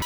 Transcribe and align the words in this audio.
Oi, 0.00 0.04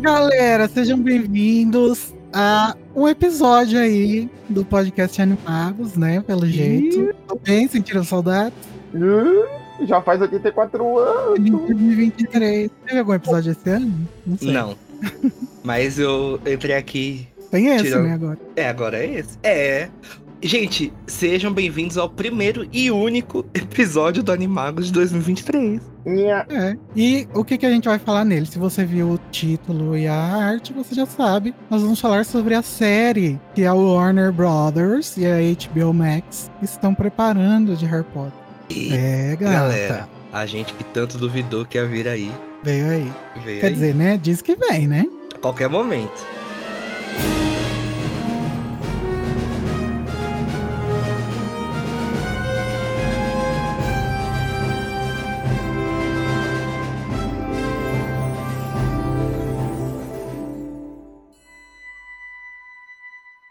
galera, 0.00 0.66
sejam 0.66 0.98
bem-vindos 0.98 2.21
a 2.32 2.76
um 2.94 3.08
episódio 3.08 3.78
aí 3.78 4.28
do 4.48 4.64
podcast 4.64 5.20
Animados, 5.20 5.96
né? 5.96 6.20
Pelo 6.20 6.46
jeito. 6.46 7.14
Tudo 7.28 7.40
bem? 7.42 7.68
Sentiram 7.68 8.04
saudade? 8.04 8.54
Já 9.86 10.00
faz 10.00 10.20
84 10.20 10.98
anos. 10.98 11.38
Em 11.38 11.50
2023. 11.50 12.70
Teve 12.86 12.98
algum 12.98 13.14
episódio 13.14 13.52
esse 13.52 13.68
ano? 13.68 14.08
Não 14.26 14.38
sei. 14.38 14.52
Não. 14.52 14.76
Mas 15.62 15.98
eu 15.98 16.40
entrei 16.46 16.76
aqui. 16.76 17.28
Tem 17.50 17.66
esse, 17.66 17.84
Tirou. 17.84 18.02
né, 18.02 18.14
agora. 18.14 18.38
É, 18.56 18.68
agora 18.68 18.98
é 18.98 19.18
esse. 19.18 19.38
É. 19.42 19.88
Gente, 20.44 20.92
sejam 21.06 21.52
bem-vindos 21.52 21.96
ao 21.96 22.08
primeiro 22.08 22.66
e 22.72 22.90
único 22.90 23.44
episódio 23.54 24.24
do 24.24 24.32
Animagos 24.32 24.86
de 24.86 24.92
2023. 24.94 25.80
Minha... 26.04 26.44
É. 26.48 26.76
E 26.96 27.28
o 27.32 27.44
que, 27.44 27.56
que 27.56 27.64
a 27.64 27.70
gente 27.70 27.88
vai 27.88 27.96
falar 28.00 28.24
nele? 28.24 28.44
Se 28.46 28.58
você 28.58 28.84
viu 28.84 29.10
o 29.12 29.18
título 29.30 29.96
e 29.96 30.08
a 30.08 30.12
arte, 30.16 30.72
você 30.72 30.96
já 30.96 31.06
sabe. 31.06 31.54
Nós 31.70 31.80
vamos 31.82 32.00
falar 32.00 32.24
sobre 32.24 32.54
a 32.56 32.62
série 32.62 33.38
que 33.54 33.64
a 33.64 33.72
Warner 33.72 34.32
Brothers 34.32 35.16
e 35.16 35.24
a 35.26 35.36
HBO 35.38 35.94
Max 35.94 36.50
estão 36.60 36.92
preparando 36.92 37.76
de 37.76 37.86
Harry 37.86 38.04
Potter. 38.12 38.32
E, 38.68 38.92
É, 38.92 39.36
gata. 39.38 39.52
galera, 39.52 40.08
a 40.32 40.44
gente 40.44 40.74
que 40.74 40.82
tanto 40.82 41.18
duvidou 41.18 41.64
que 41.64 41.78
ia 41.78 41.86
vir 41.86 42.08
aí, 42.08 42.32
Veio 42.64 42.86
aí. 42.90 43.12
veio 43.44 43.60
Quer 43.60 43.66
aí. 43.68 43.72
dizer, 43.74 43.94
né? 43.94 44.18
Diz 44.20 44.42
que 44.42 44.56
vem, 44.56 44.88
né? 44.88 45.04
a 45.36 45.38
qualquer 45.38 45.68
momento. 45.68 46.26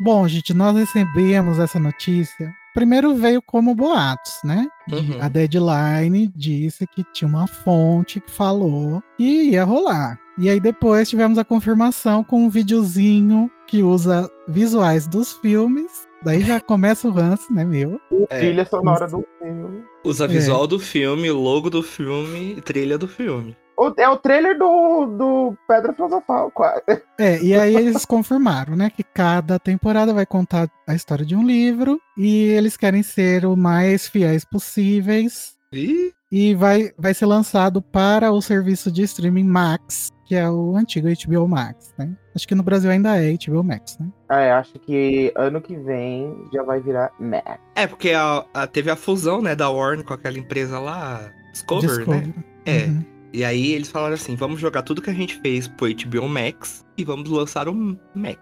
Bom, 0.03 0.27
gente, 0.27 0.51
nós 0.51 0.75
recebemos 0.75 1.59
essa 1.59 1.79
notícia. 1.79 2.51
Primeiro 2.73 3.13
veio 3.15 3.39
como 3.41 3.75
boatos, 3.75 4.33
né? 4.43 4.67
Uhum. 4.91 5.21
A 5.21 5.27
Deadline 5.27 6.27
disse 6.35 6.87
que 6.87 7.03
tinha 7.13 7.27
uma 7.27 7.45
fonte 7.45 8.19
que 8.19 8.31
falou 8.31 9.03
que 9.17 9.23
ia 9.51 9.63
rolar. 9.63 10.17
E 10.39 10.49
aí 10.49 10.59
depois 10.59 11.07
tivemos 11.07 11.37
a 11.37 11.43
confirmação 11.43 12.23
com 12.23 12.45
um 12.45 12.49
videozinho 12.49 13.51
que 13.67 13.83
usa 13.83 14.27
visuais 14.47 15.05
dos 15.07 15.33
filmes. 15.33 15.91
Daí 16.23 16.41
já 16.41 16.59
começa 16.61 17.07
o 17.07 17.13
lance, 17.13 17.53
né, 17.53 17.63
meu? 17.63 17.99
É. 18.29 18.39
Trilha 18.39 18.65
sonora 18.65 19.07
do 19.07 19.23
filme. 19.37 19.83
Usa 20.03 20.25
É. 20.25 20.27
visual 20.27 20.65
do 20.65 20.79
filme, 20.79 21.29
logo 21.29 21.69
do 21.69 21.83
filme 21.83 22.55
e 22.57 22.61
trilha 22.61 22.97
do 22.97 23.07
filme. 23.07 23.55
O- 23.87 23.93
É 23.97 24.07
o 24.09 24.17
trailer 24.17 24.57
do, 24.57 25.05
do 25.07 25.57
Pedra 25.67 25.93
Filosofal, 25.93 26.51
quase. 26.51 26.83
É, 27.19 27.41
e 27.41 27.53
aí 27.55 27.75
eles 27.75 28.05
confirmaram, 28.05 28.75
né, 28.75 28.89
que 28.89 29.03
cada 29.03 29.57
temporada 29.59 30.13
vai 30.13 30.25
contar 30.25 30.69
a 30.87 30.93
história 30.95 31.25
de 31.25 31.35
um 31.35 31.43
livro 31.45 31.99
e 32.17 32.45
eles 32.49 32.77
querem 32.77 33.03
ser 33.03 33.45
o 33.45 33.55
mais 33.55 34.07
fiéis 34.07 34.43
possíveis 34.45 35.55
Ih, 35.73 36.11
e 36.31 36.53
vai, 36.55 36.91
vai 36.97 37.13
ser 37.13 37.25
lançado 37.25 37.81
para 37.81 38.31
o 38.31 38.41
serviço 38.41 38.91
de 38.91 39.03
streaming 39.03 39.45
Max, 39.45 40.09
que 40.25 40.35
é 40.35 40.49
o 40.49 40.75
antigo 40.75 41.07
HBO 41.07 41.47
Max, 41.47 41.93
né? 41.97 42.11
Acho 42.35 42.47
que 42.47 42.55
no 42.55 42.63
Brasil 42.63 42.89
ainda 42.91 43.17
é 43.17 43.33
HBO 43.33 43.63
Max, 43.63 43.97
né? 43.99 44.07
É, 44.29 44.51
acho 44.51 44.73
que 44.79 45.31
ano 45.35 45.61
que 45.61 45.75
vem 45.77 46.47
já 46.53 46.63
vai 46.63 46.79
virar 46.81 47.11
Mac. 47.19 47.59
É, 47.75 47.85
porque 47.87 48.11
a- 48.11 48.45
a- 48.53 48.67
teve 48.67 48.89
a 48.91 48.95
fusão, 48.95 49.41
né, 49.41 49.55
da 49.55 49.69
Warner 49.69 50.05
com 50.05 50.13
aquela 50.13 50.37
empresa 50.37 50.79
lá, 50.79 51.29
Discovery, 51.51 52.07
né? 52.09 52.33
É. 52.65 52.85
Uhum. 52.85 53.05
E 53.33 53.43
aí 53.45 53.71
eles 53.71 53.89
falaram 53.89 54.15
assim, 54.15 54.35
vamos 54.35 54.59
jogar 54.59 54.81
tudo 54.81 55.01
que 55.01 55.09
a 55.09 55.13
gente 55.13 55.39
fez 55.41 55.67
pro 55.67 55.87
HBO 55.87 56.27
Max 56.27 56.85
e 56.97 57.03
vamos 57.03 57.29
lançar 57.29 57.67
o 57.69 57.73
Max. 58.15 58.39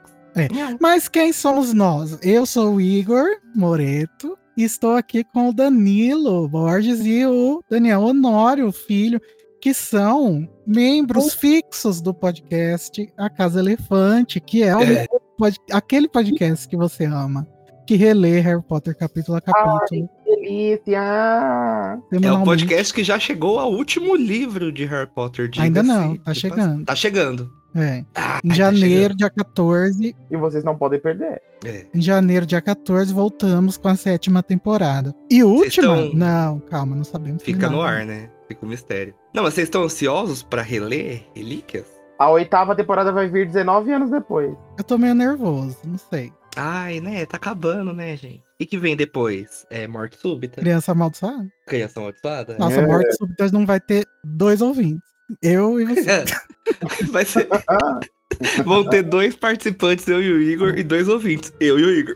Mas 0.79 1.07
quem 1.07 1.33
somos 1.33 1.73
nós? 1.73 2.17
Eu 2.23 2.45
sou 2.45 2.75
o 2.75 2.81
Igor 2.81 3.25
Moreto 3.55 4.37
e 4.57 4.63
estou 4.63 4.93
aqui 4.95 5.23
com 5.23 5.49
o 5.49 5.53
Danilo 5.53 6.47
Borges 6.47 7.01
e 7.05 7.25
o 7.25 7.63
Daniel 7.69 8.01
Honório, 8.01 8.71
filho, 8.71 9.19
que 9.61 9.73
são 9.73 10.47
membros 10.65 11.33
fixos 11.33 11.99
do 12.01 12.13
podcast 12.13 13.11
A 13.17 13.29
Casa 13.29 13.59
Elefante, 13.59 14.39
que 14.39 14.63
é, 14.63 14.75
o 14.75 14.81
É. 14.81 15.05
pod- 15.37 15.59
aquele 15.71 16.07
podcast 16.07 16.67
que 16.67 16.77
você 16.77 17.05
ama, 17.05 17.45
que 17.89 17.95
relê 17.95 18.39
Harry 18.39 18.61
Potter 18.61 18.95
capítulo 18.95 19.37
a 19.37 19.41
capítulo. 19.41 20.07
Delícia! 20.23 20.99
É 20.99 21.97
o 21.97 22.19
semanalmente. 22.19 22.45
podcast 22.45 22.93
que 22.93 23.03
já 23.03 23.17
chegou 23.17 23.57
ao 23.57 23.71
último 23.73 24.15
livro 24.15 24.71
de 24.71 24.85
Harry 24.85 25.09
Potter. 25.09 25.49
Ainda 25.57 25.81
não, 25.81 26.15
tá 26.17 26.31
chegando. 26.31 26.85
Tá 26.85 26.95
chegando. 26.95 27.49
É. 27.75 28.05
Ah, 28.13 28.39
Em 28.43 28.49
tá 28.49 28.53
janeiro, 28.55 29.15
dia 29.15 29.29
14, 29.31 30.15
E 30.29 30.37
vocês 30.37 30.63
não 30.63 30.75
podem 30.77 30.99
perder. 30.99 31.41
É. 31.65 31.87
em 31.91 31.99
janeiro, 31.99 32.45
dia 32.45 32.61
14, 32.61 33.11
voltamos 33.11 33.75
com 33.75 33.87
a 33.87 33.95
sétima 33.95 34.43
temporada. 34.43 35.11
E 35.29 35.43
última? 35.43 35.97
estão- 35.97 36.13
Não, 36.13 36.59
calma, 36.59 36.95
não 36.95 37.03
sabemos. 37.03 37.41
Fica 37.41 37.67
final. 37.67 37.71
no 37.71 37.81
ar, 37.81 38.05
né? 38.05 38.29
Fica 38.47 38.63
um 38.67 38.69
mistério. 38.69 39.15
Não, 39.33 39.41
mas 39.41 39.55
vocês 39.55 39.65
estão 39.65 39.81
ansiosos 39.81 40.43
pra 40.43 40.61
reler 40.61 41.23
Relíquias? 41.35 41.87
A 42.19 42.29
oitava 42.29 42.75
temporada 42.75 43.11
vai 43.11 43.27
vir 43.29 43.47
19 43.47 43.91
anos 43.93 44.11
depois. 44.11 44.55
Eu 44.77 44.83
tô 44.83 44.95
meio 44.97 45.15
nervoso, 45.15 45.77
não 45.85 45.97
sei. 45.97 46.31
Ai, 46.55 46.99
né? 46.99 47.25
Tá 47.25 47.37
acabando, 47.37 47.93
né, 47.93 48.15
gente? 48.17 48.43
E 48.59 48.65
que 48.65 48.77
vem 48.77 48.95
depois? 48.95 49.65
É 49.69 49.87
Morte 49.87 50.17
Súbita? 50.17 50.59
Criança 50.61 50.91
amaldiçoada? 50.91 51.47
Criação 51.67 52.03
Amaldiçoada? 52.03 52.57
Nossa, 52.59 52.75
É. 52.81 52.85
morte 52.87 53.15
súbita 53.17 53.49
não 53.51 53.65
vai 53.65 53.79
ter 53.79 54.05
dois 54.23 54.61
ouvintes. 54.61 55.07
Eu 55.41 55.79
e 55.79 55.85
você. 55.85 56.25
Vai 57.11 57.23
ser... 57.25 57.47
Vão 58.63 58.87
ter 58.87 59.03
dois 59.03 59.35
participantes, 59.35 60.07
eu 60.07 60.21
e 60.21 60.31
o 60.31 60.41
Igor, 60.41 60.77
e 60.77 60.83
dois 60.83 61.07
ouvintes, 61.07 61.51
eu 61.59 61.79
e 61.79 61.83
o 61.83 61.89
Igor. 61.91 62.15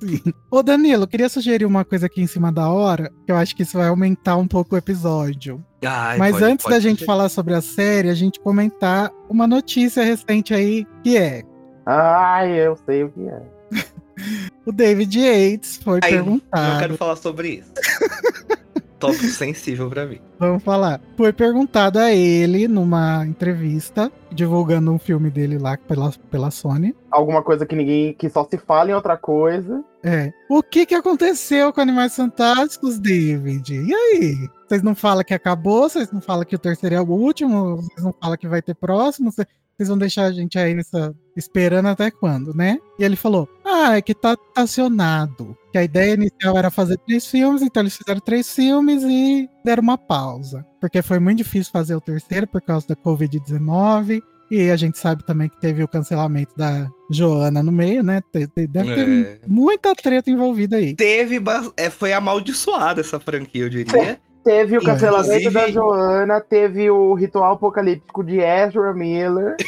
Sim. 0.00 0.20
Ô, 0.50 0.62
Danilo, 0.62 1.04
eu 1.04 1.06
queria 1.08 1.28
sugerir 1.28 1.64
uma 1.64 1.84
coisa 1.84 2.06
aqui 2.06 2.20
em 2.22 2.26
cima 2.26 2.52
da 2.52 2.68
hora, 2.68 3.10
que 3.26 3.32
eu 3.32 3.36
acho 3.36 3.54
que 3.56 3.62
isso 3.62 3.76
vai 3.78 3.88
aumentar 3.88 4.36
um 4.36 4.46
pouco 4.46 4.74
o 4.74 4.78
episódio. 4.78 5.64
Ai, 5.84 6.18
Mas 6.18 6.32
pode- 6.32 6.44
antes 6.44 6.62
pode 6.64 6.74
da 6.76 6.80
gente 6.80 7.04
falar 7.04 7.28
sobre 7.30 7.54
a 7.54 7.60
série, 7.62 8.08
a 8.10 8.14
gente 8.14 8.38
comentar 8.40 9.10
uma 9.28 9.46
notícia 9.46 10.04
recente 10.04 10.52
aí, 10.54 10.86
que 11.02 11.16
é 11.16 11.42
Ai, 11.86 12.52
eu 12.58 12.76
sei 12.86 13.04
o 13.04 13.10
que 13.10 13.28
é. 13.28 13.42
o 14.66 14.72
David 14.72 15.18
Yates 15.18 15.76
foi 15.78 16.00
Ai, 16.02 16.10
perguntado. 16.10 16.72
Não 16.72 16.78
quero 16.80 16.96
falar 16.96 17.16
sobre 17.16 17.48
isso. 17.48 17.72
Tópico 18.98 19.24
sensível 19.26 19.90
pra 19.90 20.06
mim. 20.06 20.18
Vamos 20.38 20.62
falar. 20.62 20.98
Foi 21.16 21.30
perguntado 21.30 21.98
a 21.98 22.10
ele 22.12 22.66
numa 22.66 23.26
entrevista, 23.26 24.10
divulgando 24.32 24.90
um 24.92 24.98
filme 24.98 25.30
dele 25.30 25.58
lá 25.58 25.76
pela, 25.76 26.10
pela 26.30 26.50
Sony. 26.50 26.94
Alguma 27.10 27.42
coisa 27.42 27.66
que 27.66 27.74
ninguém. 27.76 28.14
que 28.14 28.30
só 28.30 28.46
se 28.48 28.56
fala 28.56 28.90
em 28.90 28.94
outra 28.94 29.18
coisa. 29.18 29.84
É. 30.02 30.32
O 30.48 30.62
que 30.62 30.86
que 30.86 30.94
aconteceu 30.94 31.70
com 31.72 31.82
Animais 31.82 32.16
Fantásticos, 32.16 32.98
David? 32.98 33.74
E 33.74 33.92
aí? 33.94 34.48
Vocês 34.66 34.82
não 34.82 34.94
falam 34.94 35.22
que 35.24 35.34
acabou? 35.34 35.82
Vocês 35.88 36.10
não 36.10 36.20
falam 36.22 36.44
que 36.44 36.56
o 36.56 36.58
terceiro 36.58 36.94
é 36.94 37.00
o 37.00 37.04
último? 37.10 37.76
Vocês 37.76 38.02
não 38.02 38.14
falam 38.18 38.38
que 38.38 38.48
vai 38.48 38.62
ter 38.62 38.74
próximo? 38.74 39.30
Cê- 39.32 39.46
Vocês 39.76 39.88
vão 39.88 39.98
deixar 39.98 40.24
a 40.26 40.32
gente 40.32 40.58
aí 40.58 40.74
nessa. 40.74 41.14
esperando 41.36 41.86
até 41.88 42.10
quando, 42.10 42.54
né? 42.54 42.78
E 42.98 43.04
ele 43.04 43.16
falou: 43.16 43.48
Ah, 43.64 43.96
é 43.96 44.02
que 44.02 44.14
tá 44.14 44.36
acionado. 44.56 45.56
Que 45.72 45.78
a 45.78 45.84
ideia 45.84 46.14
inicial 46.14 46.56
era 46.56 46.70
fazer 46.70 46.96
três 47.06 47.26
filmes, 47.26 47.60
então 47.62 47.82
eles 47.82 47.96
fizeram 47.96 48.20
três 48.20 48.52
filmes 48.54 49.02
e 49.02 49.48
deram 49.64 49.82
uma 49.82 49.98
pausa. 49.98 50.64
Porque 50.80 51.02
foi 51.02 51.18
muito 51.18 51.38
difícil 51.38 51.72
fazer 51.72 51.94
o 51.96 52.00
terceiro 52.00 52.46
por 52.46 52.60
causa 52.62 52.86
da 52.88 52.94
Covid-19. 52.96 54.22
E 54.50 54.70
a 54.70 54.76
gente 54.76 54.98
sabe 54.98 55.24
também 55.24 55.48
que 55.48 55.58
teve 55.58 55.82
o 55.82 55.88
cancelamento 55.88 56.54
da 56.56 56.88
Joana 57.10 57.62
no 57.62 57.72
meio, 57.72 58.02
né? 58.04 58.20
Deve 58.32 58.68
ter 58.94 59.08
É. 59.08 59.40
muita 59.48 59.94
treta 59.94 60.30
envolvida 60.30 60.76
aí. 60.76 60.94
Teve. 60.94 61.42
É, 61.76 61.90
foi 61.90 62.12
amaldiçoada 62.12 63.00
essa 63.00 63.18
franquia, 63.18 63.62
eu 63.64 63.70
diria. 63.70 64.20
Teve 64.44 64.76
o 64.76 64.82
cancelamento 64.82 65.50
da 65.50 65.70
Joana, 65.70 66.40
teve 66.40 66.90
o 66.90 67.14
ritual 67.14 67.54
apocalíptico 67.54 68.22
de 68.22 68.40
Ezra 68.40 68.92
Miller. 68.92 69.56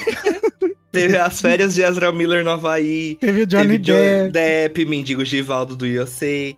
Teve 0.93 1.19
as 1.19 1.43
férias 1.43 1.75
de 1.75 1.83
Ezra 1.83 2.11
Miller 2.11 2.43
no 2.43 2.53
Havaí. 2.53 3.17
Teve 3.17 3.43
o 3.43 3.47
Johnny 3.47 3.79
teve 3.79 3.79
Johnny 3.81 4.31
Depp. 4.31 4.33
Depp, 4.33 4.85
Mendigo 4.87 5.25
Givaldo 5.27 5.77
do 5.77 5.85
USA. 5.85 6.55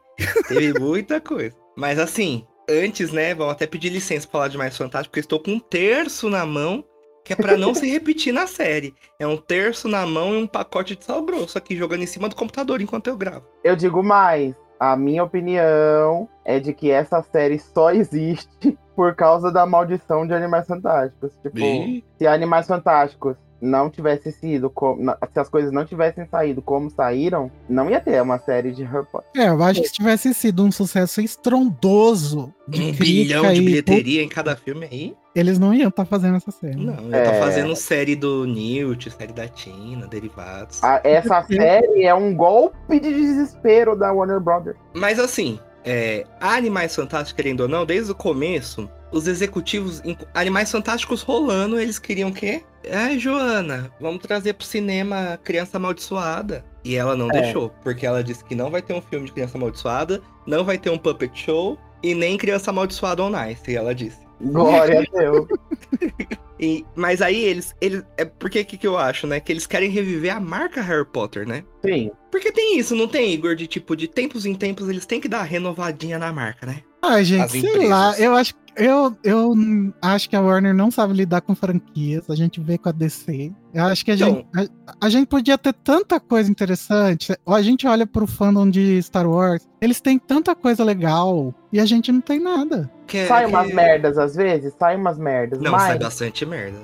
Teve 0.47 0.79
muita 0.79 1.21
coisa. 1.21 1.57
Mas 1.77 1.99
assim, 1.99 2.47
antes, 2.71 3.11
né, 3.11 3.35
vamos 3.35 3.55
até 3.55 3.67
pedir 3.67 3.89
licença 3.89 4.29
pra 4.29 4.33
falar 4.33 4.49
de 4.49 4.57
Mais 4.57 4.77
Fantástico, 4.77 5.11
porque 5.11 5.21
estou 5.21 5.41
com 5.41 5.53
um 5.53 5.59
terço 5.59 6.31
na 6.31 6.47
mão, 6.47 6.85
que 7.25 7.33
é 7.33 7.37
pra 7.37 7.57
não 7.57 7.75
se 7.75 7.91
repetir 7.91 8.33
na 8.33 8.47
série. 8.47 8.95
É 9.19 9.27
um 9.27 9.37
terço 9.37 9.89
na 9.89 10.07
mão 10.07 10.33
e 10.35 10.43
um 10.43 10.47
pacote 10.47 10.95
de 10.95 11.05
sal 11.05 11.23
grosso 11.23 11.59
aqui, 11.59 11.77
jogando 11.77 12.05
em 12.05 12.07
cima 12.07 12.29
do 12.29 12.37
computador 12.37 12.81
enquanto 12.81 13.09
eu 13.09 13.17
gravo. 13.17 13.45
Eu 13.65 13.75
digo 13.75 14.05
mais. 14.05 14.55
A 14.79 14.97
minha 14.97 15.25
opinião 15.25 16.29
é 16.45 16.61
de 16.61 16.73
que 16.73 16.91
essa 16.91 17.23
série 17.23 17.59
só 17.59 17.91
existe 17.91 18.79
por 18.95 19.15
causa 19.15 19.51
da 19.51 19.67
maldição 19.67 20.27
de 20.27 20.35
Animais 20.35 20.67
Fantásticos. 20.67 21.33
Tipo, 21.43 21.59
Ih. 21.59 22.05
se 22.17 22.27
Animais 22.27 22.67
Fantásticos 22.67 23.37
não 23.61 23.91
tivesse 23.91 24.31
sido 24.33 24.71
como. 24.71 25.11
Se 25.33 25.39
as 25.41 25.49
coisas 25.49 25.73
não 25.73 25.85
tivessem 25.85 26.27
saído 26.27 26.63
como 26.63 26.91
saíram, 26.91 27.51
não 27.69 27.91
ia 27.91 28.01
ter 28.01 28.21
uma 28.23 28.39
série 28.39 28.73
de 28.73 28.85
Harry 28.85 29.07
Potter. 29.11 29.29
É, 29.37 29.49
eu 29.49 29.63
acho 29.63 29.81
que 29.83 29.89
se 29.89 29.95
tivesse 29.95 30.33
sido 30.35 30.65
um 30.65 30.71
sucesso 30.71 31.21
estrondoso 31.21 32.53
de 32.67 32.83
Um 32.83 32.93
bilhão 32.93 33.53
de 33.53 33.61
e 33.61 33.65
bilheteria 33.65 34.23
em 34.23 34.29
cada 34.29 34.55
filme 34.57 34.87
aí. 34.91 35.17
eles 35.35 35.59
não 35.59 35.73
iam 35.73 35.89
estar 35.89 36.05
fazendo 36.05 36.37
essa 36.37 36.51
série. 36.51 36.77
Não, 36.85 36.97
tô 36.97 37.15
É. 37.15 37.39
fazendo 37.41 37.75
série 37.77 38.17
do 38.17 38.45
Newt, 38.45 39.09
série 39.11 39.33
da 39.33 39.47
Tina, 39.47 40.07
derivados. 40.09 40.83
A- 40.83 41.01
essa 41.05 41.43
série 41.47 42.05
é 42.05 42.15
um 42.15 42.35
golpe 42.35 42.99
de 42.99 43.13
desespero 43.15 43.95
da 43.97 44.13
Warner 44.13 44.41
Brothers. 44.41 44.77
Mas 44.95 45.19
assim, 45.21 45.59
é, 45.85 46.25
Animais 46.41 46.95
Fantásticos, 46.95 47.33
querendo 47.33 47.61
ou 47.61 47.69
não, 47.69 47.87
desde 47.87 48.11
o 48.11 48.15
começo, 48.15 48.91
os 49.13 49.27
executivos. 49.29 50.03
Animais 50.35 50.71
Fantásticos 50.73 51.23
rolando, 51.23 51.79
eles 51.79 51.99
queriam 51.99 52.31
o 52.31 52.35
quê? 52.35 52.63
Ai, 52.91 53.19
Joana, 53.19 53.93
vamos 54.01 54.23
trazer 54.23 54.55
pro 54.55 54.67
cinema 54.67 55.39
Criança 55.43 55.77
Amaldiçoada. 55.77 56.65
E 56.85 56.95
ela 56.97 57.17
não 57.17 57.29
É. 57.31 57.43
deixou, 57.43 57.71
porque 57.83 58.07
ela 58.07 58.23
disse 58.25 58.45
que 58.45 58.55
não 58.55 58.71
vai 58.71 58.81
ter 58.81 58.95
um 58.95 59.03
filme 59.03 59.27
de 59.27 59.33
Criança 59.33 59.59
Amaldiçoada, 59.59 60.23
não 60.47 60.65
vai 60.65 60.79
ter 60.79 60.91
um 60.91 60.99
puppet 60.99 61.31
show 61.39 61.79
e 62.03 62.15
nem 62.15 62.39
Criança 62.39 62.71
Amaldiçoada 62.71 63.23
on 63.23 63.33
Ice, 63.51 63.75
ela 63.77 63.95
disse. 63.95 64.19
Glória 64.41 65.01
a 65.01 65.19
Deus. 65.19 65.47
E, 66.61 66.85
mas 66.97 67.23
aí 67.23 67.37
eles, 67.45 67.73
eles. 67.81 68.03
É 68.17 68.25
porque 68.25 68.65
que, 68.65 68.77
que 68.77 68.85
eu 68.87 68.99
acho, 68.99 69.29
né? 69.29 69.39
Que 69.39 69.53
eles 69.53 69.65
querem 69.65 69.89
reviver 69.91 70.35
a 70.35 70.41
marca 70.41 70.83
Harry 70.83 71.05
Potter, 71.07 71.47
né? 71.47 71.63
Sim. 71.85 72.11
Porque 72.33 72.51
tem 72.51 72.77
isso, 72.81 72.97
não 72.97 73.07
tem, 73.07 73.33
Igor? 73.33 73.55
De 73.55 73.69
tipo, 73.69 73.95
de 73.95 74.09
tempos 74.09 74.45
em 74.45 74.57
tempos 74.57 74.89
eles 74.89 75.07
têm 75.07 75.21
que 75.21 75.29
dar 75.29 75.39
uma 75.39 75.45
renovadinha 75.45 76.19
na 76.19 76.33
marca, 76.33 76.67
né? 76.67 76.83
Ai, 77.03 77.25
gente, 77.25 77.43
As 77.45 77.51
sei 77.51 77.61
empresas. 77.61 77.89
lá, 77.91 78.19
eu 78.19 78.35
acho, 78.35 78.55
eu, 78.77 79.17
eu 79.23 79.55
acho 80.03 80.29
que 80.29 80.35
a 80.37 80.41
Warner 80.41 80.75
não 80.75 80.91
sabe 80.91 81.13
lidar 81.15 81.41
com 81.41 81.55
franquias, 81.55 82.29
a 82.29 82.35
gente 82.35 82.61
vê 82.61 82.77
com 82.79 82.89
a 82.89 82.93
DC. 82.93 83.53
Eu 83.73 83.85
acho 83.85 84.05
que 84.05 84.11
a, 84.11 84.15
Então- 84.15 84.29
gente, 84.35 84.71
a, 84.87 85.07
a 85.07 85.09
gente 85.09 85.27
podia 85.29 85.57
ter 85.57 85.73
tanta 85.73 86.19
coisa 86.19 86.51
interessante. 86.51 87.37
Ou 87.47 87.55
A 87.55 87.63
gente 87.63 87.87
olha 87.87 88.07
pro 88.07 88.27
fandom 88.27 88.69
de 88.69 89.01
Star 89.03 89.29
Wars, 89.29 89.67
eles 89.81 90.01
têm 90.01 90.19
tanta 90.19 90.55
coisa 90.55 90.83
legal 90.85 91.55
e 91.73 91.79
a 91.81 91.85
gente 91.87 92.11
não 92.11 92.21
tem 92.21 92.41
nada. 92.41 92.91
Que, 93.07 93.27
Sai 93.27 93.45
que- 93.45 93.51
umas 93.51 93.73
merdas 93.73 94.19
às 94.19 94.35
vezes, 94.35 94.75
sai 94.79 94.97
umas 94.97 95.19
merdas. 95.19 95.61
Não, 95.61 95.71
mas, 95.73 95.83
sai 95.83 95.99
bastante 95.99 96.45
merda. 96.45 96.79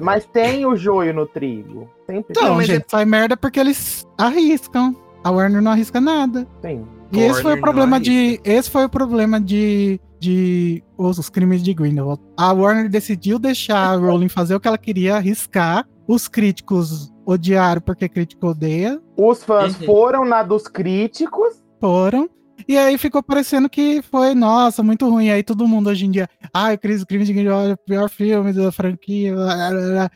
mas 0.00 0.24
tem 0.26 0.64
o 0.66 0.74
joio 0.76 1.12
no 1.14 1.26
trigo. 1.26 1.88
Sempre 2.06 2.26
Então, 2.36 2.54
mas 2.56 2.66
gente, 2.66 2.86
sai 2.90 3.04
merda 3.04 3.36
porque 3.36 3.60
eles 3.60 4.06
arriscam. 4.16 4.94
A 5.22 5.30
Warner 5.30 5.60
não 5.60 5.72
arrisca 5.72 6.00
nada. 6.00 6.46
tem. 6.62 6.86
E 7.12 7.20
esse 7.20 7.42
foi 7.42 7.54
o 7.54 7.60
problema 7.60 7.96
não 7.96 8.00
de. 8.02 8.40
Esse 8.44 8.70
foi 8.70 8.84
o 8.84 8.88
problema 8.88 9.40
de. 9.40 10.00
de 10.20 10.82
os, 10.96 11.18
os 11.18 11.28
crimes 11.30 11.62
de 11.62 11.72
Grindelwald. 11.72 12.20
A 12.36 12.52
Warner 12.52 12.88
decidiu 12.90 13.38
deixar 13.38 13.78
a 13.92 13.96
Rowling 13.96 14.28
fazer 14.28 14.54
o 14.54 14.60
que 14.60 14.68
ela 14.68 14.78
queria, 14.78 15.16
arriscar. 15.16 15.86
Os 16.06 16.26
críticos 16.26 17.12
odiaram 17.26 17.80
porque 17.82 18.08
crítico 18.08 18.48
odeia. 18.48 19.00
Os 19.16 19.44
fãs 19.44 19.78
Uhum. 19.80 19.86
foram 19.86 20.24
na 20.24 20.42
dos 20.42 20.66
críticos. 20.66 21.62
Foram. 21.80 22.28
E 22.66 22.76
aí 22.76 22.98
ficou 22.98 23.22
parecendo 23.22 23.68
que 23.70 24.02
foi, 24.02 24.34
nossa, 24.34 24.82
muito 24.82 25.08
ruim. 25.08 25.30
Aí 25.30 25.42
todo 25.42 25.68
mundo 25.68 25.88
hoje 25.90 26.06
em 26.06 26.10
dia, 26.10 26.28
ah, 26.52 26.72
o 26.72 26.78
Cris- 26.78 27.04
Crime 27.04 27.24
de 27.24 27.32
Grindelwald 27.32 27.70
é 27.70 27.74
o 27.74 27.78
pior 27.78 28.08
filme 28.10 28.52
da 28.52 28.72
franquia. 28.72 29.34
blá, 29.34 29.70
blá, 29.70 29.70
blá. 29.70 30.10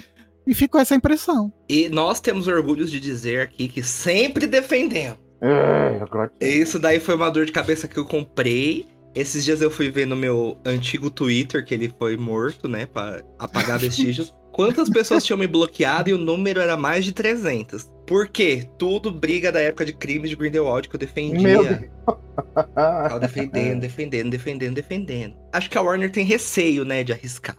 E 0.46 0.54
ficou 0.54 0.80
essa 0.80 0.94
impressão. 0.94 1.52
E 1.68 1.88
nós 1.88 2.20
temos 2.20 2.48
orgulhos 2.48 2.90
de 2.90 2.98
dizer 2.98 3.40
aqui 3.42 3.68
que 3.68 3.82
sempre 3.82 4.46
defendemos. 4.46 5.18
É, 5.42 6.48
Isso 6.48 6.78
daí 6.78 7.00
foi 7.00 7.16
uma 7.16 7.30
dor 7.30 7.44
de 7.44 7.52
cabeça 7.52 7.88
que 7.88 7.98
eu 7.98 8.04
comprei. 8.04 8.86
Esses 9.14 9.44
dias 9.44 9.60
eu 9.60 9.70
fui 9.70 9.90
ver 9.90 10.06
no 10.06 10.16
meu 10.16 10.58
antigo 10.64 11.10
Twitter 11.10 11.64
que 11.64 11.74
ele 11.74 11.92
foi 11.98 12.16
morto, 12.16 12.68
né, 12.68 12.86
Pra 12.86 13.22
apagar 13.38 13.78
vestígios. 13.80 14.32
Quantas 14.52 14.88
pessoas 14.90 15.24
tinham 15.24 15.38
me 15.38 15.46
bloqueado 15.46 16.10
e 16.10 16.12
o 16.12 16.18
número 16.18 16.60
era 16.60 16.76
mais 16.76 17.04
de 17.04 17.12
300. 17.12 17.90
Por 18.06 18.28
quê? 18.28 18.68
Tudo 18.78 19.10
briga 19.10 19.50
da 19.50 19.60
época 19.60 19.84
de 19.84 19.94
crimes 19.94 20.28
de 20.28 20.36
Grindelwald 20.36 20.88
que 20.88 20.94
eu 20.94 21.00
defendia. 21.00 21.40
Meu 21.40 21.64
Deus. 21.64 21.90
Tava 22.64 23.18
defendendo, 23.18 23.80
defendendo, 23.80 24.30
defendendo, 24.30 24.74
defendendo. 24.74 25.36
Acho 25.52 25.70
que 25.70 25.78
a 25.78 25.82
Warner 25.82 26.10
tem 26.12 26.24
receio, 26.24 26.84
né, 26.84 27.02
de 27.02 27.12
arriscar. 27.12 27.56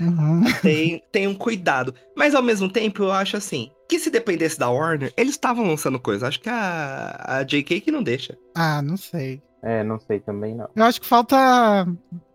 Uhum. 0.00 0.44
Tem, 0.60 1.02
tem 1.10 1.26
um 1.26 1.34
cuidado. 1.34 1.94
Mas 2.16 2.34
ao 2.34 2.42
mesmo 2.42 2.68
tempo, 2.68 3.04
eu 3.04 3.12
acho 3.12 3.36
assim, 3.36 3.70
que 3.88 3.98
se 3.98 4.10
dependesse 4.10 4.58
da 4.58 4.70
Warner, 4.70 5.12
eles 5.16 5.32
estavam 5.32 5.66
lançando 5.66 6.00
coisa. 6.00 6.28
Acho 6.28 6.40
que 6.40 6.48
a, 6.48 7.16
a 7.38 7.42
JK 7.42 7.80
que 7.80 7.90
não 7.90 8.02
deixa. 8.02 8.36
Ah, 8.54 8.82
não 8.82 8.96
sei. 8.96 9.42
É, 9.62 9.82
não 9.82 9.98
sei 9.98 10.20
também 10.20 10.54
não. 10.54 10.68
Eu 10.76 10.84
acho 10.84 11.00
que 11.00 11.06
falta 11.06 11.86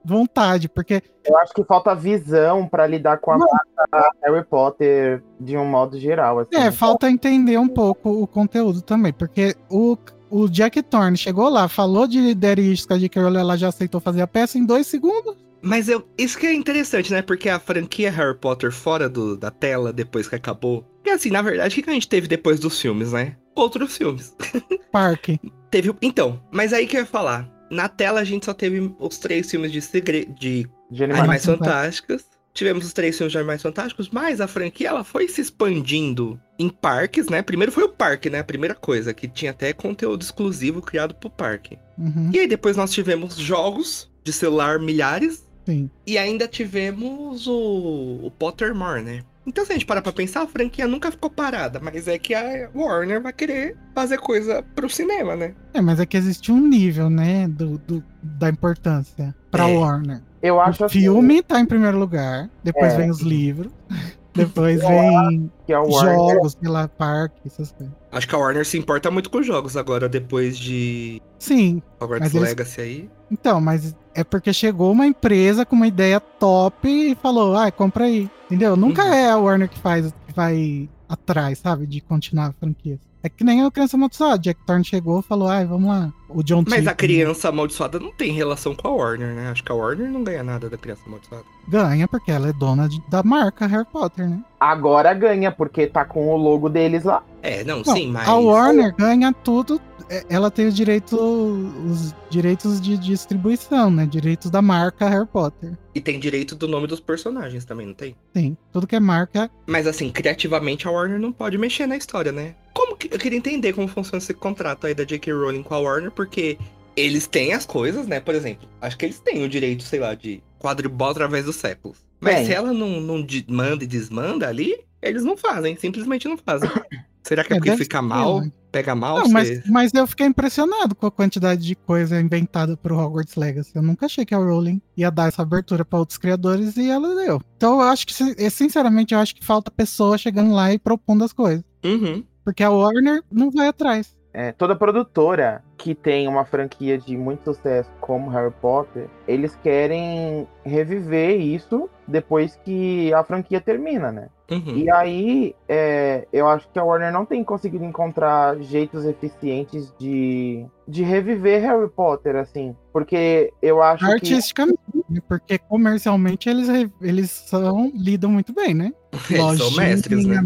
vontade, 0.04 0.68
porque 0.68 1.04
Eu 1.24 1.38
acho 1.38 1.54
que 1.54 1.64
falta 1.64 1.94
visão 1.94 2.68
pra 2.68 2.88
lidar 2.88 3.20
com 3.20 3.32
a 3.32 3.38
marca 3.38 4.12
Harry 4.24 4.44
Potter 4.44 5.24
de 5.40 5.56
um 5.56 5.66
modo 5.66 6.00
geral. 6.00 6.40
Assim. 6.40 6.56
É, 6.56 6.72
falta 6.72 7.10
entender 7.10 7.58
um 7.58 7.68
pouco 7.68 8.10
o 8.10 8.26
conteúdo 8.26 8.82
também, 8.82 9.14
porque 9.14 9.56
o, 9.70 9.96
o 10.30 10.50
Jack 10.50 10.82
Thorne 10.82 11.18
chegou 11.18 11.50
lá, 11.50 11.68
falou 11.68 12.08
de 12.08 12.32
a 12.32 12.98
J.K. 12.98 13.22
Rowling, 13.22 13.40
ela 13.40 13.58
já 13.58 13.68
aceitou 13.68 14.02
fazer 14.02 14.22
a 14.22 14.28
peça 14.28 14.58
em 14.58 14.66
dois 14.66 14.88
segundos. 14.88 15.36
Mas 15.62 15.90
eu, 15.90 16.08
isso 16.18 16.38
que 16.38 16.46
é 16.48 16.54
interessante, 16.54 17.12
né? 17.12 17.22
Porque 17.22 17.50
a 17.50 17.60
franquia 17.60 18.10
Harry 18.12 18.38
Potter 18.38 18.72
fora 18.72 19.10
do, 19.10 19.36
da 19.38 19.52
tela, 19.52 19.92
depois 19.92 20.28
que 20.28 20.36
acabou. 20.36 20.84
Porque 20.98 21.10
assim, 21.10 21.30
na 21.30 21.42
verdade, 21.42 21.80
o 21.80 21.84
que 21.84 21.90
a 21.90 21.94
gente 21.94 22.08
teve 22.08 22.28
depois 22.28 22.60
dos 22.60 22.80
filmes, 22.80 23.12
né? 23.12 23.36
Outros 23.56 23.98
filmes. 23.98 24.34
Parque. 24.92 25.40
Teve. 25.70 25.90
o- 25.90 25.98
Então, 26.02 26.42
mas 26.52 26.72
aí 26.74 26.88
que 26.88 26.96
eu 26.98 27.02
ia 27.02 27.06
falar. 27.06 27.50
Na 27.70 27.88
tela 27.88 28.20
a 28.22 28.24
gente 28.24 28.46
só 28.46 28.54
teve 28.54 28.92
os 29.00 29.18
três 29.20 29.50
filmes 29.52 29.72
de 29.72 29.82
segredo. 29.82 30.34
De 30.34 30.68
De 30.90 31.04
animais. 31.04 31.22
Animais 31.24 31.46
Fantásticos. 31.46 32.22
Fantásticos. 32.24 32.40
Tivemos 32.52 32.84
os 32.86 32.94
três 32.94 33.16
filmes 33.16 33.32
de 33.32 33.38
Animais 33.38 33.62
Fantásticos, 33.62 34.10
mas 34.10 34.42
a 34.42 34.48
franquia 34.48 34.90
ela 34.90 35.04
foi 35.04 35.28
se 35.28 35.40
expandindo 35.40 36.40
em 36.58 36.68
parques, 36.68 37.28
né? 37.28 37.42
Primeiro 37.44 37.72
foi 37.72 37.84
o 37.84 37.90
parque, 37.90 38.28
né? 38.30 38.40
A 38.40 38.44
primeira 38.44 38.74
coisa, 38.74 39.14
que 39.14 39.28
tinha 39.28 39.52
até 39.52 39.72
conteúdo 39.72 40.24
exclusivo 40.24 40.82
criado 40.82 41.14
pro 41.14 41.30
parque. 41.30 41.78
Uhum, 41.98 42.32
E 42.34 42.40
aí 42.40 42.48
depois 42.48 42.76
nós 42.76 42.92
tivemos 42.92 43.36
jogos 43.38 44.12
de 44.24 44.34
celular 44.34 44.80
milhares. 44.80 45.48
Sim. 45.70 45.90
E 46.08 46.18
ainda 46.18 46.48
tivemos 46.48 47.48
o, 47.48 48.20
o 48.24 48.32
Pottermore, 48.38 49.02
né? 49.04 49.22
Então, 49.48 49.66
se 49.66 49.72
a 49.72 49.76
gente 49.76 49.86
parar 49.86 50.02
pra 50.02 50.12
pensar, 50.12 50.44
a 50.44 50.48
franquia 50.48 50.86
nunca 50.88 51.10
ficou 51.10 51.30
parada, 51.30 51.80
mas 51.82 52.08
é 52.08 52.20
que 52.20 52.36
a 52.36 52.70
Warner 52.76 53.20
vai 53.22 53.34
querer 53.34 53.76
fazer 53.96 54.20
coisa 54.20 54.64
pro 54.76 54.88
cinema, 54.90 55.36
né? 55.36 55.56
É, 55.74 55.82
mas 55.82 56.00
é 56.00 56.06
que 56.06 56.16
existe 56.18 56.52
um 56.52 56.60
nível, 56.68 57.10
né, 57.10 57.48
do, 57.48 57.78
do- 57.80 58.04
da 58.22 58.50
importância 58.50 59.34
pra 59.50 59.68
É. 59.68 59.76
Warner. 59.78 60.22
Eu 60.42 60.62
acho 60.62 60.84
o 60.84 60.86
assim, 60.86 61.00
filme 61.00 61.42
tá 61.42 61.60
em 61.60 61.66
primeiro 61.66 61.98
lugar, 61.98 62.50
depois 62.64 62.94
É. 62.94 62.98
vem 62.98 63.10
os 63.10 63.22
livros, 63.22 63.72
depois 64.36 64.82
vem 64.82 65.52
jogos, 65.68 66.56
lá, 66.64 66.88
parque, 66.88 67.42
essas 67.48 67.72
coisas. 67.72 67.94
Acho 68.12 68.28
que 68.28 68.36
a 68.36 68.38
Warner 68.38 68.66
se 68.66 68.78
importa 68.78 69.10
muito 69.10 69.30
com 69.32 69.42
jogos 69.42 69.76
agora, 69.76 70.08
depois 70.08 70.58
de 70.60 71.22
Sim, 71.40 71.82
Hogwarts 72.00 72.34
eles- 72.36 72.50
Legacy 72.50 72.82
aí. 72.82 73.10
então, 73.32 73.60
mas 73.60 73.96
é 74.20 74.24
porque 74.24 74.52
chegou 74.54 74.92
uma 74.92 75.06
empresa 75.06 75.66
com 75.66 75.76
uma 75.76 75.88
ideia 75.88 76.20
top 76.20 76.88
e 76.88 77.16
falou, 77.16 77.56
ah, 77.56 77.72
compra 77.72 78.06
aí. 78.06 78.30
Entendeu? 78.46 78.76
Nunca 78.76 79.04
Uhum. 79.06 79.14
é 79.14 79.30
a 79.30 79.38
Warner 79.38 79.70
que 79.70 79.80
faz, 79.80 80.14
que 80.28 80.34
vai 80.36 80.90
atrás, 81.08 81.60
sabe, 81.60 81.86
de 81.88 82.02
continuar 82.02 82.48
a 82.48 82.54
franquia. 82.54 83.00
É 83.22 83.28
que 83.28 83.44
nem 83.44 83.66
o 83.66 83.72
Criança 83.72 83.98
Amaldiçoada. 83.98 84.40
Jack 84.40 84.62
Thorne 84.66 84.86
chegou 84.86 85.20
e 85.20 85.24
falou, 85.24 85.50
ai, 85.50 85.66
vamos 85.66 85.90
lá. 85.90 86.10
O 86.30 86.42
John 86.42 86.64
Mas 86.70 86.88
a 86.88 86.94
criança 86.94 87.50
amaldiçoada 87.50 88.00
não 88.00 88.12
tem 88.14 88.32
relação 88.32 88.74
com 88.74 88.88
a 88.88 88.92
Warner, 88.92 89.36
né? 89.36 89.50
Acho 89.50 89.62
que 89.62 89.72
a 89.72 89.76
Warner 89.76 90.10
não 90.10 90.24
ganha 90.24 90.42
nada 90.42 90.70
da 90.70 90.78
criança 90.78 91.02
amaldiçoada. 91.06 91.44
ganha 91.68 92.08
porque 92.08 92.32
ela 92.32 92.48
é 92.48 92.54
dona 92.54 92.88
de- 92.88 93.04
da 93.10 93.22
marca 93.22 93.68
Harry 93.68 93.86
Potter, 93.92 94.30
né? 94.30 94.40
agora 94.60 95.14
ganha, 95.14 95.52
porque 95.52 95.86
tá 95.88 96.06
com 96.06 96.30
o 96.30 96.38
logo 96.38 96.70
deles 96.70 97.04
lá. 97.04 97.22
É, 97.42 97.64
não, 97.66 97.82
Não, 97.86 97.94
sim, 97.96 98.10
mas. 98.12 98.28
A 98.28 98.36
Warner 98.36 98.96
ganha 98.96 99.34
tudo. 99.34 99.82
É, 100.10 100.26
Ela 100.30 100.50
tem 100.50 100.68
os 100.68 100.76
direitos, 100.76 101.14
os 101.20 102.16
direitos 102.30 102.82
de 102.82 102.98
distribuição, 102.98 103.92
né? 103.92 104.06
Direitos 104.06 104.50
da 104.50 104.62
marca 104.62 105.08
Harry 105.08 105.28
Potter. 105.28 105.78
E 105.94 106.02
tem 106.02 106.20
direito 106.20 106.56
do 106.56 106.68
nome 106.68 106.88
dos 106.88 107.00
personagens 107.00 107.66
também, 107.66 107.88
não 107.88 107.94
tem? 107.94 108.16
Sim, 108.36 108.58
tudo 108.72 108.88
que 108.88 108.96
é 108.96 109.00
marca. 109.00 109.50
Mas 109.68 109.88
assim, 109.88 110.12
criativamente 110.12 110.88
a 110.88 110.92
Warner 110.92 111.20
não 111.20 111.32
pode 111.32 111.58
mexer 111.58 111.86
na 111.88 111.98
história, 111.98 112.32
né? 112.32 112.56
Como 112.74 112.96
que. 112.98 113.14
Eu 113.14 113.20
queria 113.20 113.38
entender 113.38 113.74
como 113.74 113.88
funciona 113.88 114.18
esse 114.18 114.34
contrato 114.34 114.88
aí 114.88 114.94
da 114.94 115.04
J.K. 115.04 115.32
Rowling 115.34 115.64
com 115.64 115.76
a 115.76 115.80
Warner, 115.80 116.12
porque 116.12 116.58
eles 116.96 117.28
têm 117.28 117.54
as 117.54 117.66
coisas, 117.66 118.08
né? 118.08 118.20
Por 118.20 118.36
exemplo, 118.36 118.68
acho 118.82 118.98
que 118.98 119.06
eles 119.06 119.20
têm 119.20 119.44
o 119.44 119.50
direito, 119.50 119.84
sei 119.84 120.00
lá, 120.00 120.16
de 120.16 120.42
quadribol 120.60 121.10
através 121.10 121.46
dos 121.46 121.56
séculos. 121.56 121.98
Mas 122.20 122.36
Tem. 122.36 122.46
se 122.48 122.54
ela 122.54 122.74
não, 122.74 123.00
não 123.00 123.26
manda 123.48 123.84
e 123.84 123.88
desmanda 123.88 124.48
ali, 124.48 124.78
eles 125.02 125.24
não 125.24 125.38
fazem, 125.38 125.78
simplesmente 125.78 126.28
não 126.28 126.38
fazem. 126.38 126.70
Será 127.24 127.44
que 127.44 127.54
é, 127.54 127.56
É, 127.58 127.60
porque 127.60 127.76
fica 127.78 127.98
ser, 128.00 128.04
mal? 128.04 128.42
né? 128.42 128.52
Pega 128.72 128.94
mal? 128.94 129.18
Não, 129.20 129.30
mas, 129.30 129.66
mas 129.68 129.92
eu 129.96 130.06
fiquei 130.06 130.28
impressionado 130.28 130.94
com 130.96 131.08
a 131.08 131.12
quantidade 131.12 131.62
de 131.66 131.76
coisa 131.76 132.22
inventada 132.22 132.78
pro 132.78 132.96
Hogwarts 132.98 133.36
Legacy. 133.36 133.72
Eu 133.76 133.82
nunca 133.82 134.06
achei 134.06 134.24
que 134.26 134.36
a 134.36 134.38
Rowling 134.38 134.80
ia 134.96 135.10
dar 135.10 135.28
essa 135.28 135.42
abertura 135.42 135.84
para 135.84 135.98
outros 135.98 136.20
criadores 136.20 136.78
e 136.78 136.88
ela 136.88 137.16
deu. 137.16 137.42
Então 137.58 137.82
eu 137.82 137.88
acho 137.88 138.06
que, 138.06 138.14
sin- 138.14 138.36
sinceramente, 138.52 139.14
eu 139.16 139.20
acho 139.20 139.34
que 139.36 139.44
falta 139.44 139.72
pessoa 139.72 140.20
chegando 140.20 140.54
lá 140.54 140.72
e 140.72 140.78
propondo 140.78 141.24
as 141.24 141.34
coisas. 141.34 141.64
Uhum. 141.84 142.24
Porque 142.46 142.64
a 142.64 142.70
Warner 142.70 143.24
não 143.32 143.50
vai 143.50 143.68
atrás. 143.70 144.16
É, 144.32 144.52
toda 144.52 144.76
produtora 144.76 145.64
que 145.80 145.96
tem 145.96 146.28
uma 146.28 146.44
franquia 146.44 146.98
de 146.98 147.16
muito 147.18 147.46
sucesso 147.46 147.90
como 148.02 148.30
Harry 148.30 148.54
Potter, 148.62 149.08
eles 149.26 149.56
querem 149.64 150.46
reviver 150.64 151.40
isso 151.40 151.90
depois 152.06 152.58
que 152.58 153.14
a 153.14 153.24
franquia 153.24 153.62
termina, 153.62 154.12
né? 154.12 154.28
Uhum. 154.52 154.76
E 154.76 154.92
aí, 154.92 155.56
é, 155.68 156.28
eu 156.34 156.48
acho 156.48 156.68
que 156.70 156.80
a 156.80 156.84
Warner 156.84 157.14
não 157.14 157.26
tem 157.26 157.44
conseguido 157.44 157.86
encontrar 157.86 158.60
jeitos 158.60 159.06
eficientes 159.06 159.94
de, 159.98 160.66
de 160.88 161.04
reviver 161.04 161.62
Harry 161.62 161.90
Potter, 161.90 162.36
assim. 162.36 162.76
Porque 163.00 163.54
eu 163.62 163.82
acho 163.82 164.06
que. 164.06 164.12
Artisticamente, 164.12 164.80
né? 165.10 165.22
porque 165.28 165.58
comercialmente 165.58 166.50
eles, 166.50 166.68
eles 167.02 167.32
são, 167.32 167.92
lidam 167.96 168.30
muito 168.30 168.54
bem, 168.54 168.74
né? 168.74 168.94
Eles 169.32 169.58
são 169.58 169.72
mestres, 169.72 170.26
né? 170.26 170.40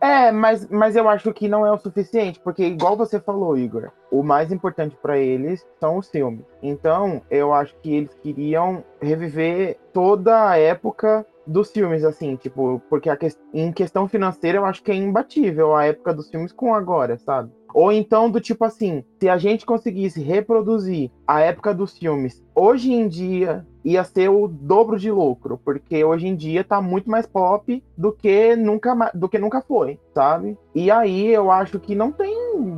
É, 0.00 0.32
mas, 0.32 0.66
mas 0.68 0.96
eu 0.96 1.08
acho 1.08 1.32
que 1.32 1.46
não 1.46 1.64
é 1.64 1.70
o 1.70 1.78
suficiente, 1.78 2.40
porque 2.40 2.64
igual 2.64 2.96
você 2.96 3.20
falou, 3.20 3.56
Igor, 3.56 3.92
o 4.10 4.24
mais 4.24 4.50
importante 4.50 4.96
pra 5.00 5.18
eles 5.18 5.64
são 5.78 5.98
os 5.98 6.10
filmes. 6.10 6.44
Então, 6.60 7.22
eu 7.30 7.52
acho 7.52 7.72
que 7.80 7.94
eles 7.94 8.10
queriam 8.22 8.82
reviver 9.00 9.78
toda 9.92 10.50
a 10.50 10.58
época 10.58 11.24
dos 11.46 11.70
filmes, 11.70 12.04
assim, 12.04 12.36
tipo, 12.36 12.80
porque 12.88 13.08
a 13.10 13.16
ques- 13.16 13.38
em 13.52 13.72
questão 13.72 14.08
financeira 14.08 14.58
eu 14.58 14.64
acho 14.64 14.82
que 14.82 14.90
é 14.90 14.94
imbatível 14.94 15.74
a 15.74 15.84
época 15.84 16.14
dos 16.14 16.28
filmes 16.30 16.52
com 16.52 16.74
agora, 16.74 17.18
sabe? 17.18 17.50
Ou 17.74 17.90
então 17.92 18.30
do 18.30 18.40
tipo 18.40 18.64
assim, 18.64 19.04
se 19.20 19.28
a 19.28 19.36
gente 19.36 19.66
conseguisse 19.66 20.22
reproduzir 20.22 21.10
a 21.26 21.40
época 21.40 21.74
dos 21.74 21.98
filmes 21.98 22.42
hoje 22.54 22.92
em 22.92 23.08
dia, 23.08 23.66
ia 23.84 24.02
ser 24.02 24.30
o 24.30 24.48
dobro 24.48 24.98
de 24.98 25.10
lucro, 25.10 25.60
porque 25.62 26.04
hoje 26.04 26.26
em 26.26 26.34
dia 26.34 26.64
tá 26.64 26.80
muito 26.80 27.10
mais 27.10 27.26
pop 27.26 27.82
do 27.96 28.12
que 28.12 28.56
nunca 28.56 29.10
do 29.14 29.28
que 29.28 29.38
nunca 29.38 29.60
foi, 29.60 29.98
sabe? 30.14 30.56
E 30.74 30.90
aí 30.90 31.32
eu 31.32 31.50
acho 31.50 31.78
que 31.78 31.94
não 31.94 32.10
tem 32.10 32.34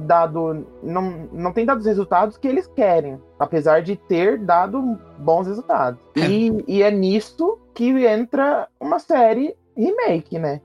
dado 0.06 0.66
não, 0.82 1.28
não 1.32 1.52
tem 1.52 1.64
dado 1.64 1.78
os 1.78 1.86
resultados 1.86 2.36
que 2.36 2.48
eles 2.48 2.66
querem, 2.66 3.20
apesar 3.38 3.82
de 3.82 3.96
ter 3.96 4.38
dado 4.38 4.98
bons 5.18 5.46
resultados. 5.46 6.00
É. 6.16 6.28
E, 6.28 6.64
e 6.66 6.82
é 6.82 6.90
nisso 6.90 7.58
que 7.72 8.06
entra 8.06 8.68
uma 8.80 8.98
série 8.98 9.54
remake, 9.76 10.38
né? 10.38 10.60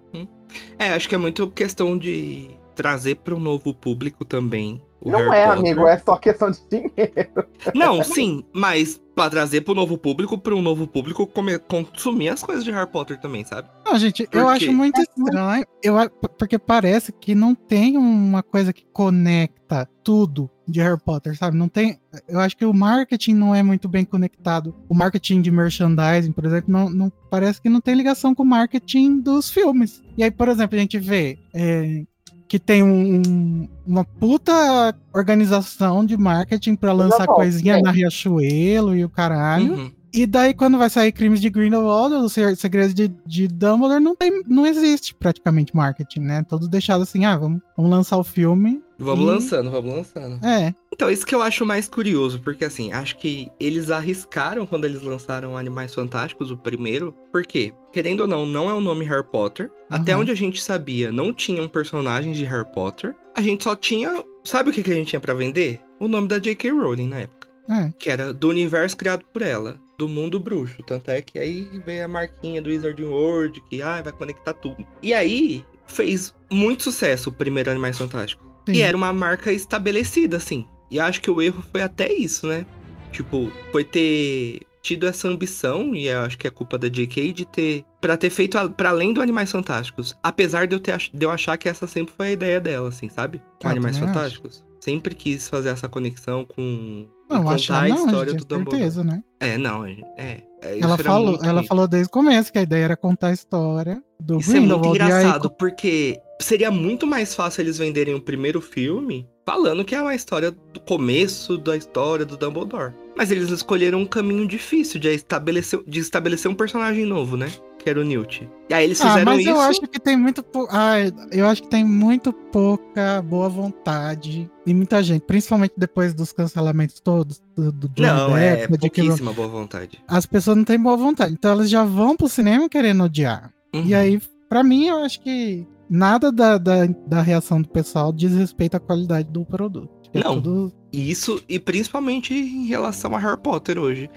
É, 0.79 0.89
acho 0.93 1.07
que 1.07 1.15
é 1.15 1.17
muito 1.17 1.49
questão 1.51 1.97
de 1.97 2.49
trazer 2.75 3.15
para 3.17 3.35
um 3.35 3.39
novo 3.39 3.73
público 3.73 4.25
também. 4.25 4.81
Não 5.03 5.19
Harry 5.19 5.35
é, 5.35 5.45
Potter. 5.47 5.59
amigo, 5.59 5.87
é 5.87 5.97
só 5.97 6.17
questão 6.17 6.51
de 6.51 6.59
dinheiro. 6.69 7.45
Não, 7.73 8.03
sim, 8.03 8.43
mas 8.53 9.01
pra 9.15 9.29
trazer 9.29 9.61
pro 9.61 9.73
novo 9.75 9.97
público, 9.97 10.37
para 10.37 10.55
um 10.55 10.61
novo 10.61 10.87
público 10.87 11.27
come- 11.27 11.59
consumir 11.59 12.29
as 12.29 12.41
coisas 12.43 12.63
de 12.63 12.71
Harry 12.71 12.89
Potter 12.89 13.19
também, 13.19 13.43
sabe? 13.43 13.67
Não, 13.85 13.97
gente, 13.97 14.25
Por 14.27 14.37
eu 14.39 14.45
quê? 14.47 14.51
acho 14.53 14.73
muito 14.73 15.01
estranho. 15.01 15.65
Eu, 15.83 15.95
porque 16.37 16.57
parece 16.57 17.11
que 17.11 17.35
não 17.35 17.53
tem 17.53 17.97
uma 17.97 18.41
coisa 18.43 18.71
que 18.71 18.85
conecta 18.93 19.87
tudo 20.03 20.49
de 20.67 20.79
Harry 20.81 20.99
Potter, 20.99 21.37
sabe? 21.37 21.57
Não 21.57 21.67
tem. 21.67 21.99
Eu 22.27 22.39
acho 22.39 22.55
que 22.55 22.65
o 22.65 22.73
marketing 22.73 23.33
não 23.33 23.53
é 23.53 23.61
muito 23.61 23.89
bem 23.89 24.05
conectado. 24.05 24.73
O 24.87 24.93
marketing 24.95 25.41
de 25.41 25.51
merchandising, 25.51 26.31
por 26.31 26.45
exemplo, 26.45 26.71
não, 26.71 26.89
não- 26.89 27.11
parece 27.29 27.61
que 27.61 27.69
não 27.69 27.81
tem 27.81 27.95
ligação 27.95 28.33
com 28.33 28.43
o 28.43 28.45
marketing 28.45 29.19
dos 29.19 29.49
filmes. 29.49 30.01
E 30.17 30.23
aí, 30.23 30.31
por 30.31 30.47
exemplo, 30.47 30.77
a 30.77 30.79
gente 30.81 30.97
vê. 30.97 31.37
é, 31.53 32.03
que 32.51 32.59
tem 32.59 32.83
um- 32.83 33.21
um- 33.25 33.67
uma 33.87 34.03
puta 34.03 34.93
organização 35.13 36.05
de 36.05 36.17
marketing 36.17 36.75
pra 36.75 36.91
lançar 36.91 37.25
coisinha 37.25 37.77
é. 37.77 37.81
na 37.81 37.91
Riachuelo 37.91 38.93
e 38.93 39.05
o 39.05 39.09
caralho. 39.09 39.73
Uhum. 39.73 39.91
E 40.13 40.25
daí, 40.25 40.53
quando 40.53 40.77
vai 40.77 40.89
sair 40.89 41.13
Crimes 41.13 41.39
de 41.39 41.49
Grindelwald, 41.49 42.13
os 42.13 42.33
Se- 42.33 42.57
segredos 42.57 42.93
de, 42.93 43.07
de 43.25 43.47
Dumbledore, 43.47 44.03
não, 44.03 44.13
tem, 44.17 44.43
não 44.45 44.67
existe 44.67 45.15
praticamente 45.15 45.73
marketing, 45.73 46.19
né? 46.19 46.43
Todos 46.43 46.67
deixados 46.67 47.07
assim, 47.07 47.23
ah, 47.23 47.37
vamos, 47.37 47.61
vamos 47.77 47.89
lançar 47.89 48.17
o 48.17 48.23
filme. 48.23 48.81
Vamos 49.03 49.25
E- 49.25 49.27
lançando, 49.27 49.71
vamos 49.71 49.93
lançando. 49.95 50.45
É, 50.45 50.73
Então, 50.93 51.09
isso 51.09 51.25
que 51.25 51.33
eu 51.33 51.41
acho 51.41 51.65
mais 51.65 51.87
curioso, 51.87 52.39
porque 52.41 52.63
assim, 52.65 52.91
acho 52.91 53.17
que 53.17 53.49
eles 53.59 53.89
arriscaram 53.89 54.65
quando 54.67 54.85
eles 54.85 55.01
lançaram 55.01 55.57
Animais 55.57 55.93
Fantásticos, 55.95 56.51
o 56.51 56.57
primeiro. 56.57 57.13
Por 57.31 57.43
quê? 57.45 57.73
Querendo 57.91 58.21
ou 58.21 58.27
não, 58.27 58.45
não 58.45 58.69
é 58.69 58.73
o 58.73 58.81
nome 58.81 59.03
Harry 59.05 59.23
Potter. 59.23 59.71
Até 59.89 60.13
Uhum. 60.15 60.21
onde 60.21 60.31
a 60.31 60.35
gente 60.35 60.61
sabia, 60.61 61.11
não 61.11 61.33
tinham 61.33 61.67
personagens 61.67 62.37
de 62.37 62.45
Harry 62.45 62.71
Potter. 62.71 63.15
A 63.35 63.41
gente 63.41 63.63
só 63.63 63.75
tinha. 63.75 64.23
Sabe 64.43 64.69
o 64.69 64.73
que, 64.73 64.83
que 64.83 64.91
a 64.91 64.95
gente 64.95 65.07
tinha 65.09 65.19
pra 65.19 65.33
vender? 65.33 65.79
O 65.99 66.07
nome 66.07 66.27
da 66.27 66.37
J.K. 66.39 66.69
Rowling 66.71 67.07
na 67.07 67.19
época. 67.21 67.47
é. 67.69 67.91
Que 67.97 68.09
era 68.09 68.33
do 68.33 68.49
universo 68.49 68.97
criado 68.97 69.23
por 69.31 69.41
ela, 69.41 69.79
do 69.97 70.07
mundo 70.09 70.39
bruxo. 70.39 70.83
Tanto 70.85 71.09
é 71.09 71.21
que 71.21 71.39
aí 71.39 71.67
veio 71.85 72.05
a 72.05 72.07
marquinha 72.07 72.61
do 72.61 72.69
Wizarding 72.69 73.05
World, 73.05 73.61
que 73.69 73.81
ah, 73.81 74.01
vai 74.01 74.11
conectar 74.11 74.53
tudo. 74.53 74.85
E 75.01 75.13
aí 75.13 75.63
fez 75.87 76.33
muito 76.51 76.83
sucesso 76.83 77.29
o 77.29 77.33
primeiro 77.33 77.69
Animais 77.71 77.97
Fantásticos. 77.97 78.45
Sim. 78.67 78.73
E 78.73 78.81
era 78.81 78.95
uma 78.95 79.11
marca 79.13 79.51
estabelecida, 79.51 80.37
assim. 80.37 80.65
E 80.89 80.99
acho 80.99 81.21
que 81.21 81.31
o 81.31 81.41
erro 81.41 81.63
foi 81.71 81.81
até 81.81 82.11
isso, 82.11 82.47
né? 82.47 82.65
Tipo, 83.11 83.51
foi 83.71 83.83
ter 83.83 84.61
tido 84.81 85.05
essa 85.07 85.27
ambição, 85.27 85.93
e 85.95 86.07
eu 86.07 86.21
acho 86.21 86.37
que 86.37 86.47
é 86.47 86.49
culpa 86.49 86.77
da 86.77 86.87
JK, 86.89 87.31
de 87.33 87.45
ter. 87.45 87.83
Pra 87.99 88.17
ter 88.17 88.29
feito 88.31 88.57
a- 88.57 88.67
pra 88.69 88.89
além 88.89 89.13
do 89.13 89.21
Animais 89.21 89.51
Fantásticos. 89.51 90.17
Apesar 90.23 90.65
de 90.67 90.75
eu, 90.75 90.79
ter, 90.79 90.97
de 91.13 91.25
eu 91.25 91.29
achar 91.29 91.55
que 91.57 91.69
essa 91.69 91.85
sempre 91.85 92.13
foi 92.17 92.27
a 92.29 92.31
ideia 92.31 92.59
dela, 92.59 92.89
assim, 92.89 93.07
sabe? 93.09 93.39
Com 93.61 93.67
Eu 93.67 93.71
Animais 93.71 93.95
também 93.97 94.09
acho. 94.09 94.17
Fantásticos. 94.19 94.63
Sempre 94.79 95.13
quis 95.13 95.47
fazer 95.47 95.69
essa 95.69 95.87
conexão 95.87 96.43
com. 96.45 97.07
Não, 97.29 97.43
contar 97.43 97.83
a 97.83 97.87
não, 97.87 98.05
história 98.05 98.31
gente, 98.31 98.39
do 98.39 98.45
Dumbledore. 98.45 98.77
certeza, 98.77 99.03
né? 99.03 99.23
É, 99.39 99.57
não, 99.57 99.85
é. 99.85 100.41
É, 100.61 100.77
é, 100.77 100.79
Ela 100.81 100.97
falou, 100.97 101.31
muito 101.31 101.45
ela 101.45 101.63
falou 101.63 101.87
desde 101.87 102.07
o 102.07 102.11
começo 102.11 102.51
que 102.51 102.59
a 102.59 102.61
ideia 102.61 102.85
era 102.85 102.97
contar 102.97 103.27
a 103.27 103.33
história 103.33 104.01
do 104.19 104.37
Isso 104.37 104.55
é 104.55 104.59
muito 104.59 104.79
Grindelwald. 104.79 104.99
e 104.99 105.01
aí, 105.01 105.19
engraçado, 105.19 105.49
porque 105.49 106.19
seria 106.39 106.71
muito 106.71 107.05
mais 107.07 107.33
fácil 107.33 107.61
eles 107.61 107.77
venderem 107.77 108.13
o 108.13 108.21
primeiro 108.21 108.61
filme 108.61 109.27
falando 109.45 109.83
que 109.83 109.95
é 109.95 110.01
uma 110.01 110.15
história 110.15 110.51
do 110.51 110.79
começo 110.79 111.57
da 111.57 111.75
história 111.75 112.25
do 112.25 112.37
Dumbledore. 112.37 112.93
Mas 113.15 113.31
eles 113.31 113.49
escolheram 113.49 113.99
um 113.99 114.05
caminho 114.05 114.47
difícil 114.47 114.99
de 114.99 115.09
estabelecer, 115.09 115.79
de 115.85 115.99
estabelecer 115.99 116.49
um 116.49 116.55
personagem 116.55 117.05
novo, 117.05 117.35
né? 117.35 117.51
Que 117.83 117.89
era 117.89 117.99
o 117.99 118.03
Newt. 118.03 118.47
E 118.69 118.73
aí 118.73 118.83
eles 118.85 119.01
Ah, 119.01 119.07
fizeram 119.09 119.31
mas 119.31 119.41
isso. 119.41 119.49
eu 119.49 119.59
acho 119.59 119.81
que 119.81 119.99
tem 119.99 120.15
muito 120.17 120.43
pou- 120.43 120.67
ah, 120.69 120.93
eu 121.31 121.47
acho 121.47 121.63
que 121.63 121.69
tem 121.69 121.83
muito 121.83 122.31
pouca 122.31 123.21
boa 123.21 123.49
vontade 123.49 124.49
e 124.65 124.73
muita 124.73 125.01
gente, 125.01 125.23
principalmente 125.23 125.73
depois 125.77 126.13
dos 126.13 126.31
cancelamentos 126.31 126.99
todos 126.99 127.41
do, 127.55 127.71
do 127.71 127.89
Johnny 127.89 128.07
Não, 128.07 128.37
é 128.37 128.51
Depp. 128.57 128.67
Rowling, 128.67 128.79
pouquíssima 128.79 129.33
boa 129.33 129.47
vontade. 129.47 129.99
as 130.07 130.25
pessoas 130.25 130.57
não 130.57 130.63
têm 130.63 130.79
boa 130.79 130.95
vontade. 130.97 131.33
Então 131.33 131.51
elas 131.51 131.69
já 131.69 131.83
vão 131.83 132.15
pro 132.15 132.29
cinema 132.29 132.69
querendo 132.69 133.03
odiar. 133.03 133.51
Uhum. 133.73 133.85
E 133.85 133.95
aí, 133.95 134.21
pra 134.49 134.63
mim, 134.63 134.87
eu 134.87 134.97
acho 135.03 135.21
que 135.21 135.65
nada 135.89 136.31
da, 136.31 136.57
da, 136.57 136.85
da 137.07 137.21
reação 137.21 137.61
do 137.61 137.67
pessoal 137.69 138.11
diz 138.13 138.33
respeito 138.33 138.75
à 138.75 138.79
qualidade 138.79 139.27
do 139.29 139.43
produto. 139.45 139.89
Que 140.11 140.19
é 140.19 140.23
Não. 140.23 140.35
tudo- 140.41 140.73
Isso, 140.93 141.41
e 141.47 141.57
principalmente 141.59 142.33
em 142.33 142.65
relação 142.65 143.15
a 143.15 143.19
Harry 143.19 143.39
Potter 143.41 143.77
hoje. 143.77 144.09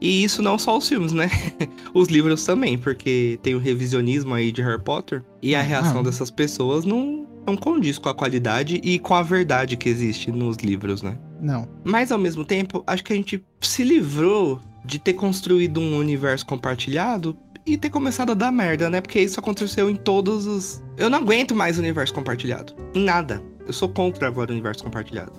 E 0.00 0.24
isso 0.24 0.40
não 0.42 0.58
só 0.58 0.78
os 0.78 0.88
filmes, 0.88 1.12
né? 1.12 1.28
Os 1.94 2.08
livros 2.08 2.44
também, 2.44 2.78
porque 2.78 3.38
tem 3.42 3.54
o 3.54 3.58
revisionismo 3.58 4.32
aí 4.32 4.50
de 4.50 4.62
Harry 4.62 4.80
Potter. 4.82 5.22
E 5.42 5.54
a 5.54 5.60
Ah. 5.60 5.62
reação 5.62 6.02
dessas 6.02 6.30
pessoas 6.30 6.84
não, 6.86 7.26
não 7.46 7.54
condiz 7.56 7.98
com 7.98 8.08
a 8.08 8.14
qualidade 8.14 8.80
e 8.82 8.98
com 8.98 9.14
a 9.14 9.22
verdade 9.22 9.76
que 9.76 9.88
existe 9.90 10.32
nos 10.32 10.56
livros, 10.56 11.02
né? 11.02 11.18
Não. 11.40 11.68
Mas 11.84 12.10
ao 12.10 12.18
mesmo 12.18 12.44
tempo, 12.44 12.82
acho 12.86 13.04
que 13.04 13.12
a 13.12 13.16
gente 13.16 13.44
se 13.60 13.84
livrou 13.84 14.58
de 14.86 14.98
ter 14.98 15.12
construído 15.12 15.80
um 15.80 15.98
universo 15.98 16.46
compartilhado 16.46 17.36
e 17.64 17.76
ter 17.76 17.90
começado 17.90 18.32
a 18.32 18.34
dar 18.34 18.50
merda, 18.50 18.90
né? 18.90 19.00
Porque 19.00 19.20
isso 19.20 19.38
aconteceu 19.38 19.88
em 19.90 19.94
todos 19.94 20.46
os. 20.46 20.82
Eu 20.96 21.08
não 21.10 21.18
aguento 21.18 21.54
mais 21.54 21.78
universo 21.78 22.12
compartilhado. 22.14 22.74
Em 22.94 23.04
nada. 23.04 23.40
Eu 23.66 23.72
sou 23.72 23.88
contra 23.88 24.26
agora 24.28 24.50
o 24.50 24.52
universo 24.52 24.82
compartilhado. 24.84 25.32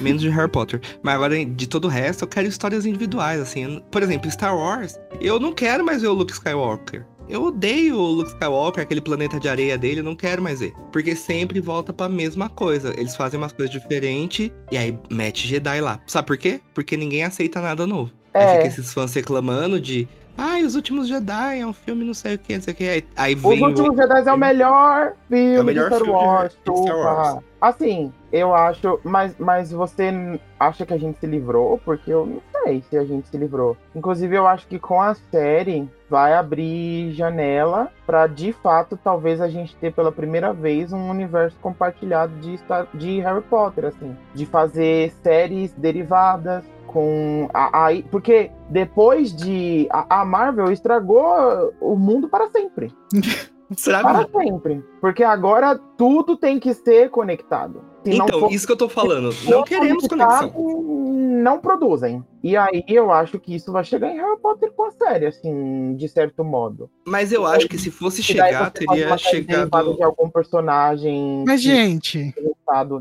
Menos 0.00 0.22
de 0.22 0.28
Harry 0.28 0.50
Potter. 0.50 0.80
Mas 1.02 1.14
agora, 1.14 1.44
de 1.44 1.66
todo 1.68 1.86
o 1.86 1.88
resto, 1.88 2.24
eu 2.24 2.28
quero 2.28 2.46
histórias 2.46 2.84
individuais, 2.86 3.40
assim. 3.40 3.82
Por 3.90 4.02
exemplo, 4.02 4.30
Star 4.30 4.56
Wars, 4.56 4.98
eu 5.20 5.38
não 5.40 5.52
quero 5.52 5.84
mais 5.84 6.02
ver 6.02 6.08
o 6.08 6.12
Luke 6.12 6.32
Skywalker. 6.32 7.04
Eu 7.28 7.44
odeio 7.44 7.96
o 7.96 8.06
Luke 8.10 8.30
Skywalker, 8.30 8.82
aquele 8.82 9.00
planeta 9.00 9.38
de 9.38 9.48
areia 9.48 9.78
dele, 9.78 10.00
eu 10.00 10.04
não 10.04 10.16
quero 10.16 10.42
mais 10.42 10.58
ver. 10.60 10.72
Porque 10.92 11.14
sempre 11.14 11.60
volta 11.60 11.92
pra 11.92 12.08
mesma 12.08 12.48
coisa. 12.48 12.92
Eles 12.98 13.14
fazem 13.14 13.38
umas 13.38 13.52
coisas 13.52 13.72
diferentes 13.72 14.50
e 14.72 14.76
aí 14.76 14.98
mete 15.08 15.46
Jedi 15.46 15.80
lá. 15.80 16.00
Sabe 16.08 16.26
por 16.26 16.36
quê? 16.36 16.60
Porque 16.74 16.96
ninguém 16.96 17.22
aceita 17.22 17.60
nada 17.60 17.86
novo. 17.86 18.10
Aí 18.34 18.42
É. 18.42 18.52
fica 18.56 18.66
esses 18.66 18.92
fãs 18.92 19.14
reclamando 19.14 19.80
de. 19.80 20.08
Ai, 20.42 20.62
Os 20.64 20.74
Últimos 20.74 21.06
Jedi 21.06 21.60
é 21.60 21.66
um 21.66 21.72
filme 21.74 22.02
não 22.02 22.14
sei 22.14 22.36
o 22.36 22.38
que, 22.38 22.54
não 22.54 22.62
sei 22.62 22.72
o 22.72 22.76
que. 22.76 22.88
Aí, 22.88 23.04
aí 23.14 23.34
Os 23.34 23.42
vem 23.42 23.62
o- 23.62 23.66
Últimos 23.66 23.94
Jedi 23.94 24.26
é 24.26 24.32
o 24.32 24.38
melhor 24.38 25.12
filme 25.28 25.54
É 25.56 25.60
o 25.60 25.64
melhor 25.64 25.90
de 25.90 25.96
Star 25.96 26.10
Wars, 26.10 26.58
de 26.64 26.76
Star 26.82 26.96
Wars. 26.98 27.44
Assim, 27.60 28.10
eu 28.32 28.54
acho, 28.54 28.98
mas, 29.04 29.34
mas 29.38 29.70
você 29.70 30.10
acha 30.58 30.86
que 30.86 30.94
a 30.94 30.98
gente 30.98 31.18
se 31.20 31.26
livrou? 31.26 31.78
Porque 31.84 32.10
eu 32.10 32.24
não 32.24 32.40
sei 32.64 32.82
se 32.88 32.96
a 32.96 33.04
gente 33.04 33.28
se 33.28 33.36
livrou. 33.36 33.76
Inclusive, 33.94 34.34
eu 34.34 34.46
acho 34.46 34.66
que 34.66 34.78
com 34.78 34.98
a 35.02 35.14
série 35.30 35.86
vai 36.08 36.32
abrir 36.32 37.12
janela 37.12 37.88
pra, 38.06 38.26
de 38.26 38.54
fato, 38.54 38.98
talvez 39.04 39.42
a 39.42 39.48
gente 39.48 39.76
ter 39.76 39.92
pela 39.92 40.10
primeira 40.10 40.54
vez 40.54 40.90
um 40.90 41.10
universo 41.10 41.56
compartilhado 41.60 42.32
de, 42.40 42.56
Star- 42.56 42.88
de 42.94 43.20
Harry 43.20 43.42
Potter, 43.42 43.84
assim. 43.84 44.16
De 44.34 44.46
fazer 44.46 45.12
séries 45.22 45.70
derivadas 45.74 46.64
com 46.92 47.48
a, 47.54 47.86
a- 47.88 48.02
porque 48.10 48.50
depois 48.68 49.32
de 49.34 49.86
a, 49.92 50.20
a 50.20 50.24
Marvel 50.24 50.72
estragou 50.72 51.72
o 51.80 51.94
mundo 51.96 52.28
para 52.28 52.48
sempre. 52.50 52.92
Será 53.76 54.00
Para 54.02 54.24
que... 54.24 54.32
sempre. 54.36 54.84
Porque 55.00 55.22
agora 55.22 55.78
tudo 55.96 56.36
tem 56.36 56.58
que 56.58 56.74
ser 56.74 57.08
conectado. 57.10 57.84
Se 58.04 58.16
Então, 58.16 58.40
for- 58.40 58.50
isso 58.52 58.66
que 58.66 58.72
eu 58.72 58.76
tô 58.76 58.88
falando. 58.88 59.30
Não 59.48 59.62
queremos 59.62 60.08
conexão. 60.08 60.52
Não 60.52 61.58
produzem. 61.60 62.24
E 62.42 62.56
aí 62.56 62.84
eu 62.88 63.12
acho 63.12 63.38
que 63.38 63.54
isso 63.54 63.70
vai 63.70 63.84
chegar 63.84 64.08
em 64.08 64.16
Harry 64.16 64.38
Potter 64.40 64.72
com 64.72 64.84
a 64.84 64.90
série, 64.90 65.26
assim, 65.26 65.94
de 65.94 66.08
certo 66.08 66.42
modo. 66.42 66.90
Mas 67.06 67.32
eu 67.32 67.46
acho 67.46 67.68
que 67.68 67.78
se 67.78 67.90
fosse 67.90 68.22
chegar, 68.22 68.70
teria 68.70 69.16
chegado. 69.18 69.94
de 69.94 70.02
algum 70.02 70.28
personagem 70.30 71.44
Mas, 71.46 71.60
que 71.60 71.66
gente, 71.66 72.34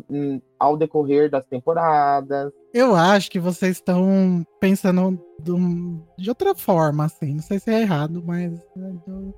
hum, 0.10 0.41
ao 0.60 0.75
decorrer 0.75 1.29
das 1.29 1.46
temporadas. 1.46 2.51
eu 2.74 2.96
acho 2.96 3.31
que 3.31 3.39
vocês 3.39 3.77
estão 3.77 4.46
pensando 4.60 5.17
de 6.17 6.29
outra 6.29 6.53
forma, 6.53 7.05
assim. 7.05 7.36
Não 7.36 7.41
sei 7.41 7.60
se 7.60 7.72
é 7.72 7.81
errado, 7.81 8.22
mas. 8.25 8.60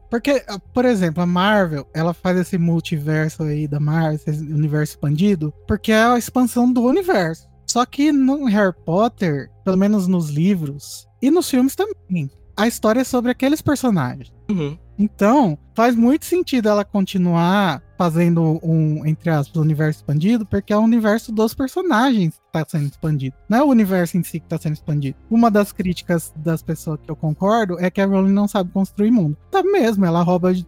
Porque, 0.10 0.44
por 0.74 0.86
exemplo, 0.86 1.22
a 1.22 1.28
Marvel, 1.28 1.86
ela 1.94 2.14
faz 2.14 2.40
esse 2.40 2.58
multiverso 2.58 3.44
aí 3.44 3.68
da 3.68 3.80
Marvel, 3.80 4.16
esse 4.16 4.32
universo 4.32 4.94
expandido, 4.94 5.54
porque 5.68 5.92
é 5.92 6.04
a 6.04 6.18
expansão 6.18 6.72
do 6.72 6.82
universo. 6.82 7.51
Só 7.72 7.86
que 7.86 8.12
no 8.12 8.44
Harry 8.48 8.76
Potter, 8.86 9.50
pelo 9.64 9.78
menos 9.78 10.06
nos 10.06 10.30
livros, 10.30 11.08
e 11.22 11.32
nos 11.32 11.50
filmes 11.50 11.74
também, 11.74 12.30
a 12.58 12.68
história 12.68 13.00
é 13.00 13.04
sobre 13.06 13.32
aqueles 13.32 13.62
personagens. 13.62 14.30
Uhum. 14.50 14.78
Então, 15.00 15.58
faz 15.74 15.96
muito 15.96 16.26
sentido 16.26 16.68
ela 16.68 16.84
continuar 16.84 17.82
fazendo 17.98 18.60
um, 18.62 19.06
entre 19.06 19.30
aspas, 19.30 19.56
universo 19.56 20.00
expandido, 20.00 20.46
porque 20.46 20.74
é 20.74 20.78
o 20.78 20.82
universo 20.82 21.32
dos 21.32 21.54
personagens 21.54 22.36
que 22.36 22.58
está 22.60 22.78
sendo 22.78 22.90
expandido. 22.90 23.38
Não 23.48 23.60
é 23.60 23.64
o 23.64 23.68
universo 23.68 24.18
em 24.18 24.24
si 24.24 24.42
que 24.42 24.48
está 24.48 24.58
sendo 24.58 24.74
expandido. 24.74 25.16
Uma 25.30 25.50
das 25.50 25.72
críticas 25.72 26.34
das 26.36 26.62
pessoas 26.62 27.00
que 27.02 27.10
eu 27.10 27.16
concordo 27.16 27.80
é 27.80 27.90
que 27.90 28.02
a 28.02 28.06
Rowling 28.06 28.34
não 28.34 28.50
sabe 28.50 28.70
construir 28.74 29.12
mundo. 29.12 29.38
Tá 29.50 29.64
mesmo, 29.64 30.06
ela 30.06 30.22
rouba 30.22 30.54
de, 30.54 30.68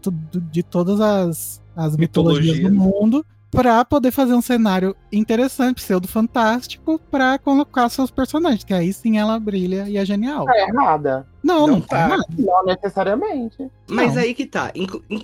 de 0.49 0.63
todas 0.63 1.01
as, 1.01 1.61
as 1.75 1.97
mitologias 1.97 2.59
do 2.61 2.71
Mitologia. 2.71 3.01
mundo 3.01 3.25
pra 3.53 3.85
poder 3.85 4.11
fazer 4.11 4.33
um 4.33 4.41
cenário 4.41 4.95
interessante, 5.11 5.75
pseudo-fantástico, 5.75 6.99
pra 7.11 7.37
colocar 7.37 7.87
seus 7.89 8.09
personagens, 8.11 8.63
que 8.63 8.73
aí 8.73 8.91
sim 8.91 9.17
ela 9.17 9.39
brilha 9.39 9.87
e 9.87 9.97
é 9.97 10.05
genial. 10.05 10.45
É 10.49 10.67
errada. 10.67 11.27
Não, 11.43 11.67
Não 11.67 11.67
não, 11.67 11.81
tá 11.81 11.87
tá. 11.97 12.05
errado. 12.05 12.25
Não 12.37 12.65
necessariamente. 12.65 13.69
Mas 13.89 14.15
Não. 14.15 14.21
aí 14.21 14.33
que 14.33 14.45
tá. 14.45 14.71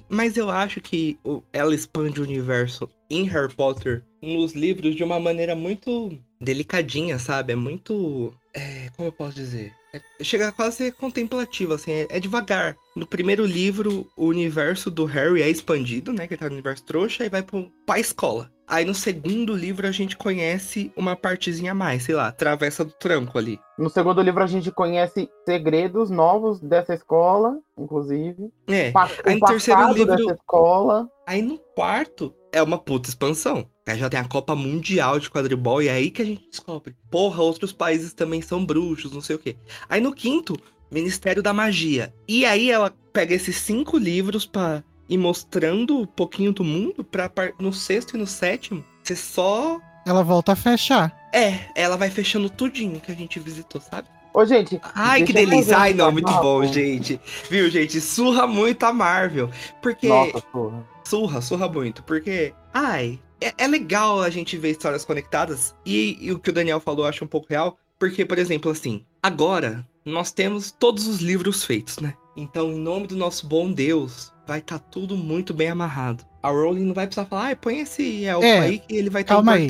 Mas 0.10 0.38
eu 0.38 0.50
acho 0.50 0.82
que 0.82 1.18
ela 1.54 1.74
expande 1.74 2.20
o 2.20 2.24
universo 2.24 2.90
em 3.10 3.24
Harry 3.24 3.54
Potter 3.54 4.04
nos 4.22 4.54
livros 4.54 4.96
de 4.96 5.04
uma 5.04 5.20
maneira 5.20 5.56
muito 5.56 6.18
delicadinha, 6.42 7.18
sabe? 7.20 7.54
É 7.54 7.56
muito. 7.56 8.34
é, 8.54 8.90
como 8.96 9.08
eu 9.08 9.12
posso 9.14 9.36
dizer? 9.36 9.74
É- 9.94 10.24
chega 10.24 10.52
quase 10.52 10.70
a 10.70 10.72
ser 10.88 10.92
contemplativo, 10.94 11.74
assim, 11.74 11.92
é, 11.92 12.08
é 12.10 12.20
devagar. 12.20 12.76
No 12.96 13.08
primeiro 13.08 13.46
livro, 13.46 14.08
o 14.16 14.26
universo 14.28 14.92
do 14.92 15.06
Harry 15.06 15.42
é 15.42 15.50
expandido, 15.50 16.14
né? 16.14 16.28
Que 16.28 16.34
ele 16.36 16.40
tá 16.40 16.48
no 16.48 16.54
universo 16.54 16.84
trouxa, 16.86 17.26
e 17.26 17.30
vai 17.30 17.42
pro, 17.42 17.72
pra 17.86 18.00
escola. 18.00 18.52
Aí 18.68 18.86
no 18.86 18.94
segundo 18.94 19.56
livro 19.56 19.88
a 19.88 19.92
gente 19.92 20.16
conhece 20.16 20.92
uma 20.96 21.16
partezinha 21.16 21.72
a 21.72 21.76
mais, 21.76 22.04
sei 22.04 22.14
lá, 22.14 22.32
Travessa 22.32 22.86
do 22.86 22.92
Tranco 22.92 23.36
ali. 23.40 23.60
No 23.80 23.90
segundo 23.90 24.22
livro 24.22 24.44
a 24.44 24.48
gente 24.48 24.70
conhece 24.72 25.28
segredos 25.44 26.12
novos 26.12 26.60
dessa 26.60 26.94
escola, 26.94 27.58
inclusive. 27.76 28.52
É. 28.68 28.92
Pa- 28.92 29.10
Aí 29.26 29.40
no 29.40 29.48
terceiro 29.48 29.92
livro- 29.92 30.16
dessa 30.16 30.34
escola. 30.36 31.10
Aí 31.26 31.42
no 31.42 31.58
quarto 31.76 32.32
é 32.52 32.62
uma 32.62 32.78
puta 32.78 33.10
expansão. 33.10 33.66
Aí 33.90 33.98
já 34.00 34.10
tem 34.10 34.20
a 34.20 34.24
Copa 34.26 34.56
Mundial 34.56 35.20
de 35.20 35.30
quadribol 35.30 35.82
e 35.82 35.88
é 35.88 35.92
aí 35.92 36.12
que 36.12 36.22
a 36.22 36.26
gente 36.26 36.48
descobre. 36.50 36.96
Porra, 37.10 37.42
outros 37.42 37.72
países 37.74 38.14
também 38.14 38.42
são 38.42 38.66
bruxos, 38.66 39.12
não 39.12 39.22
sei 39.22 39.36
o 39.36 39.40
quê. 39.40 39.56
Aí 39.90 40.00
no 40.02 40.14
quinto, 40.14 40.56
Ministério 40.92 41.42
da 41.44 41.54
Magia. 41.54 42.14
E 42.28 42.46
aí 42.46 42.70
ela 42.72 42.94
pega 43.14 43.34
esses 43.34 43.56
cinco 43.58 43.98
livros 43.98 44.46
pra 44.46 44.84
ir 45.08 45.18
mostrando 45.18 46.00
um 46.00 46.06
pouquinho 46.06 46.52
do 46.54 46.64
mundo 46.64 47.04
pra 47.04 47.28
par- 47.30 47.54
no 47.60 47.74
sexto 47.74 48.16
e 48.16 48.20
no 48.20 48.28
sétimo. 48.28 48.84
Você 49.04 49.16
só. 49.16 49.80
Ela 50.06 50.24
volta 50.24 50.54
a 50.54 50.56
fechar. 50.56 51.16
É, 51.34 51.60
ela 51.76 51.98
vai 51.98 52.10
fechando 52.10 52.50
tudinho 52.50 53.00
que 53.00 53.12
a 53.12 53.16
gente 53.16 53.40
visitou, 53.40 53.82
sabe? 53.82 54.08
Ô, 54.34 54.46
gente. 54.46 54.80
Ai, 54.94 55.24
que 55.24 55.34
delícia. 55.34 55.78
Ai, 55.78 55.94
não, 55.94 56.12
muito 56.12 56.32
bom, 56.32 56.64
gente. 56.66 57.20
Viu, 57.50 57.70
gente? 57.70 58.00
Surra 58.00 58.46
muito 58.46 58.84
a 58.84 58.94
Marvel. 58.94 59.50
Porque. 59.82 60.08
Nossa, 60.08 60.42
porra. 60.42 60.88
surra, 61.04 61.42
surra 61.42 61.68
muito, 61.68 62.04
porque, 62.04 62.54
ai, 62.72 63.20
é, 63.42 63.54
é 63.58 63.68
legal 63.68 64.22
a 64.22 64.30
gente 64.30 64.58
ver 64.58 64.72
histórias 64.72 65.06
conectadas, 65.06 65.76
e, 65.86 66.18
e 66.20 66.32
o 66.32 66.40
que 66.40 66.50
o 66.50 66.54
Daniel 66.54 66.80
falou 66.80 67.06
eu 67.06 67.10
acho 67.10 67.24
um 67.24 67.28
pouco 67.28 67.48
real, 67.50 67.78
porque, 67.98 68.26
por 68.26 68.38
exemplo, 68.38 68.72
assim, 68.72 69.06
agora 69.22 69.86
nós 70.06 70.32
temos 70.32 70.72
todos 70.72 71.08
os 71.08 71.20
livros 71.20 71.64
feitos, 71.64 72.00
né? 72.00 72.14
Então, 72.36 72.72
em 72.72 72.80
nome 72.80 73.08
do 73.08 73.18
nosso 73.18 73.46
bom 73.46 73.72
Deus, 73.72 74.34
vai 74.48 74.60
estar 74.60 74.80
tudo 74.80 75.18
muito 75.18 75.54
bem 75.54 75.70
amarrado. 75.70 76.26
A 76.42 76.50
Rowling 76.50 76.86
não 76.86 76.94
vai 76.94 77.06
precisar 77.06 77.26
falar, 77.26 77.48
ai, 77.48 77.56
põe 77.56 77.80
esse 77.80 78.24
elfo 78.24 78.46
É, 78.46 78.60
aí 78.60 78.80
que 78.80 78.96
ele 78.96 79.10
vai 79.10 79.24
ter 79.24 79.30
calma 79.30 79.54
aí. 79.54 79.68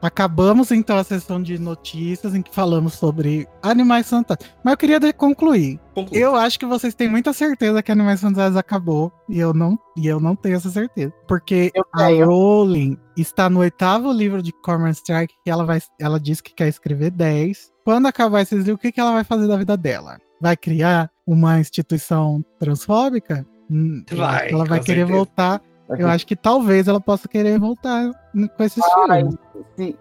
Acabamos 0.00 0.70
então 0.70 0.96
a 0.96 1.04
sessão 1.04 1.42
de 1.42 1.58
notícias 1.58 2.34
em 2.34 2.40
que 2.42 2.54
falamos 2.54 2.94
sobre 2.94 3.48
Animais 3.62 4.08
Fantásticos. 4.08 4.54
Mas 4.62 4.72
eu 4.72 4.78
queria 4.78 5.12
concluir. 5.12 5.80
Conclui. 5.94 6.22
Eu 6.22 6.36
acho 6.36 6.58
que 6.58 6.66
vocês 6.66 6.94
têm 6.94 7.08
muita 7.08 7.32
certeza 7.32 7.82
que 7.82 7.90
Animais 7.90 8.20
Fantásticos 8.20 8.56
acabou 8.56 9.12
e 9.28 9.38
eu 9.40 9.52
não, 9.52 9.78
e 9.96 10.06
eu 10.06 10.20
não 10.20 10.36
tenho 10.36 10.56
essa 10.56 10.70
certeza, 10.70 11.12
porque 11.26 11.72
Eu 11.74 11.84
a 11.94 12.06
tenho. 12.06 12.26
Rowling 12.26 12.96
está 13.16 13.50
no 13.50 13.60
oitavo 13.60 14.12
livro 14.12 14.40
de 14.42 14.52
Cormoran 14.52 14.90
Strike 14.92 15.34
que 15.44 15.50
ela 15.50 15.64
vai, 15.64 15.80
ela 16.00 16.20
disse 16.20 16.42
que 16.42 16.54
quer 16.54 16.68
escrever 16.68 17.10
10. 17.10 17.72
Quando 17.84 18.06
acabar 18.06 18.42
esses 18.42 18.58
livros, 18.58 18.76
o 18.76 18.78
que, 18.78 18.92
que 18.92 19.00
ela 19.00 19.12
vai 19.12 19.24
fazer 19.24 19.48
da 19.48 19.56
vida 19.56 19.76
dela? 19.76 20.18
Vai 20.40 20.56
criar 20.56 21.10
uma 21.26 21.58
instituição 21.58 22.44
transfóbica? 22.60 23.44
Hum, 23.70 24.04
Vai, 24.12 24.50
ela 24.50 24.64
vai 24.64 24.78
querer 24.80 25.00
certeza. 25.00 25.16
voltar. 25.16 25.62
Eu 25.88 26.08
acho 26.08 26.26
que 26.26 26.36
talvez 26.36 26.86
ela 26.88 27.00
possa 27.00 27.26
querer 27.28 27.58
voltar 27.58 28.10
com 28.56 28.62
esses 28.64 28.82
Ai, 29.08 29.24
se 29.76 29.96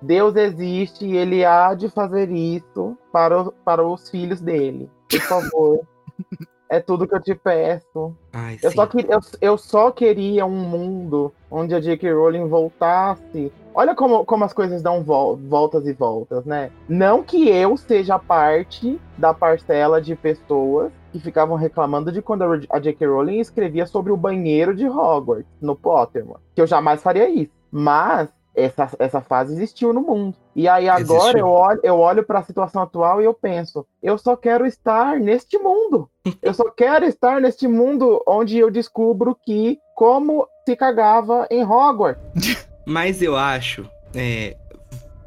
Deus 0.00 0.34
existe 0.36 1.04
e 1.06 1.16
ele 1.16 1.44
há 1.44 1.74
de 1.74 1.88
fazer 1.90 2.30
isso 2.30 2.96
para, 3.12 3.42
o- 3.42 3.52
para 3.64 3.86
os 3.86 4.08
filhos 4.08 4.40
dele. 4.40 4.88
Por 5.10 5.20
favor. 5.20 5.80
é 6.70 6.80
tudo 6.80 7.06
que 7.06 7.14
eu 7.14 7.20
te 7.20 7.34
peço. 7.34 8.14
Ai, 8.32 8.58
Eu 8.62 8.70
sim. 8.70 8.76
só, 8.76 8.86
que- 8.86 9.06
eu, 9.08 9.20
eu 9.40 9.58
só 9.58 9.90
queria 9.90 10.46
um 10.46 10.56
mundo 10.56 11.32
onde 11.50 11.74
a 11.74 11.80
J.K. 11.80 12.12
Rowling 12.12 12.46
voltasse. 12.48 13.52
Olha 13.74 13.94
como, 13.94 14.24
como 14.24 14.44
as 14.44 14.52
coisas 14.52 14.82
dão 14.82 15.02
vol- 15.04 15.36
voltas 15.36 15.86
e 15.86 15.92
voltas, 15.92 16.44
né? 16.44 16.70
Não 16.88 17.22
que 17.22 17.48
eu 17.48 17.76
seja 17.76 18.18
parte 18.18 19.00
da 19.16 19.32
parcela 19.34 20.00
de 20.00 20.14
pessoas 20.16 20.90
que 21.12 21.18
ficavam 21.20 21.56
reclamando 21.56 22.12
de 22.12 22.22
quando 22.22 22.42
a 22.42 22.78
J.K. 22.78 23.06
Rowling 23.06 23.38
escrevia 23.38 23.86
sobre 23.86 24.12
o 24.12 24.16
banheiro 24.16 24.74
de 24.74 24.86
Hogwarts 24.88 25.50
no 25.60 25.74
Pottermore. 25.74 26.40
Que 26.54 26.60
eu 26.60 26.66
jamais 26.66 27.02
faria 27.02 27.28
isso. 27.28 27.52
Mas 27.70 28.28
essa, 28.58 28.90
essa 28.98 29.20
fase 29.20 29.54
existiu 29.54 29.92
no 29.92 30.00
mundo. 30.00 30.36
E 30.54 30.68
aí 30.68 30.88
agora 30.88 31.20
Existiu. 31.20 31.38
eu 31.38 31.48
olho, 31.48 31.80
eu 31.82 31.98
olho 31.98 32.24
para 32.24 32.40
a 32.40 32.42
situação 32.42 32.82
atual 32.82 33.22
e 33.22 33.24
eu 33.24 33.32
penso, 33.32 33.86
eu 34.02 34.18
só 34.18 34.36
quero 34.36 34.66
estar 34.66 35.18
neste 35.20 35.58
mundo. 35.58 36.10
Eu 36.42 36.52
só 36.52 36.70
quero 36.70 37.06
estar 37.06 37.40
neste 37.40 37.66
mundo 37.66 38.22
onde 38.26 38.58
eu 38.58 38.70
descubro 38.70 39.34
que 39.34 39.78
como 39.94 40.46
se 40.66 40.76
cagava 40.76 41.46
em 41.50 41.64
Hogwarts. 41.64 42.68
Mas 42.84 43.22
eu 43.22 43.34
acho, 43.34 43.88
é, 44.14 44.56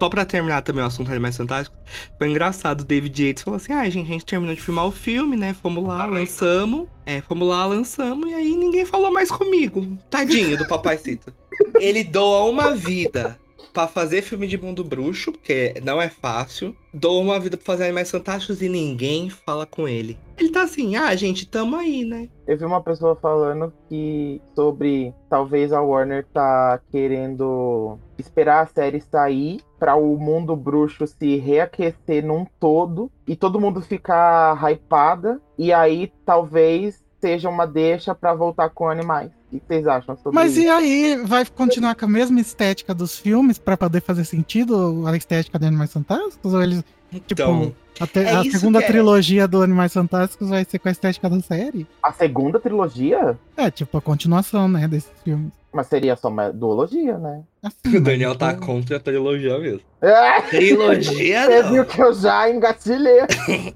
só 0.01 0.09
pra 0.09 0.25
terminar 0.25 0.63
também 0.63 0.83
o 0.83 0.87
assunto 0.87 1.11
Animais 1.11 1.37
Fantásticos, 1.37 1.79
foi 2.17 2.27
engraçado, 2.27 2.81
o 2.81 2.83
David 2.83 3.23
Yates 3.23 3.43
falou 3.43 3.57
assim, 3.57 3.71
ah, 3.71 3.87
gente, 3.87 4.09
a 4.09 4.13
gente 4.13 4.25
terminou 4.25 4.55
de 4.55 4.59
filmar 4.59 4.87
o 4.87 4.91
filme, 4.91 5.37
né, 5.37 5.53
fomos 5.53 5.85
lá, 5.85 6.07
lançamos, 6.07 6.87
é, 7.05 7.21
fomos 7.21 7.47
lá, 7.47 7.67
lançamos, 7.67 8.27
e 8.27 8.33
aí 8.33 8.57
ninguém 8.57 8.83
falou 8.83 9.13
mais 9.13 9.29
comigo, 9.29 9.95
tadinho 10.09 10.57
do 10.57 10.67
Papai 10.67 10.97
Cito. 10.97 11.31
Ele 11.79 12.03
doa 12.03 12.45
uma 12.45 12.73
vida 12.73 13.37
pra 13.71 13.87
fazer 13.87 14.23
filme 14.23 14.47
de 14.47 14.57
mundo 14.57 14.83
bruxo, 14.83 15.31
porque 15.33 15.75
não 15.83 16.01
é 16.01 16.09
fácil, 16.09 16.75
doa 16.91 17.21
uma 17.21 17.39
vida 17.39 17.55
pra 17.55 17.67
fazer 17.67 17.83
Animais 17.83 18.09
Fantásticos 18.09 18.59
e 18.63 18.67
ninguém 18.67 19.29
fala 19.29 19.67
com 19.67 19.87
ele. 19.87 20.17
Ele 20.35 20.49
tá 20.49 20.63
assim, 20.63 20.95
ah, 20.95 21.15
gente, 21.15 21.47
tamo 21.47 21.75
aí, 21.75 22.03
né. 22.03 22.27
Eu 22.47 22.57
vi 22.57 22.65
uma 22.65 22.81
pessoa 22.81 23.15
falando 23.15 23.71
que 23.87 24.41
sobre 24.55 25.13
talvez 25.29 25.71
a 25.71 25.79
Warner 25.79 26.25
tá 26.33 26.81
querendo 26.91 27.99
esperar 28.17 28.63
a 28.63 28.65
série 28.67 28.99
sair 28.99 29.61
para 29.81 29.95
o 29.95 30.15
mundo 30.15 30.55
bruxo 30.55 31.07
se 31.07 31.37
reaquecer 31.37 32.23
num 32.23 32.45
todo 32.59 33.11
e 33.27 33.35
todo 33.35 33.59
mundo 33.59 33.81
ficar 33.81 34.55
hypada 34.71 35.41
e 35.57 35.73
aí 35.73 36.13
talvez 36.23 37.03
seja 37.19 37.49
uma 37.49 37.65
deixa 37.65 38.13
para 38.13 38.31
voltar 38.35 38.69
com 38.69 38.87
animais. 38.87 39.31
O 39.51 39.55
que 39.59 39.63
vocês 39.67 39.87
acham 39.87 40.15
sobre 40.17 40.35
Mas 40.35 40.51
isso? 40.51 40.61
e 40.61 40.69
aí, 40.69 41.21
vai 41.25 41.43
continuar 41.45 41.95
com 41.95 42.05
a 42.05 42.07
mesma 42.07 42.39
estética 42.39 42.93
dos 42.93 43.17
filmes 43.17 43.57
pra 43.57 43.75
poder 43.75 44.01
fazer 44.01 44.23
sentido 44.23 45.03
a 45.07 45.17
estética 45.17 45.57
de 45.57 45.65
Animais 45.65 45.91
Fantásticos? 45.91 46.53
Ou 46.53 46.61
eles, 46.61 46.83
Então, 47.11 47.73
a, 47.99 48.05
te- 48.05 48.19
é 48.19 48.35
a 48.35 48.43
segunda 48.43 48.79
é. 48.83 48.85
trilogia 48.85 49.47
do 49.47 49.63
Animais 49.63 49.93
Fantásticos 49.93 50.49
vai 50.49 50.63
ser 50.63 50.77
com 50.77 50.89
a 50.89 50.91
estética 50.91 51.27
da 51.27 51.39
série? 51.41 51.87
A 52.03 52.11
segunda 52.13 52.59
trilogia? 52.59 53.35
É, 53.57 53.69
tipo, 53.71 53.97
a 53.97 54.01
continuação, 54.01 54.67
né, 54.67 54.87
desses 54.87 55.11
filmes. 55.23 55.51
Mas 55.73 55.87
seria 55.87 56.15
só 56.17 56.27
uma 56.27 56.51
duologia, 56.51 57.17
né? 57.17 57.43
Assim, 57.63 57.95
o 57.97 58.01
Daniel 58.01 58.35
tá 58.35 58.53
contra 58.53 58.97
a 58.97 58.99
trilogia 58.99 59.57
mesmo. 59.57 59.81
É, 60.01 60.41
Trilogia 60.41 61.45
você 61.45 61.63
não. 61.63 61.71
viu 61.71 61.85
que 61.85 62.01
eu 62.01 62.13
já 62.13 62.49
engatilhei. 62.49 63.21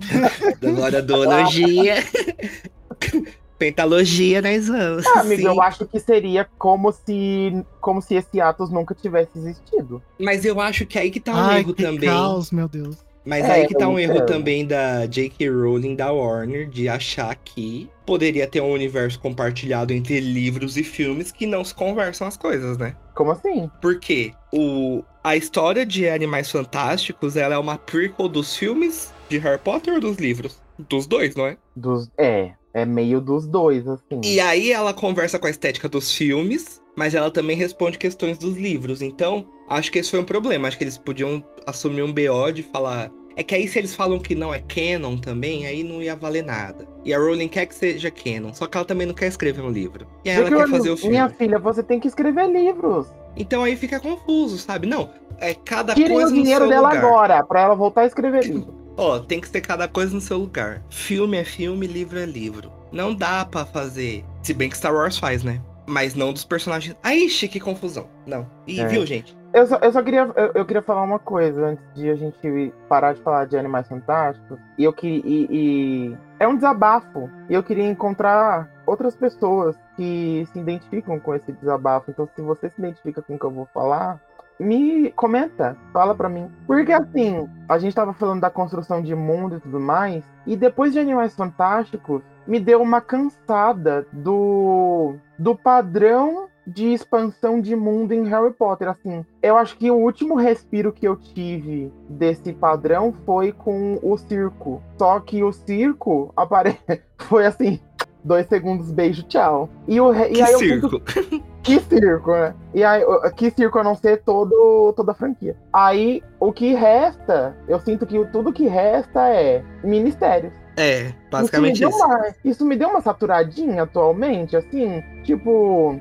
Agora 0.67 1.01
duologia. 1.01 1.95
Pentalogia 3.57 4.41
nós 4.41 4.67
vamos. 4.67 5.05
Ah, 5.07 5.21
amigo, 5.21 5.43
sim. 5.43 5.47
eu 5.47 5.61
acho 5.61 5.85
que 5.85 5.97
seria 5.99 6.45
como 6.57 6.91
se, 6.91 7.63
como 7.79 8.01
se 8.01 8.15
esse 8.15 8.41
Atos 8.41 8.69
nunca 8.69 8.93
tivesse 8.93 9.37
existido. 9.37 10.03
Mas 10.19 10.43
eu 10.43 10.59
acho 10.59 10.85
que 10.85 10.99
aí 10.99 11.09
que 11.09 11.21
tá 11.21 11.31
um 11.31 11.37
Ai, 11.37 11.59
erro 11.61 11.73
que 11.73 11.83
também. 11.83 12.09
caos, 12.09 12.51
meu 12.51 12.67
Deus. 12.67 12.97
Mas 13.25 13.49
É, 13.49 13.49
aí 13.49 13.65
que 13.67 13.75
tá 13.75 13.87
um 13.89 13.97
erro 13.99 14.19
entendo. 14.19 14.25
também 14.25 14.65
da 14.65 15.05
J.K. 15.07 15.49
Rowling 15.49 15.95
da 15.95 16.11
Warner 16.11 16.69
de 16.69 16.87
achar 16.87 17.35
que 17.35 17.89
poderia 18.05 18.47
ter 18.47 18.61
um 18.61 18.71
universo 18.71 19.19
compartilhado 19.19 19.93
entre 19.93 20.19
livros 20.19 20.77
e 20.77 20.83
filmes 20.83 21.31
que 21.31 21.45
não 21.47 21.63
se 21.65 21.73
conversam 21.73 22.27
as 22.27 22.37
coisas, 22.37 22.77
né? 22.77 22.95
Como 23.15 23.31
assim? 23.31 23.69
Porque 23.81 24.33
o, 24.53 25.03
a 25.23 25.35
história 25.35 25.85
de 25.85 26.07
Animais 26.07 26.51
Fantásticos 26.51 27.35
ela 27.35 27.55
é 27.55 27.57
uma 27.57 27.77
prequel 27.77 28.27
dos 28.29 28.55
filmes 28.55 29.13
de 29.29 29.37
Harry 29.39 29.59
Potter 29.59 29.95
ou 29.95 29.99
dos 30.01 30.17
livros? 30.17 30.61
Dos 30.77 31.07
dois, 31.07 31.35
não 31.35 31.47
é? 31.47 31.57
Dos, 31.75 32.09
é, 32.19 32.53
é 32.73 32.85
meio 32.85 33.19
dos 33.21 33.47
dois, 33.47 33.87
assim. 33.87 34.21
E 34.23 34.39
aí 34.39 34.71
ela 34.71 34.93
conversa 34.93 35.39
com 35.39 35.47
a 35.47 35.49
estética 35.49 35.87
dos 35.87 36.11
filmes, 36.11 36.81
mas 36.95 37.15
ela 37.15 37.31
também 37.31 37.55
responde 37.55 37.97
questões 37.97 38.37
dos 38.37 38.55
livros. 38.57 39.01
Então, 39.01 39.47
acho 39.69 39.91
que 39.91 39.99
esse 39.99 40.11
foi 40.11 40.19
um 40.19 40.25
problema. 40.25 40.67
Acho 40.67 40.77
que 40.77 40.83
eles 40.83 40.97
podiam 40.97 41.43
assumir 41.65 42.01
um 42.03 42.13
BO 42.13 42.51
de 42.53 42.63
falar. 42.63 43.11
É 43.37 43.43
que 43.43 43.53
aí 43.53 43.67
se 43.67 43.77
eles 43.77 43.93
falam 43.93 44.17
que 44.17 44.33
não 44.33 44.53
é 44.53 44.59
canon 44.59 45.17
também, 45.17 45.65
aí 45.65 45.83
não 45.83 46.01
ia 46.01 46.15
valer 46.15 46.43
nada. 46.43 46.87
E 47.03 47.13
a 47.13 47.19
Rowling 47.19 47.49
quer 47.49 47.65
que 47.65 47.75
seja 47.75 48.09
canon, 48.09 48.53
só 48.53 48.65
que 48.65 48.77
ela 48.77 48.85
também 48.85 49.05
não 49.05 49.13
quer 49.13 49.27
escrever 49.27 49.61
um 49.61 49.69
livro. 49.69 50.07
E 50.23 50.29
aí 50.29 50.37
ela 50.37 50.49
quer 50.49 50.69
fazer 50.69 50.89
o 50.89 50.95
filme. 50.97 51.11
Minha 51.11 51.29
filha, 51.29 51.59
você 51.59 51.83
tem 51.83 51.99
que 51.99 52.07
escrever 52.07 52.47
livros. 52.49 53.07
Então 53.35 53.63
aí 53.63 53.75
fica 53.75 53.99
confuso, 53.99 54.57
sabe? 54.57 54.87
Não, 54.87 55.09
é 55.37 55.53
cada 55.53 55.93
Tirem 55.93 56.13
coisa 56.13 56.31
o 56.31 56.35
no 56.35 56.41
dinheiro 56.41 56.61
seu 56.61 56.69
dela 56.69 56.87
lugar. 56.93 57.03
agora, 57.03 57.43
pra 57.43 57.61
ela 57.61 57.75
voltar 57.75 58.01
a 58.01 58.05
escrever 58.05 58.45
livro. 58.45 58.73
Ó, 58.97 59.19
tem 59.19 59.41
que 59.41 59.49
ter 59.49 59.59
cada 59.59 59.89
coisa 59.89 60.13
no 60.13 60.21
seu 60.21 60.37
lugar. 60.37 60.81
Filme 60.89 61.35
é 61.35 61.43
filme, 61.43 61.85
livro 61.85 62.17
é 62.17 62.25
livro. 62.25 62.71
Não 62.93 63.13
dá 63.13 63.43
pra 63.43 63.65
fazer. 63.65 64.23
Se 64.41 64.53
bem 64.53 64.69
que 64.69 64.77
Star 64.77 64.93
Wars 64.93 65.17
faz, 65.17 65.43
né? 65.43 65.61
Mas 65.87 66.15
não 66.15 66.33
dos 66.33 66.43
personagens. 66.45 66.95
Ai, 67.03 67.27
que 67.27 67.59
confusão. 67.59 68.07
Não. 68.25 68.47
E 68.67 68.79
É. 68.79 68.87
viu, 68.87 69.05
gente? 69.05 69.37
Eu 69.53 69.65
só, 69.67 69.77
eu 69.77 69.91
só 69.93 70.01
queria, 70.03 70.29
eu, 70.35 70.51
eu 70.55 70.65
queria 70.65 70.81
falar 70.81 71.03
uma 71.03 71.19
coisa 71.19 71.67
antes 71.67 71.83
de 71.93 72.09
a 72.09 72.15
gente 72.15 72.73
parar 72.89 73.13
de 73.13 73.21
falar 73.21 73.45
de 73.45 73.57
Animais 73.57 73.87
Fantásticos. 73.87 74.57
E 74.77 74.83
eu 74.83 74.91
queria. 74.91 75.21
E, 75.25 75.47
e- 75.49 76.17
é 76.39 76.47
um 76.47 76.55
desabafo. 76.55 77.29
E 77.49 77.53
eu 77.53 77.63
queria 77.63 77.87
encontrar 77.89 78.69
outras 78.85 79.15
pessoas 79.15 79.75
que 79.95 80.45
se 80.51 80.59
identificam 80.59 81.19
com 81.19 81.33
esse 81.33 81.51
desabafo. 81.53 82.11
Então, 82.11 82.27
se 82.35 82.41
você 82.41 82.69
se 82.69 82.75
identifica 82.79 83.21
com 83.21 83.35
o 83.35 83.39
que 83.39 83.45
eu 83.45 83.51
vou 83.51 83.67
falar, 83.73 84.19
me 84.59 85.11
comenta, 85.11 85.77
fala 85.93 86.13
pra 86.13 86.27
mim. 86.27 86.49
Porque 86.67 86.91
assim, 86.91 87.47
a 87.69 87.77
gente 87.77 87.95
tava 87.95 88.13
falando 88.13 88.41
da 88.41 88.49
construção 88.49 89.01
de 89.01 89.15
mundo 89.15 89.57
e 89.57 89.59
tudo 89.61 89.79
mais, 89.79 90.23
e 90.45 90.55
depois 90.57 90.91
de 90.93 90.99
Animais 90.99 91.33
Fantásticos, 91.35 92.21
me 92.47 92.59
deu 92.59 92.81
uma 92.81 93.01
cansada 93.01 94.05
do 94.11 95.15
do 95.37 95.55
padrão 95.55 96.47
de 96.65 96.93
expansão 96.93 97.61
de 97.61 97.75
mundo 97.75 98.11
em 98.13 98.23
Harry 98.23 98.51
Potter, 98.51 98.89
assim. 98.89 99.23
Eu 99.41 99.55
acho 99.55 99.77
que 99.77 99.91
o 99.91 99.95
último 99.95 100.35
respiro 100.35 100.91
que 100.91 101.07
eu 101.07 101.15
tive 101.15 101.91
desse 102.09 102.51
padrão 102.53 103.13
foi 103.25 103.51
com 103.51 103.99
o 104.01 104.17
circo. 104.17 104.81
Só 104.97 105.19
que 105.19 105.43
o 105.43 105.51
circo 105.53 106.33
apare... 106.35 106.79
foi 107.19 107.45
assim, 107.45 107.79
dois 108.23 108.47
segundos, 108.47 108.91
beijo, 108.91 109.23
tchau. 109.23 109.69
E, 109.87 110.01
o 110.01 110.09
re- 110.09 110.29
e 110.29 110.33
Que 110.33 110.41
aí 110.41 110.53
eu 110.53 110.59
sinto 110.59 110.89
circo. 110.89 111.45
que 111.61 111.79
circo, 111.81 112.31
né? 112.31 112.55
E 112.73 112.83
aí, 112.83 113.03
que 113.35 113.51
circo 113.51 113.77
a 113.77 113.83
não 113.83 113.95
ser 113.95 114.23
todo, 114.23 114.91
toda 114.95 115.11
a 115.11 115.15
franquia. 115.15 115.55
Aí, 115.71 116.23
o 116.39 116.51
que 116.51 116.73
resta, 116.73 117.55
eu 117.67 117.79
sinto 117.79 118.07
que 118.07 118.23
tudo 118.25 118.51
que 118.51 118.65
resta 118.65 119.29
é 119.29 119.63
ministérios. 119.83 120.53
É, 120.77 121.13
basicamente 121.31 121.83
isso. 121.83 121.85
Me 121.85 121.89
isso. 121.89 121.97
deu 121.97 122.07
uma, 122.07 122.35
isso 122.43 122.65
me 122.65 122.75
deu 122.75 122.89
uma 122.89 123.01
saturadinha 123.01 123.83
atualmente, 123.83 124.55
assim, 124.55 125.03
tipo. 125.23 125.99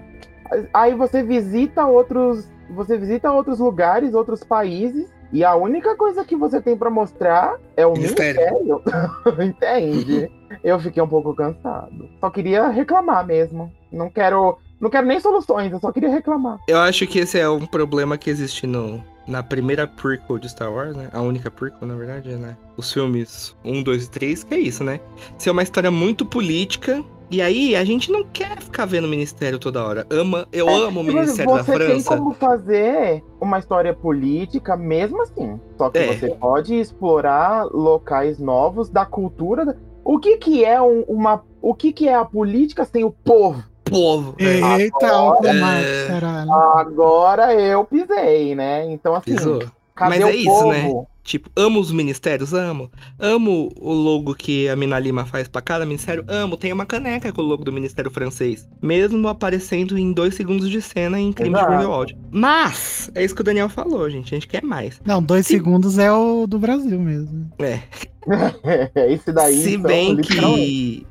Aí 0.73 0.95
você 0.95 1.23
visita 1.23 1.87
outros. 1.87 2.49
Você 2.71 2.97
visita 2.97 3.31
outros 3.31 3.59
lugares, 3.59 4.15
outros 4.15 4.43
países. 4.43 5.13
E 5.33 5.45
a 5.45 5.55
única 5.57 5.97
coisa 5.97 6.25
que 6.25 6.37
você 6.37 6.61
tem 6.61 6.77
pra 6.77 6.91
mostrar 6.91 7.59
é 7.77 7.85
o 7.87 7.93
ministério. 7.93 8.83
Entende? 9.43 10.31
Eu 10.63 10.79
fiquei 10.79 11.03
um 11.03 11.09
pouco 11.09 11.35
cansado. 11.35 12.09
Só 12.21 12.31
queria 12.31 12.69
reclamar 12.69 13.27
mesmo. 13.27 13.73
Não 13.91 14.09
quero. 14.09 14.59
Não 14.81 14.91
quero 14.91 15.07
nem 15.07 15.19
soluções, 15.19 15.73
eu 15.73 15.81
só 15.81 15.91
queria 15.91 16.11
reclamar. 16.11 16.59
Eu 16.69 16.79
acho 16.79 17.07
que 17.07 17.21
esse 17.21 17.39
é 17.39 17.49
um 17.49 17.65
problema 17.65 18.19
que 18.19 18.29
existe 18.29 18.67
no, 18.67 19.03
na 19.27 19.43
primeira 19.43 19.87
prequel 19.87 20.39
de 20.39 20.49
Star 20.49 20.73
Wars, 20.73 20.95
né? 20.97 21.09
A 21.13 21.21
única 21.21 21.51
prequel, 21.51 21.87
na 21.89 21.95
verdade, 21.95 22.31
né? 22.37 22.57
Os 22.77 22.93
filmes 22.93 23.57
1, 23.65 23.83
2 23.83 24.05
e 24.05 24.11
3, 24.11 24.45
que 24.45 24.55
é 24.55 24.59
isso, 24.59 24.85
né? 24.85 25.01
Ser 25.39 25.51
uma 25.51 25.63
história 25.63 25.91
muito 25.91 26.25
política. 26.27 27.03
E 27.31 27.41
aí, 27.41 27.75
a 27.75 27.85
gente 27.85 28.13
não 28.13 28.23
quer 28.23 28.61
ficar 28.61 28.85
vendo 28.85 29.07
o 29.07 29.09
Ministério 29.09 29.59
toda 29.59 29.83
hora. 29.85 30.07
Ama, 30.11 30.47
eu 30.53 30.69
amo 30.69 31.01
o 31.01 31.05
Ministério 31.05 31.53
da 31.55 31.63
você 31.63 31.79
tem 31.79 31.87
França. 31.89 32.17
como 32.17 32.35
fazer 32.35 33.25
uma 33.41 33.59
história 33.59 33.95
política 33.95 34.77
mesmo 34.77 35.23
assim. 35.23 35.59
Só 35.79 35.89
que 35.89 35.99
É. 35.99 36.07
você 36.15 36.29
pode 36.31 36.75
explorar 36.75 37.65
locais 37.65 38.39
novos 38.39 38.91
da 38.91 39.07
cultura. 39.07 39.77
O 40.05 40.19
que 40.19 40.37
que 40.37 40.65
é 40.65 40.81
um- 40.81 41.01
uma. 41.09 41.43
O 41.63 41.75
que 41.75 41.93
que 41.95 42.07
é 42.09 42.15
a 42.15 42.27
política 42.27 42.85
sem 42.85 43.05
o 43.05 43.11
povo? 43.11 43.65
Povo. 43.85 44.35
né? 44.40 44.83
Eita, 44.83 45.16
o 45.23 45.42
Marcos, 45.42 46.07
caralho. 46.09 46.53
Agora 46.53 47.55
eu 47.55 47.85
pisei, 47.85 48.55
né? 48.55 48.90
Então 48.90 49.14
assim, 49.14 49.35
Pisou. 49.37 49.64
cadê 49.94 50.18
Mas 50.18 50.25
o 50.25 50.29
é 50.29 50.35
isso, 50.37 50.49
povo? 50.51 50.73
né? 50.73 51.07
Tipo, 51.23 51.49
amo 51.57 51.81
os 51.81 51.90
ministérios, 51.90 52.53
amo. 52.53 52.90
Amo 53.18 53.73
o 53.81 53.92
logo 53.94 54.35
que 54.35 54.68
a 54.68 54.77
Mina 54.77 54.99
Lima 54.99 55.25
faz 55.25 55.49
pra 55.49 55.62
cada 55.62 55.87
ministério, 55.87 56.23
amo. 56.29 56.55
Tem 56.55 56.70
uma 56.70 56.85
caneca 56.85 57.33
com 57.33 57.40
o 57.40 57.44
logo 57.44 57.64
do 57.64 57.73
Ministério 57.73 58.11
Francês. 58.11 58.68
Mesmo 58.83 59.27
aparecendo 59.27 59.97
em 59.97 60.12
dois 60.12 60.35
segundos 60.35 60.68
de 60.68 60.83
cena 60.83 61.18
em 61.18 61.33
Crime 61.33 61.51
Exato. 61.55 61.64
de 61.64 61.70
Grindelwald. 61.77 62.18
Mas, 62.31 63.11
é 63.14 63.25
isso 63.25 63.35
que 63.35 63.40
o 63.40 63.44
Daniel 63.44 63.70
falou, 63.70 64.11
gente. 64.11 64.35
A 64.35 64.37
gente 64.37 64.47
quer 64.49 64.62
mais. 64.62 65.01
Não, 65.03 65.23
dois 65.23 65.47
Se- 65.47 65.55
segundos 65.55 65.97
é 65.99 66.12
o 66.12 66.47
do 66.47 66.59
Brasil 66.59 67.01
mesmo. 67.01 67.51
É. 67.59 67.81
Esse 69.11 69.33
daí. 69.33 69.62
se 69.62 69.70
então, 69.77 69.88
bem 69.88 70.16
que. 70.18 71.07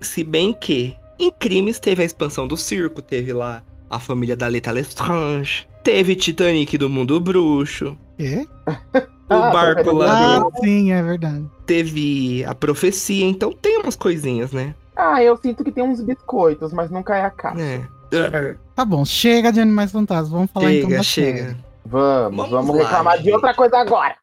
Se 0.00 0.24
bem 0.24 0.54
que. 0.58 0.96
Em 1.20 1.30
Crimes 1.30 1.78
teve 1.78 2.02
a 2.02 2.06
expansão 2.06 2.48
do 2.48 2.56
circo, 2.56 3.02
teve 3.02 3.32
lá 3.32 3.62
a 3.90 3.98
família 4.00 4.34
da 4.36 4.46
Leta 4.48 4.70
Lestrange. 4.72 5.68
Teve 5.84 6.16
Titanic 6.16 6.78
do 6.78 6.88
Mundo 6.88 7.20
Bruxo. 7.20 7.96
Quê? 8.16 8.46
O 8.66 9.34
Ah, 9.34 9.50
barco 9.50 9.84
tô 9.84 9.92
lá 9.92 10.36
Ah, 10.36 10.38
do... 10.40 10.50
sim, 10.64 10.92
é 10.92 11.02
verdade. 11.02 11.44
Teve 11.66 12.42
a 12.44 12.54
profecia, 12.54 13.24
então 13.26 13.52
tem 13.52 13.78
umas 13.78 13.96
coisinhas, 13.96 14.50
né? 14.52 14.74
Ah, 14.96 15.22
eu 15.22 15.36
sinto 15.36 15.62
que 15.62 15.70
tem 15.70 15.84
uns 15.84 16.00
biscoitos, 16.00 16.72
mas 16.72 16.90
não 16.90 17.02
cai 17.02 17.22
a 17.22 17.30
cara. 17.30 17.60
É. 17.60 18.56
Tá 18.74 18.84
bom, 18.84 19.04
chega 19.04 19.52
de 19.52 19.60
Animais 19.60 19.92
Fantásticos. 19.92 20.32
Vamos 20.32 20.50
falar 20.50 20.72
então 20.72 20.88
Chega, 20.88 20.96
da 20.96 21.02
chega. 21.02 21.38
série. 21.44 21.56
Vamos, 21.86 22.36
Vamos 22.36 22.50
vamos, 22.50 22.76
lá, 22.76 22.82
reclamar 22.82 23.18
de 23.18 23.24
gente. 23.24 23.34
outra 23.34 23.54
coisa 23.54 23.78
agora. 23.78 24.16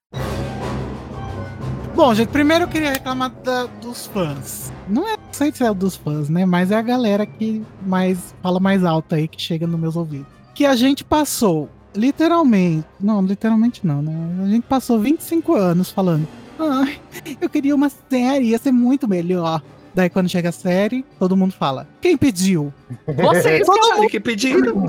Bom, 1.98 2.14
gente, 2.14 2.30
primeiro 2.30 2.66
eu 2.66 2.68
queria 2.68 2.92
reclamar 2.92 3.32
da- 3.44 3.66
dos 3.66 4.06
fãs. 4.06 4.72
Não 4.88 5.08
é 5.08 5.16
sei 5.32 5.52
se 5.52 5.64
é 5.64 5.74
dos 5.74 5.96
fãs, 5.96 6.30
né? 6.30 6.46
Mas 6.46 6.70
é 6.70 6.76
a 6.76 6.82
galera 6.84 7.26
que 7.26 7.64
mais 7.82 8.36
fala 8.40 8.60
mais 8.60 8.86
alto 8.86 9.16
aí, 9.16 9.28
que 9.28 9.42
chega 9.42 9.66
nos 9.66 9.80
meus 9.80 9.96
ouvidos. 9.96 10.28
Que 10.54 10.64
a 10.64 10.76
gente 10.76 11.04
passou, 11.04 11.68
literalmente. 11.96 12.86
Não, 13.00 13.20
literalmente 13.24 13.86
não, 13.86 14.04
né? 14.04 14.14
A 14.44 14.48
gente 14.48 14.64
passou 14.68 15.00
25 15.00 15.56
anos 15.56 15.90
falando. 15.90 16.28
Ai, 16.60 17.00
eu 17.42 17.50
queria 17.50 17.74
uma 17.74 17.90
série, 17.90 18.50
ia 18.50 18.60
ser 18.60 18.72
muito 18.72 19.08
melhor. 19.08 19.60
Daí 19.96 20.08
quando 20.08 20.30
chega 20.30 20.50
a 20.50 20.52
série, 20.52 21.04
todo 21.18 21.36
mundo 21.36 21.54
fala: 21.54 21.88
Quem 22.00 22.16
pediu? 22.16 22.72
Vocês, 23.08 23.66
caralho, 23.68 24.08
que 24.08 24.20
pediram. 24.20 24.86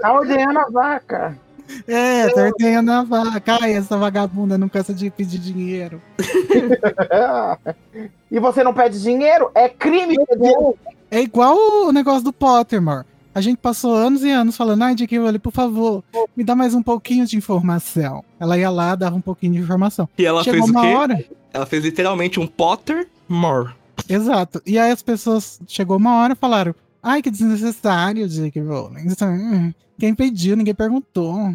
Tá 0.00 0.12
ordenhando 0.14 0.58
a 0.58 0.68
vaca. 0.68 1.38
É, 1.86 2.28
torteia 2.28 2.82
na 2.82 3.02
vaca. 3.02 3.58
Ai, 3.60 3.72
essa 3.74 3.96
vagabunda 3.96 4.58
não 4.58 4.68
cansa 4.68 4.92
de 4.94 5.10
pedir 5.10 5.38
dinheiro. 5.38 6.00
e 8.30 8.38
você 8.38 8.62
não 8.62 8.74
pede 8.74 9.00
dinheiro? 9.02 9.50
É 9.54 9.68
crime 9.68 10.16
pedir. 10.26 10.54
É 11.10 11.20
igual 11.20 11.56
o 11.86 11.92
negócio 11.92 12.24
do 12.24 12.32
Pottermore. 12.32 13.04
A 13.34 13.40
gente 13.40 13.58
passou 13.58 13.94
anos 13.94 14.24
e 14.24 14.30
anos 14.30 14.56
falando, 14.56 14.82
ai, 14.82 14.94
J.K. 14.94 15.18
Rowling, 15.18 15.38
por 15.38 15.52
favor, 15.52 16.02
me 16.36 16.42
dá 16.42 16.56
mais 16.56 16.74
um 16.74 16.82
pouquinho 16.82 17.24
de 17.26 17.36
informação. 17.36 18.24
Ela 18.40 18.58
ia 18.58 18.70
lá, 18.70 18.94
dava 18.96 19.14
um 19.14 19.20
pouquinho 19.20 19.52
de 19.52 19.60
informação. 19.60 20.08
E 20.18 20.26
ela 20.26 20.42
Chegou 20.42 20.66
fez 20.66 20.70
o 20.70 20.72
uma 20.72 20.82
quê? 20.82 20.94
hora, 20.94 21.24
Ela 21.52 21.66
fez 21.66 21.84
literalmente 21.84 22.40
um 22.40 22.46
Potter 22.46 23.06
more. 23.28 23.70
exato. 24.08 24.60
E 24.66 24.76
aí 24.78 24.90
as 24.90 25.02
pessoas, 25.02 25.60
chegou 25.68 25.96
uma 25.96 26.16
hora 26.16 26.32
e 26.32 26.36
falaram, 26.36 26.74
ai, 27.02 27.22
que 27.22 27.30
desnecessário, 27.30 28.28
J.K. 28.28 28.62
Rowling. 28.62 29.08
Hum, 29.22 29.72
Quem 29.98 30.14
pediu, 30.14 30.56
ninguém 30.56 30.74
perguntou. 30.74 31.54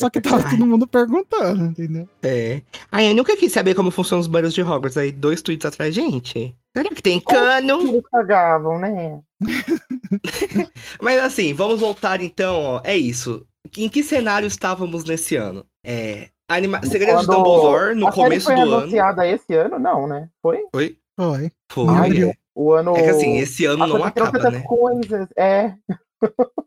Só 0.00 0.10
que 0.10 0.20
tava 0.20 0.42
todo 0.50 0.66
mundo 0.66 0.86
perguntando, 0.86 1.66
entendeu? 1.66 2.08
É. 2.22 2.62
Ai, 2.90 3.10
eu 3.10 3.14
nunca 3.14 3.36
quis 3.36 3.52
saber 3.52 3.74
como 3.74 3.90
funcionam 3.90 4.20
os 4.20 4.26
banheiros 4.26 4.54
de 4.54 4.62
Hogwarts. 4.62 4.96
Aí, 4.96 5.12
dois 5.12 5.40
tweets 5.42 5.64
atrás, 5.66 5.94
gente. 5.94 6.54
Será 6.76 6.88
que 6.90 7.02
tem 7.02 7.20
cano? 7.20 7.80
Eles 7.80 8.02
cagavam, 8.10 8.78
né? 8.78 9.20
Mas 11.00 11.20
assim, 11.20 11.54
vamos 11.54 11.80
voltar 11.80 12.20
então, 12.20 12.56
ó. 12.56 12.80
É 12.84 12.96
isso. 12.96 13.46
Em 13.76 13.88
que 13.88 14.02
cenário 14.02 14.46
estávamos 14.46 15.04
nesse 15.04 15.36
ano? 15.36 15.64
É. 15.84 16.28
Anima... 16.48 16.84
Segredos 16.84 17.20
de 17.20 17.26
Quando 17.26 17.44
Dumbledore, 17.44 17.94
no 17.94 18.08
a 18.08 18.12
série 18.12 18.24
começo 18.24 18.46
foi 18.46 18.54
do 18.56 18.62
ano. 18.62 18.76
anunciada 18.78 19.26
esse 19.28 19.54
ano, 19.54 19.78
não, 19.78 20.08
né? 20.08 20.28
Foi? 20.42 20.64
Foi? 20.74 20.96
Foi. 21.16 21.52
Foi. 21.70 21.94
Ai. 21.94 22.32
O 22.54 22.72
ano. 22.72 22.96
É 22.96 23.02
que 23.02 23.10
assim, 23.10 23.38
esse 23.38 23.64
ano 23.64 23.86
não 23.86 24.04
aconteceram 24.04 24.28
acaba, 24.28 24.50
né? 24.50 24.64
coisas. 24.66 25.28
É, 25.36 25.74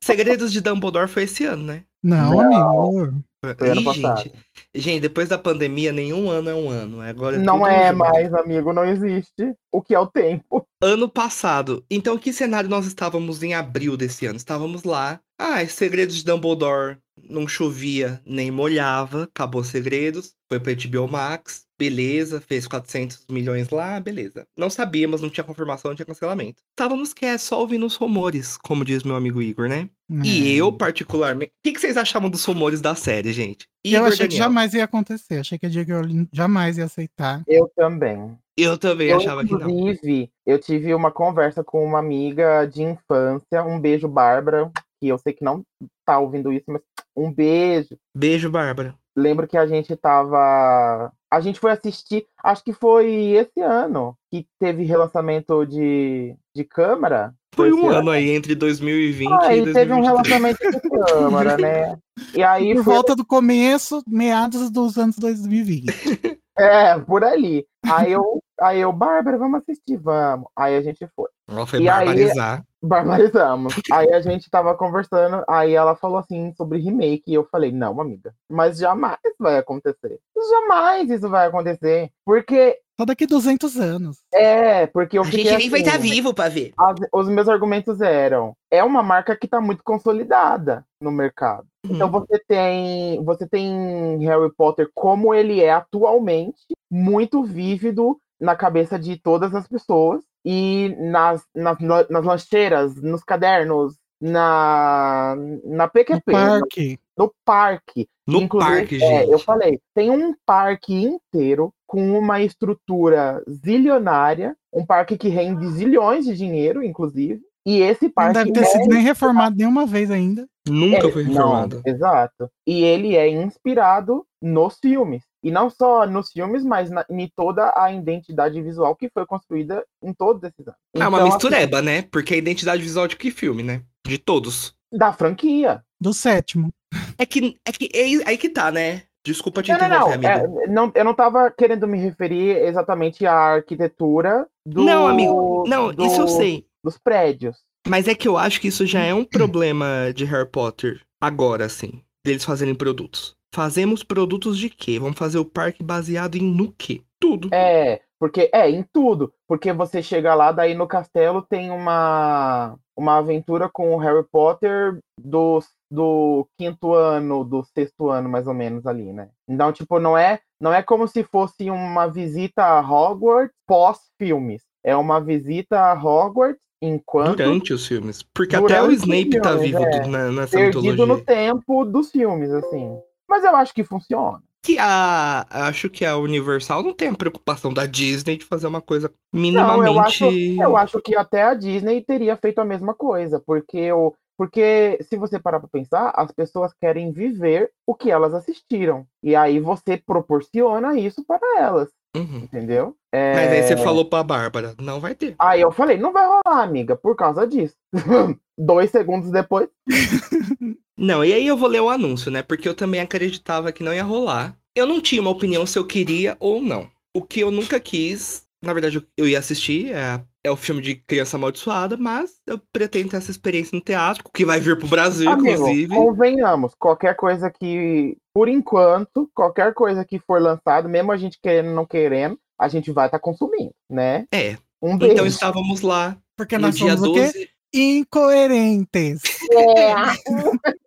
Segredos 0.01 0.51
de 0.51 0.61
Dumbledore 0.61 1.07
foi 1.07 1.23
esse 1.23 1.45
ano, 1.45 1.63
né? 1.63 1.83
Não, 2.03 2.35
Não. 2.35 2.97
amigo. 2.99 3.23
Foi 3.57 3.69
ano 3.69 3.81
Ih, 3.81 3.83
passado. 3.83 4.23
gente. 4.23 4.33
Gente, 4.73 5.01
depois 5.01 5.29
da 5.29 5.37
pandemia, 5.37 5.91
nenhum 5.91 6.29
ano 6.29 6.49
é 6.49 6.55
um 6.55 6.69
ano. 6.69 7.01
Agora 7.01 7.37
não 7.37 7.59
tudo 7.59 7.67
é 7.67 7.91
mais, 7.91 8.33
amigo, 8.33 8.71
não 8.71 8.85
existe. 8.85 9.53
O 9.71 9.81
que 9.81 9.93
é 9.93 9.99
o 9.99 10.07
tempo? 10.07 10.65
Ano 10.81 11.09
passado. 11.09 11.83
Então, 11.91 12.17
que 12.17 12.31
cenário 12.31 12.69
nós 12.69 12.85
estávamos 12.85 13.43
em 13.43 13.53
abril 13.53 13.97
desse 13.97 14.25
ano? 14.25 14.37
Estávamos 14.37 14.83
lá. 14.83 15.19
Ah, 15.39 15.65
Segredos 15.67 16.15
de 16.15 16.25
Dumbledore. 16.25 16.97
Não 17.29 17.47
chovia 17.47 18.21
nem 18.25 18.49
molhava. 18.49 19.23
Acabou 19.23 19.63
Segredos. 19.63 20.33
Foi 20.49 20.59
pra 20.59 20.73
HBO 20.73 21.07
Max. 21.07 21.65
Beleza. 21.89 22.39
Fez 22.41 22.67
400 22.67 23.25
milhões 23.29 23.69
lá. 23.69 23.99
Beleza. 23.99 24.45
Não 24.57 24.69
sabíamos, 24.69 25.21
não 25.21 25.29
tinha 25.29 25.43
confirmação, 25.43 25.89
não 25.91 25.95
tinha 25.95 26.05
cancelamento. 26.05 26.61
Estávamos 26.71 27.13
que 27.13 27.25
é 27.25 27.37
só 27.37 27.59
ouvindo 27.59 27.85
os 27.85 27.95
rumores, 27.95 28.57
como 28.57 28.85
diz 28.85 29.03
meu 29.03 29.15
amigo 29.15 29.41
Igor, 29.41 29.67
né? 29.67 29.89
E 30.23 30.53
É. 30.53 30.55
eu, 30.55 30.71
particularmente. 30.71 31.51
O 31.51 31.63
que, 31.63 31.73
que 31.73 31.79
vocês 31.81 31.97
achavam 31.97 32.29
dos 32.29 32.43
rumores 32.45 32.81
da 32.81 32.95
série, 32.95 33.33
gente? 33.33 33.67
Eu 33.83 33.91
Igor 33.97 34.07
achei 34.07 34.27
que 34.27 34.33
Daniel. 34.35 34.43
jamais 34.49 34.73
ia 34.73 34.83
acontecer. 34.83 35.39
Achei 35.39 35.57
que 35.57 35.65
a. 35.65 35.69
Rowling 35.69 36.27
jamais 36.31 36.77
ia 36.77 36.85
aceitar. 36.85 37.41
Eu 37.47 37.69
também. 37.75 38.37
Eu 38.57 38.77
também 38.77 39.09
Eu, 39.09 39.17
achava 39.17 39.43
que 39.43 39.51
não. 39.51 39.61
inclusive, 39.69 40.29
eu 40.45 40.59
tive 40.59 40.93
uma 40.93 41.11
conversa 41.11 41.63
com 41.63 41.83
uma 41.83 41.99
amiga 41.99 42.65
de 42.65 42.83
infância. 42.83 43.63
Um 43.65 43.79
beijo, 43.79 44.07
Bárbara. 44.07 44.71
Que 45.01 45.07
eu 45.09 45.17
sei 45.17 45.33
que 45.33 45.43
não 45.43 45.63
tá 46.05 46.19
ouvindo 46.19 46.53
isso, 46.53 46.65
mas 46.67 46.81
um 47.15 47.31
beijo. 47.33 47.97
Beijo, 48.15 48.49
Bárbara. 48.49 48.95
Lembro 49.15 49.47
que 49.47 49.57
a 49.57 49.65
gente 49.67 49.95
tava. 49.95 51.11
A 51.31 51.39
gente 51.39 51.59
foi 51.59 51.71
assistir, 51.71 52.25
acho 52.43 52.63
que 52.63 52.73
foi 52.73 53.07
esse 53.31 53.59
ano 53.61 54.15
que 54.31 54.45
teve 54.59 54.83
relançamento 54.83 55.65
de, 55.65 56.35
de 56.55 56.63
câmara. 56.63 57.33
Foi 57.55 57.71
um 57.71 57.87
ano 57.89 58.09
aí, 58.09 58.31
entre 58.31 58.55
2020 58.55 59.31
Ah, 59.31 59.55
e 59.55 59.61
e 59.61 59.73
teve 59.73 59.93
um 59.93 60.01
2023. 60.01 60.05
relacionamento 60.05 60.71
de 60.71 60.89
câmara, 60.89 61.57
né? 61.57 61.97
E 62.35 62.43
aí 62.43 62.75
Por 62.75 62.83
foi 62.83 62.93
volta 62.93 63.15
do 63.15 63.25
começo, 63.25 64.03
meados 64.07 64.69
dos 64.69 64.97
anos 64.97 65.15
2020. 65.17 65.85
É, 66.57 66.97
por 66.99 67.23
ali. 67.23 67.65
Aí 67.91 68.11
eu, 68.11 68.41
aí 68.61 68.79
eu, 68.81 68.93
Bárbara, 68.93 69.37
vamos 69.37 69.61
assistir, 69.61 69.97
vamos. 69.97 70.47
Aí 70.55 70.75
a 70.77 70.81
gente 70.81 71.07
foi. 71.15 71.27
Ela 71.49 71.65
foi 71.65 71.79
E 71.81 71.89
aí- 71.89 72.05
barbarizar. 72.05 72.63
Barbarizamos. 72.85 73.73
Aí 73.93 74.11
a 74.13 74.19
gente 74.19 74.49
tava 74.49 74.75
conversando, 74.75 75.41
aí 75.47 75.73
ela 75.73 75.95
falou 75.95 76.17
assim 76.17 76.53
sobre 76.57 76.79
remake, 76.79 77.23
e 77.27 77.33
eu 77.33 77.47
falei, 77.49 77.71
não, 77.71 78.01
amiga, 78.01 78.33
mas 78.49 78.77
jamais 78.77 79.17
vai 79.39 79.57
acontecer. 79.57 80.19
Jamais 80.51 81.09
isso 81.09 81.29
vai 81.29 81.47
acontecer. 81.47 82.09
Porque, 82.25 82.77
Só 83.03 83.05
daqui 83.05 83.27
200 83.27 83.75
anos. 83.77 84.17
é, 84.33 84.87
porque 84.87 85.19
eu 85.19 85.25
fiquei 85.25 85.49
assim, 85.53 85.69
vivo 85.99 86.33
pra 86.33 86.47
ver. 86.47 86.71
as- 86.77 86.95
os 87.11 87.27
meus 87.27 87.49
argumentos 87.49 87.99
eram, 87.99 88.55
é 88.71 88.81
uma 88.81 89.03
marca 89.03 89.35
que 89.35 89.45
tá 89.45 89.59
muito 89.59 89.83
consolidada 89.83 90.85
no 91.01 91.11
mercado. 91.11 91.67
Uhum. 91.85 91.95
Então 91.95 92.09
você 92.09 92.39
tem, 92.47 93.21
você 93.25 93.45
tem 93.45 94.19
Harry 94.25 94.49
Potter 94.55 94.89
como 94.95 95.33
ele 95.33 95.61
é 95.61 95.71
atualmente, 95.73 96.59
muito 96.89 97.43
vívido 97.43 98.17
na 98.39 98.55
cabeça 98.55 98.97
de 98.97 99.17
todas 99.17 99.53
as 99.53 99.67
pessoas 99.67 100.23
e 100.45 100.95
nas, 100.97 101.43
nas, 101.53 101.77
nas 102.09 102.23
lancheiras, 102.25 102.95
nos 103.01 103.21
cadernos, 103.21 103.95
na, 104.21 105.35
na 105.65 105.85
No 105.85 105.91
PQP, 105.91 106.31
no, 106.31 106.33
parque. 106.33 106.99
no 107.17 107.33
parque. 107.43 108.07
No 108.25 108.41
Inclusive, 108.41 108.73
parque, 108.77 108.95
é, 108.95 108.99
gente. 108.99 109.31
eu 109.33 109.39
falei, 109.39 109.81
tem 109.93 110.09
um 110.09 110.33
parque 110.45 110.93
inteiro 110.95 111.73
com 111.93 112.17
uma 112.17 112.41
estrutura 112.41 113.39
zilionária, 113.47 114.57
um 114.73 114.83
parque 114.83 115.15
que 115.15 115.29
rende 115.29 115.67
zilhões 115.67 116.25
de 116.25 116.35
dinheiro, 116.35 116.83
inclusive. 116.83 117.39
E 117.63 117.81
esse 117.81 118.05
Não 118.05 118.11
parque 118.11 118.33
deve 118.33 118.51
ter 118.51 118.61
é 118.61 118.65
sido 118.65 118.87
nem 118.87 119.03
reformado 119.03 119.55
nenhuma 119.55 119.85
vez 119.85 120.09
ainda. 120.09 120.47
Nunca 120.67 121.07
é, 121.07 121.11
foi 121.11 121.23
não, 121.23 121.33
reformado. 121.33 121.81
exato. 121.85 122.49
E 122.65 122.83
ele 122.83 123.15
é 123.15 123.29
inspirado 123.29 124.25
nos 124.41 124.79
filmes. 124.79 125.21
E 125.43 125.51
não 125.51 125.69
só 125.69 126.07
nos 126.07 126.31
filmes, 126.31 126.65
mas 126.65 126.89
na, 126.89 127.05
em 127.11 127.29
toda 127.35 127.71
a 127.77 127.91
identidade 127.93 128.59
visual 128.59 128.95
que 128.95 129.07
foi 129.13 129.27
construída 129.27 129.85
em 130.01 130.11
todos 130.15 130.41
esses 130.41 130.67
anos. 130.67 130.79
É 130.95 131.07
uma 131.07 131.19
Então, 131.19 131.27
mistureba, 131.27 131.79
né? 131.79 132.01
Porque 132.01 132.33
a 132.33 132.37
identidade 132.37 132.81
visual 132.81 133.07
de 133.07 133.15
que 133.15 133.29
filme, 133.29 133.61
né? 133.61 133.83
De 134.03 134.17
todos. 134.17 134.73
assim, 134.91 134.97
da 134.97 135.13
franquia. 135.13 135.83
Do 136.01 136.11
sétimo. 136.11 136.73
É 137.19 137.25
que, 137.25 137.55
é 137.67 137.71
que 137.71 137.89
é 137.93 138.27
aí 138.27 138.37
que 138.37 138.49
tá, 138.49 138.71
né? 138.71 139.03
Desculpa 139.25 139.63
te 139.63 139.71
Não, 139.71 139.77
não, 139.79 139.85
interromper, 139.87 140.17
não, 140.21 140.31
amigo. 140.45 140.61
é, 140.61 140.67
não. 140.67 140.91
Eu 140.93 141.05
não 141.05 141.13
tava 141.13 141.49
querendo 141.51 141.87
me 141.87 141.97
referir 141.97 142.57
exatamente 142.57 143.25
à 143.25 143.33
arquitetura 143.33 144.47
do, 144.65 144.83
Não, 144.83 145.07
amigo. 145.07 145.63
Não, 145.67 145.93
do- 145.93 146.05
isso 146.05 146.21
eu 146.21 146.27
sei. 146.27 146.65
dos 146.83 146.97
prédios. 146.97 147.57
Mas 147.87 148.07
é 148.07 148.15
que 148.15 148.27
eu 148.27 148.37
acho 148.37 148.59
que 148.61 148.67
isso 148.67 148.85
já 148.85 149.01
é 149.01 149.13
um 149.13 149.25
problema 149.25 150.11
de 150.15 150.25
Harry 150.25 150.47
Potter 150.49 151.01
agora, 151.21 151.65
assim. 151.65 152.01
Deles 152.25 152.43
fazerem 152.45 152.75
produtos. 152.75 153.35
Fazemos 153.53 154.03
produtos 154.03 154.57
de 154.57 154.69
quê? 154.69 154.97
Vamos 154.99 155.17
fazer 155.17 155.37
o 155.37 155.45
parque 155.45 155.83
baseado 155.83 156.35
em 156.35 156.41
no 156.43 156.71
quê? 156.71 157.01
Tudo. 157.19 157.49
É, 157.53 158.01
porque 158.19 158.49
é 158.53 158.69
em 158.69 158.83
tudo. 158.91 159.31
Porque 159.47 159.71
você 159.73 160.01
chega 160.01 160.33
lá, 160.33 160.51
daí 160.51 160.73
no 160.73 160.87
castelo 160.87 161.41
tem 161.41 161.69
uma 161.71 162.75
uma 162.95 163.17
aventura 163.17 163.67
com 163.67 163.93
o 163.93 163.97
Harry 163.97 164.23
Potter 164.31 164.99
do, 165.19 165.59
do 165.93 166.47
quinto 166.57 166.93
ano, 166.93 167.43
do 167.43 167.63
sexto 167.63 168.09
ano, 168.09 168.27
mais 168.27 168.47
ou 168.47 168.53
menos 168.53 168.87
ali, 168.87 169.13
né? 169.13 169.29
Então, 169.47 169.71
tipo, 169.71 169.99
não 169.99 170.17
é 170.17 170.39
não 170.59 170.73
é 170.73 170.81
como 170.81 171.07
se 171.07 171.23
fosse 171.23 171.69
uma 171.69 172.07
visita 172.07 172.63
a 172.63 172.79
Hogwarts 172.79 173.55
pós-filmes. 173.67 174.63
É 174.83 174.95
uma 174.95 175.19
visita 175.19 175.79
a 175.79 175.93
Hogwarts 175.93 176.59
enquanto 176.81 177.37
Durante 177.37 177.73
os 177.73 177.85
filmes. 177.85 178.23
Porque 178.33 178.55
até 178.55 178.81
o 178.81 178.91
Snape 178.91 179.39
tá 179.39 179.51
filmes, 179.51 179.71
vivo 179.71 179.83
é. 179.83 180.07
na, 180.07 180.31
nessa 180.31 180.57
perdido 180.57 180.81
mitologia. 180.81 181.15
no 181.15 181.21
tempo 181.21 181.85
dos 181.85 182.09
filmes, 182.09 182.51
assim. 182.51 182.97
Mas 183.29 183.43
eu 183.43 183.55
acho 183.55 183.73
que 183.73 183.83
funciona. 183.83 184.41
Que 184.63 184.79
a. 184.79 185.45
Acho 185.49 185.89
que 185.89 186.05
a 186.05 186.17
Universal 186.17 186.81
não 186.81 186.93
tem 186.93 187.09
a 187.09 187.13
preocupação 187.13 187.73
da 187.73 187.85
Disney 187.85 188.37
de 188.37 188.45
fazer 188.45 188.65
uma 188.65 188.81
coisa 188.81 189.11
Não, 189.31 189.41
minimamente. 189.41 189.87
eu 189.87 189.99
acho, 189.99 190.25
eu 190.61 190.77
acho 190.77 191.01
que 191.01 191.15
até 191.15 191.43
a 191.43 191.53
Disney 191.53 192.01
teria 192.01 192.37
feito 192.37 192.59
a 192.59 192.65
mesma 192.65 192.93
coisa, 192.93 193.41
porque 193.45 193.91
o 193.91 194.13
porque 194.37 194.97
se 195.01 195.17
você 195.17 195.39
parar 195.39 195.59
pra 195.59 195.69
pensar, 195.69 196.11
as 196.15 196.31
pessoas 196.31 196.73
querem 196.79 197.11
viver 197.11 197.71
o 197.87 197.93
que 197.95 198.09
elas 198.11 198.33
assistiram. 198.33 199.05
E 199.21 199.35
aí 199.35 199.59
você 199.59 199.97
proporciona 199.97 200.97
isso 200.99 201.23
para 201.25 201.39
elas, 201.59 201.89
Uhum. 202.15 202.39
entendeu? 202.43 202.95
Mas 203.13 203.51
aí 203.51 203.59
É, 203.59 203.63
você 203.63 203.77
falou 203.77 204.05
pra 204.05 204.23
Bárbara, 204.23 204.75
não 204.81 204.99
vai 204.99 205.15
ter. 205.15 205.35
Aí 205.39 205.61
eu 205.61 205.71
falei, 205.71 205.97
não 205.97 206.11
vai 206.13 206.25
rolar, 206.25 206.63
amiga, 206.63 206.95
por 206.95 207.15
causa 207.15 207.45
disso. 207.47 207.75
Dois 208.57 208.91
segundos 208.91 209.31
depois, 209.31 209.67
Não, 210.97 211.25
e 211.25 211.33
aí 211.33 211.47
eu 211.47 211.57
vou 211.57 211.67
ler 211.67 211.81
o 211.81 211.89
anúncio, 211.89 212.31
né? 212.31 212.43
Porque 212.43 212.67
eu 212.69 212.75
também 212.75 213.01
acreditava 213.01 213.71
que 213.71 213.83
não 213.83 213.93
ia 213.93 214.03
rolar. 214.03 214.55
Eu 214.75 214.85
não 214.85 215.01
tinha 215.01 215.21
uma 215.21 215.31
opinião 215.31 215.65
se 215.65 215.77
eu 215.77 215.85
queria 215.85 216.37
ou 216.39 216.61
não. 216.61 216.87
O 217.15 217.21
que 217.21 217.39
eu 217.39 217.49
nunca 217.51 217.79
quis, 217.79 218.45
na 218.63 218.73
verdade, 218.73 219.05
eu- 219.17 219.27
ia 219.27 219.39
assistir, 219.39 219.91
é, 219.93 220.21
é 220.43 220.49
o 220.51 220.55
filme 220.55 220.81
de 220.81 220.95
Criança 220.95 221.37
Amaldiçoada, 221.37 221.97
mas 221.97 222.31
eu 222.47 222.59
pretendo 222.71 223.09
ter 223.09 223.17
essa 223.17 223.31
experiência 223.31 223.75
no 223.75 223.81
teatro, 223.83 224.23
que 224.33 224.45
vai 224.45 224.59
vir 224.59 224.77
pro 224.79 224.87
Brasil, 224.87 225.29
amigo, 225.29 225.49
inclusive. 225.51 225.93
convenhamos, 225.95 226.73
qualquer 226.79 227.15
coisa 227.15 227.51
que, 227.51 228.17
por 228.33 228.47
enquanto, 228.47 229.29
qualquer 229.35 229.73
coisa 229.73 230.03
que 230.05 230.17
for 230.19 230.41
lançado, 230.41 230.87
mesmo 230.89 231.11
a 231.11 231.17
gente 231.17 231.37
querendo 231.41 231.69
ou 231.69 231.75
não 231.75 231.85
querendo, 231.85 232.37
a 232.59 232.67
gente 232.67 232.91
vai 232.91 233.05
estar 233.07 233.19
consumindo, 233.19 233.71
né? 233.89 234.25
É, 234.33 234.57
Um 234.81 234.97
beijo. 234.97 235.13
então 235.13 235.25
estávamos 235.25 235.81
lá 235.81 236.17
Porque 236.37 236.55
no 236.57 236.67
nós 236.67 236.75
dia 236.75 236.95
somos 236.97 237.09
o 237.09 237.13
quê? 237.13 237.19
12. 237.33 237.49
Incoerentes. 237.75 239.21
É. 239.51 239.93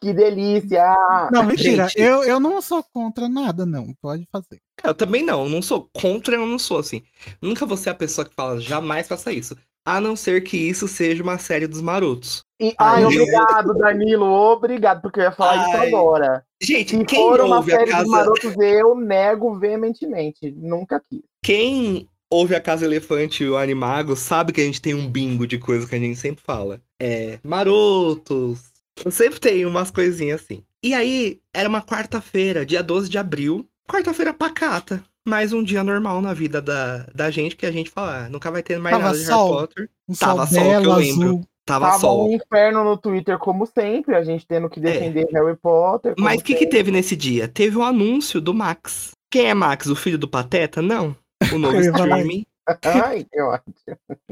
que 0.00 0.12
delícia! 0.12 0.94
Não, 1.32 1.42
mentira. 1.44 1.88
Gente. 1.88 2.00
Eu, 2.00 2.22
eu 2.24 2.40
não 2.40 2.60
sou 2.60 2.84
contra 2.92 3.28
nada, 3.28 3.64
não. 3.66 3.94
Pode 4.00 4.26
fazer. 4.30 4.60
Eu 4.82 4.94
também 4.94 5.24
não, 5.24 5.44
eu 5.44 5.50
não 5.50 5.62
sou 5.62 5.88
contra, 5.92 6.34
eu 6.36 6.46
não 6.46 6.58
sou 6.58 6.78
assim. 6.78 7.02
Nunca 7.40 7.64
vou 7.66 7.76
ser 7.76 7.90
a 7.90 7.94
pessoa 7.94 8.24
que 8.26 8.34
fala, 8.34 8.60
jamais 8.60 9.08
faça 9.08 9.32
isso. 9.32 9.56
A 9.86 10.00
não 10.00 10.16
ser 10.16 10.42
que 10.42 10.56
isso 10.56 10.88
seja 10.88 11.22
uma 11.22 11.38
série 11.38 11.66
dos 11.66 11.82
marotos. 11.82 12.42
E, 12.58 12.74
ai, 12.78 13.02
Ai, 13.02 13.04
obrigado, 13.04 13.74
Danilo. 13.74 14.24
Obrigado, 14.26 15.02
porque 15.02 15.20
eu 15.20 15.24
ia 15.24 15.32
falar 15.32 15.68
isso 15.68 15.76
Ai, 15.76 15.88
agora. 15.88 16.44
Gente, 16.62 16.96
Se 16.96 17.04
quem 17.04 17.18
for 17.18 17.40
uma 17.40 17.56
ouve 17.56 17.72
a 17.72 17.76
série 17.76 17.90
dos 17.90 17.94
casa. 17.94 18.08
marotos, 18.08 18.56
eu 18.56 18.94
nego 18.94 19.58
veementemente. 19.58 20.50
Nunca 20.56 21.02
quis. 21.10 21.20
Quem 21.42 22.08
ouve 22.30 22.54
a 22.54 22.60
Casa 22.60 22.86
Elefante 22.86 23.44
e 23.44 23.48
o 23.48 23.56
Animago 23.58 24.16
sabe 24.16 24.52
que 24.52 24.60
a 24.60 24.64
gente 24.64 24.80
tem 24.80 24.94
um 24.94 25.06
bingo 25.06 25.46
de 25.46 25.58
coisas 25.58 25.88
que 25.88 25.94
a 25.94 25.98
gente 25.98 26.16
sempre 26.16 26.42
fala. 26.42 26.80
É, 27.00 27.38
marotos. 27.44 28.73
Eu 29.02 29.10
sempre 29.10 29.40
tenho 29.40 29.68
umas 29.68 29.90
coisinhas 29.90 30.42
assim. 30.42 30.62
E 30.82 30.92
aí, 30.92 31.40
era 31.52 31.68
uma 31.68 31.82
quarta-feira, 31.82 32.66
dia 32.66 32.82
12 32.82 33.08
de 33.08 33.16
abril. 33.16 33.66
Quarta-feira 33.88 34.34
pacata. 34.34 35.02
Mais 35.26 35.52
um 35.52 35.62
dia 35.62 35.82
normal 35.82 36.20
na 36.20 36.34
vida 36.34 36.60
da, 36.60 37.06
da 37.14 37.30
gente, 37.30 37.56
que 37.56 37.64
a 37.64 37.72
gente 37.72 37.90
fala, 37.90 38.26
ah, 38.26 38.28
nunca 38.28 38.50
vai 38.50 38.62
ter 38.62 38.78
mais 38.78 38.94
Tava 38.94 39.06
nada 39.06 39.18
de 39.18 39.24
sol. 39.24 39.54
Harry 39.54 39.66
Potter. 39.68 39.90
Um 40.06 40.14
Tava 40.14 40.46
sol 40.46 40.58
sol, 40.58 40.82
que 40.82 40.86
eu 40.86 40.94
lembro. 40.94 41.28
azul. 41.28 41.48
Tava, 41.64 41.86
Tava 41.86 41.98
sol. 41.98 42.28
um 42.28 42.32
inferno 42.34 42.84
no 42.84 42.96
Twitter, 42.98 43.38
como 43.38 43.64
sempre, 43.66 44.14
a 44.14 44.22
gente 44.22 44.46
tendo 44.46 44.68
que 44.68 44.78
defender 44.78 45.26
Harry 45.32 45.56
Potter. 45.56 46.14
Mas 46.18 46.40
o 46.40 46.44
que, 46.44 46.54
que 46.54 46.66
teve 46.66 46.90
nesse 46.90 47.16
dia? 47.16 47.48
Teve 47.48 47.78
o 47.78 47.82
anúncio 47.82 48.38
do 48.38 48.52
Max. 48.52 49.12
Quem 49.30 49.46
é 49.46 49.54
Max? 49.54 49.86
O 49.86 49.96
filho 49.96 50.18
do 50.18 50.28
Pateta? 50.28 50.82
Não. 50.82 51.16
O 51.52 51.58
novo 51.58 51.80
streaming 51.80 52.44
Ai, 52.84 53.24
que 53.24 53.40
ótimo. 53.40 53.74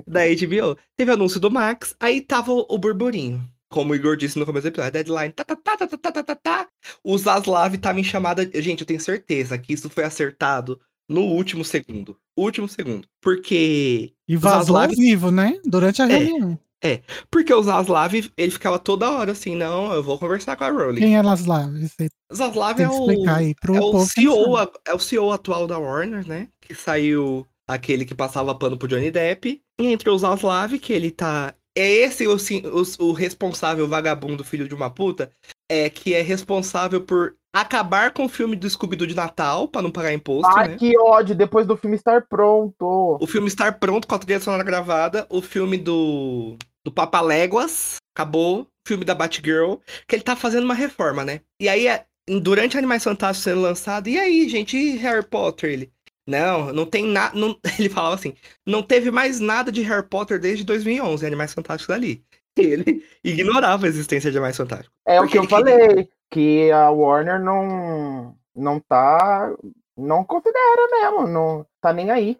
da 0.06 0.20
HBO. 0.20 0.78
Teve 0.96 1.12
anúncio 1.12 1.40
do 1.40 1.50
Max, 1.50 1.94
aí 1.98 2.20
tava 2.20 2.52
o 2.52 2.78
burburinho. 2.78 3.42
Como 3.72 3.92
o 3.92 3.96
Igor 3.96 4.16
disse 4.16 4.38
no 4.38 4.46
começo 4.46 4.64
do 4.64 4.68
episódio, 4.68 4.92
deadline, 4.92 5.32
tá, 5.32 5.44
tá, 5.44 5.56
tá, 5.56 5.76
tá, 5.76 5.86
tá, 5.88 6.12
tá, 6.12 6.22
tá, 6.22 6.34
tá. 6.36 6.68
O 7.02 7.16
Zaslav 7.18 7.76
tava 7.78 7.98
em 7.98 8.04
chamada. 8.04 8.48
Gente, 8.60 8.80
eu 8.82 8.86
tenho 8.86 9.00
certeza 9.00 9.56
que 9.58 9.72
isso 9.72 9.88
foi 9.90 10.04
acertado 10.04 10.78
no 11.08 11.22
último 11.22 11.64
segundo. 11.64 12.16
Último 12.36 12.68
segundo. 12.68 13.06
Porque. 13.20 14.12
E 14.28 14.36
vazou 14.36 14.60
Zaslav- 14.76 14.90
ao 14.90 14.96
vivo, 14.96 15.30
né? 15.30 15.58
Durante 15.64 16.00
a 16.02 16.04
É. 16.10 16.16
reunião. 16.18 16.58
Porque 17.30 17.54
o 17.54 17.62
Zaslav, 17.62 18.12
ele 18.36 18.50
ficava 18.50 18.76
toda 18.78 19.08
hora 19.10 19.30
assim, 19.32 19.54
não, 19.54 19.92
eu 19.92 20.02
vou 20.02 20.18
conversar 20.18 20.56
com 20.56 20.64
a 20.64 20.70
Rowling. 20.70 20.98
Quem 21.00 21.16
é 21.16 21.22
Laslav? 21.22 21.70
Você 21.80 22.08
Zaslav 22.34 22.80
é 22.82 22.88
o. 22.88 22.92
explicar 23.10 23.36
aí 23.36 23.54
pro 23.60 23.76
É 23.76 23.80
o, 23.80 24.04
CEO, 24.04 24.56
a- 24.56 24.70
é 24.88 24.92
o 24.94 24.98
CEO 24.98 25.30
atual 25.30 25.66
da 25.68 25.78
Warner, 25.78 26.26
né? 26.26 26.48
Que 26.60 26.74
saiu 26.74 27.46
aquele 27.68 28.04
que 28.04 28.14
passava 28.16 28.52
pano 28.54 28.76
pro 28.76 28.88
Johnny 28.88 29.10
Depp. 29.12 29.62
E 29.80 29.86
entre 29.86 30.10
o 30.10 30.18
Zaslav, 30.18 30.76
que 30.78 30.92
ele 30.92 31.10
tá. 31.12 31.54
É 31.76 31.90
esse 31.90 32.26
o, 32.26 32.36
o, 32.36 33.06
o 33.06 33.12
responsável 33.12 33.88
vagabundo, 33.88 34.44
filho 34.44 34.68
de 34.68 34.74
uma 34.74 34.90
puta, 34.90 35.30
é 35.70 35.88
que 35.88 36.12
é 36.14 36.20
responsável 36.20 37.00
por 37.00 37.34
acabar 37.54 38.12
com 38.12 38.24
o 38.24 38.28
filme 38.28 38.56
do 38.56 38.68
Scooby-Doo 38.68 39.06
de 39.06 39.14
Natal, 39.14 39.68
pra 39.68 39.82
não 39.82 39.90
pagar 39.90 40.12
imposto, 40.12 40.50
Ai, 40.56 40.68
né? 40.68 40.76
que 40.76 40.96
ódio, 40.98 41.34
depois 41.34 41.66
do 41.66 41.76
filme 41.76 41.96
estar 41.96 42.26
pronto. 42.26 43.18
O 43.20 43.26
filme 43.26 43.48
estar 43.48 43.78
pronto 43.78 44.08
com 44.08 44.14
a 44.14 44.18
trilha 44.18 44.40
sonora 44.40 44.62
gravada, 44.62 45.26
o 45.28 45.42
filme 45.42 45.76
do, 45.76 46.56
do 46.84 46.90
Papaléguas, 46.90 47.96
acabou, 48.14 48.62
o 48.62 48.88
filme 48.88 49.04
da 49.04 49.14
Batgirl, 49.14 49.76
que 50.08 50.16
ele 50.16 50.22
tá 50.22 50.34
fazendo 50.34 50.64
uma 50.64 50.74
reforma, 50.74 51.24
né? 51.24 51.40
E 51.60 51.68
aí, 51.68 51.86
é- 51.86 52.04
durante 52.40 52.78
Animais 52.78 53.04
Fantásticos 53.04 53.44
sendo 53.44 53.60
lançado, 53.60 54.08
e 54.08 54.18
aí, 54.18 54.48
gente, 54.48 54.76
e 54.76 54.96
Harry 54.96 55.24
Potter? 55.24 55.70
Ele, 55.70 55.92
não, 56.26 56.72
não 56.72 56.86
tem 56.86 57.06
nada, 57.06 57.36
ele 57.78 57.88
falava 57.88 58.14
assim, 58.14 58.34
não 58.66 58.82
teve 58.82 59.10
mais 59.10 59.40
nada 59.40 59.72
de 59.72 59.82
Harry 59.82 60.06
Potter 60.06 60.38
desde 60.38 60.64
2011, 60.64 61.26
Animais 61.26 61.54
Fantásticos 61.54 61.94
ali. 61.94 62.24
E 62.58 62.62
ele 62.62 63.04
ignorava 63.24 63.86
a 63.86 63.88
existência 63.88 64.30
de 64.30 64.36
Animais 64.36 64.56
Fantásticos. 64.56 64.92
É 65.06 65.20
o 65.20 65.26
que 65.26 65.38
eu 65.38 65.48
falei, 65.48 66.08
que 66.30 66.70
a 66.70 66.90
Warner 66.90 67.40
não, 67.40 68.36
não 68.54 68.80
tá. 68.80 69.54
Não 69.94 70.24
considera 70.24 70.88
mesmo, 70.90 71.26
não 71.26 71.66
tá 71.80 71.92
nem 71.92 72.10
aí. 72.10 72.38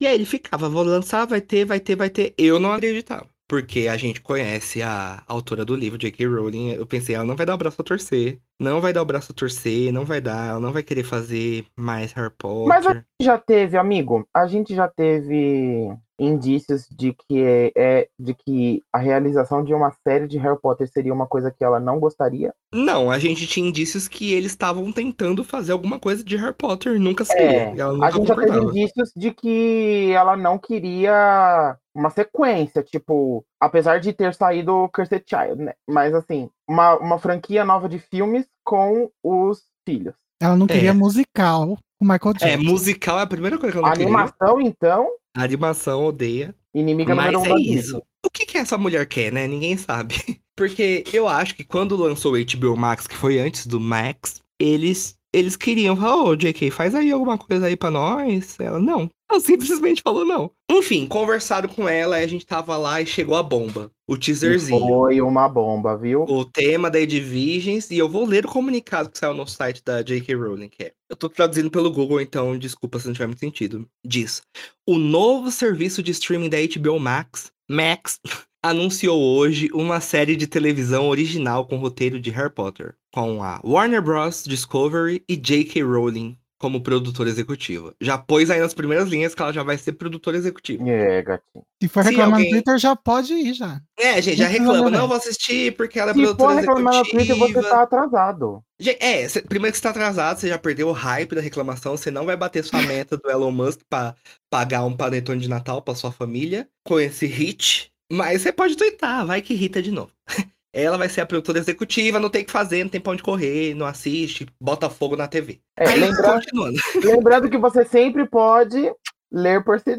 E 0.00 0.06
aí 0.06 0.14
ele 0.14 0.24
ficava, 0.24 0.68
vou 0.68 0.84
lançar, 0.84 1.26
vai 1.26 1.40
ter, 1.40 1.64
vai 1.64 1.80
ter, 1.80 1.96
vai 1.96 2.08
ter. 2.08 2.32
Eu 2.38 2.60
não 2.60 2.72
acreditava. 2.72 3.28
Porque 3.48 3.88
a 3.88 3.96
gente 3.96 4.20
conhece 4.20 4.82
a 4.82 5.22
autora 5.26 5.64
do 5.64 5.74
livro, 5.74 5.96
J.K. 5.98 6.26
Rowling. 6.26 6.72
Eu 6.72 6.86
pensei, 6.86 7.14
ela 7.14 7.24
não 7.24 7.34
vai 7.34 7.46
dar 7.46 7.54
o 7.54 7.58
braço 7.58 7.80
a 7.80 7.84
torcer. 7.84 8.38
Não 8.60 8.80
vai 8.80 8.92
dar 8.92 9.00
o 9.02 9.06
braço 9.06 9.32
a 9.32 9.34
torcer, 9.34 9.90
não 9.92 10.04
vai 10.04 10.20
dar, 10.20 10.50
ela 10.50 10.60
não 10.60 10.72
vai 10.72 10.82
querer 10.82 11.04
fazer 11.04 11.64
mais 11.76 12.12
Harry 12.12 12.30
Potter. 12.36 12.68
Mas 12.68 12.86
a- 12.86 13.02
Já 13.20 13.38
teve, 13.38 13.76
amigo, 13.78 14.28
a 14.34 14.46
gente 14.46 14.74
já 14.74 14.86
teve 14.86 15.96
indícios 16.18 16.86
de 16.90 17.12
que 17.14 17.42
é, 17.42 17.72
é- 17.76 18.08
de 18.18 18.34
que 18.34 18.82
a 18.92 18.98
realização 18.98 19.62
de 19.62 19.72
uma 19.72 19.90
série 20.06 20.26
de 20.26 20.36
Harry 20.38 20.58
Potter 20.60 20.88
seria 20.88 21.14
uma 21.14 21.26
coisa 21.26 21.50
que 21.50 21.62
ela 21.64 21.78
não 21.78 22.00
gostaria. 22.00 22.52
Não, 22.72 23.10
a 23.10 23.18
gente 23.18 23.46
tinha 23.46 23.68
indícios 23.68 24.08
que 24.08 24.32
eles 24.32 24.50
estavam 24.52 24.90
tentando 24.92 25.44
fazer 25.44 25.72
alguma 25.72 25.98
coisa 25.98 26.24
de 26.24 26.36
Harry 26.36 26.54
Potter. 26.54 26.98
Nunca 26.98 27.22
É, 27.22 27.26
seria. 27.26 27.82
ela 27.82 28.06
a 28.06 28.10
gente 28.10 28.26
já 28.26 28.34
teve 28.36 28.58
indícios 28.58 29.12
de 29.16 29.30
que 29.32 30.10
ela 30.12 30.36
não 30.36 30.58
queria 30.58 31.76
uma 31.94 32.10
sequência, 32.10 32.82
tipo, 32.82 33.44
apesar 33.60 34.00
de 34.00 34.12
ter 34.12 34.34
saído 34.34 34.72
o 34.74 34.88
Cursed 34.88 35.24
Child, 35.26 35.62
né? 35.62 35.72
Mas 35.88 36.14
assim, 36.14 36.48
uma, 36.68 36.96
uma 36.98 37.18
franquia 37.18 37.64
nova 37.64 37.88
de 37.88 37.98
filmes 37.98 38.46
com 38.64 39.10
os 39.22 39.62
filhos. 39.86 40.14
Ela 40.40 40.56
não 40.56 40.66
queria 40.66 40.90
É. 40.90 40.92
musical 40.92 41.76
com 41.98 42.04
Michael 42.04 42.34
É, 42.40 42.50
Jackson. 42.50 42.64
musical 42.70 43.18
é 43.18 43.22
a 43.22 43.26
primeira 43.26 43.58
coisa 43.58 43.72
que 43.72 43.78
eu 43.78 43.84
A 43.84 43.88
não 43.88 43.92
queria. 43.92 44.06
animação, 44.06 44.60
então, 44.60 45.08
A 45.38 45.44
animação 45.44 46.04
odeia. 46.04 46.54
inimiga 46.74 47.14
Mas 47.14 47.32
número 47.32 47.54
um 47.54 47.58
é 47.58 47.60
isso. 47.60 48.02
O 48.24 48.30
que, 48.30 48.44
que 48.44 48.58
essa 48.58 48.76
mulher 48.76 49.06
quer, 49.06 49.32
né? 49.32 49.46
Ninguém 49.46 49.76
sabe. 49.76 50.14
Porque 50.56 51.04
eu 51.12 51.28
acho 51.28 51.54
que 51.54 51.62
quando 51.64 51.96
lançou 51.96 52.34
o 52.34 52.44
HBO 52.44 52.76
Max, 52.76 53.06
que 53.06 53.16
foi 53.16 53.38
antes 53.38 53.66
do 53.66 53.78
Max, 53.78 54.42
eles 54.58 55.17
eles 55.32 55.56
queriam 55.56 55.96
falar, 55.96 56.24
ô, 56.24 56.36
JK, 56.36 56.70
faz 56.70 56.94
aí 56.94 57.10
alguma 57.10 57.36
coisa 57.36 57.66
aí 57.66 57.76
pra 57.76 57.90
nós. 57.90 58.58
Ela, 58.58 58.78
não. 58.78 59.10
Ela 59.30 59.40
simplesmente 59.40 60.00
falou 60.00 60.24
não. 60.24 60.50
Enfim, 60.70 61.06
conversaram 61.06 61.68
com 61.68 61.86
ela, 61.86 62.18
e 62.18 62.24
a 62.24 62.26
gente 62.26 62.46
tava 62.46 62.78
lá 62.78 63.02
e 63.02 63.06
chegou 63.06 63.36
a 63.36 63.42
bomba. 63.42 63.92
O 64.08 64.14
E 64.14 64.18
teaserzinho. 64.18 64.80
Foi 64.80 65.20
uma 65.20 65.46
bomba, 65.46 65.98
viu? 65.98 66.22
O 66.22 66.46
tema 66.46 66.90
da 66.90 67.04
Divisions, 67.04 67.90
e 67.90 67.98
eu 67.98 68.08
vou 68.08 68.24
ler 68.24 68.46
o 68.46 68.48
comunicado 68.48 69.10
que 69.10 69.18
saiu 69.18 69.34
no 69.34 69.46
site 69.46 69.82
da 69.84 70.00
J.K. 70.00 70.34
Rowling, 70.34 70.70
que 70.70 70.84
é. 70.84 70.92
Eu 71.10 71.16
tô 71.16 71.28
traduzindo 71.28 71.70
pelo 71.70 71.90
Google, 71.90 72.22
então 72.22 72.56
desculpa 72.58 72.98
se 72.98 73.06
não 73.06 73.12
tiver 73.12 73.26
muito 73.26 73.40
sentido. 73.40 73.86
Diz: 74.02 74.40
O 74.86 74.96
novo 74.96 75.50
serviço 75.50 76.02
de 76.02 76.12
streaming 76.12 76.48
da 76.48 76.56
HBO 76.56 76.98
Max, 76.98 77.52
Max, 77.70 78.18
anunciou 78.62 79.20
hoje 79.20 79.68
uma 79.72 80.00
série 80.00 80.36
de 80.36 80.46
televisão 80.46 81.08
original 81.08 81.66
com 81.66 81.76
roteiro 81.76 82.20
de 82.20 82.30
Harry 82.30 82.52
Potter, 82.52 82.94
com 83.12 83.42
a 83.42 83.60
Warner 83.64 84.02
Bros. 84.02 84.44
Discovery 84.44 85.22
e 85.28 85.36
J.K. 85.36 85.82
Rowling 85.82 86.36
como 86.60 86.80
produtora 86.82 87.28
executiva. 87.30 87.94
Já 88.00 88.18
pôs 88.18 88.50
aí 88.50 88.58
nas 88.58 88.74
primeiras 88.74 89.08
linhas 89.08 89.32
que 89.32 89.40
ela 89.40 89.52
já 89.52 89.62
vai 89.62 89.78
ser 89.78 89.92
produtora 89.92 90.36
executiva. 90.36 90.82
É, 90.90 91.22
gatinho. 91.22 91.64
Se 91.80 91.88
for 91.88 92.02
Se 92.02 92.10
reclamar 92.10 92.34
alguém- 92.40 92.50
no 92.50 92.56
Twitter, 92.56 92.78
já 92.78 92.96
pode 92.96 93.32
ir 93.32 93.54
já. 93.54 93.80
É, 93.96 94.20
gente, 94.20 94.38
já 94.38 94.48
reclama. 94.48 94.86
levar. 94.86 94.90
Não 94.90 95.06
vou 95.06 95.16
assistir 95.16 95.76
porque 95.76 96.00
ela 96.00 96.10
é 96.10 96.14
Se 96.14 96.18
for 96.20 96.34
produtora 96.34 96.60
reclamar 96.60 96.94
no 96.94 97.00
executiva. 97.02 97.36
Twitter, 97.46 97.62
você 97.62 97.68
tá 97.70 97.82
atrasado. 97.84 98.60
Gente, 98.80 98.98
É, 99.00 99.28
cê- 99.28 99.42
primeiro 99.42 99.70
que 99.72 99.78
você 99.78 99.82
tá 99.84 99.90
atrasado, 99.90 100.40
você 100.40 100.48
já 100.48 100.58
perdeu 100.58 100.88
o 100.88 100.92
hype 100.92 101.32
da 101.36 101.40
reclamação, 101.40 101.96
você 101.96 102.10
não 102.10 102.26
vai 102.26 102.36
bater 102.36 102.64
sua 102.64 102.82
meta 102.82 103.16
do 103.16 103.30
Elon 103.30 103.52
Musk 103.52 103.82
pra 103.88 104.16
pagar 104.50 104.84
um 104.84 104.96
panetone 104.96 105.40
de 105.40 105.48
Natal 105.48 105.80
pra 105.80 105.94
sua 105.94 106.10
família 106.10 106.68
com 106.84 106.98
esse 106.98 107.24
hit, 107.26 107.92
mas 108.10 108.42
você 108.42 108.52
pode 108.52 108.76
twittar, 108.76 109.26
vai 109.26 109.42
que 109.42 109.54
irrita 109.54 109.82
de 109.82 109.90
novo. 109.90 110.10
Ela 110.72 110.98
vai 110.98 111.08
ser 111.08 111.22
a 111.22 111.26
produtora 111.26 111.58
executiva, 111.58 112.20
não 112.20 112.28
tem 112.28 112.42
o 112.42 112.44
que 112.44 112.52
fazer, 112.52 112.84
não 112.84 112.90
tem 112.90 113.00
pra 113.00 113.12
onde 113.12 113.22
correr, 113.22 113.74
não 113.74 113.86
assiste, 113.86 114.46
bota 114.60 114.90
fogo 114.90 115.16
na 115.16 115.26
TV. 115.26 115.60
É, 115.78 115.88
Aí, 115.88 115.98
lembra- 115.98 116.34
continuando. 116.34 116.78
lembrando 117.02 117.48
que 117.50 117.56
você 117.56 117.84
sempre 117.86 118.26
pode 118.26 118.92
ler 119.32 119.64
por 119.64 119.80
si. 119.80 119.98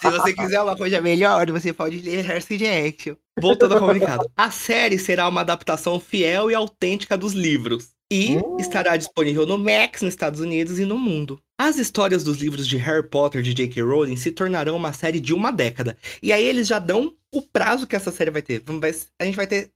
Se 0.00 0.10
você 0.10 0.32
quiser 0.32 0.60
uma 0.60 0.76
coisa 0.76 1.00
melhor, 1.00 1.50
você 1.50 1.72
pode 1.72 2.00
ler 2.00 2.28
Hershey 2.28 2.56
Jackson. 2.58 3.16
Voltando 3.40 3.74
ao 3.74 3.80
comunicado. 3.80 4.30
A 4.36 4.50
série 4.50 4.98
será 4.98 5.28
uma 5.28 5.42
adaptação 5.42 5.98
fiel 6.00 6.50
e 6.50 6.54
autêntica 6.54 7.16
dos 7.16 7.32
livros. 7.34 7.93
E 8.10 8.36
Hum. 8.36 8.58
estará 8.58 8.96
disponível 8.96 9.46
no 9.46 9.58
Max 9.58 10.02
nos 10.02 10.12
Estados 10.12 10.40
Unidos 10.40 10.78
e 10.78 10.84
no 10.84 10.98
mundo. 10.98 11.40
As 11.58 11.78
histórias 11.78 12.22
dos 12.22 12.38
livros 12.38 12.66
de 12.66 12.76
Harry 12.76 13.06
Potter 13.08 13.42
de 13.42 13.54
J.K. 13.54 13.82
Rowling 13.82 14.16
se 14.16 14.30
tornarão 14.30 14.76
uma 14.76 14.92
série 14.92 15.20
de 15.20 15.32
uma 15.32 15.50
década. 15.50 15.96
E 16.22 16.32
aí 16.32 16.44
eles 16.44 16.66
já 16.68 16.78
dão 16.78 17.14
o 17.32 17.40
prazo 17.42 17.86
que 17.86 17.96
essa 17.96 18.10
série 18.12 18.30
vai 18.30 18.42
ter. 18.42 18.62
A 19.18 19.24
gente 19.24 19.36
vai 19.36 19.46
ter 19.46 19.70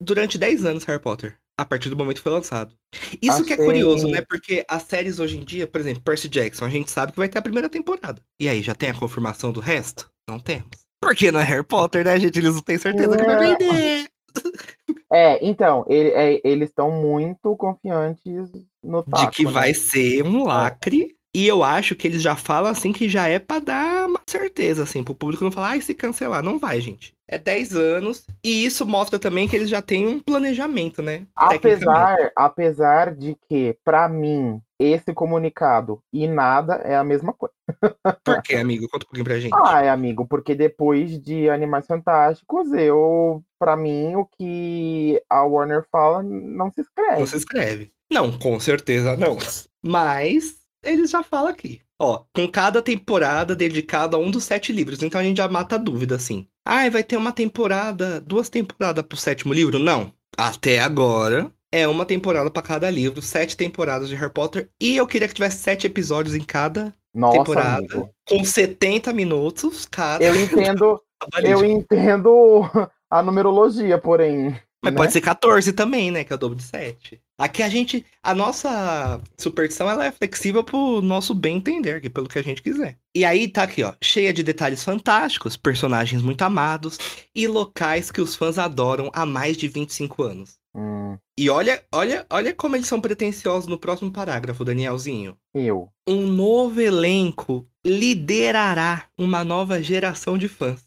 durante 0.00 0.38
10 0.38 0.64
anos 0.64 0.84
Harry 0.84 1.00
Potter. 1.00 1.36
A 1.58 1.64
partir 1.64 1.88
do 1.88 1.96
momento 1.96 2.16
que 2.18 2.22
foi 2.22 2.32
lançado. 2.32 2.74
Isso 3.20 3.42
que 3.42 3.54
é 3.54 3.56
curioso, 3.56 4.06
né? 4.08 4.20
Porque 4.28 4.62
as 4.68 4.82
séries 4.82 5.18
hoje 5.18 5.38
em 5.38 5.44
dia, 5.44 5.66
por 5.66 5.80
exemplo, 5.80 6.02
Percy 6.02 6.28
Jackson, 6.28 6.66
a 6.66 6.68
gente 6.68 6.90
sabe 6.90 7.12
que 7.12 7.18
vai 7.18 7.30
ter 7.30 7.38
a 7.38 7.42
primeira 7.42 7.68
temporada. 7.68 8.20
E 8.38 8.46
aí, 8.46 8.60
já 8.62 8.74
tem 8.74 8.90
a 8.90 8.94
confirmação 8.94 9.52
do 9.52 9.60
resto? 9.60 10.10
Não 10.28 10.38
temos. 10.38 10.68
Porque 11.00 11.32
não 11.32 11.40
é 11.40 11.44
Harry 11.44 11.64
Potter, 11.64 12.04
né, 12.04 12.20
gente? 12.20 12.38
Eles 12.38 12.54
não 12.54 12.60
têm 12.60 12.76
certeza 12.76 13.16
que 13.16 13.24
vai 13.24 13.38
vender. 13.38 14.06
É, 15.12 15.44
então, 15.46 15.84
ele- 15.88 16.10
é, 16.10 16.40
eles 16.44 16.68
estão 16.68 16.90
muito 16.90 17.56
confiantes 17.56 18.50
no 18.82 19.04
De 19.04 19.10
taco, 19.10 19.32
que 19.32 19.44
né? 19.44 19.50
vai 19.50 19.72
ser 19.74 20.22
um 20.24 20.44
lacre. 20.44 21.15
E 21.36 21.46
eu 21.46 21.62
acho 21.62 21.94
que 21.94 22.08
eles 22.08 22.22
já 22.22 22.34
falam 22.34 22.70
assim 22.70 22.94
que 22.94 23.10
já 23.10 23.28
é 23.28 23.38
pra 23.38 23.58
dar 23.58 24.06
uma 24.08 24.18
certeza, 24.26 24.84
assim, 24.84 25.04
pro 25.04 25.14
público 25.14 25.44
não 25.44 25.52
falar, 25.52 25.72
ai, 25.72 25.82
se 25.82 25.92
cancelar. 25.92 26.42
Não 26.42 26.58
vai, 26.58 26.80
gente. 26.80 27.12
É 27.28 27.38
10 27.38 27.76
anos. 27.76 28.24
E 28.42 28.64
isso 28.64 28.86
mostra 28.86 29.18
também 29.18 29.46
que 29.46 29.54
eles 29.54 29.68
já 29.68 29.82
têm 29.82 30.06
um 30.06 30.18
planejamento, 30.18 31.02
né? 31.02 31.26
Apesar, 31.36 32.32
apesar 32.34 33.14
de 33.14 33.36
que, 33.46 33.76
pra 33.84 34.08
mim, 34.08 34.62
esse 34.78 35.12
comunicado 35.12 36.00
e 36.10 36.26
nada 36.26 36.76
é 36.76 36.96
a 36.96 37.04
mesma 37.04 37.34
coisa. 37.34 37.52
Por 38.24 38.40
quê, 38.40 38.56
amigo? 38.56 38.88
Conta 38.88 39.04
um 39.04 39.08
pouquinho 39.08 39.24
pra 39.26 39.38
gente. 39.38 39.52
Ah, 39.62 39.82
é, 39.82 39.90
amigo, 39.90 40.26
porque 40.26 40.54
depois 40.54 41.20
de 41.20 41.50
Animais 41.50 41.86
Fantásticos, 41.86 42.72
eu, 42.72 43.44
pra 43.58 43.76
mim, 43.76 44.14
o 44.16 44.24
que 44.24 45.22
a 45.28 45.44
Warner 45.44 45.84
fala 45.92 46.22
não 46.22 46.70
se 46.70 46.80
escreve. 46.80 47.20
Não 47.20 47.26
se 47.26 47.36
escreve. 47.36 47.92
Não, 48.10 48.38
com 48.38 48.58
certeza 48.58 49.18
não. 49.18 49.36
Mas 49.84 50.65
eles 50.86 51.10
já 51.10 51.22
falam 51.22 51.48
aqui. 51.48 51.80
Ó, 51.98 52.24
com 52.34 52.46
cada 52.48 52.82
temporada 52.82 53.56
dedicada 53.56 54.16
a 54.16 54.20
um 54.20 54.30
dos 54.30 54.44
sete 54.44 54.72
livros. 54.72 55.02
Então 55.02 55.20
a 55.20 55.24
gente 55.24 55.38
já 55.38 55.48
mata 55.48 55.76
a 55.76 55.78
dúvida, 55.78 56.16
assim. 56.16 56.46
Ah, 56.64 56.88
vai 56.90 57.02
ter 57.02 57.16
uma 57.16 57.32
temporada, 57.32 58.20
duas 58.20 58.48
temporadas 58.48 59.04
pro 59.04 59.16
sétimo 59.16 59.52
livro? 59.54 59.78
Não. 59.78 60.12
Até 60.36 60.80
agora 60.80 61.50
é 61.72 61.86
uma 61.86 62.04
temporada 62.04 62.50
pra 62.50 62.62
cada 62.62 62.90
livro, 62.90 63.20
sete 63.22 63.56
temporadas 63.56 64.08
de 64.08 64.14
Harry 64.14 64.32
Potter. 64.32 64.68
E 64.80 64.96
eu 64.96 65.06
queria 65.06 65.28
que 65.28 65.34
tivesse 65.34 65.58
sete 65.58 65.86
episódios 65.86 66.34
em 66.34 66.42
cada 66.42 66.94
Nossa, 67.14 67.38
temporada, 67.38 67.94
amigo. 67.94 68.10
com 68.28 68.44
70 68.44 69.12
minutos 69.12 69.86
cada. 69.86 70.24
Eu 70.24 70.36
entendo, 70.36 71.00
eu 71.42 71.64
entendo 71.64 72.70
a 73.10 73.22
numerologia, 73.22 73.98
porém. 73.98 74.58
Mas 74.82 74.92
né? 74.92 74.98
pode 74.98 75.12
ser 75.12 75.20
14 75.20 75.72
também, 75.72 76.10
né? 76.10 76.24
Que 76.24 76.32
é 76.32 76.36
o 76.36 76.38
dobro 76.38 76.56
de 76.56 76.62
7. 76.62 77.20
Aqui 77.38 77.62
a 77.62 77.68
gente. 77.68 78.04
A 78.22 78.34
nossa 78.34 79.20
superstição 79.38 79.90
ela 79.90 80.06
é 80.06 80.12
flexível 80.12 80.64
pro 80.64 81.00
nosso 81.02 81.34
bem 81.34 81.56
entender, 81.56 82.00
que 82.00 82.08
pelo 82.08 82.28
que 82.28 82.38
a 82.38 82.42
gente 82.42 82.62
quiser. 82.62 82.96
E 83.14 83.24
aí 83.24 83.48
tá 83.48 83.62
aqui, 83.62 83.82
ó. 83.82 83.94
Cheia 84.02 84.32
de 84.32 84.42
detalhes 84.42 84.82
fantásticos, 84.82 85.56
personagens 85.56 86.22
muito 86.22 86.42
amados 86.42 86.98
e 87.34 87.46
locais 87.46 88.10
que 88.10 88.20
os 88.20 88.34
fãs 88.34 88.58
adoram 88.58 89.10
há 89.12 89.26
mais 89.26 89.56
de 89.56 89.68
25 89.68 90.22
anos. 90.22 90.58
Hum, 90.74 91.16
E 91.38 91.48
olha, 91.48 91.82
olha, 91.90 92.26
olha 92.28 92.54
como 92.54 92.76
eles 92.76 92.86
são 92.86 93.00
pretensiosos 93.00 93.66
no 93.66 93.78
próximo 93.78 94.12
parágrafo, 94.12 94.64
Danielzinho. 94.64 95.36
eu. 95.54 95.88
Um 96.06 96.26
novo 96.26 96.80
elenco 96.80 97.66
liderará 97.84 99.06
uma 99.18 99.42
nova 99.42 99.82
geração 99.82 100.36
de 100.36 100.48
fãs. 100.48 100.84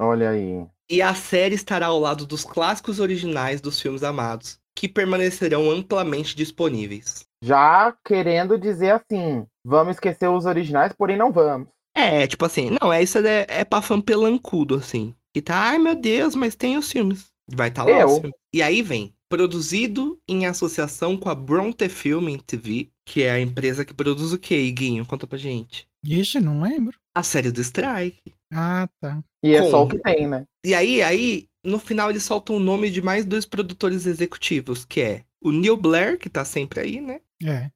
Olha 0.00 0.30
aí. 0.30 0.64
E 0.92 1.00
a 1.00 1.14
série 1.14 1.54
estará 1.54 1.86
ao 1.86 1.98
lado 1.98 2.26
dos 2.26 2.44
clássicos 2.44 3.00
originais 3.00 3.62
dos 3.62 3.80
filmes 3.80 4.02
amados, 4.02 4.58
que 4.76 4.86
permanecerão 4.86 5.70
amplamente 5.70 6.36
disponíveis. 6.36 7.24
Já 7.42 7.96
querendo 8.04 8.58
dizer 8.58 8.90
assim, 8.90 9.46
vamos 9.64 9.96
esquecer 9.96 10.28
os 10.28 10.44
originais, 10.44 10.92
porém 10.92 11.16
não 11.16 11.32
vamos. 11.32 11.68
É, 11.96 12.26
tipo 12.26 12.44
assim, 12.44 12.76
não, 12.78 12.92
é 12.92 13.02
isso 13.02 13.16
é, 13.20 13.46
é 13.48 13.64
pra 13.64 13.80
fã 13.80 14.02
pelancudo, 14.02 14.74
assim. 14.74 15.14
Que 15.32 15.40
tá, 15.40 15.56
ai 15.56 15.78
meu 15.78 15.94
Deus, 15.94 16.34
mas 16.34 16.54
tem 16.54 16.76
os 16.76 16.92
filmes. 16.92 17.28
Vai 17.50 17.70
estar 17.70 17.86
tá 17.86 17.90
lá 17.90 18.00
Eu. 18.00 18.08
os 18.08 18.14
filmes. 18.16 18.36
E 18.52 18.62
aí 18.62 18.82
vem, 18.82 19.14
produzido 19.30 20.20
em 20.28 20.44
associação 20.44 21.16
com 21.16 21.30
a 21.30 21.34
Bronte 21.34 21.88
Film 21.88 22.36
TV, 22.36 22.90
que 23.04 23.22
é 23.22 23.30
a 23.30 23.40
empresa 23.40 23.84
que 23.84 23.94
produz 23.94 24.32
o 24.32 24.38
quê, 24.38 24.60
Iguinho? 24.62 25.06
Conta 25.06 25.26
pra 25.26 25.38
gente. 25.38 25.86
Ixi, 26.04 26.40
não 26.40 26.62
lembro. 26.62 26.98
A 27.14 27.22
série 27.22 27.50
do 27.50 27.60
Strike. 27.60 28.32
Ah, 28.52 28.88
tá. 29.00 29.22
E 29.42 29.54
é 29.54 29.58
Como? 29.60 29.70
só 29.70 29.84
o 29.84 29.88
que 29.88 29.98
tem, 29.98 30.28
né? 30.28 30.46
E 30.64 30.74
aí, 30.74 31.02
aí, 31.02 31.48
no 31.64 31.78
final 31.78 32.10
eles 32.10 32.22
soltam 32.22 32.56
o 32.56 32.60
nome 32.60 32.90
de 32.90 33.00
mais 33.00 33.24
dois 33.24 33.46
produtores 33.46 34.06
executivos, 34.06 34.84
que 34.84 35.00
é 35.00 35.24
o 35.42 35.50
Neil 35.50 35.76
Blair, 35.76 36.18
que 36.18 36.30
tá 36.30 36.44
sempre 36.44 36.80
aí, 36.80 37.00
né? 37.00 37.20
É. 37.42 37.70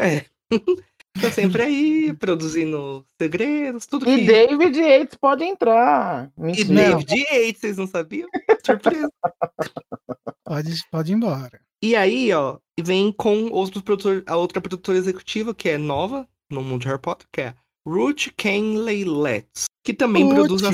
É. 0.00 0.24
tá 1.20 1.30
sempre 1.30 1.62
aí, 1.62 2.12
produzindo 2.14 3.04
segredos, 3.20 3.86
tudo 3.86 4.08
E 4.08 4.18
que... 4.18 4.26
David 4.26 4.78
Yates 4.78 5.16
pode 5.16 5.44
entrar. 5.44 6.30
E 6.38 6.42
Mentira. 6.42 6.74
David 6.74 7.14
Yates, 7.14 7.60
vocês 7.60 7.76
não 7.76 7.86
sabiam? 7.86 8.28
Surpresa. 8.64 9.10
Pode, 10.44 10.70
pode 10.92 11.10
ir 11.10 11.16
embora. 11.16 11.60
E 11.82 11.96
aí, 11.96 12.32
ó, 12.32 12.58
vem 12.80 13.10
com 13.10 13.46
outros 13.50 13.82
produtor, 13.82 14.22
a 14.28 14.36
outra 14.36 14.60
produtora 14.60 14.96
executiva, 14.96 15.52
que 15.52 15.68
é 15.68 15.76
nova 15.76 16.26
no 16.48 16.62
mundo 16.62 16.82
de 16.82 16.86
Harry 16.86 17.00
Potter, 17.00 17.26
que 17.32 17.40
é 17.40 17.48
a 17.48 17.54
Ruth 17.84 18.28
Kenley 18.36 19.04
Letts, 19.04 19.64
que 19.84 19.92
também 19.92 20.22
Ruth. 20.22 20.34
produz 20.34 20.62
a 20.62 20.70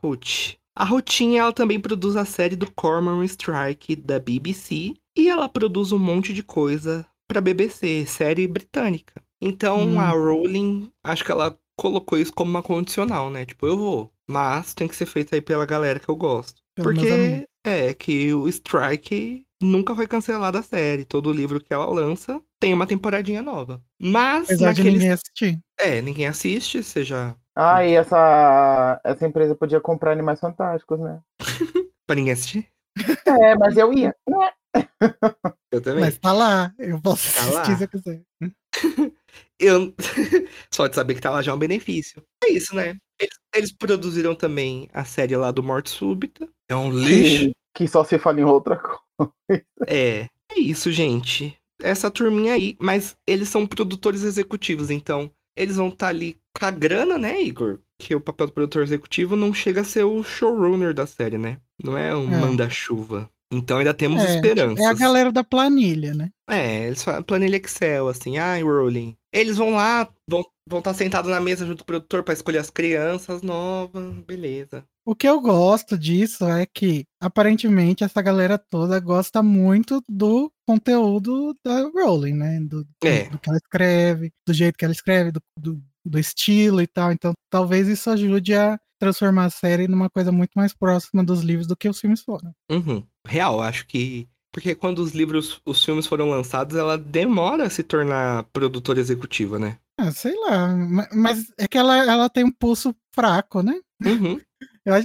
Ruth. 0.00 0.54
A 0.76 0.84
Rutinha, 0.84 1.40
ela 1.40 1.52
também 1.52 1.80
produz 1.80 2.14
a 2.14 2.24
série 2.24 2.54
do 2.54 2.70
Cormoran 2.70 3.24
Strike 3.24 3.96
da 3.96 4.20
BBC 4.20 4.94
e 5.16 5.28
ela 5.28 5.48
produz 5.48 5.90
um 5.90 5.98
monte 5.98 6.32
de 6.32 6.44
coisa 6.44 7.04
pra 7.26 7.40
BBC, 7.40 8.06
série 8.06 8.46
britânica. 8.46 9.20
Então, 9.40 9.80
Hum. 9.80 10.00
a 10.00 10.10
Rowling, 10.10 10.90
acho 11.04 11.24
que 11.24 11.30
ela 11.32 11.56
colocou 11.76 12.18
isso 12.18 12.32
como 12.32 12.50
uma 12.50 12.62
condicional, 12.62 13.30
né? 13.30 13.46
Tipo, 13.46 13.66
eu 13.66 13.78
vou, 13.78 14.12
mas 14.28 14.74
tem 14.74 14.88
que 14.88 14.96
ser 14.96 15.06
feito 15.06 15.34
aí 15.34 15.40
pela 15.40 15.64
galera 15.64 16.00
que 16.00 16.08
eu 16.08 16.16
gosto. 16.16 16.60
Meus 16.76 16.86
Porque 16.86 17.46
é 17.64 17.94
que 17.94 18.32
o 18.34 18.48
Strike 18.48 19.44
nunca 19.62 19.94
foi 19.94 20.06
cancelado 20.06 20.58
a 20.58 20.62
série. 20.62 21.04
Todo 21.04 21.32
livro 21.32 21.60
que 21.60 21.72
ela 21.72 21.86
lança 21.86 22.40
tem 22.60 22.74
uma 22.74 22.86
temporadinha 22.86 23.42
nova. 23.42 23.80
Mas 24.00 24.44
Apesar 24.44 24.72
de 24.72 24.80
naqueles... 24.80 25.00
ninguém 25.00 25.12
assistir. 25.12 25.60
É, 25.78 26.02
ninguém 26.02 26.26
assiste, 26.26 26.82
seja. 26.82 27.36
Ah, 27.54 27.84
e 27.84 27.94
essa, 27.94 29.00
essa 29.04 29.26
empresa 29.26 29.54
podia 29.54 29.80
comprar 29.80 30.12
Animais 30.12 30.40
Fantásticos, 30.40 30.98
né? 31.00 31.20
Pra 32.06 32.16
ninguém 32.16 32.32
assistir. 32.32 32.68
É, 33.26 33.56
mas 33.56 33.76
eu 33.76 33.92
ia. 33.92 34.14
Né? 34.28 34.50
Eu 35.72 35.80
também. 35.80 36.00
Mas 36.00 36.18
tá 36.18 36.32
lá. 36.32 36.72
Eu 36.78 37.00
posso 37.00 37.32
Tá 37.34 37.40
assistir 37.40 37.54
lá. 37.70 37.76
se 37.76 37.84
eu 37.84 37.88
quiser. 37.88 38.22
Eu... 39.60 39.92
Só 40.72 40.86
de 40.86 40.94
saber 40.94 41.14
que 41.14 41.20
tá 41.20 41.30
lá 41.30 41.42
já 41.42 41.50
é 41.52 41.54
um 41.54 41.58
benefício. 41.58 42.22
É 42.44 42.50
isso, 42.50 42.74
né? 42.76 42.96
Eles, 43.20 43.34
eles 43.54 43.72
produziram 43.72 44.34
também 44.34 44.88
a 44.92 45.04
série 45.04 45.36
lá 45.36 45.50
do 45.50 45.62
Morte 45.62 45.90
Súbita. 45.90 46.48
É 46.68 46.76
um 46.76 46.90
lixo. 46.92 47.46
Que, 47.74 47.84
que 47.84 47.88
só 47.88 48.04
se 48.04 48.18
fala 48.18 48.40
em 48.40 48.44
outra 48.44 48.76
coisa. 49.18 49.64
É. 49.86 50.28
É 50.50 50.58
isso, 50.60 50.90
gente. 50.92 51.56
Essa 51.82 52.10
turminha 52.10 52.54
aí. 52.54 52.76
Mas 52.80 53.16
eles 53.26 53.48
são 53.48 53.66
produtores 53.66 54.22
executivos, 54.22 54.90
então 54.90 55.30
eles 55.56 55.76
vão 55.76 55.88
estar 55.88 56.08
ali 56.08 56.38
com 56.56 56.64
a 56.64 56.70
grana, 56.70 57.18
né, 57.18 57.42
Igor? 57.42 57.80
Que 58.00 58.14
o 58.14 58.20
papel 58.20 58.46
do 58.46 58.52
produtor 58.52 58.82
executivo 58.84 59.34
não 59.36 59.52
chega 59.52 59.80
a 59.80 59.84
ser 59.84 60.04
o 60.04 60.22
showrunner 60.22 60.94
da 60.94 61.06
série, 61.06 61.36
né? 61.36 61.58
Não 61.82 61.98
é 61.98 62.14
um 62.14 62.32
É. 62.32 62.38
manda-chuva. 62.40 63.28
Então 63.52 63.78
ainda 63.78 63.94
temos 63.94 64.22
É, 64.22 64.34
esperanças. 64.34 64.78
É 64.84 64.86
a 64.86 64.92
galera 64.94 65.32
da 65.32 65.42
planilha, 65.42 66.14
né? 66.14 66.28
É, 66.50 66.86
eles 66.86 67.02
falam 67.02 67.22
planilha 67.22 67.56
Excel, 67.56 68.08
assim, 68.08 68.36
ai, 68.38 68.62
Rowling. 68.62 69.16
Eles 69.32 69.56
vão 69.56 69.70
lá, 69.70 70.08
vão 70.28 70.44
vão 70.70 70.80
estar 70.80 70.92
sentados 70.92 71.30
na 71.30 71.40
mesa 71.40 71.64
junto 71.64 71.78
com 71.78 71.84
o 71.84 71.86
produtor 71.86 72.22
pra 72.22 72.34
escolher 72.34 72.58
as 72.58 72.68
crianças 72.68 73.40
novas, 73.40 74.14
beleza. 74.26 74.84
O 75.06 75.14
que 75.14 75.26
eu 75.26 75.40
gosto 75.40 75.96
disso 75.96 76.44
é 76.46 76.66
que, 76.66 77.06
aparentemente, 77.18 78.04
essa 78.04 78.20
galera 78.20 78.58
toda 78.58 79.00
gosta 79.00 79.42
muito 79.42 80.02
do 80.06 80.52
conteúdo 80.66 81.56
da 81.64 81.88
Rowling, 81.88 82.34
né? 82.34 82.60
Do, 82.60 82.84
do- 82.84 82.88
É. 83.02 83.30
do 83.30 83.38
que 83.38 83.48
ela 83.48 83.56
escreve, 83.56 84.30
do 84.46 84.52
jeito 84.52 84.76
que 84.76 84.84
ela 84.84 84.92
escreve, 84.92 85.32
do, 85.32 85.40
do, 85.58 85.82
do 86.04 86.18
estilo 86.18 86.82
e 86.82 86.86
tal. 86.86 87.12
Então, 87.12 87.32
talvez 87.50 87.88
isso 87.88 88.10
ajude 88.10 88.54
a 88.54 88.78
transformar 89.00 89.46
a 89.46 89.50
série 89.50 89.88
numa 89.88 90.10
coisa 90.10 90.30
muito 90.32 90.50
mais 90.56 90.74
próxima 90.74 91.24
dos 91.24 91.40
livros 91.40 91.66
do 91.66 91.76
que 91.76 91.88
os 91.88 91.98
filmes 92.00 92.20
foram. 92.20 92.52
Uhum. 92.70 93.02
Real, 93.28 93.60
acho 93.60 93.86
que. 93.86 94.28
Porque 94.52 94.74
quando 94.74 95.00
os 95.00 95.12
livros, 95.12 95.60
os 95.64 95.84
filmes 95.84 96.06
foram 96.06 96.30
lançados, 96.30 96.74
ela 96.76 96.96
demora 96.96 97.64
a 97.64 97.70
se 97.70 97.82
tornar 97.82 98.44
produtora 98.44 98.98
executiva, 98.98 99.58
né? 99.58 99.78
Ah, 100.00 100.10
sei 100.10 100.34
lá, 100.36 100.68
ma- 100.74 101.08
mas 101.12 101.52
é 101.58 101.68
que 101.68 101.76
ela, 101.76 101.96
ela 102.10 102.30
tem 102.30 102.44
um 102.44 102.50
pulso 102.52 102.94
fraco, 103.14 103.62
né? 103.62 103.78
Uhum. 104.04 104.40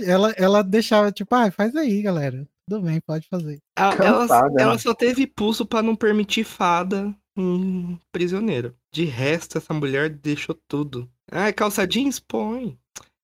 Ela, 0.07 0.32
ela 0.38 0.63
deixava, 0.63 1.11
tipo, 1.11 1.36
ah, 1.36 1.51
faz 1.51 1.76
aí, 1.76 2.01
galera. 2.01 2.47
Tudo 2.69 2.86
bem, 2.86 3.01
pode 3.01 3.28
fazer. 3.28 3.59
Ela, 3.78 3.93
ela, 3.95 4.19
Cansada, 4.21 4.61
ela 4.61 4.71
né? 4.74 4.78
só 4.78 4.93
teve 4.93 5.28
pulso 5.28 5.65
pra 5.65 5.82
não 5.82 5.93
permitir 5.93 6.45
fada 6.45 7.13
em 7.38 7.99
prisioneiro. 8.09 8.74
De 8.93 9.03
resto, 9.03 9.57
essa 9.57 9.74
mulher 9.74 10.09
deixou 10.09 10.57
tudo. 10.69 11.09
Ah, 11.30 11.51
calça 11.51 11.86
jeans? 11.86 12.17
Põe. 12.17 12.80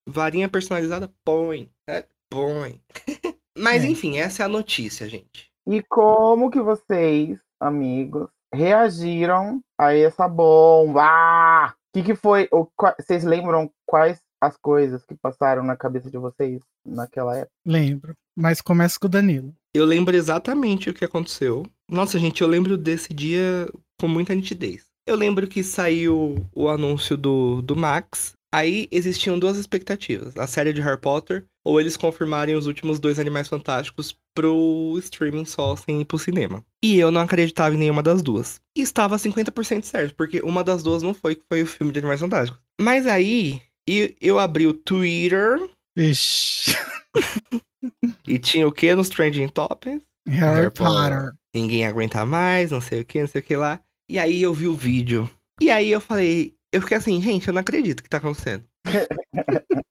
Varinha 0.06 0.50
personalizada? 0.50 1.10
Põe. 1.24 1.70
É, 1.88 2.04
põe. 2.28 2.78
Mas 3.56 3.84
É. 3.84 3.88
enfim, 3.88 4.18
essa 4.18 4.42
é 4.42 4.46
a 4.46 4.48
notícia, 4.48 5.08
gente. 5.08 5.48
E 5.66 5.82
como 5.82 6.50
que 6.50 6.60
vocês, 6.60 7.38
amigos, 7.60 8.28
reagiram 8.52 9.60
a 9.78 9.94
essa 9.94 10.26
bomba? 10.28 11.68
O 11.68 11.74
que, 11.98 12.02
que 12.04 12.14
foi? 12.14 12.48
o 12.52 12.66
qua- 12.76 12.94
Vocês 12.98 13.24
lembram 13.24 13.70
quais 13.86 14.20
as 14.40 14.56
coisas 14.56 15.04
que 15.04 15.14
passaram 15.14 15.62
na 15.62 15.76
cabeça 15.76 16.10
de 16.10 16.16
vocês 16.18 16.60
naquela 16.86 17.36
época? 17.36 17.52
Lembro. 17.66 18.14
Mas 18.36 18.60
começa 18.60 18.98
com 18.98 19.06
o 19.06 19.10
Danilo. 19.10 19.54
Eu 19.74 19.84
lembro 19.84 20.16
exatamente 20.16 20.88
o 20.88 20.94
que 20.94 21.04
aconteceu. 21.04 21.64
Nossa, 21.90 22.18
gente, 22.18 22.40
eu 22.42 22.48
lembro 22.48 22.76
desse 22.78 23.12
dia 23.12 23.68
com 24.00 24.08
muita 24.08 24.34
nitidez. 24.34 24.86
Eu 25.06 25.16
lembro 25.16 25.46
que 25.46 25.62
saiu 25.62 26.46
o 26.54 26.68
anúncio 26.68 27.16
do, 27.16 27.60
do 27.62 27.76
Max. 27.76 28.32
Aí 28.52 28.88
existiam 28.90 29.38
duas 29.38 29.56
expectativas: 29.56 30.36
a 30.36 30.46
série 30.46 30.72
de 30.72 30.80
Harry 30.80 31.00
Potter, 31.00 31.44
ou 31.64 31.80
eles 31.80 31.96
confirmarem 31.96 32.54
os 32.54 32.66
últimos 32.66 32.98
dois 32.98 33.18
Animais 33.18 33.48
Fantásticos 33.48 34.16
pro 34.34 34.96
streaming 34.98 35.44
só 35.44 35.76
sem 35.76 36.00
ir 36.00 36.04
pro 36.04 36.18
cinema. 36.18 36.64
E 36.82 36.98
eu 36.98 37.10
não 37.10 37.20
acreditava 37.20 37.74
em 37.74 37.78
nenhuma 37.78 38.02
das 38.02 38.22
duas. 38.22 38.60
E 38.76 38.80
estava 38.82 39.16
50% 39.16 39.82
certo, 39.84 40.14
porque 40.14 40.40
uma 40.40 40.64
das 40.64 40.82
duas 40.82 41.02
não 41.02 41.12
foi, 41.12 41.34
que 41.34 41.42
foi 41.48 41.62
o 41.62 41.66
filme 41.66 41.92
de 41.92 41.98
Animais 41.98 42.20
Fantásticos. 42.20 42.60
Mas 42.80 43.06
aí, 43.06 43.60
e- 43.88 44.16
eu 44.20 44.38
abri 44.38 44.66
o 44.66 44.72
Twitter 44.74 45.58
Ixi. 45.96 46.76
e 48.26 48.38
tinha 48.38 48.66
o 48.66 48.72
que 48.72 48.94
nos 48.94 49.08
Trending 49.08 49.48
Topics? 49.48 50.02
Harry. 50.28 50.70
Potter. 50.70 51.32
ninguém 51.54 51.84
aguenta 51.86 52.24
mais, 52.24 52.70
não 52.70 52.80
sei 52.80 53.00
o 53.00 53.04
que, 53.04 53.20
não 53.20 53.26
sei 53.26 53.40
o 53.40 53.44
que 53.44 53.56
lá. 53.56 53.80
E 54.08 54.18
aí 54.18 54.40
eu 54.42 54.54
vi 54.54 54.68
o 54.68 54.74
vídeo. 54.74 55.28
E 55.60 55.70
aí 55.70 55.90
eu 55.90 56.00
falei, 56.00 56.54
eu 56.72 56.80
fiquei 56.80 56.96
assim, 56.96 57.20
gente, 57.20 57.48
eu 57.48 57.54
não 57.54 57.60
acredito 57.60 58.02
que 58.02 58.08
tá 58.08 58.18
acontecendo. 58.18 58.64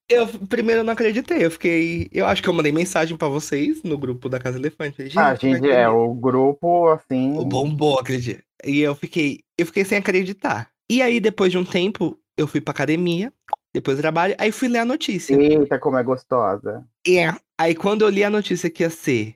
Eu 0.10 0.28
primeiro 0.48 0.84
não 0.84 0.94
acreditei, 0.94 1.46
eu 1.46 1.52
fiquei, 1.52 2.10
eu 2.12 2.26
acho 2.26 2.42
que 2.42 2.50
eu 2.50 2.54
mandei 2.54 2.72
mensagem 2.72 3.16
pra 3.16 3.28
vocês 3.28 3.84
no 3.84 3.98
grupo 3.98 4.28
da 4.28 4.40
Casa 4.40 4.58
Elefante. 4.58 5.10
Falei, 5.10 5.12
Ah, 5.16 5.36
gente, 5.36 5.62
que 5.62 5.68
é, 5.68 5.88
o 5.88 6.14
grupo, 6.14 6.88
assim. 6.90 7.38
o 7.38 7.46
bombou 7.46 8.02
dia. 8.04 8.44
E 8.66 8.80
eu 8.80 8.96
fiquei, 8.96 9.42
eu 9.58 9.66
fiquei 9.66 9.86
sem 9.86 9.98
acreditar. 9.98 10.70
E 10.90 11.02
aí 11.02 11.20
depois 11.20 11.52
de 11.52 11.58
um 11.58 11.66
tempo, 11.66 12.18
eu 12.38 12.48
fui 12.48 12.60
pra 12.60 12.72
academia, 12.72 13.32
depois 13.74 13.98
do 13.98 14.02
trabalho, 14.02 14.36
aí 14.38 14.52
fui 14.52 14.68
ler 14.68 14.80
a 14.80 14.86
notícia. 14.86 15.40
Eita, 15.40 15.78
como 15.78 15.98
é 15.98 16.04
gostosa. 16.04 16.84
E 17.08 17.18
aí 17.60 17.76
quando 17.76 18.02
eu 18.04 18.10
li 18.10 18.24
a 18.24 18.30
notícia 18.30 18.70
que 18.70 18.84
ia 18.84 18.90
ser 18.90 19.36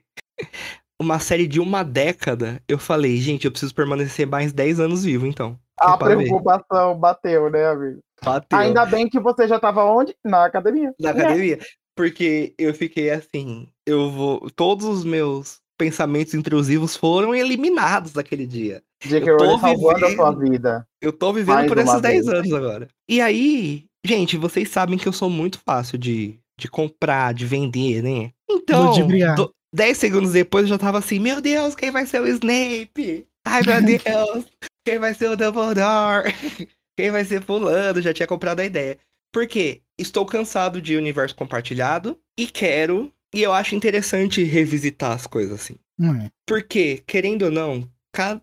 uma 0.99 1.19
série 1.19 1.47
de 1.47 1.59
uma 1.59 1.83
década, 1.83 2.61
eu 2.67 2.79
falei, 2.79 3.17
gente, 3.17 3.45
eu 3.45 3.51
preciso 3.51 3.75
permanecer 3.75 4.25
mais 4.25 4.51
10 4.53 4.79
anos 4.79 5.03
vivo, 5.03 5.27
então. 5.27 5.59
A 5.79 5.97
pra 5.97 6.09
ver. 6.15 6.17
preocupação 6.25 6.97
bateu, 6.99 7.49
né, 7.49 7.65
amigo? 7.67 7.99
Bateu. 8.23 8.57
Ainda 8.57 8.85
bem 8.85 9.09
que 9.09 9.19
você 9.19 9.47
já 9.47 9.59
tava 9.59 9.83
onde? 9.85 10.15
Na 10.23 10.45
academia. 10.45 10.93
na 10.99 11.09
academia. 11.11 11.59
Porque 11.95 12.53
eu 12.57 12.73
fiquei 12.73 13.09
assim, 13.11 13.67
eu 13.85 14.09
vou. 14.11 14.49
Todos 14.55 14.85
os 14.85 15.03
meus 15.03 15.59
pensamentos 15.77 16.33
intrusivos 16.33 16.95
foram 16.95 17.35
eliminados 17.35 18.13
naquele 18.13 18.45
dia. 18.47 18.81
J.K. 19.03 19.29
Eu 19.31 19.37
tô 19.37 19.57
salvando 19.59 20.05
a 20.05 20.15
sua 20.15 20.31
vivendo. 20.31 20.51
vida. 20.51 20.87
Eu 21.01 21.11
tô 21.11 21.33
vivendo 21.33 21.55
Mais 21.55 21.67
por 21.67 21.77
esses 21.77 22.01
10 22.01 22.25
vez. 22.25 22.27
anos 22.39 22.53
agora. 22.53 22.87
E 23.09 23.19
aí, 23.19 23.85
gente, 24.05 24.37
vocês 24.37 24.69
sabem 24.69 24.97
que 24.97 25.07
eu 25.07 25.11
sou 25.13 25.29
muito 25.29 25.59
fácil 25.59 25.97
de, 25.97 26.39
de 26.57 26.69
comprar, 26.69 27.33
de 27.33 27.45
vender, 27.45 28.01
né? 28.01 28.31
Então, 28.49 28.87
Ludibriar. 28.87 29.35
do- 29.35 29.51
10 29.75 29.97
segundos 29.97 30.31
depois 30.31 30.63
eu 30.63 30.69
já 30.69 30.77
tava 30.77 30.99
assim, 30.99 31.19
meu 31.19 31.41
Deus, 31.41 31.75
quem 31.75 31.91
vai 31.91 32.05
ser 32.05 32.21
o 32.21 32.27
Snape? 32.27 33.27
Ai, 33.45 33.61
meu 33.63 33.81
Deus, 33.83 34.45
quem 34.85 34.99
vai 34.99 35.13
ser 35.13 35.29
o 35.29 35.35
Dumbledore? 35.37 36.33
Quem 36.95 37.09
vai 37.09 37.25
ser 37.25 37.41
fulano? 37.41 37.99
Já 38.03 38.13
tinha 38.13 38.27
comprado 38.27 38.59
a 38.59 38.65
ideia. 38.65 38.99
Por 39.33 39.47
quê? 39.47 39.81
Estou 39.97 40.27
cansado 40.27 40.79
de 40.79 40.95
universo 40.95 41.35
compartilhado 41.35 42.19
e 42.37 42.45
quero, 42.45 43.11
e 43.33 43.41
eu 43.41 43.51
acho 43.51 43.73
interessante 43.73 44.43
revisitar 44.43 45.11
as 45.13 45.25
coisas 45.25 45.59
assim. 45.59 45.75
É. 45.99 46.29
Porque, 46.45 47.03
querendo 47.07 47.45
ou 47.45 47.51
não, 47.51 47.89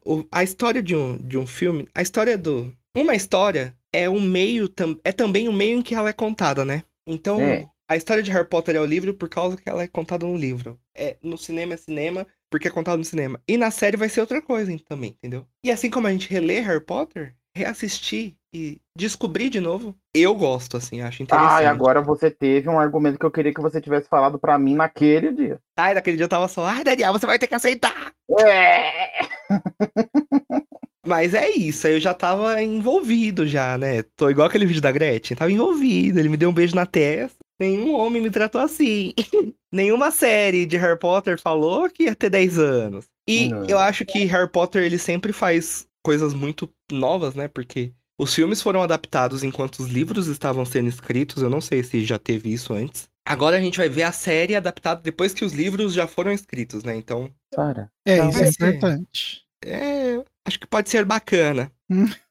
o- 0.05 0.24
a 0.32 0.43
história 0.43 0.82
de 0.82 0.97
um, 0.97 1.16
de 1.16 1.38
um 1.38 1.47
filme, 1.47 1.86
a 1.95 2.03
história 2.03 2.36
do. 2.36 2.74
Uma 2.97 3.14
história 3.14 3.72
é 3.93 4.11
um 4.11 4.20
meio, 4.20 4.68
é 5.05 5.12
também 5.12 5.49
um 5.49 5.53
meio 5.53 5.78
em 5.78 5.82
que 5.82 5.95
ela 5.95 6.09
é 6.09 6.12
contada, 6.12 6.64
né? 6.64 6.82
Então, 7.07 7.41
É. 7.41 7.68
a 7.91 7.97
história 7.97 8.22
de 8.22 8.30
Harry 8.30 8.47
Potter 8.47 8.76
é 8.76 8.80
o 8.80 8.86
livro 8.86 9.12
por 9.12 9.28
causa 9.28 9.57
que 9.57 9.68
ela 9.68 9.82
é 9.82 9.88
contada 9.88 10.24
no 10.24 10.36
livro. 10.36 10.78
É, 10.97 11.16
no 11.20 11.36
cinema 11.36 11.74
é 11.74 11.76
cinema, 11.76 12.24
porque 12.49 12.68
é 12.68 12.70
contado 12.70 12.99
no 12.99 13.05
cinema. 13.05 13.41
E 13.49 13.57
na 13.57 13.72
série 13.72 13.97
vai 13.97 14.09
ser 14.09 14.20
outra 14.20 14.41
coisa 14.41 14.72
também, 14.88 15.11
entendeu? 15.11 15.45
E 15.64 15.72
assim 15.72 15.91
como 15.91 16.07
a 16.07 16.12
gente 16.12 16.30
relê 16.30 16.61
Harry 16.61 16.80
Potter, 16.80 17.34
reassistir 17.53 18.36
e 18.55 18.80
descobrir 18.97 19.51
de 19.51 19.59
novo, 19.59 19.97
eu 20.14 20.32
gosto, 20.36 20.76
assim, 20.76 21.01
acho 21.01 21.24
interessante. 21.24 21.51
Ai, 21.51 21.66
agora 21.66 22.01
você 22.01 22.30
teve 22.30 22.68
um 22.68 22.78
argumento 22.78 23.18
que 23.18 23.26
eu 23.26 23.30
queria 23.30 23.53
que 23.53 23.61
você 23.61 23.80
tivesse 23.80 24.09
falado 24.09 24.38
pra 24.38 24.57
mim 24.57 24.76
naquele 24.76 25.32
dia. 25.32 25.59
Ai, 25.76 25.93
naquele 25.93 26.16
dia 26.16 26.26
eu 26.26 26.30
tava 26.30 26.47
só, 26.47 26.64
ai, 26.64 26.84
Daniel, 26.84 27.12
você 27.12 27.26
vai 27.26 27.41
ter 27.41 27.49
que 27.49 27.57
aceitar! 27.57 28.12
É. 28.38 29.18
Mas 31.05 31.34
é 31.34 31.51
isso, 31.51 31.88
aí 31.88 31.95
eu 31.95 32.01
já 32.01 32.14
tava 32.14 32.62
envolvido 32.62 33.49
já, 33.49 33.76
né? 33.76 34.05
Tô 34.14 34.30
igual 34.30 34.47
aquele 34.47 34.66
vídeo 34.66 34.82
da 34.82 34.93
Gretchen, 34.93 35.36
tava 35.36 35.51
envolvido, 35.51 36.20
ele 36.20 36.28
me 36.28 36.36
deu 36.36 36.51
um 36.51 36.55
beijo 36.55 36.76
na 36.76 36.86
testa. 36.86 37.50
Nenhum 37.61 37.95
homem 37.95 38.23
me 38.23 38.31
tratou 38.31 38.61
assim. 38.61 39.13
Nenhuma 39.71 40.11
série 40.11 40.65
de 40.65 40.77
Harry 40.79 40.99
Potter 40.99 41.39
falou 41.41 41.89
que 41.91 42.05
ia 42.05 42.17
ter 42.17 42.31
10 42.31 42.59
anos. 42.59 43.07
E 43.29 43.49
Não. 43.49 43.65
eu 43.67 43.79
acho 43.79 44.05
que 44.05 44.25
Harry 44.25 44.49
Potter, 44.51 44.83
ele 44.83 44.99
sempre 44.99 45.33
faz 45.33 45.87
coisas 46.03 46.33
muito 46.33 46.69
novas, 46.91 47.35
né? 47.35 47.47
Porque 47.49 47.93
os 48.19 48.35
filmes 48.35 48.63
foram 48.63 48.83
adaptados 48.83 49.45
enquanto 49.45 49.81
os 49.81 49.89
livros 49.89 50.27
estavam 50.27 50.65
sendo 50.65 50.89
escritos. 50.89 51.43
Eu 51.43 51.51
não 51.51 51.61
sei 51.61 51.83
se 51.83 52.05
já 52.05 52.19
teve 52.19 52.53
isso 52.53 52.73
antes. 52.73 53.09
Agora 53.29 53.59
a 53.59 53.61
gente 53.61 53.77
vai 53.77 53.89
ver 53.89 54.05
a 54.05 54.13
série 54.13 54.57
adaptada 54.57 55.03
depois 55.03 55.35
que 55.35 55.45
os 55.45 55.53
livros 55.53 55.93
já 55.93 56.07
foram 56.07 56.33
escritos, 56.33 56.83
né? 56.83 56.97
Então, 56.97 57.31
Sara. 57.55 57.93
É, 58.07 58.17
Não, 58.17 58.31
isso 58.31 58.43
é 58.43 58.49
importante. 58.71 59.45
é, 59.65 60.25
acho 60.47 60.59
que 60.59 60.67
pode 60.67 60.89
ser 60.89 61.05
bacana. 61.05 61.71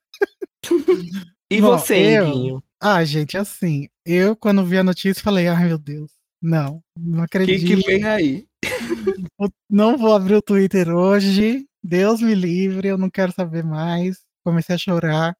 E 1.51 1.59
Bom, 1.61 1.69
você, 1.77 2.19
eu-? 2.19 2.61
Ah, 2.79 3.03
gente, 3.03 3.35
assim, 3.35 3.89
eu 4.11 4.35
quando 4.35 4.65
vi 4.65 4.77
a 4.77 4.83
notícia 4.83 5.23
falei, 5.23 5.47
ai 5.47 5.67
meu 5.67 5.77
Deus, 5.77 6.11
não, 6.41 6.81
não 6.97 7.23
O 7.23 7.27
que, 7.27 7.37
acredito, 7.37 7.65
que 7.65 7.75
vem 7.75 8.03
aí? 8.05 8.45
não 9.69 9.97
vou 9.97 10.13
abrir 10.13 10.35
o 10.35 10.41
Twitter 10.41 10.89
hoje, 10.89 11.65
Deus 11.83 12.21
me 12.21 12.33
livre, 12.33 12.87
eu 12.87 12.97
não 12.97 13.09
quero 13.09 13.31
saber 13.31 13.63
mais. 13.63 14.17
Comecei 14.43 14.75
a 14.75 14.77
chorar. 14.77 15.35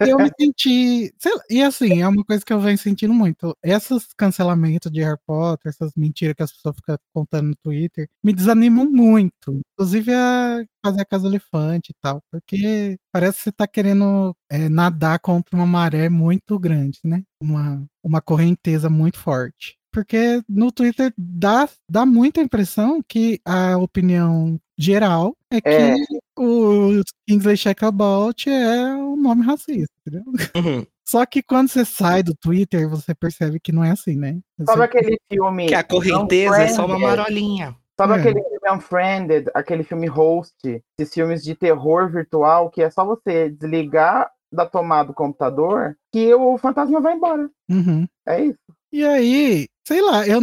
Eu 0.00 0.18
me 0.18 0.30
senti. 0.38 1.12
lá, 1.18 1.42
e 1.50 1.62
assim, 1.62 2.00
é 2.00 2.08
uma 2.08 2.24
coisa 2.24 2.44
que 2.44 2.52
eu 2.52 2.60
venho 2.60 2.78
sentindo 2.78 3.14
muito. 3.14 3.56
Esses 3.62 4.08
cancelamentos 4.16 4.90
de 4.90 5.02
Harry 5.02 5.18
Potter, 5.26 5.70
essas 5.70 5.92
mentiras 5.96 6.34
que 6.34 6.42
as 6.42 6.52
pessoas 6.52 6.76
ficam 6.76 6.96
contando 7.12 7.48
no 7.48 7.56
Twitter, 7.56 8.08
me 8.22 8.32
desanimam 8.32 8.84
muito. 8.90 9.60
Inclusive 9.74 10.12
a 10.14 10.64
fazer 10.84 11.00
a 11.02 11.04
casa 11.04 11.26
elefante 11.26 11.90
e 11.92 11.94
tal. 12.00 12.22
Porque 12.30 12.98
parece 13.12 13.38
que 13.38 13.44
você 13.44 13.52
tá 13.52 13.66
querendo 13.66 14.34
é, 14.50 14.68
nadar 14.68 15.18
contra 15.20 15.56
uma 15.56 15.66
maré 15.66 16.08
muito 16.08 16.58
grande, 16.58 16.98
né? 17.04 17.22
Uma, 17.42 17.86
uma 18.02 18.20
correnteza 18.20 18.88
muito 18.90 19.18
forte. 19.18 19.78
Porque 19.92 20.42
no 20.48 20.70
Twitter 20.70 21.12
dá, 21.16 21.68
dá 21.90 22.04
muita 22.04 22.40
impressão 22.40 23.02
que 23.06 23.40
a 23.44 23.76
opinião 23.78 24.60
geral 24.78 25.34
é 25.50 25.60
que 25.60 25.68
É. 25.68 25.94
o 26.38 27.02
Kingsley 27.28 27.56
Shacklebolt 27.56 28.46
é 28.46 28.94
um 28.94 29.16
nome 29.16 29.42
racista, 29.44 29.92
entendeu? 30.06 30.24
Uhum. 30.56 30.86
Só 31.06 31.24
que 31.26 31.42
quando 31.42 31.68
você 31.68 31.84
sai 31.84 32.22
do 32.22 32.34
Twitter, 32.34 32.88
você 32.88 33.14
percebe 33.14 33.58
que 33.58 33.72
não 33.72 33.82
é 33.82 33.90
assim, 33.90 34.14
né? 34.16 34.38
Sabe 34.64 34.78
Você- 34.78 34.84
aquele 34.84 35.18
filme. 35.32 35.66
Que 35.66 35.74
a 35.74 35.82
correnteza 35.82 36.62
é 36.62 36.68
só 36.68 36.84
uma 36.86 36.98
marolinha. 36.98 37.74
Sabe 37.98 38.12
É. 38.12 38.16
aquele 38.16 38.42
filme 38.42 38.70
Unfriended, 38.76 39.50
aquele 39.54 39.82
filme 39.82 40.06
Host, 40.06 40.54
esses 40.98 41.12
filmes 41.12 41.42
de 41.42 41.54
terror 41.56 42.10
virtual, 42.12 42.70
que 42.70 42.80
é 42.82 42.90
só 42.90 43.04
você 43.04 43.48
desligar 43.50 44.30
da 44.52 44.64
tomada 44.66 45.08
do 45.08 45.14
computador 45.14 45.96
que 46.12 46.32
o 46.34 46.56
fantasma 46.58 47.00
vai 47.00 47.14
embora. 47.14 47.50
Uhum. 47.68 48.06
É 48.26 48.44
isso. 48.44 48.58
E 48.92 49.04
aí, 49.04 49.66
sei 49.86 50.00
lá, 50.00 50.26
eu, 50.26 50.40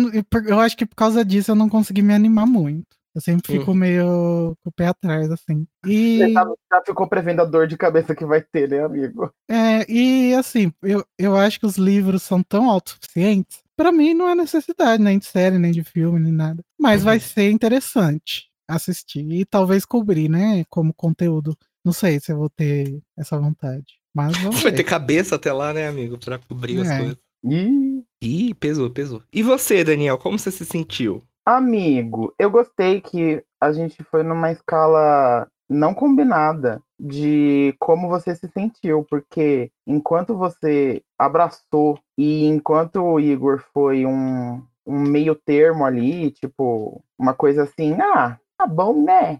eu 0.47 0.59
acho 0.59 0.75
que 0.77 0.85
por 0.85 0.95
causa 0.95 1.23
disso 1.23 1.51
eu 1.51 1.55
não 1.55 1.69
consegui 1.69 2.01
me 2.01 2.13
animar 2.13 2.45
muito. 2.45 2.85
Eu 3.15 3.21
sempre 3.21 3.49
fico 3.59 3.73
meio 3.73 4.57
com 4.61 4.69
o 4.69 4.71
pé 4.73 4.87
atrás, 4.87 5.31
assim. 5.31 5.65
E, 5.87 6.17
Você 6.19 6.33
já, 6.33 6.45
já 6.73 6.81
ficou 6.85 7.07
prevendo 7.07 7.41
a 7.41 7.45
dor 7.45 7.65
de 7.65 7.77
cabeça 7.77 8.13
que 8.13 8.25
vai 8.25 8.41
ter, 8.41 8.69
né, 8.69 8.83
amigo? 8.83 9.31
é, 9.49 9.89
e 9.89 10.33
assim, 10.33 10.71
eu, 10.83 11.05
eu 11.17 11.35
acho 11.37 11.59
que 11.59 11.65
os 11.65 11.77
livros 11.77 12.23
são 12.23 12.43
tão 12.43 12.69
autossuficientes. 12.69 13.63
Pra 13.77 13.91
mim 13.91 14.13
não 14.13 14.27
é 14.29 14.35
necessidade 14.35 15.01
nem 15.01 15.17
de 15.19 15.25
série, 15.25 15.57
nem 15.57 15.71
de 15.71 15.83
filme, 15.83 16.19
nem 16.19 16.31
nada. 16.31 16.61
Mas 16.79 17.03
vai 17.03 17.15
Uhum. 17.15 17.21
ser 17.21 17.51
interessante 17.51 18.49
assistir 18.67 19.25
e 19.31 19.45
talvez 19.45 19.85
cobrir, 19.85 20.27
né, 20.29 20.63
como 20.69 20.93
conteúdo. 20.93 21.55
Não 21.85 21.93
sei 21.93 22.19
se 22.19 22.31
eu 22.31 22.37
vou 22.37 22.49
ter 22.49 22.99
essa 23.17 23.37
vontade. 23.39 23.85
Mas 24.13 24.35
vamos 24.37 24.61
Vai 24.63 24.71
ter 24.73 24.83
cabeça 24.83 25.35
até 25.35 25.53
lá, 25.53 25.73
né, 25.73 25.87
amigo? 25.87 26.17
Pra 26.17 26.37
cobrir 26.39 26.81
as 26.81 26.89
É. 26.89 26.97
coisas. 26.97 27.17
Ih, 27.43 28.03
Ih, 28.21 28.53
pesou, 28.55 28.89
pesou. 28.89 29.21
E 29.31 29.43
você, 29.43 29.83
Daniel, 29.83 30.17
como 30.17 30.39
você 30.39 30.49
se 30.51 30.65
sentiu? 30.65 31.23
Amigo, 31.45 32.33
eu 32.39 32.49
gostei 32.49 32.99
que 32.99 33.43
a 33.61 33.71
gente 33.71 34.03
foi 34.03 34.23
numa 34.23 34.51
escala 34.51 35.47
não 35.69 35.93
combinada 35.93 36.81
de 36.99 37.75
como 37.79 38.07
você 38.07 38.35
se 38.35 38.47
sentiu, 38.47 39.05
porque 39.09 39.71
enquanto 39.85 40.35
você 40.35 41.01
abraçou 41.17 41.99
e 42.17 42.45
enquanto 42.45 43.01
o 43.01 43.19
Igor 43.19 43.63
foi 43.73 44.05
um, 44.05 44.63
um 44.85 44.99
meio 44.99 45.35
termo 45.35 45.85
ali, 45.85 46.31
tipo, 46.31 47.03
uma 47.17 47.33
coisa 47.33 47.63
assim, 47.63 47.97
ah, 47.99 48.37
tá 48.57 48.67
bom, 48.67 49.03
né? 49.03 49.39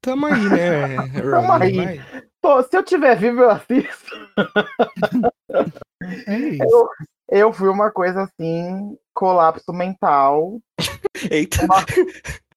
Tamo 0.00 0.26
aí, 0.26 0.48
né, 0.48 0.96
Tamo 1.30 1.52
aí. 1.52 2.00
Pô, 2.40 2.62
se 2.62 2.76
eu 2.76 2.82
tiver 2.82 3.16
vivo, 3.16 3.42
eu 3.42 3.50
assisto. 3.50 4.10
É 6.26 6.38
isso. 6.38 6.64
Eu, 6.64 6.88
eu 7.30 7.52
fui 7.52 7.68
uma 7.68 7.90
coisa 7.90 8.22
assim, 8.22 8.96
colapso 9.14 9.72
mental. 9.72 10.60
Eita. 11.30 11.64
Uma- 11.64 11.84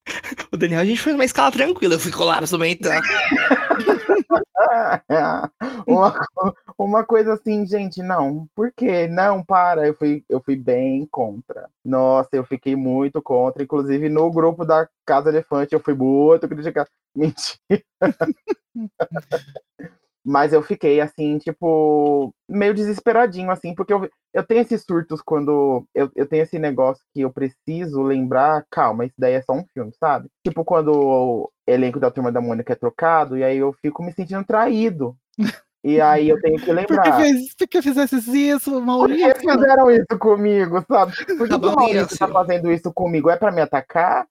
O 0.51 0.57
Daniel, 0.57 0.81
a 0.81 0.85
gente 0.85 1.01
foi 1.01 1.13
numa 1.13 1.23
escala 1.23 1.51
tranquila, 1.51 1.95
eu 1.95 1.99
fui 1.99 2.11
colapso 2.11 2.59
mental. 2.59 2.91
uma, 5.87 6.27
uma 6.77 7.03
coisa 7.05 7.33
assim, 7.33 7.65
gente, 7.65 8.03
não, 8.03 8.47
por 8.53 8.71
quê? 8.75 9.07
Não, 9.07 9.43
para, 9.43 9.87
eu 9.87 9.93
fui, 9.93 10.23
eu 10.29 10.41
fui 10.41 10.55
bem 10.55 11.07
contra. 11.09 11.69
Nossa, 11.83 12.29
eu 12.33 12.43
fiquei 12.43 12.75
muito 12.75 13.21
contra. 13.21 13.63
Inclusive, 13.63 14.09
no 14.09 14.29
grupo 14.29 14.65
da 14.65 14.87
Casa 15.05 15.29
Elefante, 15.29 15.73
eu 15.73 15.79
fui 15.79 15.93
muito 15.93 16.47
criticado. 16.47 16.89
Mentira. 17.15 17.83
Mas 20.25 20.53
eu 20.53 20.61
fiquei 20.63 21.01
assim, 21.01 21.37
tipo, 21.37 22.33
meio 22.49 22.73
desesperadinho, 22.73 23.51
assim, 23.51 23.75
porque 23.75 23.93
eu, 23.93 24.09
eu 24.33 24.43
tenho 24.45 24.61
esses 24.61 24.81
surtos 24.83 25.21
quando 25.21 25.85
eu, 25.93 26.09
eu 26.15 26.25
tenho 26.25 26.43
esse 26.43 26.57
negócio 26.57 27.03
que 27.13 27.21
eu 27.21 27.29
preciso 27.31 28.01
lembrar, 28.01 28.65
calma, 28.71 29.05
isso 29.05 29.15
daí 29.17 29.33
é 29.33 29.41
só 29.41 29.51
um 29.53 29.65
filme, 29.73 29.91
sabe? 29.99 30.29
Tipo, 30.47 30.63
quando 30.63 30.93
o 30.93 31.51
elenco 31.67 31.99
da 31.99 32.09
Turma 32.09 32.31
da 32.31 32.39
Mônica 32.39 32.71
é 32.71 32.75
trocado, 32.75 33.37
e 33.37 33.43
aí 33.43 33.57
eu 33.57 33.73
fico 33.81 34.01
me 34.01 34.13
sentindo 34.13 34.45
traído. 34.45 35.13
E 35.83 35.99
aí 35.99 36.29
eu 36.29 36.39
tenho 36.39 36.57
que 36.57 36.65
Por 36.87 36.87
que, 36.87 36.93
lembrar. 36.93 37.17
fez, 37.19 37.53
por 37.55 37.67
que 37.67 37.81
fizesse 37.81 38.15
isso, 38.15 38.71
Por 38.71 38.79
que 38.79 38.85
Maurício? 38.85 39.35
fizeram 39.35 39.91
isso 39.91 40.17
comigo, 40.17 40.85
sabe? 40.87 41.11
Por 41.37 41.49
que 41.49 41.49
Tá 41.49 41.57
o 41.57 41.59
Maurício 41.59 41.95
Maurício. 41.95 42.17
tá 42.17 42.27
fazendo 42.29 42.71
isso 42.71 42.93
comigo? 42.93 43.29
É 43.29 43.35
pra 43.35 43.51
me 43.51 43.59
atacar? 43.59 44.25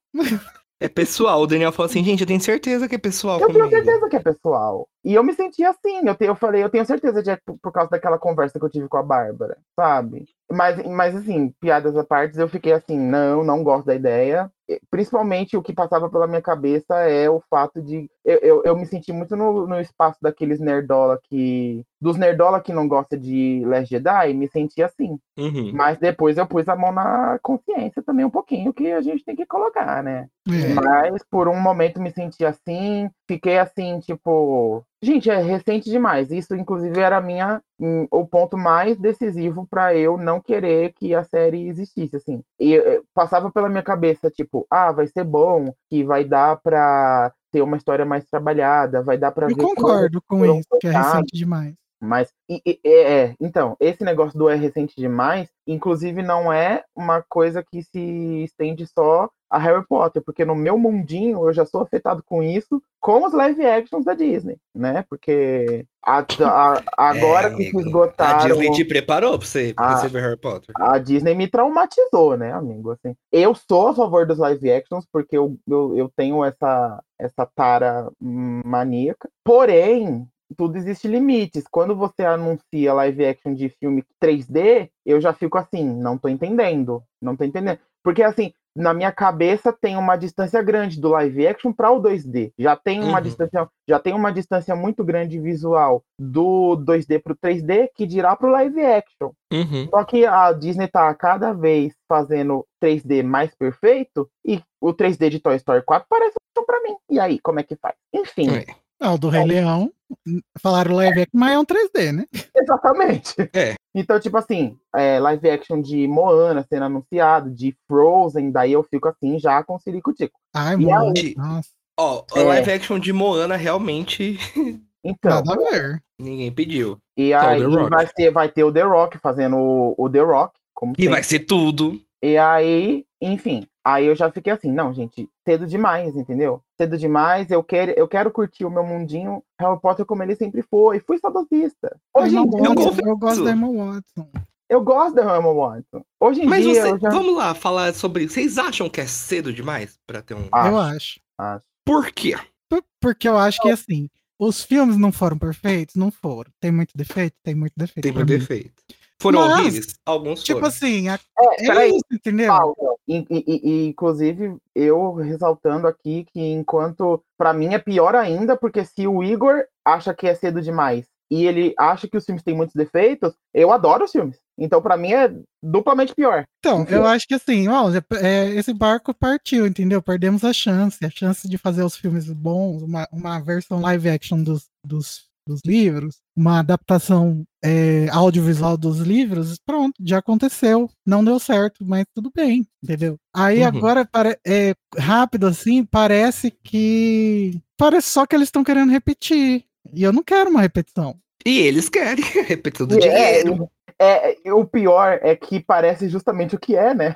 É 0.79 0.89
pessoal. 0.89 1.39
O 1.41 1.45
Daniel 1.45 1.71
falou 1.71 1.85
assim, 1.89 2.03
gente, 2.03 2.21
eu 2.21 2.27
tenho 2.27 2.41
certeza 2.41 2.89
que 2.89 2.95
é 2.95 2.97
pessoal 2.97 3.39
Eu 3.39 3.45
tenho 3.47 3.59
comigo. 3.69 3.75
certeza 3.85 4.09
que 4.09 4.15
é 4.15 4.19
pessoal. 4.19 4.87
E 5.03 5.13
eu 5.13 5.23
me 5.23 5.33
senti 5.33 5.63
assim. 5.63 6.07
Eu, 6.07 6.15
te- 6.15 6.25
eu 6.25 6.35
falei, 6.35 6.63
eu 6.63 6.69
tenho 6.69 6.85
certeza 6.85 7.21
de 7.21 7.31
é 7.31 7.37
por, 7.45 7.57
por 7.61 7.71
causa 7.71 7.89
daquela 7.89 8.17
conversa 8.17 8.57
que 8.59 8.65
eu 8.65 8.69
tive 8.69 8.87
com 8.87 8.97
a 8.97 9.03
Bárbara, 9.03 9.57
sabe? 9.75 10.25
mas, 10.53 10.77
mas 10.85 11.15
assim, 11.15 11.49
piadas 11.59 11.97
à 11.97 12.03
parte, 12.03 12.39
eu 12.39 12.47
fiquei 12.47 12.71
assim, 12.73 12.97
não, 12.97 13.43
não 13.43 13.63
gosto 13.63 13.87
da 13.87 13.95
ideia. 13.95 14.49
Principalmente 14.89 15.57
o 15.57 15.61
que 15.61 15.73
passava 15.73 16.09
pela 16.09 16.25
minha 16.25 16.41
cabeça 16.41 16.95
é 17.01 17.29
o 17.29 17.41
fato 17.49 17.81
de. 17.81 18.09
Eu, 18.23 18.39
eu, 18.39 18.63
eu 18.63 18.77
me 18.77 18.85
senti 18.85 19.11
muito 19.11 19.35
no, 19.35 19.67
no 19.67 19.79
espaço 19.79 20.17
daqueles 20.21 20.59
nerdola 20.59 21.19
que. 21.23 21.83
Dos 21.99 22.17
nerdola 22.17 22.61
que 22.61 22.71
não 22.71 22.87
gosta 22.87 23.17
de 23.17 23.61
Last 23.65 23.89
Jedi, 23.89 24.33
me 24.33 24.47
senti 24.47 24.81
assim. 24.81 25.19
Uhum. 25.37 25.71
Mas 25.73 25.97
depois 25.97 26.37
eu 26.37 26.47
pus 26.47 26.67
a 26.69 26.75
mão 26.77 26.93
na 26.93 27.37
consciência 27.43 28.01
também 28.01 28.25
um 28.25 28.29
pouquinho, 28.29 28.73
que 28.73 28.91
a 28.91 29.01
gente 29.01 29.25
tem 29.25 29.35
que 29.35 29.45
colocar, 29.45 30.01
né? 30.01 30.27
É. 30.47 30.73
Mas 30.73 31.23
por 31.29 31.49
um 31.49 31.59
momento 31.59 32.01
me 32.01 32.11
senti 32.11 32.45
assim, 32.45 33.09
fiquei 33.33 33.57
assim, 33.57 33.99
tipo. 33.99 34.85
Gente, 35.01 35.29
é 35.29 35.37
recente 35.41 35.89
demais. 35.89 36.31
Isso, 36.31 36.55
inclusive, 36.55 36.97
era 36.99 37.17
a 37.17 37.21
minha, 37.21 37.61
hum, 37.79 38.07
o 38.09 38.25
ponto 38.25 38.57
mais 38.57 38.97
decisivo 38.97 39.67
para 39.69 39.95
eu 39.95 40.17
não 40.17 40.39
querer 40.39 40.93
que 40.93 41.13
a 41.13 41.23
série 41.23 41.67
existisse, 41.67 42.15
assim. 42.15 42.41
E 42.59 42.75
eh, 42.75 43.01
passava 43.13 43.51
pela 43.51 43.67
minha 43.67 43.83
cabeça, 43.83 44.29
tipo, 44.29 44.65
ah, 44.69 44.91
vai 44.91 45.07
ser 45.07 45.23
bom, 45.23 45.73
que 45.89 46.03
vai 46.03 46.23
dar 46.23 46.57
pra 46.57 47.33
ter 47.51 47.61
uma 47.61 47.77
história 47.77 48.05
mais 48.05 48.25
trabalhada, 48.25 49.03
vai 49.03 49.17
dar 49.17 49.31
pra 49.31 49.49
Eu 49.49 49.57
concordo 49.57 50.21
com 50.27 50.45
isso, 50.45 50.67
que 50.79 50.87
é 50.87 50.91
recente 50.91 51.35
demais. 51.37 51.75
Mas, 52.03 52.29
e- 52.49 52.61
e- 52.65 52.79
é, 52.83 53.21
é, 53.23 53.35
então, 53.39 53.75
esse 53.79 54.03
negócio 54.03 54.37
do 54.37 54.49
é 54.49 54.55
recente 54.55 54.93
demais, 54.95 55.49
inclusive 55.65 56.21
não 56.21 56.51
é 56.51 56.83
uma 56.95 57.21
coisa 57.27 57.63
que 57.63 57.81
se 57.81 58.43
estende 58.43 58.85
só 58.87 59.29
a 59.49 59.57
Harry 59.59 59.85
Potter, 59.87 60.21
porque 60.25 60.43
no 60.43 60.55
meu 60.55 60.77
mundinho 60.79 61.47
eu 61.47 61.53
já 61.53 61.63
sou 61.63 61.81
afetado 61.81 62.23
com 62.25 62.41
isso, 62.41 62.81
com 62.99 63.23
os 63.23 63.33
live 63.33 63.63
actions 63.65 64.03
da 64.03 64.15
Disney, 64.15 64.57
né? 64.73 65.05
Porque 65.07 65.85
a- 66.03 66.25
a- 66.41 66.81
agora 66.97 67.47
É, 67.47 67.55
que 67.55 67.63
se 67.65 67.69
amigo, 67.69 67.79
A 67.79 67.81
esgotaram, 67.83 68.47
Disney 68.47 68.71
te 68.71 68.83
preparou 68.85 69.37
pra 69.37 69.47
você, 69.47 69.73
pra 69.75 69.93
Ah. 69.93 69.97
você 69.97 70.07
ver 70.07 70.21
Harry 70.23 70.37
Potter. 70.39 70.73
a 70.75 70.97
Disney 70.97 71.35
me 71.35 71.47
traumatizou, 71.47 72.35
né, 72.35 72.51
amigo? 72.51 72.91
Assim, 72.91 73.15
eu 73.31 73.53
sou 73.53 73.89
a 73.89 73.93
favor 73.93 74.25
dos 74.25 74.39
live 74.39 74.71
actions, 74.71 75.05
porque 75.11 75.37
eu, 75.37 75.55
eu, 75.69 75.95
eu 75.97 76.11
tenho 76.15 76.43
essa, 76.43 77.01
essa 77.19 77.45
tara 77.45 78.09
maníaca. 78.19 79.29
Porém, 79.43 80.27
tudo 80.53 80.77
existe 80.77 81.07
limites. 81.07 81.65
Quando 81.69 81.95
você 81.95 82.23
anuncia 82.23 82.93
live 82.93 83.25
action 83.25 83.53
de 83.53 83.69
filme 83.69 84.03
3D, 84.23 84.89
eu 85.05 85.19
já 85.19 85.33
fico 85.33 85.57
assim, 85.57 85.83
não 85.83 86.17
tô 86.17 86.27
entendendo. 86.27 87.03
Não 87.21 87.35
tô 87.35 87.43
entendendo. 87.43 87.79
Porque 88.03 88.21
assim, 88.21 88.53
na 88.75 88.93
minha 88.93 89.11
cabeça 89.11 89.71
tem 89.71 89.95
uma 89.95 90.15
distância 90.17 90.61
grande 90.61 90.99
do 90.99 91.09
live 91.09 91.47
action 91.47 91.71
para 91.71 91.91
o 91.91 92.01
2D. 92.01 92.51
Já 92.57 92.75
tem 92.75 93.01
uma 93.01 93.17
Uhum. 93.19 93.23
distância, 93.23 93.69
já 93.87 93.99
tem 93.99 94.13
uma 94.13 94.31
distância 94.31 94.75
muito 94.75 95.03
grande 95.03 95.39
visual 95.39 96.03
do 96.19 96.75
2D 96.77 97.19
pro 97.21 97.35
3D 97.35 97.89
que 97.95 98.05
dirá 98.05 98.35
pro 98.35 98.49
live 98.51 98.81
action. 98.83 99.31
Uhum. 99.53 99.87
Só 99.89 100.03
que 100.03 100.25
a 100.25 100.51
Disney 100.51 100.87
tá 100.87 101.13
cada 101.13 101.53
vez 101.53 101.93
fazendo 102.09 102.65
3D 102.81 103.23
mais 103.23 103.53
perfeito 103.55 104.29
e 104.45 104.61
o 104.81 104.93
3D 104.93 105.29
de 105.29 105.39
Toy 105.39 105.55
Story 105.55 105.83
4 105.83 106.07
parece 106.09 106.35
um 106.57 106.65
pra 106.65 106.81
mim. 106.81 106.95
E 107.09 107.19
aí, 107.19 107.39
como 107.39 107.59
é 107.59 107.63
que 107.63 107.75
faz? 107.75 107.95
Enfim, 108.13 108.49
É. 108.49 108.65
Ah, 109.03 109.13
o 109.13 109.17
do 109.17 109.27
Rei 109.27 109.43
Leão, 109.43 109.91
hum, 110.25 110.39
falaram 110.61 110.95
live 110.95 111.21
action, 111.21 111.31
mas 111.39 111.51
é 111.51 111.59
um 111.59 111.65
3D, 111.65 112.11
né? 112.13 112.25
exatamente. 112.55 113.35
É. 113.53 113.75
Então, 113.93 114.19
tipo 114.19 114.37
assim, 114.37 114.77
é, 114.95 115.19
live 115.19 115.49
action 115.49 115.81
de 115.81 116.07
Moana 116.07 116.65
sendo 116.67 116.85
anunciado, 116.85 117.51
de 117.51 117.75
Frozen, 117.87 118.49
daí 118.51 118.71
eu 118.71 118.81
fico 118.83 119.07
assim 119.09 119.37
já 119.39 119.61
com 119.63 119.75
o 119.75 119.79
Ciricutico. 119.79 120.39
Ai, 120.55 120.75
E 120.75 120.85
mano, 120.85 121.13
aí? 121.17 121.33
nossa, 121.35 121.69
Ó, 121.99 122.23
É. 122.35 122.39
a 122.39 122.43
live 122.45 122.71
action 122.71 122.97
de 122.97 123.11
Moana 123.13 123.55
realmente 123.55 124.37
Então, 125.03 125.43
nada 125.43 125.53
a 125.53 125.71
ver. 125.71 126.03
ninguém 126.17 126.49
pediu. 126.51 126.97
e 127.17 127.31
Só 127.31 127.37
o 127.39 127.49
aí 127.49 127.63
Rock. 127.63 127.89
vai 127.89 128.07
ter, 128.07 128.31
vai 128.31 128.49
ter 128.49 128.63
o 128.63 128.71
The 128.71 128.83
Rock 128.83 129.17
fazendo 129.17 129.57
o, 129.57 129.95
o 129.97 130.09
The 130.09 130.19
Rock, 130.21 130.57
como 130.73 130.93
E 130.93 131.01
sempre. 131.01 131.09
vai 131.13 131.23
ser 131.23 131.39
tudo. 131.39 131.99
E 132.23 132.37
aí, 132.37 133.05
enfim, 133.21 133.67
aí 133.83 134.05
eu 134.05 134.15
já 134.15 134.31
fiquei 134.31 134.53
assim, 134.53 134.71
não, 134.71 134.93
gente, 134.93 135.27
cedo 135.47 135.65
demais, 135.67 136.15
entendeu? 136.15 136.61
Cedo 136.77 136.97
demais, 136.97 137.49
eu 137.51 137.63
quero, 137.63 137.91
eu 137.91 138.07
quero 138.07 138.31
curtir 138.31 138.65
o 138.65 138.69
meu 138.69 138.83
mundinho 138.83 139.43
Harry 139.59 139.79
Potter 139.79 140.05
como 140.05 140.23
ele 140.23 140.35
sempre 140.35 140.61
foi. 140.61 140.99
Fui 140.99 141.17
saudosista. 141.17 141.95
Hoje 142.15 142.35
em 142.35 142.41
Emma 142.43 142.49
dia, 142.49 142.59
eu 142.59 142.63
Watson, 142.73 142.89
confesso. 142.89 143.07
eu 143.09 143.17
gosto 143.17 143.43
da 143.43 143.51
Emma 143.51 143.67
Watson. 143.71 144.29
eu 144.69 144.81
gosto 144.81 145.15
da 145.15 145.21
Emma 145.37 145.53
Watson. 145.53 146.05
Hoje 146.19 146.41
em 146.41 146.45
Mas 146.45 146.63
dia, 146.63 146.81
você, 146.81 146.91
eu 146.91 146.99
já 146.99 147.09
vamos 147.09 147.35
lá 147.35 147.53
falar 147.53 147.93
sobre. 147.93 148.27
Vocês 148.27 148.57
acham 148.57 148.89
que 148.89 149.01
é 149.01 149.05
cedo 149.07 149.51
demais 149.53 149.97
pra 150.07 150.21
ter 150.21 150.33
um. 150.35 150.47
Acho. 150.51 150.69
Eu 150.69 150.77
acho. 150.79 151.19
acho. 151.37 151.63
Por 151.85 152.11
quê? 152.11 152.35
Por- 152.69 152.83
Porque 153.01 153.27
eu 153.27 153.37
acho 153.37 153.61
que, 153.61 153.69
assim, 153.69 154.09
os 154.39 154.63
filmes 154.63 154.97
não 154.97 155.11
foram 155.11 155.37
perfeitos? 155.37 155.95
Não 155.95 156.09
foram. 156.09 156.49
Tem 156.59 156.71
muito 156.71 156.91
defeito? 156.95 157.35
Tem 157.43 157.53
muito 157.53 157.73
defeito. 157.75 158.01
Tem 158.03 158.11
pra 158.13 158.21
muito 158.21 158.31
mim. 158.33 158.39
defeito. 158.39 158.73
Foram 159.21 159.39
Mas, 159.47 159.51
horríveis? 159.59 159.87
Alguns 160.05 160.43
Tipo 160.43 160.59
foram. 160.59 160.67
assim, 160.69 161.07
a- 161.07 161.19
É, 161.39 161.63
é 161.63 161.67
peraí, 161.67 161.89
isso, 161.91 162.03
entendeu? 162.11 162.47
Paulo, 162.47 162.92
e, 163.07 163.25
e- 163.29 163.87
inclusive, 163.87 164.57
eu 164.75 165.13
ressaltando 165.13 165.87
aqui 165.87 166.25
que 166.31 166.39
enquanto, 166.39 167.23
pra 167.37 167.53
mim 167.53 167.73
é 167.73 167.79
pior 167.79 168.15
ainda, 168.15 168.55
porque 168.55 168.85
se 168.85 169.07
o 169.07 169.23
Igor 169.23 169.63
acha 169.85 170.13
que 170.13 170.27
é 170.27 170.35
cedo 170.35 170.61
demais 170.61 171.05
e 171.29 171.45
ele 171.47 171.73
acha 171.79 172.07
que 172.07 172.15
os 172.15 172.25
filmes 172.25 172.43
têm 172.43 172.55
muitos 172.55 172.75
defeitos, 172.75 173.33
eu 173.53 173.71
adoro 173.71 174.05
os 174.05 174.11
filmes. 174.11 174.37
Então, 174.57 174.81
pra 174.81 174.95
mim, 174.95 175.13
é 175.13 175.33
duplamente 175.63 176.13
pior. 176.13 176.45
Então, 176.59 176.85
eu 176.87 177.07
acho 177.07 177.27
que 177.27 177.33
assim, 177.33 177.67
ó, 177.67 177.89
é, 178.21 178.49
esse 178.49 178.71
barco 178.71 179.13
partiu, 179.15 179.65
entendeu? 179.65 179.99
Perdemos 180.01 180.43
a 180.43 180.53
chance, 180.53 181.03
a 181.03 181.09
chance 181.09 181.49
de 181.49 181.57
fazer 181.57 181.83
os 181.83 181.97
filmes 181.97 182.29
bons, 182.29 182.83
uma, 182.83 183.07
uma 183.11 183.39
versão 183.39 183.81
live 183.81 184.09
action 184.09 184.43
dos, 184.43 184.67
dos, 184.85 185.25
dos 185.47 185.61
livros, 185.65 186.17
uma 186.35 186.59
adaptação 186.59 187.43
é, 187.63 188.07
audiovisual 188.11 188.77
dos 188.77 188.99
livros, 188.99 189.57
pronto, 189.65 189.93
já 190.03 190.17
aconteceu. 190.19 190.89
Não 191.05 191.23
deu 191.23 191.39
certo, 191.39 191.85
mas 191.85 192.05
tudo 192.13 192.31
bem, 192.33 192.65
entendeu? 192.83 193.17
Aí 193.35 193.59
Uhum. 193.61 193.67
agora, 193.67 194.09
é, 194.45 194.73
rápido 194.97 195.47
assim, 195.47 195.83
parece 195.85 196.51
que. 196.63 197.61
Parece 197.77 198.09
só 198.09 198.25
que 198.25 198.35
eles 198.35 198.47
estão 198.47 198.63
querendo 198.63 198.91
repetir. 198.91 199.65
E 199.93 200.03
eu 200.03 200.13
não 200.13 200.23
quero 200.23 200.49
uma 200.49 200.61
repetição. 200.61 201.15
E 201.45 201.59
eles 201.59 201.89
querem 201.89 202.23
repetição 202.47 202.87
do 202.87 202.95
é, 202.95 202.99
dinheiro. 202.99 203.69
é, 203.99 204.47
é, 204.47 204.53
o 204.53 204.65
pior 204.65 205.19
é 205.21 205.35
que 205.35 205.59
parece 205.59 206.07
justamente 206.07 206.55
o 206.55 206.59
que 206.59 206.75
é, 206.75 206.93
né? 206.93 207.15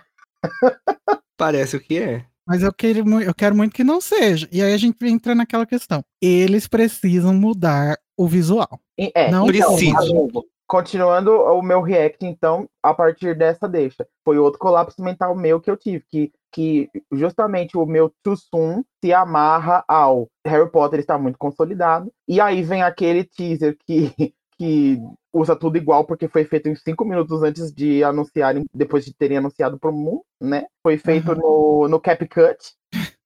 Parece 1.38 1.78
o 1.78 1.80
que 1.80 1.97
é. 1.99 2.25
Mas 2.47 2.63
eu 2.63 2.73
quero, 2.73 3.21
eu 3.21 3.36
quero 3.36 3.55
muito 3.55 3.73
que 3.75 3.84
não 3.84 3.99
seja. 3.99 4.47
E 4.51 4.61
aí 4.61 4.73
a 4.73 4.78
gente 4.78 4.97
entra 5.05 5.36
naquela 5.36 5.65
questão. 5.65 6.03
Eles 6.21 6.65
precisam 6.67 7.34
mudar 7.34 7.97
o 8.18 8.28
visual. 8.28 8.80
É, 8.97 9.32
Não 9.32 9.47
então, 9.47 9.76
precisa. 9.76 9.99
amigo, 9.99 10.43
continuando 10.68 11.32
o 11.32 11.61
meu 11.61 11.82
react, 11.82 12.26
então, 12.26 12.68
a 12.84 12.93
partir 12.93 13.38
dessa 13.38 13.70
deixa. 13.70 14.05
Foi 14.26 14.38
outro 14.38 14.59
colapso 14.59 15.01
mental 15.01 15.36
meu 15.36 15.61
que 15.61 15.72
eu 15.72 15.78
tive, 15.78 16.03
que, 16.09 16.32
que 16.51 16.89
justamente 17.11 17.78
o 17.78 17.86
meu 17.86 18.11
Too 18.22 18.36
se 18.36 19.13
amarra 19.13 19.86
ao 19.88 20.28
Harry 20.45 20.70
Potter 20.70 20.99
está 20.99 21.18
muito 21.18 21.38
consolidado, 21.38 22.11
e 22.28 22.41
aí 22.41 22.63
vem 22.63 22.82
aquele 22.82 23.24
teaser 23.24 23.78
que, 23.86 24.11
que 24.57 24.99
usa 25.32 25.55
tudo 25.55 25.78
igual, 25.78 26.03
porque 26.03 26.28
foi 26.28 26.43
feito 26.43 26.68
em 26.68 26.76
cinco 26.76 27.05
minutos 27.05 27.43
antes 27.43 27.72
de 27.72 28.03
anunciarem, 28.03 28.65
depois 28.74 29.05
de 29.05 29.13
terem 29.13 29.38
anunciado 29.38 29.80
pro 29.80 29.93
mundo, 29.93 30.24
né? 30.41 30.65
Foi 30.84 30.97
feito 30.97 31.32
Aham. 31.32 31.41
no, 31.41 31.88
no 31.88 31.99
Cap 31.99 32.28
Cut. 32.28 32.74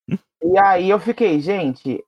E 0.43 0.57
aí 0.57 0.89
eu 0.89 0.99
fiquei, 0.99 1.39
gente, 1.39 2.03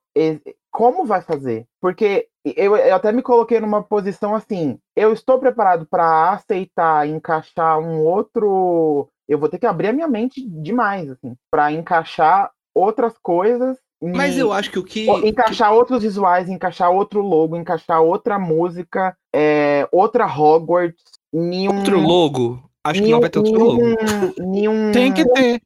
como 0.74 1.05
vai 1.05 1.21
fazer? 1.21 1.65
Porque 1.80 2.28
eu, 2.43 2.76
eu 2.76 2.95
até 2.95 3.11
me 3.11 3.21
coloquei 3.21 3.59
numa 3.59 3.84
posição 3.84 4.36
assim, 4.36 4.78
eu 4.95 5.13
estou 5.13 5.39
preparado 5.39 5.86
para 5.86 6.32
aceitar 6.32 7.07
encaixar 7.07 7.80
um 7.80 8.03
outro, 8.03 9.07
eu 9.30 9.38
vou 9.38 9.47
ter 9.47 9.59
que 9.59 9.67
abrir 9.67 9.89
a 9.89 9.93
minha 9.93 10.07
mente 10.07 10.45
demais 10.45 11.09
assim, 11.11 11.36
para 11.51 11.71
encaixar 11.71 12.51
outras 12.76 13.13
coisas, 13.21 13.78
Mas 14.01 14.38
eu 14.38 14.51
acho 14.51 14.69
que 14.69 14.80
o 14.80 14.84
que. 14.84 15.07
encaixar 15.26 15.71
outros 15.71 16.03
visuais, 16.03 16.49
encaixar 16.49 16.91
outro 16.91 17.21
logo, 17.21 17.55
encaixar 17.55 18.01
outra 18.01 18.38
música, 18.38 19.15
é, 19.34 19.88
outra 19.93 20.26
Hogwarts, 20.26 21.03
nenhum 21.32 21.78
Outro 21.78 22.01
logo. 22.01 22.61
Acho 22.86 22.95
que 22.99 23.01
nenhum, 23.05 23.11
não 23.15 23.21
vai 23.21 23.29
ter 23.29 23.39
outro 23.39 23.53
nenhum, 23.77 24.34
nenhum- 24.39 24.91
Tem 24.91 25.13
que 25.13 25.23
ter. 25.25 25.61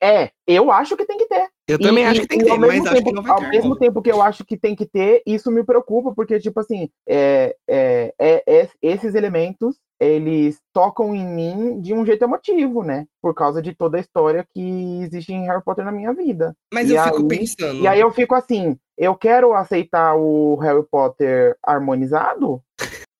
é, 0.00 0.30
eu 0.46 0.70
acho 0.70 0.96
que 0.96 1.04
tem 1.04 1.18
que 1.18 1.26
ter. 1.26 1.48
Eu 1.66 1.78
também 1.80 2.04
E- 2.04 2.06
acho 2.06 2.20
que 2.20 2.28
tem 2.28 2.38
e 2.38 2.42
que 2.42 2.46
ter, 2.46 2.52
ao 2.52 2.58
mas 2.58 2.70
mesmo 2.70 2.86
acho 2.86 2.96
que 2.96 3.02
tempo- 3.04 3.16
não 3.16 3.22
vai 3.22 3.32
Ao 3.32 3.38
ter. 3.40 3.48
mesmo 3.48 3.68
logo. 3.70 3.80
tempo 3.80 4.02
que 4.02 4.12
eu 4.12 4.22
acho 4.22 4.44
que 4.44 4.56
tem 4.56 4.76
que 4.76 4.86
ter, 4.86 5.22
isso 5.26 5.50
me 5.50 5.64
preocupa, 5.64 6.12
porque, 6.14 6.38
tipo 6.38 6.60
assim, 6.60 6.88
é, 7.08 7.56
é, 7.68 8.14
é- 8.18 8.42
é- 8.46 8.68
esses 8.82 9.14
elementos, 9.14 9.76
eles 9.98 10.60
tocam 10.72 11.14
em 11.14 11.24
mim 11.26 11.80
de 11.80 11.94
um 11.94 12.04
jeito 12.04 12.22
emotivo, 12.22 12.82
né? 12.84 13.06
Por 13.22 13.34
causa 13.34 13.62
de 13.62 13.74
toda 13.74 13.96
a 13.96 14.00
história 14.00 14.46
que 14.54 15.00
existe 15.02 15.32
em 15.32 15.46
Harry 15.46 15.62
Potter 15.64 15.84
na 15.84 15.92
minha 15.92 16.12
vida. 16.12 16.54
Mas 16.72 16.90
E 16.90 16.94
eu 16.94 17.02
fico 17.02 17.16
aí- 17.18 17.28
pensando. 17.28 17.80
E 17.82 17.86
aí 17.88 18.00
eu 18.00 18.12
fico 18.12 18.34
assim, 18.34 18.76
eu 18.98 19.14
quero 19.16 19.54
aceitar 19.54 20.14
o 20.16 20.56
Harry 20.56 20.84
Potter 20.90 21.56
harmonizado? 21.64 22.60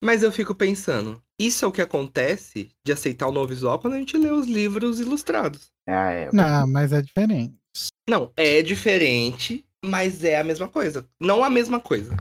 Mas 0.05 0.23
eu 0.23 0.31
fico 0.31 0.55
pensando. 0.55 1.19
Isso 1.41 1.65
é 1.65 1.69
o 1.69 1.73
que 1.73 1.81
acontece 1.81 2.69
de 2.85 2.93
aceitar 2.93 3.27
o 3.27 3.33
novo 3.33 3.49
visual 3.49 3.79
quando 3.79 3.95
a 3.95 3.99
gente 3.99 4.19
lê 4.19 4.31
os 4.31 4.47
livros 4.47 5.01
ilustrados. 5.01 5.73
É, 5.89 6.29
Não, 6.31 6.67
mas 6.67 6.93
é 6.93 7.01
diferente. 7.01 7.55
Não, 8.07 8.31
é 8.37 8.61
diferente, 8.61 9.65
mas 9.83 10.23
é 10.23 10.39
a 10.39 10.45
mesma 10.45 10.69
coisa. 10.69 11.07
Não 11.19 11.43
a 11.43 11.49
mesma 11.49 11.81
coisa. 11.81 12.15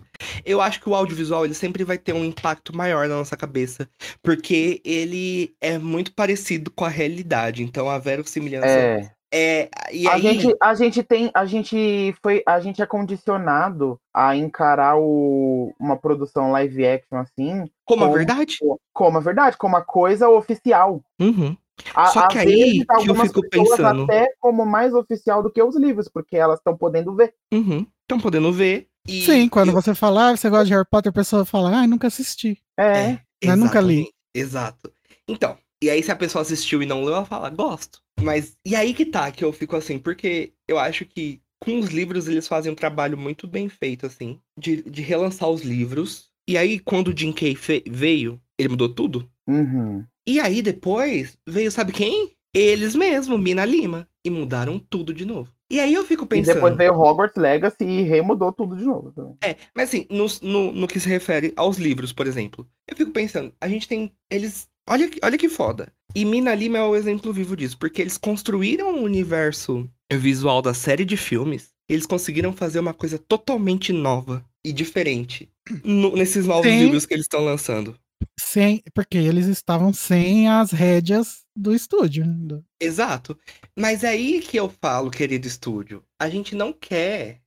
Eu 0.45 0.61
acho 0.61 0.79
que 0.79 0.87
o 0.87 0.95
audiovisual 0.95 1.43
ele 1.43 1.53
sempre 1.53 1.83
vai 1.83 1.97
ter 1.97 2.13
um 2.13 2.23
impacto 2.23 2.75
maior 2.75 3.09
na 3.09 3.15
nossa 3.15 3.35
cabeça, 3.35 3.89
porque 4.21 4.81
ele 4.85 5.53
é 5.59 5.77
muito 5.77 6.13
parecido 6.13 6.71
com 6.71 6.85
a 6.85 6.89
realidade. 6.89 7.63
Então 7.63 7.89
a 7.89 7.97
verossimilhança 7.97 8.67
É. 8.67 9.12
é. 9.33 9.69
E 9.91 10.07
A 10.07 10.13
aí, 10.13 10.21
gente, 10.21 10.55
a 10.61 10.73
gente 10.75 11.03
tem, 11.03 11.31
a 11.33 11.45
gente 11.45 12.15
foi, 12.21 12.43
a 12.45 12.59
gente 12.59 12.81
é 12.81 12.85
condicionado 12.85 13.99
a 14.13 14.35
encarar 14.35 14.97
o, 14.97 15.73
uma 15.79 15.97
produção 15.97 16.51
live 16.51 16.85
action 16.85 17.17
assim 17.17 17.65
como 17.85 18.03
a 18.03 18.07
como- 18.07 18.17
verdade? 18.17 18.57
como 18.93 19.17
a 19.17 19.21
verdade, 19.21 19.57
como 19.57 19.75
a 19.75 19.81
coisa 19.81 20.29
oficial. 20.29 21.01
Uhum. 21.19 21.57
A, 21.95 22.05
Só 22.07 22.27
que 22.27 22.37
aí 22.37 22.45
vezes, 22.45 22.85
que 22.85 22.91
eu 22.91 22.95
algumas 22.97 23.27
fico 23.29 23.49
pessoas 23.49 23.69
pensando. 23.77 24.03
até 24.03 24.27
como 24.39 24.63
mais 24.65 24.93
oficial 24.93 25.41
do 25.41 25.51
que 25.51 25.61
os 25.61 25.75
livros, 25.75 26.07
porque 26.07 26.37
elas 26.37 26.59
estão 26.59 26.77
podendo 26.77 27.15
ver. 27.15 27.33
Uhum. 27.51 27.85
Estão 28.03 28.19
podendo 28.19 28.53
ver. 28.53 28.87
E 29.07 29.21
Sim, 29.25 29.49
quando 29.49 29.69
eu- 29.69 29.73
você 29.73 29.95
fala, 29.95 30.29
ah, 30.29 30.37
você 30.37 30.49
gosta 30.49 30.65
de 30.65 30.73
Harry 30.73 30.87
Potter, 30.89 31.09
a 31.09 31.13
pessoa 31.13 31.43
fala, 31.43 31.75
ah, 31.79 31.87
nunca 31.87 32.07
assisti. 32.07 32.61
É. 32.79 33.17
Mas 33.43 33.57
nunca 33.57 33.81
li. 33.81 34.07
Exato. 34.33 34.91
Então, 35.27 35.57
e 35.83 35.89
aí 35.89 36.01
se 36.03 36.11
a 36.11 36.15
pessoa 36.15 36.41
assistiu 36.41 36.81
e 36.81 36.85
não 36.85 37.03
leu, 37.03 37.13
ela 37.15 37.25
fala, 37.25 37.49
gosto. 37.49 38.01
Mas, 38.21 38.57
e 38.65 38.75
aí 38.75 38.93
que 38.93 39.05
tá, 39.05 39.31
que 39.31 39.43
eu 39.43 39.51
fico 39.51 39.75
assim, 39.75 39.99
porque 39.99 40.53
eu 40.67 40.79
acho 40.79 41.05
que 41.05 41.41
com 41.59 41.79
os 41.79 41.89
livros 41.89 42.27
eles 42.27 42.47
fazem 42.47 42.71
um 42.71 42.75
trabalho 42.75 43.17
muito 43.17 43.47
bem 43.47 43.69
feito, 43.69 44.05
assim, 44.05 44.39
de, 44.57 44.81
de 44.83 45.01
relançar 45.01 45.49
os 45.49 45.61
livros. 45.61 46.29
E 46.47 46.57
aí, 46.57 46.77
quando 46.79 47.07
o 47.09 47.17
Jim 47.17 47.31
Kay 47.31 47.55
veio, 47.89 48.41
ele 48.57 48.69
mudou 48.69 48.89
tudo. 48.89 49.29
Uhum. 49.47 50.05
E 50.27 50.39
aí, 50.39 50.61
depois, 50.61 51.37
veio, 51.47 51.71
sabe 51.71 51.93
quem? 51.93 52.35
Eles 52.53 52.95
mesmo, 52.95 53.37
Mina 53.37 53.65
Lima. 53.65 54.07
E 54.25 54.29
mudaram 54.29 54.79
tudo 54.79 55.13
de 55.13 55.25
novo. 55.25 55.51
E 55.69 55.79
aí 55.79 55.93
eu 55.93 56.05
fico 56.05 56.23
E 56.23 56.27
pensando. 56.27 56.55
depois 56.55 56.75
veio 56.77 56.93
Hogwarts 56.93 57.35
Legacy 57.35 57.83
e 57.83 58.03
remudou 58.03 58.53
tudo 58.53 58.75
de 58.77 58.85
novo. 58.85 59.11
também. 59.11 59.37
É, 59.43 59.55
mas 59.75 59.89
assim, 59.89 60.05
no, 60.09 60.25
no, 60.41 60.71
no 60.71 60.87
que 60.87 60.99
se 60.99 61.09
refere 61.09 61.51
aos 61.55 61.77
livros, 61.77 62.13
por 62.13 62.27
exemplo, 62.27 62.67
eu 62.87 62.95
fico 62.95 63.11
pensando, 63.11 63.53
a 63.59 63.67
gente 63.67 63.87
tem. 63.87 64.11
Eles. 64.29 64.69
Olha, 64.89 65.09
que- 65.09 65.19
olha 65.23 65.37
que 65.37 65.49
foda. 65.49 65.91
E 66.15 66.25
Mina 66.25 66.53
Lima 66.53 66.77
é 66.77 66.83
o 66.83 66.95
exemplo 66.95 67.31
vivo 67.33 67.55
disso, 67.55 67.77
porque 67.77 68.01
eles 68.01 68.17
construíram 68.17 68.95
o 68.95 69.03
universo 69.03 69.89
visual 70.11 70.61
da 70.61 70.73
série 70.73 71.05
de 71.05 71.17
filmes. 71.17 71.69
Eles 71.89 72.05
conseguiram 72.05 72.53
fazer 72.53 72.79
uma 72.79 72.93
coisa 72.93 73.17
totalmente 73.17 73.91
nova 73.91 74.43
e 74.63 74.71
diferente 74.71 75.49
no- 75.83 76.15
nesses 76.15 76.45
novos 76.45 76.69
Sim. 76.69 76.79
livros 76.79 77.05
que 77.05 77.13
eles 77.13 77.25
estão 77.25 77.43
lançando. 77.43 77.97
Sem, 78.39 78.81
porque 78.93 79.17
eles 79.17 79.45
estavam 79.47 79.93
sem 79.93 80.47
as 80.49 80.71
rédeas 80.71 81.43
do 81.55 81.73
estúdio. 81.73 82.25
do- 82.25 82.63
Exato. 82.81 83.37
Mas 83.77 84.03
é 84.03 84.09
aí 84.09 84.39
que 84.41 84.57
eu 84.57 84.71
falo, 84.81 85.11
querido 85.11 85.47
estúdio, 85.47 86.03
a 86.19 86.29
gente 86.29 86.55
não 86.55 86.71
quer. 86.73 87.41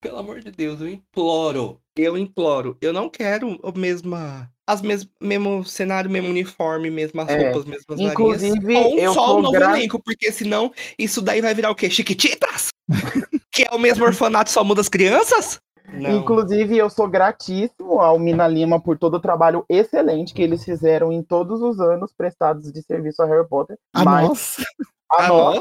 Pelo 0.00 0.18
amor 0.18 0.40
de 0.40 0.50
Deus, 0.50 0.80
eu 0.80 0.88
imploro. 0.88 1.80
Eu 1.96 2.16
imploro. 2.16 2.76
Eu 2.80 2.92
não 2.92 3.08
quero 3.08 3.58
a 3.64 3.76
mesma. 3.76 4.48
As 4.66 4.80
mes... 4.82 5.08
mesmo 5.20 5.64
cenário, 5.64 6.08
mesmo 6.10 6.28
uniforme, 6.28 6.90
mesmas 6.90 7.28
É. 7.28 7.36
roupas, 7.50 7.64
mesmas 7.64 7.98
Inclusive, 7.98 8.60
narinas. 8.60 8.84
Ou 8.86 8.94
um 8.94 8.98
eu 8.98 9.14
só 9.14 9.38
o 9.38 9.42
novo 9.42 9.52
gra- 9.52 9.76
elenco, 9.76 10.00
porque 10.02 10.30
senão 10.30 10.72
isso 10.98 11.20
daí 11.20 11.40
vai 11.40 11.54
virar 11.54 11.70
o 11.70 11.74
quê? 11.74 11.90
Chiquititas? 11.90 12.68
que 13.50 13.62
é 13.64 13.74
o 13.74 13.78
mesmo 13.78 14.04
orfanato, 14.04 14.50
só 14.50 14.62
muda 14.62 14.80
as 14.80 14.88
crianças? 14.88 15.58
Não. 15.90 16.18
Inclusive, 16.18 16.76
eu 16.76 16.90
sou 16.90 17.08
gratíssimo 17.08 17.98
ao 17.98 18.18
Mina 18.18 18.46
Lima 18.46 18.78
por 18.80 18.98
todo 18.98 19.14
o 19.14 19.20
trabalho 19.20 19.64
excelente 19.70 20.34
que 20.34 20.42
eles 20.42 20.62
fizeram 20.62 21.10
em 21.10 21.22
todos 21.22 21.62
os 21.62 21.80
anos 21.80 22.12
prestados 22.12 22.70
de 22.70 22.82
serviço 22.82 23.22
a 23.22 23.26
Harry 23.26 23.48
Potter. 23.48 23.76
A 23.94 24.04
mas 24.04 24.28
nossa. 24.28 24.62
a 25.10 25.24
Ah, 25.24 25.28
nós, 25.28 25.56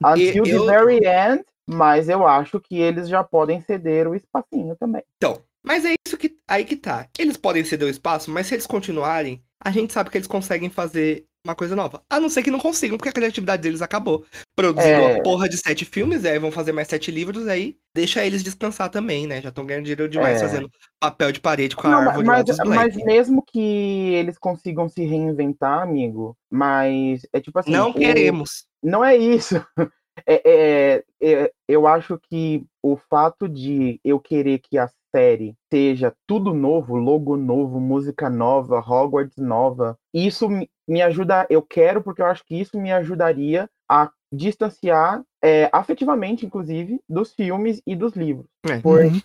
nossa. 0.00 0.14
until 0.14 0.44
eu- 0.46 0.64
the 0.64 0.72
very 0.72 0.98
end, 1.04 1.44
mas 1.68 2.08
eu 2.08 2.26
acho 2.26 2.58
que 2.60 2.76
eles 2.78 3.08
já 3.08 3.22
podem 3.22 3.60
ceder 3.60 4.08
o 4.08 4.14
espacinho 4.14 4.74
também. 4.76 5.02
Então, 5.16 5.40
mas 5.62 5.84
é 5.84 5.94
isso 6.06 6.16
que 6.16 6.36
aí 6.48 6.64
que 6.64 6.76
tá. 6.76 7.06
Eles 7.18 7.36
podem 7.36 7.64
ceder 7.64 7.86
o 7.86 7.90
espaço, 7.90 8.30
mas 8.30 8.46
se 8.46 8.54
eles 8.54 8.66
continuarem, 8.66 9.42
a 9.62 9.70
gente 9.70 9.92
sabe 9.92 10.08
que 10.10 10.16
eles 10.16 10.28
conseguem 10.28 10.70
fazer 10.70 11.24
uma 11.44 11.54
coisa 11.54 11.74
nova. 11.74 12.02
A 12.10 12.20
não 12.20 12.28
ser 12.28 12.42
que 12.42 12.50
não 12.50 12.58
consigam, 12.58 12.98
porque 12.98 13.08
a 13.08 13.12
criatividade 13.12 13.62
deles 13.62 13.80
acabou. 13.80 14.24
Produzindo 14.56 14.92
É. 14.92 15.14
uma 15.14 15.22
porra 15.22 15.48
de 15.48 15.56
sete 15.56 15.84
filmes, 15.84 16.24
aí 16.24 16.38
vão 16.38 16.50
fazer 16.50 16.72
mais 16.72 16.88
sete 16.88 17.10
livros, 17.10 17.46
aí 17.48 17.76
deixa 17.94 18.24
eles 18.24 18.42
descansar 18.42 18.90
também, 18.90 19.26
né? 19.26 19.40
Já 19.40 19.48
estão 19.48 19.64
ganhando 19.64 19.84
dinheiro 19.84 20.08
demais 20.08 20.36
É. 20.36 20.40
fazendo 20.46 20.68
papel 21.00 21.32
de 21.32 21.40
parede 21.40 21.74
com 21.76 21.86
a 21.86 21.90
Não, 21.90 21.98
árvore 22.08 22.26
mas, 22.26 22.44
mas 22.58 22.66
Black. 22.94 23.04
mesmo 23.04 23.42
que 23.46 24.12
eles 24.14 24.36
consigam 24.36 24.88
se 24.88 25.04
reinventar, 25.06 25.80
amigo, 25.82 26.36
mas 26.50 27.22
é 27.32 27.40
tipo 27.40 27.58
assim. 27.58 27.70
não 27.70 27.92
queremos. 27.92 28.64
Não 28.82 29.02
é 29.04 29.16
isso. 29.16 29.54
É, 30.26 30.42
é- 30.44 31.04
é- 31.20 31.52
eu 31.68 31.86
acho 31.86 32.18
que 32.30 32.64
o 32.82 32.96
fato 32.96 33.48
de 33.48 34.00
eu 34.04 34.18
querer 34.20 34.58
que 34.58 34.78
a 34.78 34.88
série 35.14 35.54
seja 35.72 36.12
tudo 36.26 36.52
novo, 36.54 36.96
logo 36.96 37.36
novo, 37.36 37.80
música 37.80 38.28
nova, 38.28 38.78
Hogwarts 38.78 39.36
nova, 39.38 39.96
isso 40.12 40.48
me- 40.48 40.68
ajuda. 41.02 41.46
Eu 41.50 41.62
quero 41.62 42.02
porque 42.02 42.22
eu 42.22 42.26
acho 42.26 42.44
que 42.44 42.58
isso 42.60 42.78
me 42.78 42.92
ajudaria 42.92 43.68
a 43.90 44.10
distanciar 44.32 45.22
é, 45.42 45.68
afetivamente, 45.72 46.44
inclusive, 46.44 47.00
dos 47.08 47.32
filmes 47.32 47.80
e 47.86 47.94
dos 47.94 48.14
livros. 48.14 48.46
É. 48.68 48.80
Por- 48.80 49.04
Uhum. 49.04 49.20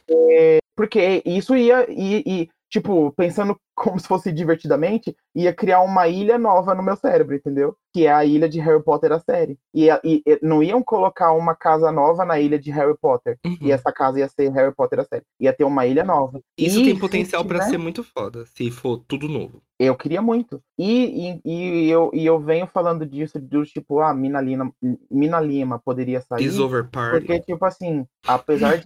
Porque 0.76 1.22
isso 1.26 1.56
ia, 1.56 1.86
e, 1.89 2.24
e, 2.26 2.50
tipo, 2.70 3.12
pensando 3.16 3.56
como 3.76 3.99
se 3.99 4.07
fosse 4.07 4.32
divertidamente, 4.32 5.15
ia 5.36 5.53
criar 5.53 5.82
uma 5.82 6.07
ilha 6.07 6.38
nova 6.38 6.76
no 6.76 6.84
meu 6.84 6.95
cérebro, 6.95 7.36
entendeu? 7.36 7.76
Que 7.93 8.05
é 8.07 8.11
a 8.13 8.24
ilha 8.26 8.47
de 8.47 8.59
Harry 8.59 8.84
Potter, 8.84 9.11
a 9.11 9.19
série. 9.19 9.57
E, 9.74 9.88
e- 10.03 10.21
e 10.26 10.39
não 10.41 10.61
iam 10.63 10.82
colocar 10.84 11.32
uma 11.34 11.55
casa 11.55 11.91
nova 11.91 12.24
na 12.26 12.39
ilha 12.39 12.57
de 12.59 12.71
Harry 12.71 12.95
Potter. 12.99 13.38
Uhum. 13.45 13.57
E 13.61 13.71
essa 13.71 13.91
casa 13.91 14.19
ia 14.19 14.28
ser 14.28 14.49
Harry 14.51 14.74
Potter, 14.76 14.99
a 14.99 15.03
série. 15.03 15.24
Ia 15.39 15.53
ter 15.53 15.63
uma 15.63 15.86
ilha 15.86 16.03
nova. 16.03 16.39
Isso 16.57 16.80
E 16.80 16.86
tem 16.86 16.97
potencial 16.99 17.43
pra 17.45 17.59
tiver- 17.59 17.71
ser 17.71 17.78
muito 17.78 18.03
foda, 18.03 18.45
se 18.45 18.69
for 18.71 18.97
tudo 19.07 19.28
novo. 19.28 19.61
Eu 19.80 19.95
queria 19.95 20.21
muito. 20.21 20.61
E, 20.78 21.39
e, 21.43 21.89
eu, 21.89 22.09
e 22.13 22.26
eu 22.26 22.39
venho 22.39 22.67
falando 22.67 23.05
disso, 23.05 23.39
do 23.39 23.65
tipo, 23.65 23.99
ah, 23.99 24.13
Mina 24.13 24.39
Lima, 24.39 24.71
Mina 25.11 25.39
Lima 25.41 25.80
poderia 25.84 26.21
sair. 26.21 26.45
Is 26.45 26.59
over 26.59 26.88
party. 26.89 27.17
Porque, 27.26 27.39
tipo 27.41 27.65
assim, 27.65 28.05
apesar, 28.26 28.78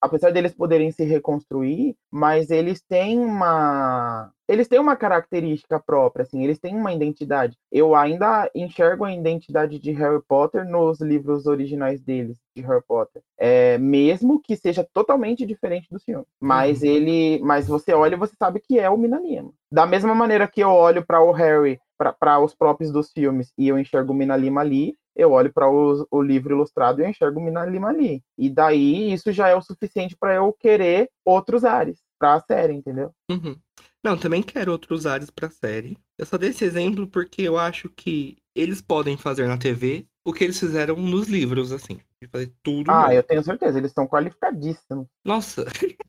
apesar 0.00 0.30
deles 0.30 0.54
poderem 0.54 0.90
se 0.92 1.04
reconstruir, 1.04 1.96
mas 2.12 2.50
eles 2.50 2.80
têm 2.80 3.18
uma. 3.18 4.25
Eles 4.48 4.68
têm 4.68 4.78
uma 4.78 4.96
característica 4.96 5.80
própria, 5.80 6.22
assim, 6.22 6.44
eles 6.44 6.58
têm 6.58 6.76
uma 6.76 6.92
identidade. 6.92 7.56
Eu 7.70 7.94
ainda 7.94 8.48
enxergo 8.54 9.04
a 9.04 9.12
identidade 9.12 9.78
de 9.78 9.90
Harry 9.92 10.22
Potter 10.26 10.64
nos 10.64 11.00
livros 11.00 11.46
originais 11.46 12.00
deles, 12.00 12.38
de 12.56 12.62
Harry 12.62 12.82
Potter. 12.86 13.22
É, 13.38 13.76
mesmo 13.78 14.40
que 14.40 14.56
seja 14.56 14.86
totalmente 14.92 15.44
diferente 15.44 15.88
do 15.90 15.98
filme. 15.98 16.24
Mas 16.40 16.82
Uhum. 16.82 16.88
ele. 16.88 17.40
Mas 17.42 17.66
você 17.66 17.92
olha 17.92 18.14
e 18.14 18.18
você 18.18 18.34
sabe 18.38 18.60
que 18.60 18.78
é 18.78 18.88
o 18.88 18.96
Minalima. 18.96 19.52
Da 19.70 19.84
mesma 19.84 20.14
maneira 20.14 20.46
que 20.46 20.60
eu 20.60 20.70
olho 20.70 21.04
para 21.04 21.20
o 21.20 21.32
Harry, 21.32 21.80
para 22.18 22.38
os 22.38 22.54
próprios 22.54 22.92
dos 22.92 23.10
filmes, 23.10 23.52
e 23.58 23.68
eu 23.68 23.78
enxergo 23.78 24.12
o 24.12 24.16
Minalima 24.16 24.60
ali, 24.60 24.94
eu 25.16 25.32
olho 25.32 25.52
para 25.52 25.68
o 25.68 26.22
livro 26.22 26.54
ilustrado 26.54 27.00
e 27.00 27.04
eu 27.04 27.08
enxergo 27.08 27.40
o 27.40 27.42
Mina 27.42 27.64
Lima 27.64 27.88
ali. 27.88 28.22
E 28.36 28.50
daí 28.50 29.12
isso 29.12 29.32
já 29.32 29.48
é 29.48 29.54
o 29.54 29.62
suficiente 29.62 30.16
para 30.16 30.34
eu 30.34 30.52
querer 30.52 31.10
outros 31.24 31.64
ares 31.64 31.98
para 32.18 32.34
a 32.34 32.40
série, 32.40 32.74
entendeu? 32.74 33.12
Uhum. 33.30 33.56
Não, 34.04 34.16
também 34.16 34.42
quero 34.42 34.70
outros 34.72 35.04
ares 35.06 35.30
pra 35.30 35.50
série. 35.50 35.98
Eu 36.18 36.24
só 36.26 36.36
dei 36.38 36.50
esse 36.50 36.64
exemplo 36.64 37.06
porque 37.08 37.42
eu 37.42 37.58
acho 37.58 37.88
que 37.90 38.36
eles 38.54 38.80
podem 38.80 39.16
fazer 39.16 39.48
na 39.48 39.58
TV 39.58 40.06
o 40.24 40.32
que 40.32 40.44
eles 40.44 40.58
fizeram 40.58 40.96
nos 40.96 41.28
livros, 41.28 41.72
assim. 41.72 42.00
De 42.22 42.28
fazer 42.28 42.52
tudo 42.62 42.90
Ah, 42.90 43.02
novo. 43.02 43.12
eu 43.12 43.22
tenho 43.22 43.42
certeza, 43.42 43.78
eles 43.78 43.90
estão 43.90 44.06
qualificadíssimos. 44.06 45.06
Nossa, 45.24 45.64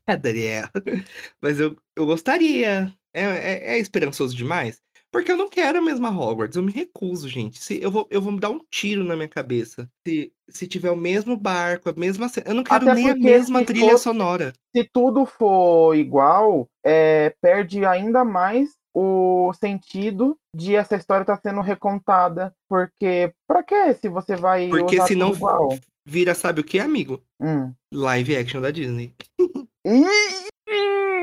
é, 0.06 0.16
Daniel. 0.16 0.68
Mas 1.42 1.60
eu, 1.60 1.76
eu 1.96 2.06
gostaria. 2.06 2.92
É, 3.12 3.22
é, 3.24 3.74
é 3.74 3.78
esperançoso 3.78 4.34
demais? 4.36 4.80
Porque 5.10 5.32
eu 5.32 5.36
não 5.36 5.48
quero 5.48 5.78
a 5.78 5.82
mesma 5.82 6.10
Hogwarts. 6.10 6.56
Eu 6.56 6.62
me 6.62 6.70
recuso, 6.72 7.28
gente. 7.28 7.62
Se, 7.62 7.82
eu, 7.82 7.90
vou, 7.90 8.06
eu 8.10 8.20
vou 8.20 8.32
me 8.32 8.38
dar 8.40 8.50
um 8.50 8.60
tiro 8.70 9.02
na 9.02 9.16
minha 9.16 9.28
cabeça. 9.28 9.88
Se, 10.06 10.32
se 10.48 10.66
tiver 10.66 10.90
o 10.90 10.96
mesmo 10.96 11.36
barco, 11.36 11.88
a 11.88 11.92
mesma. 11.94 12.30
Eu 12.44 12.54
não 12.54 12.62
quero 12.62 12.84
Até 12.84 12.94
nem 12.94 13.10
a 13.10 13.16
mesma 13.16 13.64
trilha 13.64 13.92
fosse- 13.92 14.04
sonora. 14.04 14.52
Se 14.76 14.84
tudo 14.92 15.24
for 15.24 15.94
igual, 15.96 16.68
é, 16.84 17.34
perde 17.40 17.84
ainda 17.86 18.22
mais 18.24 18.70
o 18.94 19.52
sentido 19.54 20.36
de 20.54 20.74
essa 20.74 20.96
história 20.96 21.22
estar 21.22 21.40
sendo 21.40 21.60
recontada. 21.62 22.52
Porque, 22.68 23.32
pra 23.46 23.62
quê? 23.62 23.94
Se 23.94 24.08
você 24.08 24.36
vai 24.36 24.68
Porque 24.68 25.00
se 25.06 25.14
não 25.14 25.32
igual. 25.32 25.70
vira, 26.06 26.34
sabe 26.34 26.60
o 26.60 26.64
que, 26.64 26.78
amigo? 26.78 27.22
Hum. 27.40 27.72
Live 27.94 28.36
action 28.36 28.60
da 28.60 28.70
Disney. 28.70 29.14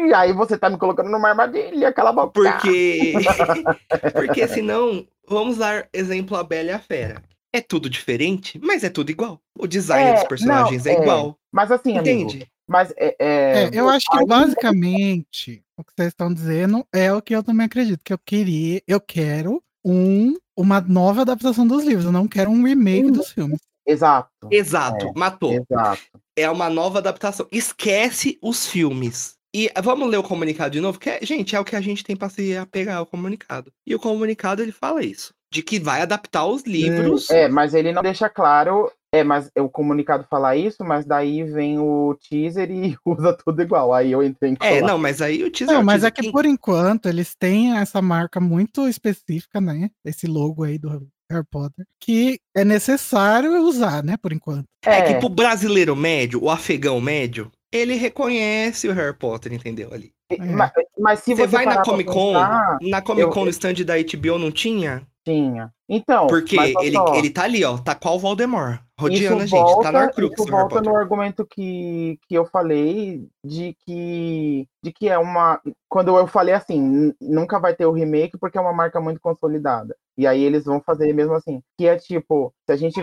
Ih, 0.05 0.13
aí 0.13 0.33
você 0.33 0.57
tá 0.57 0.69
me 0.69 0.77
colocando 0.77 1.09
numa 1.09 1.29
armadilha, 1.29 1.91
cala 1.93 2.09
a 2.09 2.13
boca. 2.13 2.31
Porque. 2.31 3.13
Porque 4.13 4.47
senão, 4.47 5.07
vamos 5.27 5.57
dar 5.57 5.87
exemplo 5.93 6.37
a 6.37 6.43
Bela 6.43 6.69
e 6.69 6.73
a 6.73 6.79
Fera. 6.79 7.23
É 7.53 7.61
tudo 7.61 7.89
diferente, 7.89 8.59
mas 8.61 8.83
é 8.83 8.89
tudo 8.89 9.09
igual. 9.11 9.39
O 9.57 9.65
design 9.65 10.09
É, 10.09 10.13
dos 10.15 10.23
personagens 10.25 10.83
não, 10.83 10.91
é, 10.91 10.95
é. 10.95 11.01
igual. 11.01 11.37
Mas 11.51 11.71
assim, 11.71 11.97
amigo, 11.97 12.29
Entende? 12.29 12.47
mas 12.67 12.93
é, 12.97 13.15
é, 13.17 13.63
É, 13.63 13.69
eu 13.73 13.87
acho 13.87 14.05
que 14.11 14.25
basicamente 14.25 15.63
o 15.77 15.83
que 15.83 15.93
vocês 15.95 16.09
estão 16.09 16.33
dizendo 16.33 16.85
é 16.93 17.13
o 17.13 17.21
que 17.21 17.33
eu 17.33 17.41
também 17.41 17.65
acredito, 17.65 18.01
que 18.03 18.11
eu 18.11 18.19
queria, 18.19 18.81
eu 18.85 18.99
quero 18.99 19.63
um, 19.85 20.35
uma 20.57 20.81
nova 20.81 21.21
adaptação 21.21 21.65
dos 21.65 21.85
livros, 21.85 22.05
eu 22.05 22.11
não 22.11 22.27
quero 22.27 22.51
um 22.51 22.63
remake 22.63 23.05
Sim. 23.05 23.11
dos 23.11 23.31
filmes. 23.31 23.59
Exato. 23.87 24.29
Exato, 24.51 25.13
matou. 25.15 25.53
Exato. 25.53 26.01
É 26.35 26.49
uma 26.49 26.69
nova 26.69 26.97
adaptação. 26.99 27.47
Esquece 27.51 28.37
os 28.41 28.67
filmes. 28.67 29.34
E 29.57 29.71
vamos 29.81 30.09
ler 30.09 30.17
o 30.17 30.23
comunicado 30.23 30.71
de 30.71 30.81
novo, 30.81 30.99
que 30.99 31.09
é, 31.09 31.19
gente, 31.21 31.55
é 31.55 31.59
o 31.59 31.63
que 31.63 31.77
a 31.77 31.81
gente 31.81 32.03
tem 32.03 32.13
pra 32.13 32.27
se 32.27 32.57
apegar 32.57 32.97
ao 32.97 33.05
comunicado. 33.05 33.71
E 33.87 33.95
o 33.95 33.99
comunicado 33.99 34.61
ele 34.61 34.73
fala 34.73 35.01
isso, 35.01 35.33
de 35.49 35.63
que 35.63 35.79
vai 35.79 36.01
adaptar 36.01 36.45
os 36.45 36.63
livros. 36.63 37.29
É, 37.29 37.47
mas 37.47 37.73
ele 37.73 37.93
não 37.93 38.01
deixa 38.01 38.27
claro. 38.27 38.91
É, 39.13 39.23
mas 39.23 39.49
o 39.57 39.69
comunicado 39.69 40.25
fala 40.29 40.57
isso, 40.57 40.83
mas 40.83 41.05
daí 41.05 41.41
vem 41.43 41.79
o 41.79 42.17
teaser 42.29 42.69
e 42.69 42.97
usa 43.07 43.31
tudo 43.31 43.61
igual. 43.61 43.93
Aí 43.93 44.11
eu 44.11 44.21
entrei 44.21 44.51
em 44.51 44.57
É, 44.59 44.81
não, 44.81 44.97
mas 44.97 45.21
aí 45.21 45.41
o 45.41 45.49
teaser. 45.49 45.73
Não, 45.73 45.83
o 45.83 45.85
mas 45.85 46.03
é 46.03 46.11
teaser- 46.11 46.25
que 46.25 46.31
por 46.33 46.45
enquanto 46.45 47.07
eles 47.07 47.33
têm 47.33 47.77
essa 47.77 48.01
marca 48.01 48.41
muito 48.41 48.89
específica, 48.89 49.61
né? 49.61 49.89
Esse 50.03 50.27
logo 50.27 50.65
aí 50.65 50.77
do 50.77 50.89
Harry 51.31 51.45
Potter, 51.49 51.85
que 51.97 52.39
é 52.53 52.65
necessário 52.65 53.57
usar, 53.63 54.03
né? 54.03 54.17
Por 54.17 54.33
enquanto. 54.33 54.65
É 54.83 55.01
que 55.01 55.19
pro 55.19 55.29
brasileiro 55.29 55.95
médio, 55.95 56.43
o 56.43 56.49
afegão 56.49 56.99
médio, 56.99 57.49
ele 57.75 57.95
reconhece 57.95 58.87
o 58.87 58.93
Harry 58.93 59.15
Potter, 59.17 59.53
entendeu? 59.53 59.93
Ali. 59.93 60.13
Mas, 60.39 60.71
mas 60.97 61.19
se 61.19 61.35
Você 61.35 61.43
você, 61.43 61.55
vai 61.55 61.65
na 61.65 61.83
Comic 61.83 62.11
Con, 62.11 62.33
pensar, 62.33 62.77
na 62.81 63.01
Comic 63.01 63.21
eu- 63.21 63.29
Con 63.29 63.43
no 63.45 63.49
stand 63.51 63.83
da 63.85 63.93
HBO 63.95 64.39
não 64.39 64.51
tinha? 64.51 65.05
tinha. 65.23 65.71
Então, 65.89 66.27
Porque 66.27 66.55
ele, 66.81 66.93
só, 66.93 67.15
ele 67.15 67.29
tá 67.29 67.43
ali, 67.43 67.63
ó, 67.63 67.77
tá 67.77 67.93
qual 67.95 68.15
o 68.15 68.19
Voldemort, 68.19 68.79
rodeando 68.99 69.41
a 69.43 69.45
gente, 69.45 69.59
volta, 69.59 69.83
tá 69.83 69.91
no 69.91 69.99
Horcrux 70.05 70.33
isso 70.39 70.51
volta 70.51 70.81
no 70.81 70.95
argumento 70.95 71.45
que, 71.45 72.19
que 72.27 72.35
eu 72.35 72.45
falei 72.45 73.27
de 73.43 73.75
que, 73.85 74.67
de 74.83 74.91
que 74.91 75.09
é 75.09 75.17
uma. 75.17 75.59
Quando 75.89 76.15
eu 76.15 76.27
falei 76.27 76.53
assim, 76.55 76.79
"N- 76.79 77.15
nunca 77.21 77.59
vai 77.59 77.75
ter 77.75 77.85
o 77.85 77.91
remake 77.91 78.37
porque 78.37 78.57
é 78.57 78.61
uma 78.61 78.73
marca 78.73 78.99
muito 79.01 79.19
consolidada. 79.19 79.95
E 80.17 80.25
aí 80.25 80.41
eles 80.43 80.65
vão 80.65 80.81
fazer 80.81 81.13
mesmo 81.13 81.33
assim. 81.33 81.61
Que 81.77 81.87
é 81.87 81.97
tipo, 81.97 82.53
se 82.65 82.71
a 82.71 82.75
gente 82.75 83.01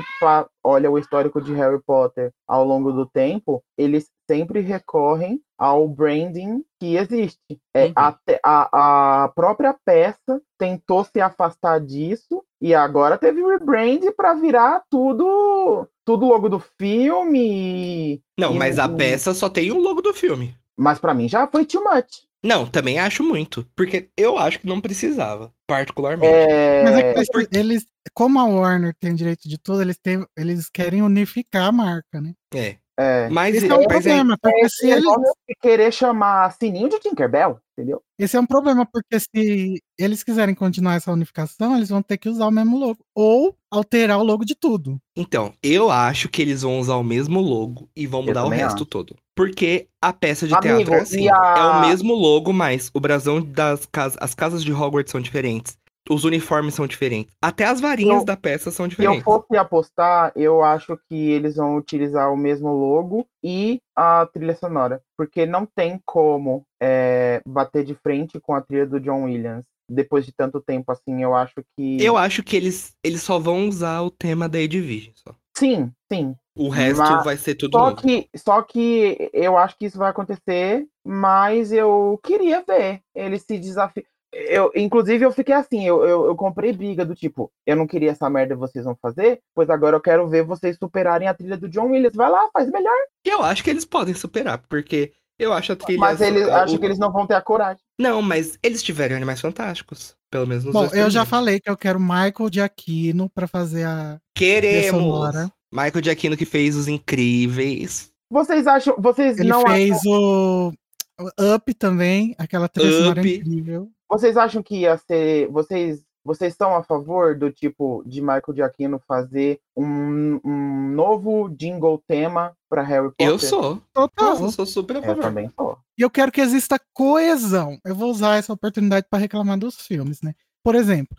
olha 0.64 0.90
o 0.90 0.98
histórico 0.98 1.40
de 1.40 1.52
Harry 1.54 1.80
Potter 1.84 2.32
ao 2.46 2.64
longo 2.64 2.92
do 2.92 3.06
tempo, 3.06 3.62
eles 3.76 4.10
sempre 4.30 4.60
recorrem 4.60 5.40
ao 5.58 5.86
branding 5.88 6.64
que 6.80 6.96
existe. 6.96 7.38
É, 7.74 7.86
Uhum. 7.86 7.92
até 7.96 8.40
a, 8.44 9.24
a 9.24 9.28
própria 9.28 9.76
peça 9.84 10.40
tentou 10.58 11.04
se 11.04 11.20
afastar 11.20 11.80
disso 11.80 12.42
e 12.60 12.74
agora 12.74 13.18
teve 13.18 13.42
rebrand 13.42 14.00
para 14.16 14.34
virar 14.34 14.82
tudo 14.90 15.86
tudo 16.04 16.26
logo 16.26 16.48
do 16.48 16.58
filme. 16.58 18.20
Não, 18.38 18.54
e- 18.54 18.58
mas 18.58 18.78
a 18.78 18.88
peça 18.88 19.34
só 19.34 19.48
tem 19.48 19.70
o 19.70 19.78
logo 19.78 20.02
do 20.02 20.12
filme. 20.12 20.56
Mas 20.76 20.98
para 20.98 21.14
mim 21.14 21.28
já 21.28 21.46
foi 21.46 21.64
too 21.64 21.82
much. 21.84 22.26
Não, 22.44 22.66
também 22.66 22.98
acho 22.98 23.22
muito, 23.22 23.64
porque 23.76 24.10
eu 24.16 24.36
acho 24.36 24.58
que 24.58 24.66
não 24.66 24.80
precisava, 24.80 25.52
particularmente. 25.66 26.34
É, 26.34 26.82
Mas 26.82 26.96
é 26.96 27.02
que 27.02 27.18
eles, 27.18 27.28
porque- 27.30 27.56
eles- 27.58 27.86
como 28.12 28.38
a 28.40 28.44
Warner 28.44 28.94
tem 28.98 29.14
direito 29.14 29.48
de 29.48 29.56
tudo, 29.58 29.80
eles, 29.80 29.96
têm, 29.96 30.26
eles 30.36 30.68
querem 30.68 31.02
unificar 31.02 31.68
a 31.68 31.72
marca, 31.72 32.20
né? 32.20 32.34
É. 32.54 32.76
é, 32.98 33.28
Mas, 33.28 33.54
Esse 33.54 33.70
é 33.70 33.74
um 33.74 33.78
mas 33.78 33.86
problema, 33.86 34.36
porque 34.42 34.68
se 34.68 34.90
eles, 34.90 35.04
se 35.04 35.54
querer 35.60 35.92
chamar 35.92 36.52
Sininho 36.58 36.88
de 36.88 36.98
Tinkerbell, 36.98 37.60
entendeu? 37.78 38.02
esse 38.18 38.36
é 38.36 38.40
um 38.40 38.46
problema, 38.46 38.84
porque 38.84 39.18
se 39.20 39.80
eles 39.98 40.22
quiserem 40.24 40.54
continuar 40.54 40.96
essa 40.96 41.12
unificação, 41.12 41.76
eles 41.76 41.88
vão 41.90 42.02
ter 42.02 42.18
que 42.18 42.28
usar 42.28 42.46
o 42.46 42.50
mesmo 42.50 42.76
logo. 42.78 42.98
Ou 43.14 43.56
alterar 43.72 44.18
o 44.18 44.22
logo 44.22 44.44
de 44.44 44.54
tudo. 44.54 44.98
Então, 45.16 45.52
eu 45.62 45.90
acho 45.90 46.28
que 46.28 46.42
eles 46.42 46.62
vão 46.62 46.78
usar 46.78 46.96
o 46.96 47.02
mesmo 47.02 47.40
logo 47.40 47.88
e 47.96 48.06
vão 48.06 48.20
Eu 48.20 48.26
mudar 48.26 48.44
o 48.44 48.48
resto 48.50 48.76
acho. 48.76 48.84
todo. 48.86 49.16
Porque 49.34 49.88
a 50.00 50.12
peça 50.12 50.46
de 50.46 50.54
Amigo, 50.54 50.76
teatro 50.76 50.94
é 50.94 51.00
assim. 51.00 51.28
a- 51.28 51.54
É 51.56 51.64
o 51.64 51.80
mesmo 51.88 52.14
logo, 52.14 52.52
mas 52.52 52.90
o 52.92 53.00
brasão 53.00 53.40
das 53.40 53.86
casas. 53.86 54.18
As 54.20 54.34
casas 54.34 54.62
de 54.62 54.72
Hogwarts 54.72 55.10
são 55.10 55.20
diferentes. 55.20 55.76
Os 56.10 56.24
uniformes 56.24 56.74
são 56.74 56.84
diferentes. 56.86 57.32
Até 57.40 57.64
as 57.64 57.80
varinhas 57.80 58.18
Eu- 58.18 58.24
da 58.24 58.36
peça 58.36 58.72
são 58.72 58.86
Se 58.86 58.92
eu 58.92 58.96
diferentes. 58.96 59.22
fosse 59.22 59.56
apostar, 59.56 60.32
eu 60.34 60.60
acho 60.62 60.98
que 61.08 61.14
eles 61.30 61.54
vão 61.56 61.76
utilizar 61.76 62.30
o 62.32 62.36
mesmo 62.36 62.68
logo 62.72 63.24
e 63.42 63.80
a 63.96 64.26
trilha 64.26 64.54
sonora. 64.56 65.00
Porque 65.16 65.46
não 65.46 65.64
tem 65.64 66.00
como 66.04 66.64
é, 66.82 67.40
bater 67.46 67.84
de 67.84 67.94
frente 67.94 68.40
com 68.40 68.52
a 68.52 68.60
trilha 68.60 68.84
do 68.84 68.98
John 68.98 69.22
Williams. 69.24 69.64
Depois 69.88 70.24
de 70.24 70.32
tanto 70.32 70.60
tempo 70.60 70.90
assim, 70.92 71.22
eu 71.22 71.34
acho 71.34 71.54
que. 71.76 72.02
Eu 72.02 72.16
acho 72.16 72.42
que 72.42 72.56
eles, 72.56 72.94
eles 73.02 73.22
só 73.22 73.38
vão 73.38 73.68
usar 73.68 74.00
o 74.02 74.10
tema 74.10 74.48
da 74.48 74.58
Edwige. 74.60 75.12
Só. 75.16 75.34
Sim, 75.56 75.90
sim. 76.10 76.34
O 76.56 76.68
resto 76.68 76.98
Mas- 77.02 77.24
vai 77.24 77.36
ser 77.36 77.54
tudo 77.54 77.72
Só 77.76 77.90
novo. 77.90 78.02
que, 78.02 78.28
só 78.36 78.62
que 78.62 79.30
eu 79.32 79.56
acho 79.56 79.76
que 79.78 79.86
isso 79.86 79.98
vai 79.98 80.10
acontecer, 80.10 80.86
mas 81.04 81.72
eu 81.72 82.18
queria 82.22 82.62
ver 82.66 83.00
ele 83.14 83.38
se 83.38 83.58
desafiar. 83.58 84.04
Eu, 84.34 84.70
inclusive, 84.74 85.22
eu 85.26 85.30
fiquei 85.30 85.54
assim, 85.54 85.86
eu, 85.86 86.04
eu, 86.06 86.24
eu 86.24 86.34
comprei 86.34 86.72
briga 86.72 87.04
do 87.04 87.14
tipo, 87.14 87.52
eu 87.66 87.76
não 87.76 87.86
queria 87.86 88.12
essa 88.12 88.30
merda 88.30 88.56
vocês 88.56 88.82
vão 88.82 88.96
fazer, 89.00 89.40
pois 89.54 89.68
agora 89.68 89.94
eu 89.96 90.00
quero 90.00 90.26
ver 90.26 90.42
vocês 90.42 90.78
superarem 90.78 91.28
a 91.28 91.34
trilha 91.34 91.56
do 91.56 91.68
John 91.68 91.90
Williams. 91.90 92.16
Vai 92.16 92.30
lá, 92.30 92.48
faz 92.50 92.70
melhor. 92.70 92.96
Eu 93.24 93.42
acho 93.42 93.62
que 93.62 93.68
eles 93.68 93.84
podem 93.84 94.14
superar, 94.14 94.62
porque 94.70 95.12
eu 95.38 95.52
acho 95.52 95.72
a 95.72 95.76
trilha. 95.76 95.98
Mas 96.00 96.20
eles, 96.20 96.48
a- 96.48 96.62
acho 96.62 96.76
o- 96.76 96.78
que 96.78 96.84
eles 96.84 96.98
não 96.98 97.12
vão 97.12 97.26
ter 97.26 97.34
a 97.34 97.40
coragem. 97.42 97.82
Não, 97.98 98.20
mas 98.22 98.58
eles 98.62 98.82
tiveram 98.82 99.16
animais 99.16 99.40
fantásticos. 99.40 100.14
Pelo 100.30 100.46
menos 100.46 100.64
nos 100.64 100.72
Bom, 100.72 100.86
eu 100.94 101.10
já 101.10 101.24
falei 101.26 101.60
que 101.60 101.68
eu 101.68 101.76
quero 101.76 102.00
Michael 102.00 102.48
Giacchino 102.50 103.28
pra 103.28 103.46
fazer 103.46 103.84
a. 103.84 104.18
Queremos! 104.34 104.90
sonora. 105.02 105.50
Michael 105.72 106.04
Giacchino 106.04 106.36
que 106.36 106.44
fez 106.46 106.74
os 106.76 106.88
incríveis. 106.88 108.10
Vocês 108.30 108.66
acham, 108.66 108.94
vocês 108.98 109.38
Ele 109.38 109.48
não 109.48 109.62
fez 109.66 109.92
acham, 109.98 110.10
o 110.12 110.72
o 111.20 111.54
Up 111.54 111.74
também, 111.74 112.34
aquela 112.38 112.66
trilha 112.68 113.10
incrível. 113.20 113.90
vocês 114.10 114.36
acham 114.36 114.62
que 114.62 114.76
ia 114.80 114.96
ser, 114.96 115.48
vocês 115.48 116.02
vocês 116.24 116.52
estão 116.52 116.74
a 116.74 116.82
favor 116.82 117.36
do 117.36 117.50
tipo 117.50 118.02
de 118.06 118.20
Michael 118.20 118.54
Giacchino 118.54 119.00
fazer 119.06 119.60
um, 119.76 120.40
um 120.44 120.88
novo 120.94 121.48
jingle 121.48 122.02
tema 122.06 122.56
para 122.68 122.82
Harry 122.82 123.08
Potter? 123.08 123.26
Eu 123.28 123.38
sou. 123.38 123.82
Total. 123.92 124.40
Eu 124.40 124.50
sou 124.50 124.66
super 124.66 124.96
a 124.96 124.98
Eu 125.00 125.04
favor. 125.04 125.22
também 125.22 125.50
sou. 125.56 125.78
E 125.98 126.02
eu 126.02 126.10
quero 126.10 126.30
que 126.32 126.40
exista 126.40 126.80
coesão. 126.94 127.78
Eu 127.84 127.94
vou 127.94 128.10
usar 128.10 128.36
essa 128.36 128.52
oportunidade 128.52 129.06
para 129.10 129.18
reclamar 129.18 129.58
dos 129.58 129.76
filmes, 129.80 130.22
né? 130.22 130.34
Por 130.64 130.74
exemplo, 130.74 131.16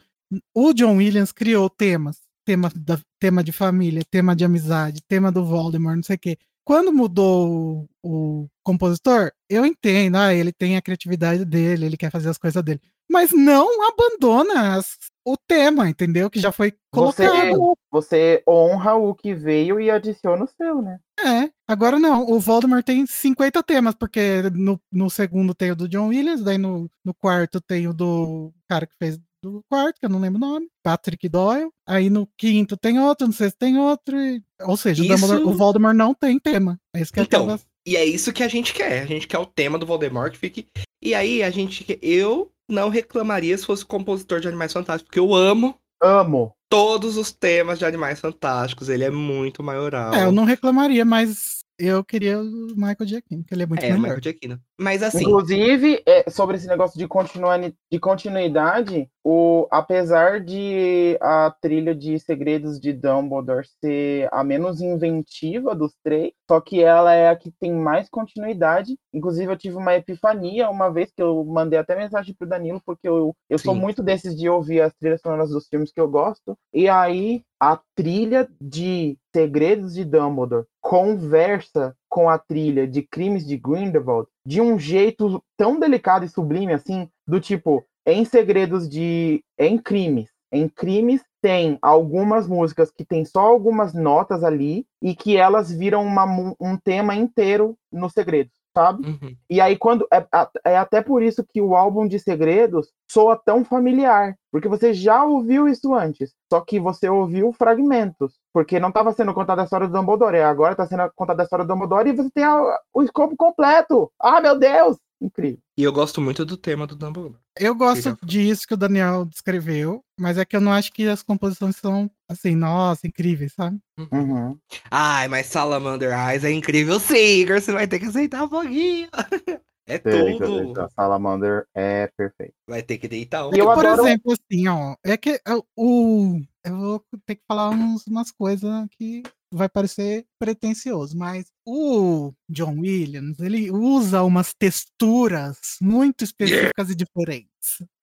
o 0.56 0.74
John 0.74 0.98
Williams 0.98 1.32
criou 1.32 1.70
temas, 1.70 2.22
tema, 2.46 2.72
da, 2.76 3.00
tema 3.20 3.44
de 3.44 3.52
família, 3.52 4.02
tema 4.10 4.36
de 4.36 4.46
amizade, 4.46 5.02
tema 5.08 5.32
do 5.32 5.46
Voldemort, 5.46 5.96
não 5.98 6.04
sei 6.04 6.16
o 6.16 6.20
quê. 6.20 6.38
Quando 6.66 6.94
mudou 6.94 7.88
o, 8.04 8.42
o 8.44 8.48
compositor, 8.64 9.32
eu 9.50 9.66
entendo, 9.66 10.16
ah, 10.18 10.34
ele 10.34 10.52
tem 10.54 10.78
a 10.78 10.82
criatividade 10.82 11.44
dele, 11.46 11.86
ele 11.86 11.98
quer 11.98 12.10
fazer 12.12 12.30
as 12.30 12.38
coisas 12.38 12.64
dele. 12.64 12.80
Mas 13.12 13.32
não 13.34 13.68
abandona 13.90 14.78
as- 14.78 14.98
o 15.26 15.36
tema, 15.38 15.90
entendeu? 15.90 16.30
Que 16.30 16.40
já 16.40 16.52
foi 16.52 16.72
Você, 16.94 17.28
colocado. 17.28 17.78
você 17.92 18.44
honra 18.48 18.96
o 18.96 19.14
que 19.14 19.34
veio 19.34 19.80
e 19.80 19.90
adiciona 19.92 20.44
o 20.44 20.48
seu, 20.48 20.82
né? 20.82 21.00
É, 21.20 21.50
agora 21.68 22.00
não. 22.00 22.26
O 22.30 22.40
Voldemort 22.40 22.84
tem 22.84 23.06
50 23.06 23.62
temas, 23.64 23.94
porque 23.96 24.44
no, 24.54 24.80
no 24.92 25.10
segundo 25.10 25.54
tem 25.54 25.72
o 25.72 25.76
do 25.76 25.88
John 25.88 26.08
Williams, 26.08 26.44
daí 26.44 26.58
no, 26.58 26.90
no 27.04 27.14
quarto 27.14 27.62
tem 27.62 27.88
o 27.88 27.94
do 27.94 28.54
cara 28.70 28.86
que 28.88 28.96
fez 28.98 29.20
do 29.44 29.62
quarto, 29.70 30.00
que 30.00 30.06
eu 30.06 30.10
não 30.10 30.20
lembro 30.20 30.38
o 30.38 30.46
nome, 30.50 30.68
Patrick 30.84 31.28
Doyle. 31.28 31.70
Aí 31.88 32.10
no 32.10 32.28
quinto 32.38 32.78
tem 32.78 33.00
outro, 33.00 33.28
no 33.28 33.34
sexto 33.34 33.58
tem 33.58 33.78
outro. 33.78 34.18
e- 34.18 34.42
Ou 34.62 34.78
seja, 34.78 35.02
o, 35.04 35.06
Isso- 35.06 35.16
Dumbledore- 35.16 35.44
o 35.44 35.58
Voldemort 35.58 35.96
não 35.96 36.14
tem 36.14 36.40
tema. 36.40 36.80
É 36.96 37.02
isso 37.02 37.12
que 37.12 37.20
Então, 37.20 37.44
acaba. 37.44 37.62
E 37.86 37.98
é 37.98 38.06
isso 38.06 38.32
que 38.32 38.42
a 38.44 38.48
gente 38.48 38.74
quer. 38.74 39.04
A 39.04 39.06
gente 39.06 39.28
quer 39.28 39.38
o 39.38 39.46
tema 39.46 39.78
do 39.78 39.86
Voldemort 39.86 40.32
que 40.32 40.38
fique. 40.40 40.68
E 41.04 41.14
aí 41.14 41.44
a 41.44 41.50
gente. 41.50 41.84
quer- 41.84 42.00
Eu 42.02 42.50
não 42.70 42.88
reclamaria 42.90 43.58
se 43.58 43.66
fosse 43.66 43.86
compositor 43.86 44.40
de 44.40 44.48
Animais 44.48 44.72
Fantásticos, 44.72 45.08
porque 45.08 45.20
eu 45.20 45.36
amo 45.36 45.76
Amo. 46.02 46.54
todos 46.70 47.18
os 47.18 47.32
temas 47.34 47.78
de 47.78 47.86
Animais 47.86 48.22
Fantásticos. 48.22 48.88
Ele 48.88 49.04
é 49.04 49.12
muito 49.12 49.62
maioral. 49.62 50.14
É, 50.14 50.24
eu 50.24 50.32
não 50.32 50.46
reclamaria, 50.46 51.04
mas 51.04 51.60
eu 51.78 52.04
queria 52.06 52.40
o 52.40 52.68
Michael 52.76 53.06
Giacchino, 53.06 53.44
que 53.44 53.54
ele 53.54 53.64
é 53.64 53.66
muito 53.66 53.84
É, 53.84 53.88
melhor. 53.88 54.00
Michael 54.00 54.22
Giacchino. 54.24 54.62
Mas 54.80 55.04
assim, 55.04 55.24
Inclusive, 55.24 56.02
é, 56.06 56.30
sobre 56.30 56.58
esse 56.58 56.68
negócio 56.68 56.98
de, 56.98 57.08
continuani- 57.08 57.76
de 57.92 58.00
continuidade, 58.00 59.08
o, 59.24 59.68
apesar 59.70 60.40
de 60.42 61.18
a 61.22 61.54
trilha 61.62 61.94
de 61.94 62.20
Segredos 62.20 62.80
de 62.80 62.92
Dumbledore 62.92 63.68
ser 63.80 64.28
a 64.32 64.44
menos 64.44 64.82
inventiva 64.82 65.76
dos 65.76 65.94
três, 66.04 66.32
só 66.50 66.60
que 66.60 66.84
ela 66.84 67.14
é 67.14 67.30
a 67.30 67.36
que 67.36 67.52
tem 67.52 67.72
mais 67.72 68.10
continuidade. 68.10 68.98
Inclusive, 69.14 69.52
eu 69.52 69.58
tive 69.58 69.76
uma 69.78 69.96
epifania 69.96 70.70
uma 70.70 70.90
vez 70.90 71.12
que 71.16 71.22
eu 71.22 71.46
mandei 71.46 71.78
até 71.78 71.96
mensagem 71.96 72.36
pro 72.38 72.48
Danilo, 72.48 72.82
porque 72.86 73.08
eu, 73.08 73.36
eu 73.50 73.60
sou 73.60 73.76
muito 73.76 74.02
desses 74.02 74.36
de 74.36 74.50
ouvir 74.50 74.82
as 74.82 74.94
trilhas 74.94 75.22
sonoras 75.22 75.52
dos 75.52 75.68
filmes 75.68 75.92
que 75.92 76.02
eu 76.02 76.10
gosto. 76.10 76.58
E 76.74 76.90
aí, 76.90 77.44
a 77.60 77.80
trilha 77.96 78.50
de 78.60 79.18
Segredos 79.34 79.94
de 79.94 80.04
Dumbledore 80.04 80.66
conversa 80.82 81.96
com 82.14 82.30
a 82.30 82.38
trilha 82.38 82.88
de 82.88 83.02
Crimes 83.02 83.44
de 83.44 83.58
Grindelwald 83.58 84.28
de 84.46 84.62
um 84.62 84.78
jeito 84.78 85.44
tão 85.58 85.80
delicado 85.80 86.24
e 86.24 86.30
sublime 86.30 86.72
assim, 86.72 87.10
do 87.28 87.40
tipo, 87.40 87.84
em 88.06 88.24
Segredos 88.24 88.88
de 88.88 89.44
em 89.58 89.80
Crimes, 89.80 90.30
em 90.52 90.70
Crimes 90.70 91.24
tem 91.42 91.80
algumas 91.82 92.48
músicas 92.48 92.92
que 92.92 93.04
tem 93.04 93.26
só 93.26 93.40
algumas 93.40 93.96
notas 93.96 94.44
ali 94.44 94.86
e 95.02 95.16
que 95.16 95.38
elas 95.38 95.72
viram 95.72 96.06
uma 96.06 96.56
um 96.60 96.78
tema 96.78 97.16
inteiro 97.16 97.76
no 97.92 98.08
Segredos, 98.12 98.54
sabe? 98.76 99.08
uhum. 99.08 99.36
E 99.50 99.62
aí, 99.62 99.78
quando. 99.78 100.08
É, 100.12 100.26
é 100.66 100.78
até 100.78 101.02
por 101.02 101.22
isso 101.22 101.46
que 101.48 101.62
o 101.62 101.76
álbum 101.76 102.08
de 102.08 102.20
segredos 102.20 102.92
soa 103.10 103.36
tão 103.36 103.64
familiar. 103.64 104.36
Porque 104.52 104.68
você 104.68 104.94
já 104.94 105.24
ouviu 105.24 105.68
isso 105.68 105.94
antes, 105.96 106.34
só 106.52 106.62
que 106.62 106.80
você 106.80 107.10
ouviu 107.10 107.52
fragmentos. 107.54 108.34
Porque 108.54 108.80
não 108.80 108.90
estava 108.90 109.12
sendo 109.12 109.34
contada 109.34 109.62
a 109.62 109.66
história 109.66 109.88
do 109.88 109.94
Dumbledore, 109.94 110.38
agora 110.42 110.74
está 110.74 110.86
sendo 110.86 111.12
contada 111.16 111.42
a 111.42 111.46
história 111.46 111.66
do 111.66 111.74
Dumbledore 111.74 112.10
e 112.10 112.16
você 112.16 112.30
tem 112.30 112.44
a, 112.44 112.80
o 112.94 113.02
escopo 113.02 113.36
completo. 113.36 114.12
Ah, 114.20 114.40
meu 114.40 114.58
Deus! 114.58 114.98
Incrível. 115.20 115.60
E 115.78 115.84
eu 115.84 115.92
gosto 115.92 116.22
muito 116.22 116.46
do 116.46 116.58
tema 116.58 116.86
do 116.86 116.96
Dumbledore. 116.96 117.43
Eu 117.60 117.76
gosto 117.76 118.18
disso 118.24 118.68
que 118.68 118.74
o 118.74 118.78
Daniel 118.78 119.26
descreveu, 119.26 120.04
mas 120.20 120.38
é 120.38 120.46
que 120.46 120.56
eu 120.56 120.62
não 120.62 120.72
acho 120.74 120.92
que 120.92 121.08
as 121.08 121.22
composições 121.22 121.76
são, 121.76 122.10
assim, 122.28 122.56
nossa, 122.56 123.06
incríveis, 123.06 123.54
sabe? 123.54 123.78
Uhum. 124.12 124.58
Ai, 124.90 125.28
mas 125.28 125.46
Salamander 125.48 126.12
Eyes 126.18 126.44
é 126.44 126.52
incrível 126.52 127.00
sim, 127.00 127.16
Igor. 127.42 127.62
Você 127.62 127.72
vai 127.72 127.88
ter 127.88 128.00
que 128.00 128.06
aceitar 128.06 128.44
um 128.44 128.50
pouquinho. 128.50 129.08
É 129.86 130.00
Sei, 130.00 130.38
tudo. 130.40 130.88
Salamander 130.96 131.66
é 131.76 132.10
perfeito. 132.16 132.54
Vai 132.66 132.82
ter 132.82 132.98
que 132.98 133.06
deitar 133.06 133.46
um. 133.50 133.54
E 133.54 133.60
eu 133.60 133.66
Por 133.66 133.86
adoro- 133.86 134.08
exemplo, 134.08 134.32
assim, 134.32 134.66
ó, 134.70 134.96
é 135.04 135.18
que 135.18 135.32
é, 135.32 135.56
o. 135.76 136.40
Eu 136.64 136.78
vou 136.78 137.06
ter 137.26 137.36
que 137.36 137.42
falar 137.46 137.70
uns, 137.70 138.08
umas 138.08 138.32
coisas 138.32 138.88
que 138.92 139.24
vai 139.54 139.70
parecer 139.70 140.26
pretencioso, 140.40 141.18
mas 141.18 141.46
o 141.66 142.34
John 142.50 142.80
Williams, 142.80 143.40
ele 143.40 143.72
usa 143.72 144.24
umas 144.24 144.54
texturas 144.54 145.78
muito 145.82 146.24
específicas 146.24 146.90
e 146.90 146.96
diferentes 146.96 147.54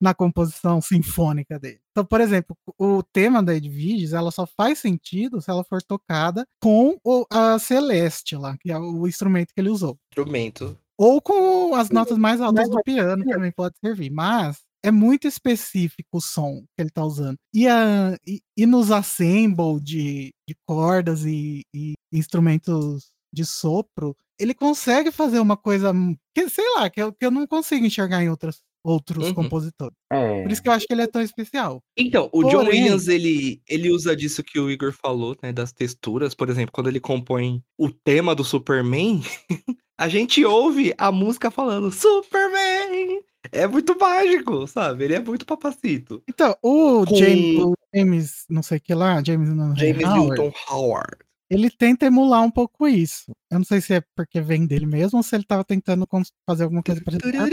na 0.01 0.15
composição 0.15 0.81
sinfônica 0.81 1.59
dele. 1.59 1.81
Então, 1.91 2.05
por 2.05 2.21
exemplo, 2.21 2.57
o 2.79 3.03
tema 3.03 3.43
da 3.43 3.55
Edviges, 3.55 4.13
ela 4.13 4.31
só 4.31 4.47
faz 4.47 4.79
sentido 4.79 5.41
se 5.41 5.51
ela 5.51 5.65
for 5.65 5.83
tocada 5.83 6.47
com 6.63 6.97
o, 7.05 7.27
a 7.31 7.59
Celeste 7.59 8.37
lá, 8.37 8.57
que 8.59 8.71
é 8.71 8.79
o 8.79 9.07
instrumento 9.07 9.53
que 9.55 9.61
ele 9.61 9.71
usou. 9.71 9.99
Instrumento. 10.13 10.79
Ou 10.97 11.21
com 11.21 11.75
as 11.75 11.89
notas 11.89 12.19
mais 12.19 12.41
altas 12.41 12.69
do 12.69 12.83
piano 12.83 13.25
também 13.25 13.51
pode 13.51 13.75
servir. 13.79 14.11
Mas 14.11 14.59
é 14.83 14.91
muito 14.91 15.26
específico 15.28 16.18
o 16.18 16.20
som 16.20 16.62
que 16.76 16.83
ele 16.83 16.91
tá 16.91 17.05
usando. 17.05 17.37
E, 17.55 17.66
a, 17.68 18.16
e, 18.26 18.41
e 18.57 18.66
nos 18.66 18.91
assemble 18.91 19.81
de, 19.81 20.33
de 20.49 20.55
cordas 20.66 21.24
e, 21.24 21.62
e 21.74 21.95
instrumentos 22.12 23.11
de 23.33 23.45
sopro, 23.45 24.16
ele 24.39 24.55
consegue 24.55 25.11
fazer 25.12 25.39
uma 25.39 25.57
coisa 25.57 25.93
que, 26.35 26.49
sei 26.49 26.64
lá, 26.76 26.89
que 26.91 27.01
eu, 27.01 27.12
que 27.12 27.24
eu 27.24 27.31
não 27.31 27.47
consigo 27.47 27.85
enxergar 27.87 28.22
em 28.24 28.28
outras, 28.31 28.61
outros 28.83 29.26
Uhum. 29.28 29.35
compositores. 29.35 29.95
É. 30.11 30.43
Por 30.43 30.51
isso 30.51 30.62
que 30.62 30.68
eu 30.68 30.72
acho 30.72 30.87
que 30.87 30.93
ele 30.93 31.03
é 31.03 31.07
tão 31.07 31.20
especial. 31.22 31.81
Então, 31.97 32.28
o 32.33 32.43
John 32.45 32.64
Porém- 32.64 32.83
Williams, 32.85 33.07
ele, 33.07 33.61
ele 33.68 33.91
usa 33.91 34.16
disso 34.16 34.43
que 34.43 34.59
o 34.59 34.70
Igor 34.70 34.93
falou, 34.93 35.37
né? 35.43 35.53
Das 35.53 35.72
texturas. 35.72 36.35
Por 36.35 36.49
exemplo, 36.49 36.72
quando 36.72 36.89
ele 36.89 36.99
compõe 37.01 37.62
o 37.78 37.91
tema 37.91 38.35
do 38.35 38.43
Superman, 38.43 39.20
a 39.99 40.09
gente 40.09 40.45
ouve 40.45 40.93
a 40.99 41.12
música 41.12 41.51
falando 41.51 41.93
Superman! 41.93 43.20
É 43.53 43.66
muito 43.66 43.99
mágico, 43.99 44.66
sabe? 44.66 45.05
Ele 45.05 45.14
é 45.14 45.20
muito 45.20 45.47
papacito. 45.47 46.22
Então, 46.28 46.55
o 46.62 47.05
Com- 47.07 47.16
James, 47.16 47.59
o 47.62 47.74
James, 47.95 48.45
não 48.49 48.62
sei 48.62 48.78
o 48.78 48.80
que 48.80 48.95
lá, 48.95 49.22
James, 49.24 49.49
não, 49.49 49.74
James 49.74 50.05
Howard, 50.05 50.28
Newton 50.43 50.53
Howard. 50.68 51.16
Ele 51.51 51.69
tenta 51.69 52.07
emular 52.07 52.43
um 52.43 52.51
pouco 52.51 52.87
isso. 52.87 53.33
Eu 53.51 53.59
não 53.59 53.65
sei 53.65 53.81
se 53.81 53.95
é 53.95 54.03
porque 54.15 54.41
vem 54.41 54.67
dele 54.67 54.87
mesmo 54.87 55.19
ou 55.19 55.23
se 55.23 55.35
ele 55.35 55.43
tava 55.45 55.65
tentando 55.65 56.07
fazer 56.49 56.63
alguma 56.65 56.83
coisa 56.83 57.01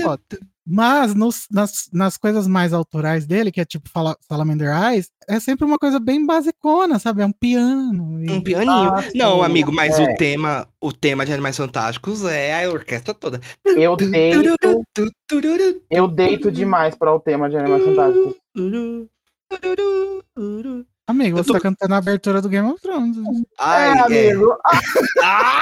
Potter. 0.03 0.39
Mas 0.69 1.15
nos- 1.15 1.47
nas, 1.49 1.89
nas 1.91 2.17
coisas 2.17 2.45
mais 2.47 2.73
autorais 2.73 3.25
dele, 3.25 3.51
que 3.51 3.59
é 3.61 3.65
tipo 3.65 3.89
Fala- 3.89 4.17
Salamander 4.27 4.69
Eyes, 4.69 5.09
é 5.27 5.39
sempre 5.39 5.65
uma 5.65 5.77
coisa 5.79 5.99
bem 5.99 6.23
basicona, 6.25 6.99
sabe? 6.99 7.21
É 7.21 7.25
um 7.25 7.31
piano. 7.31 8.23
e- 8.23 8.29
Um 8.29 8.41
pianinho. 8.41 8.71
Ah, 8.93 9.03
Não, 9.15 9.41
amigo, 9.41 9.71
mas 9.71 9.97
é. 9.97 10.03
o 10.03 10.15
tema, 10.15 10.67
o 10.79 10.91
tema 10.93 11.25
de 11.25 11.33
Animais 11.33 11.57
Fantásticos 11.57 12.23
é 12.25 12.65
a 12.65 12.69
orquestra 12.71 13.13
toda. 13.15 13.39
Eu 13.65 13.95
deito, 13.95 14.43
eu 15.89 16.07
deito 16.07 16.51
demais 16.51 16.93
para 16.95 17.13
o 17.13 17.19
tema 17.19 17.49
de 17.49 17.57
Animais 17.57 17.83
Fantásticos. 17.83 18.35
Amigo, 21.07 21.37
Eu 21.39 21.43
você 21.43 21.47
tô- 21.47 21.53
tá 21.53 21.59
cantando 21.61 21.93
a 21.93 21.97
abertura 21.97 22.41
do 22.41 22.49
Game 22.49 22.67
of 22.69 22.81
Thrones. 22.81 23.15
Ai, 23.59 23.89
é, 23.89 23.91
é. 23.93 24.01
amigo. 24.31 24.57
Ah! 25.23 25.61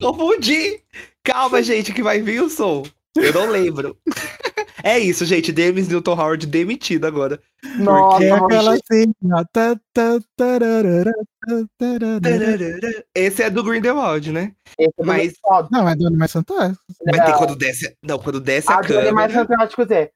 Confundi! 0.00 0.80
Calma, 1.24 1.62
gente, 1.62 1.92
que 1.92 2.02
vai 2.02 2.20
vir 2.20 2.40
o 2.42 2.48
som. 2.48 2.84
Eu 3.16 3.32
não 3.32 3.46
lembro. 3.50 3.96
É 4.84 4.98
isso, 4.98 5.24
gente. 5.24 5.54
James 5.56 5.88
Newton 5.88 6.12
Howard 6.12 6.46
demitido 6.46 7.06
agora. 7.06 7.40
Nossa, 7.78 8.18
Que 8.18 8.24
é 8.24 8.32
aquela 8.32 8.74
assim. 8.74 9.12
Esse 13.14 13.42
é 13.42 13.50
do 13.50 13.62
Grindelwald, 13.62 14.30
né? 14.32 14.52
esse 14.78 14.90
é 14.98 15.02
do 15.02 15.06
mas- 15.06 15.34
Foda. 15.40 15.68
Não, 15.70 15.88
é 15.88 15.94
do 15.96 16.06
Animais 16.06 16.32
Fantásticos. 16.32 16.78
Mas 17.06 17.24
tem 17.24 17.34
quando 17.36 17.56
desce. 17.56 17.96
Não, 18.02 18.18
quando 18.18 18.40
desce 18.40 18.70
a 18.70 18.78
A 18.78 18.80
de 18.82 18.96
Animais 18.96 19.32
câmera. 19.32 19.48
Fantásticos 19.48 19.90
é. 19.90 20.10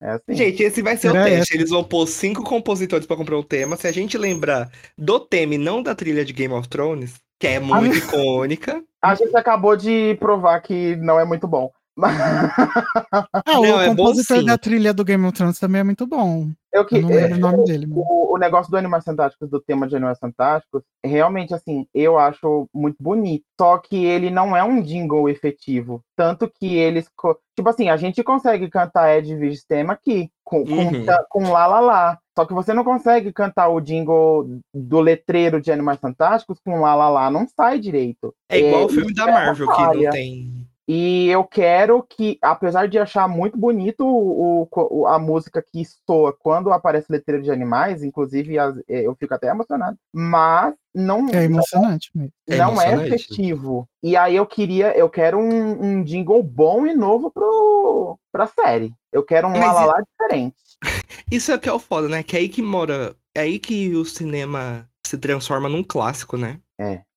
É 0.00 0.10
assim. 0.10 0.34
Gente, 0.34 0.62
esse 0.62 0.82
vai 0.82 0.96
ser 0.96 1.08
o 1.12 1.16
Era 1.16 1.24
teste. 1.24 1.54
Eles 1.56 1.70
vão 1.70 1.82
pôr 1.82 2.06
cinco 2.06 2.42
compositores 2.44 3.06
pra 3.06 3.16
comprar 3.16 3.36
o 3.36 3.44
tema. 3.44 3.76
Se 3.76 3.86
a 3.86 3.92
gente 3.92 4.16
lembrar 4.16 4.70
do 4.96 5.18
tema 5.18 5.54
e 5.54 5.58
não 5.58 5.82
da 5.82 5.94
trilha 5.94 6.24
de 6.24 6.32
Game 6.32 6.54
of 6.54 6.68
Thrones, 6.68 7.14
que 7.38 7.46
é 7.46 7.60
muito 7.60 7.96
icônica. 7.96 8.82
A 9.00 9.14
gente 9.14 9.36
acabou 9.36 9.76
de 9.76 10.16
provar 10.18 10.60
que 10.60 10.96
não 10.96 11.18
é 11.20 11.24
muito 11.24 11.46
bom. 11.46 11.70
Ah, 12.06 13.42
Não, 13.46 13.60
o 13.62 13.66
é 13.80 13.88
bom 13.88 13.96
compositor 13.96 14.38
sim. 14.38 14.44
da 14.44 14.56
trilha 14.58 14.92
do 14.94 15.04
Game 15.04 15.24
of 15.26 15.36
Thrones 15.36 15.58
também 15.58 15.80
é 15.80 15.84
muito 15.84 16.06
bom. 16.06 16.48
eu 16.72 16.84
que, 16.84 16.96
Eu 16.96 17.02
não 17.02 17.08
lembro 17.08 17.36
o 17.36 17.40
nome 17.40 17.64
dele. 17.64 17.86
Mas... 17.86 17.98
o, 17.98 18.34
o 18.34 18.38
negócio 18.38 18.70
do 18.70 18.76
Animais 18.76 19.04
Fantásticos, 19.04 19.48
do 19.50 19.60
tema 19.60 19.86
de 19.88 19.96
Animais 19.96 20.18
Fantásticos, 20.18 20.82
realmente, 21.04 21.54
assim, 21.54 21.86
eu 21.94 22.18
acho 22.18 22.68
muito 22.74 22.96
bonito. 23.00 23.44
Só 23.60 23.78
que 23.78 24.04
ele 24.04 24.30
não 24.30 24.56
é 24.56 24.62
um 24.62 24.80
jingle 24.80 25.28
efetivo. 25.28 26.00
Tanto 26.16 26.48
que 26.48 26.76
eles. 26.76 27.08
Tipo 27.56 27.68
assim, 27.70 27.88
a 27.88 27.96
gente 27.96 28.22
consegue 28.22 28.68
cantar 28.70 29.16
Ed 29.18 29.34
Vigis 29.36 29.64
tema 29.64 29.94
aqui, 29.94 30.30
com, 30.44 30.64
com, 30.64 30.72
Uhum. 30.74 31.04
ta- 31.04 31.24
com 31.28 31.50
Lá 31.50 31.66
Lá 31.66 31.80
Lá. 31.80 32.18
Só 32.38 32.44
que 32.46 32.54
você 32.54 32.72
não 32.72 32.84
consegue 32.84 33.32
cantar 33.32 33.68
o 33.68 33.80
jingle 33.80 34.60
do 34.72 35.00
letreiro 35.00 35.60
de 35.60 35.72
Animais 35.72 35.98
Fantásticos 35.98 36.60
com 36.64 36.80
Lá 36.80 36.94
Lá 36.94 37.08
Lá. 37.08 37.30
Não 37.30 37.48
sai 37.48 37.80
direito. 37.80 38.32
É 38.48 38.60
igual 38.60 38.84
o 38.84 38.86
É, 38.86 38.92
filme 38.92 39.12
da 39.12 39.24
é 39.28 39.32
Marvel, 39.32 39.66
que 39.66 39.82
não 40.04 40.10
tem. 40.10 40.57
E 40.90 41.28
eu 41.28 41.44
quero 41.44 42.02
que, 42.02 42.38
apesar 42.40 42.88
de 42.88 42.98
achar 42.98 43.28
muito 43.28 43.58
bonito 43.58 44.06
o, 44.06 44.66
o- 44.74 45.06
a 45.06 45.18
música 45.18 45.62
que 45.62 45.82
soa 46.06 46.32
quando 46.32 46.72
aparece 46.72 47.12
letreiro 47.12 47.42
de 47.44 47.50
animais, 47.50 48.02
inclusive 48.02 48.58
as- 48.58 48.78
eh, 48.88 49.02
eu 49.06 49.14
fico 49.14 49.34
até 49.34 49.48
emocionado, 49.48 49.98
mas 50.10 50.74
não 50.94 51.28
É 51.28 51.44
emocionante. 51.44 52.10
É 52.48 52.56
não 52.56 52.80
é 52.80 52.86
emocionante. 52.86 53.14
efetivo. 53.14 53.86
E 54.02 54.16
aí 54.16 54.34
eu 54.36 54.46
queria, 54.46 54.96
eu 54.96 55.10
quero 55.10 55.38
um, 55.38 55.84
um 55.98 56.02
jingle 56.02 56.42
bom 56.42 56.86
e 56.86 56.94
novo 56.94 57.30
pro, 57.30 58.18
pra 58.32 58.46
série. 58.46 58.90
Eu 59.12 59.22
quero 59.22 59.46
um 59.46 59.52
Mas 59.52 59.74
lá 59.74 59.84
lá 59.84 59.84
lá 59.92 60.00
diferente. 60.00 60.56
Isso 61.30 61.52
é 61.52 61.58
que 61.58 61.68
é 61.68 61.72
o 61.72 61.78
foda, 61.78 62.08
né? 62.08 62.22
Que 62.22 62.36
é 62.36 62.40
aí 62.40 62.48
que 62.48 62.62
mora. 62.62 63.14
É 63.34 63.42
aí 63.42 63.58
que 63.58 63.94
o 63.94 64.06
cinema 64.06 64.88
se 65.06 65.18
transforma 65.18 65.68
num 65.68 65.84
clássico, 65.84 66.38
né? 66.38 66.58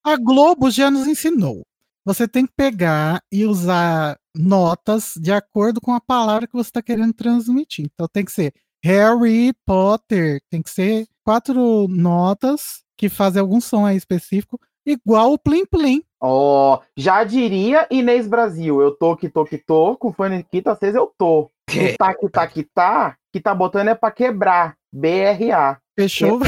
A 0.03 0.17
Globo 0.17 0.69
já 0.69 0.91
nos 0.91 1.07
ensinou. 1.07 1.61
Você 2.11 2.27
tem 2.27 2.45
que 2.45 2.51
pegar 2.53 3.23
e 3.31 3.45
usar 3.45 4.19
notas 4.35 5.13
de 5.15 5.31
acordo 5.31 5.79
com 5.79 5.93
a 5.93 6.01
palavra 6.01 6.45
que 6.45 6.51
você 6.51 6.67
está 6.67 6.81
querendo 6.81 7.13
transmitir. 7.13 7.85
Então 7.85 8.05
tem 8.05 8.25
que 8.25 8.33
ser 8.33 8.53
Harry 8.83 9.53
Potter, 9.65 10.41
tem 10.49 10.61
que 10.61 10.69
ser 10.69 11.07
quatro 11.23 11.87
notas 11.87 12.83
que 12.97 13.07
fazem 13.07 13.39
algum 13.39 13.61
som 13.61 13.85
aí 13.85 13.95
específico, 13.95 14.59
igual 14.85 15.31
o 15.31 15.39
Plim 15.39 15.65
Plim. 15.65 16.03
Ó, 16.19 16.81
já 16.97 17.23
diria 17.23 17.87
Inês 17.89 18.27
Brasil, 18.27 18.81
eu 18.81 18.91
tô 18.91 19.15
que 19.15 19.29
tô 19.29 19.45
que 19.45 19.57
tô, 19.57 19.95
com 19.95 20.11
faniquita, 20.11 20.73
às 20.73 20.79
vezes 20.79 20.97
eu 20.97 21.09
tô. 21.17 21.43
O 21.43 21.97
tá 21.97 22.13
que 22.13 22.29
tá 22.29 22.45
que 22.45 22.63
tá, 22.63 23.17
que 23.31 23.39
tá 23.39 23.55
botando 23.55 23.87
é 23.87 23.95
pra 23.95 24.11
quebrar. 24.11 24.75
BRA. 24.91 25.79
Fechou? 25.97 26.41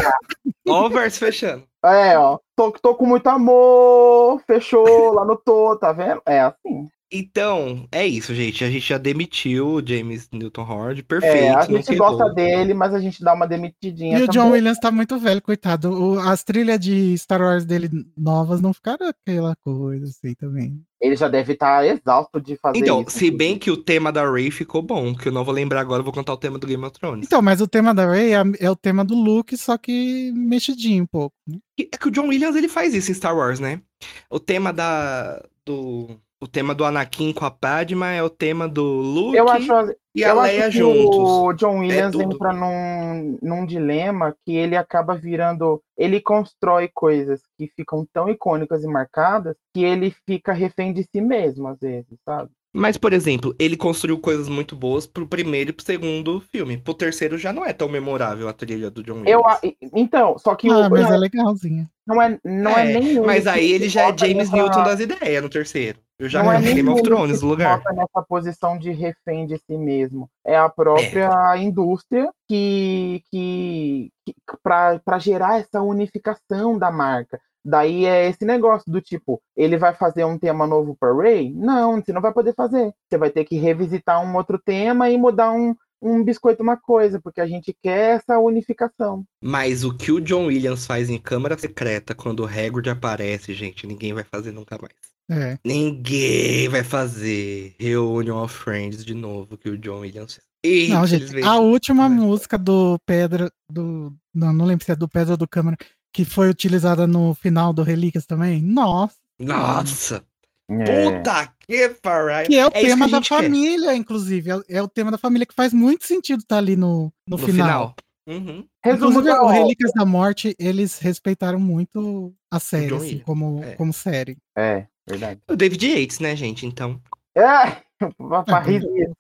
Ó 0.67 0.87
o 0.87 0.89
verso 0.89 1.19
fechando. 1.19 1.63
É, 1.85 2.17
ó. 2.17 2.39
Tô, 2.55 2.71
tô 2.71 2.95
com 2.95 3.05
muito 3.05 3.27
amor. 3.27 4.41
Fechou 4.47 5.13
lá 5.13 5.25
no 5.25 5.35
tô, 5.37 5.77
tá 5.77 5.91
vendo? 5.91 6.21
É 6.25 6.39
assim. 6.41 6.89
Então, 7.15 7.87
é 7.91 8.05
isso, 8.07 8.33
gente. 8.33 8.63
A 8.63 8.69
gente 8.71 8.87
já 8.89 8.97
demitiu 8.97 9.67
o 9.75 9.85
James 9.87 10.27
Newton 10.31 10.63
Howard. 10.63 11.03
Perfeito. 11.03 11.35
É, 11.35 11.49
a 11.55 11.61
gente 11.65 11.95
gosta 11.95 12.33
dele, 12.33 12.73
mas 12.73 12.91
a 12.93 12.99
gente 12.99 13.23
dá 13.23 13.33
uma 13.33 13.47
demitidinha. 13.47 14.17
E 14.17 14.23
o 14.23 14.27
John 14.27 14.45
também. 14.45 14.53
Williams 14.53 14.79
tá 14.79 14.89
muito 14.91 15.19
velho, 15.19 15.41
coitado. 15.41 15.91
O- 15.91 16.19
as 16.19 16.43
trilhas 16.43 16.79
de 16.79 17.15
Star 17.17 17.39
Wars 17.41 17.65
dele 17.65 17.89
novas 18.17 18.59
não 18.61 18.73
ficaram 18.73 19.07
aquela 19.07 19.55
coisa 19.63 20.05
assim 20.07 20.33
também. 20.33 20.81
Ele 20.99 21.15
já 21.15 21.27
deve 21.27 21.53
estar 21.53 21.85
exausto 21.85 22.39
de 22.41 22.55
fazer 22.55 22.79
Então, 22.79 23.01
isso. 23.01 23.17
se 23.19 23.29
bem 23.29 23.59
que 23.59 23.69
o 23.69 23.75
tema 23.77 24.09
da 24.11 24.23
Ray 24.27 24.49
ficou 24.49 24.81
bom, 24.81 25.13
que 25.13 25.27
eu 25.27 25.33
não 25.33 25.43
vou 25.43 25.53
lembrar 25.53 25.81
agora, 25.81 25.99
eu 25.99 26.03
vou 26.05 26.13
cantar 26.13 26.33
o 26.33 26.37
tema 26.37 26.57
do 26.57 26.65
Game 26.65 26.83
of 26.83 26.97
Thrones. 26.97 27.25
Então, 27.27 27.41
mas 27.41 27.59
o 27.61 27.67
tema 27.67 27.93
da 27.93 28.09
Rey 28.09 28.33
é, 28.33 28.41
é 28.59 28.71
o 28.71 28.75
tema 28.75 29.03
do 29.03 29.13
Luke, 29.13 29.55
só 29.57 29.77
que 29.77 30.31
mexidinho 30.33 31.03
um 31.03 31.07
pouco. 31.07 31.35
É 31.77 31.97
que 31.97 32.07
o 32.07 32.11
John 32.11 32.27
Williams 32.29 32.55
ele 32.55 32.69
faz 32.69 32.93
isso 32.93 33.11
em 33.11 33.15
Star 33.15 33.35
Wars, 33.35 33.59
né? 33.59 33.81
O 34.29 34.39
tema 34.39 34.71
da 34.71 35.43
do 35.65 36.17
o 36.43 36.47
tema 36.47 36.75
do 36.75 36.83
Anakin 36.83 37.31
com 37.33 37.45
a 37.45 37.51
Padma 37.51 38.11
é 38.11 38.21
o 38.21 38.29
tema 38.29 38.67
do 38.67 38.83
Luke 38.83 39.37
Eu 39.37 39.47
acho, 39.49 39.71
e 40.13 40.23
a 40.23 40.29
eu 40.29 40.41
Leia 40.41 40.67
acho 40.67 40.71
que 40.71 40.77
juntos. 40.77 41.17
o 41.17 41.53
John 41.53 41.79
Williams 41.79 42.11
tudo. 42.11 42.23
entra 42.35 42.51
num, 42.53 43.37
num 43.41 43.65
dilema 43.65 44.35
que 44.45 44.55
ele 44.55 44.75
acaba 44.75 45.15
virando. 45.15 45.81
Ele 45.97 46.19
constrói 46.19 46.89
coisas 46.93 47.41
que 47.57 47.67
ficam 47.75 48.05
tão 48.13 48.29
icônicas 48.29 48.83
e 48.83 48.87
marcadas 48.87 49.55
que 49.73 49.83
ele 49.83 50.13
fica 50.27 50.51
refém 50.53 50.91
de 50.93 51.03
si 51.03 51.21
mesmo, 51.21 51.67
às 51.69 51.79
vezes, 51.79 52.17
sabe? 52.25 52.49
Mas, 52.75 52.97
por 52.97 53.13
exemplo, 53.13 53.55
ele 53.59 53.77
construiu 53.77 54.17
coisas 54.17 54.49
muito 54.49 54.75
boas 54.75 55.05
pro 55.05 55.27
primeiro 55.27 55.69
e 55.69 55.73
pro 55.73 55.85
segundo 55.85 56.41
filme. 56.51 56.75
Pro 56.75 56.95
terceiro 56.95 57.37
já 57.37 57.53
não 57.53 57.63
é 57.63 57.71
tão 57.71 57.87
memorável 57.87 58.47
a 58.49 58.53
trilha 58.53 58.89
do 58.89 59.03
John 59.03 59.19
Williams. 59.21 59.31
Eu, 59.31 59.45
a- 59.47 59.59
então, 59.93 60.37
só 60.39 60.55
que 60.55 60.67
Ah, 60.67 60.87
o, 60.87 60.89
mas 60.89 61.09
é 61.11 61.15
legalzinha. 61.17 61.87
não 62.07 62.19
é, 62.19 62.39
não 62.43 62.71
é, 62.71 62.89
É, 62.91 62.99
nem 62.99 63.19
Mas 63.21 63.45
aí 63.45 63.71
ele 63.71 63.87
já 63.87 64.09
é 64.09 64.17
James 64.17 64.49
Newton 64.51 64.83
das 64.83 64.99
ideias 64.99 65.43
no 65.43 65.49
terceiro. 65.49 65.99
Eu 66.19 66.29
já 66.29 66.43
não 66.43 66.51
é 66.51 66.61
Game 66.61 66.87
of 66.89 67.01
Thrones 67.01 67.39
que 67.39 67.43
no 67.45 67.51
lugar. 67.51 67.81
coloca 67.81 67.93
nessa 67.93 68.25
posição 68.27 68.77
de 68.77 68.91
refém 68.91 69.45
de 69.45 69.57
si 69.57 69.77
mesmo. 69.77 70.29
É 70.45 70.55
a 70.55 70.69
própria 70.69 71.57
indústria 71.57 72.29
que, 72.47 73.23
que, 73.31 74.11
que 74.25 74.35
para 74.61 75.19
gerar 75.19 75.59
essa 75.59 75.81
unificação 75.81 76.77
da 76.77 76.91
marca. 76.91 77.39
Daí 77.65 78.05
é 78.05 78.27
esse 78.27 78.43
negócio 78.43 78.91
do 78.91 78.99
tipo, 78.99 79.41
ele 79.55 79.77
vai 79.77 79.93
fazer 79.93 80.25
um 80.25 80.37
tema 80.37 80.67
novo 80.67 80.97
para 80.99 81.15
Ray? 81.15 81.53
Não, 81.53 82.01
você 82.01 82.11
não 82.11 82.21
vai 82.21 82.33
poder 82.33 82.53
fazer. 82.53 82.93
Você 83.09 83.17
vai 83.17 83.29
ter 83.29 83.45
que 83.45 83.55
revisitar 83.55 84.21
um 84.21 84.35
outro 84.35 84.59
tema 84.63 85.09
e 85.09 85.17
mudar 85.17 85.53
um, 85.53 85.73
um 86.01 86.23
biscoito 86.23 86.61
uma 86.61 86.75
coisa, 86.75 87.21
porque 87.21 87.39
a 87.39 87.47
gente 87.47 87.75
quer 87.81 88.17
essa 88.17 88.37
unificação. 88.37 89.23
Mas 89.41 89.85
o 89.85 89.95
que 89.95 90.11
o 90.11 90.19
John 90.19 90.47
Williams 90.47 90.85
faz 90.85 91.09
em 91.09 91.17
Câmara 91.17 91.57
Secreta 91.57 92.13
quando 92.13 92.41
o 92.41 92.45
Hagrid 92.45 92.89
aparece, 92.89 93.53
gente, 93.53 93.87
ninguém 93.87 94.13
vai 94.13 94.25
fazer 94.25 94.51
nunca 94.51 94.77
mais. 94.77 95.12
É. 95.29 95.57
Ninguém 95.65 96.67
vai 96.69 96.83
fazer 96.83 97.75
Reunion 97.79 98.43
of 98.43 98.53
Friends 98.53 99.05
de 99.05 99.13
novo 99.13 99.57
que 99.57 99.69
o 99.69 99.77
John 99.77 99.99
Williams 100.01 100.39
fez. 100.65 100.89
Não, 100.89 101.05
gente, 101.07 101.41
a 101.43 101.57
última 101.57 102.09
Mas- 102.09 102.19
música 102.19 102.57
do 102.57 102.99
Pedra, 103.05 103.51
do. 103.69 104.13
Não, 104.33 104.51
não 104.53 104.65
lembro 104.65 104.85
se 104.85 104.91
é 104.91 104.95
do 104.95 105.07
Pedra 105.07 105.33
ou 105.33 105.37
do 105.37 105.47
Câmara, 105.47 105.77
que 106.13 106.25
foi 106.25 106.49
utilizada 106.49 107.07
no 107.07 107.33
final 107.35 107.71
do 107.73 107.83
Relíquias 107.83 108.25
também. 108.25 108.61
Nossa! 108.61 109.15
Nossa! 109.39 110.23
É. 110.69 111.19
Puta 111.19 111.53
que 111.67 111.89
pariu! 112.01 112.47
Que 112.47 112.57
é 112.57 112.65
o 112.65 112.71
É 112.73 112.81
tema 112.81 113.07
da 113.07 113.17
gente 113.17 113.29
quer. 113.29 113.43
família, 113.43 113.95
inclusive. 113.95 114.51
É, 114.51 114.77
é 114.77 114.81
o 114.81 114.87
tema 114.87 115.11
da 115.11 115.17
família 115.17 115.45
que 115.45 115.53
faz 115.53 115.73
muito 115.73 116.05
sentido 116.05 116.39
estar 116.41 116.57
ali 116.57 116.75
no, 116.75 117.11
no, 117.27 117.37
No 117.37 117.37
final. 117.37 117.47
final. 117.47 117.95
Uhum. 118.25 118.65
Resumo 118.83 119.19
o. 119.19 119.47
Relíquias 119.47 119.91
da 119.93 120.05
Morte, 120.05 120.55
eles 120.57 120.97
respeitaram 120.99 121.59
muito 121.59 122.33
a 122.49 122.57
série, 122.59 122.93
assim, 122.95 123.19
como, 123.19 123.61
é. 123.63 123.75
como 123.75 123.91
série. 123.91 124.37
É, 124.57 124.87
verdade. 125.07 125.41
O 125.49 125.55
David 125.55 125.85
Yates, 125.87 126.19
né, 126.19 126.35
gente? 126.35 126.65
Então. 126.65 126.99
É, 127.35 127.77
pra 128.17 128.43
Ah, 128.47 128.63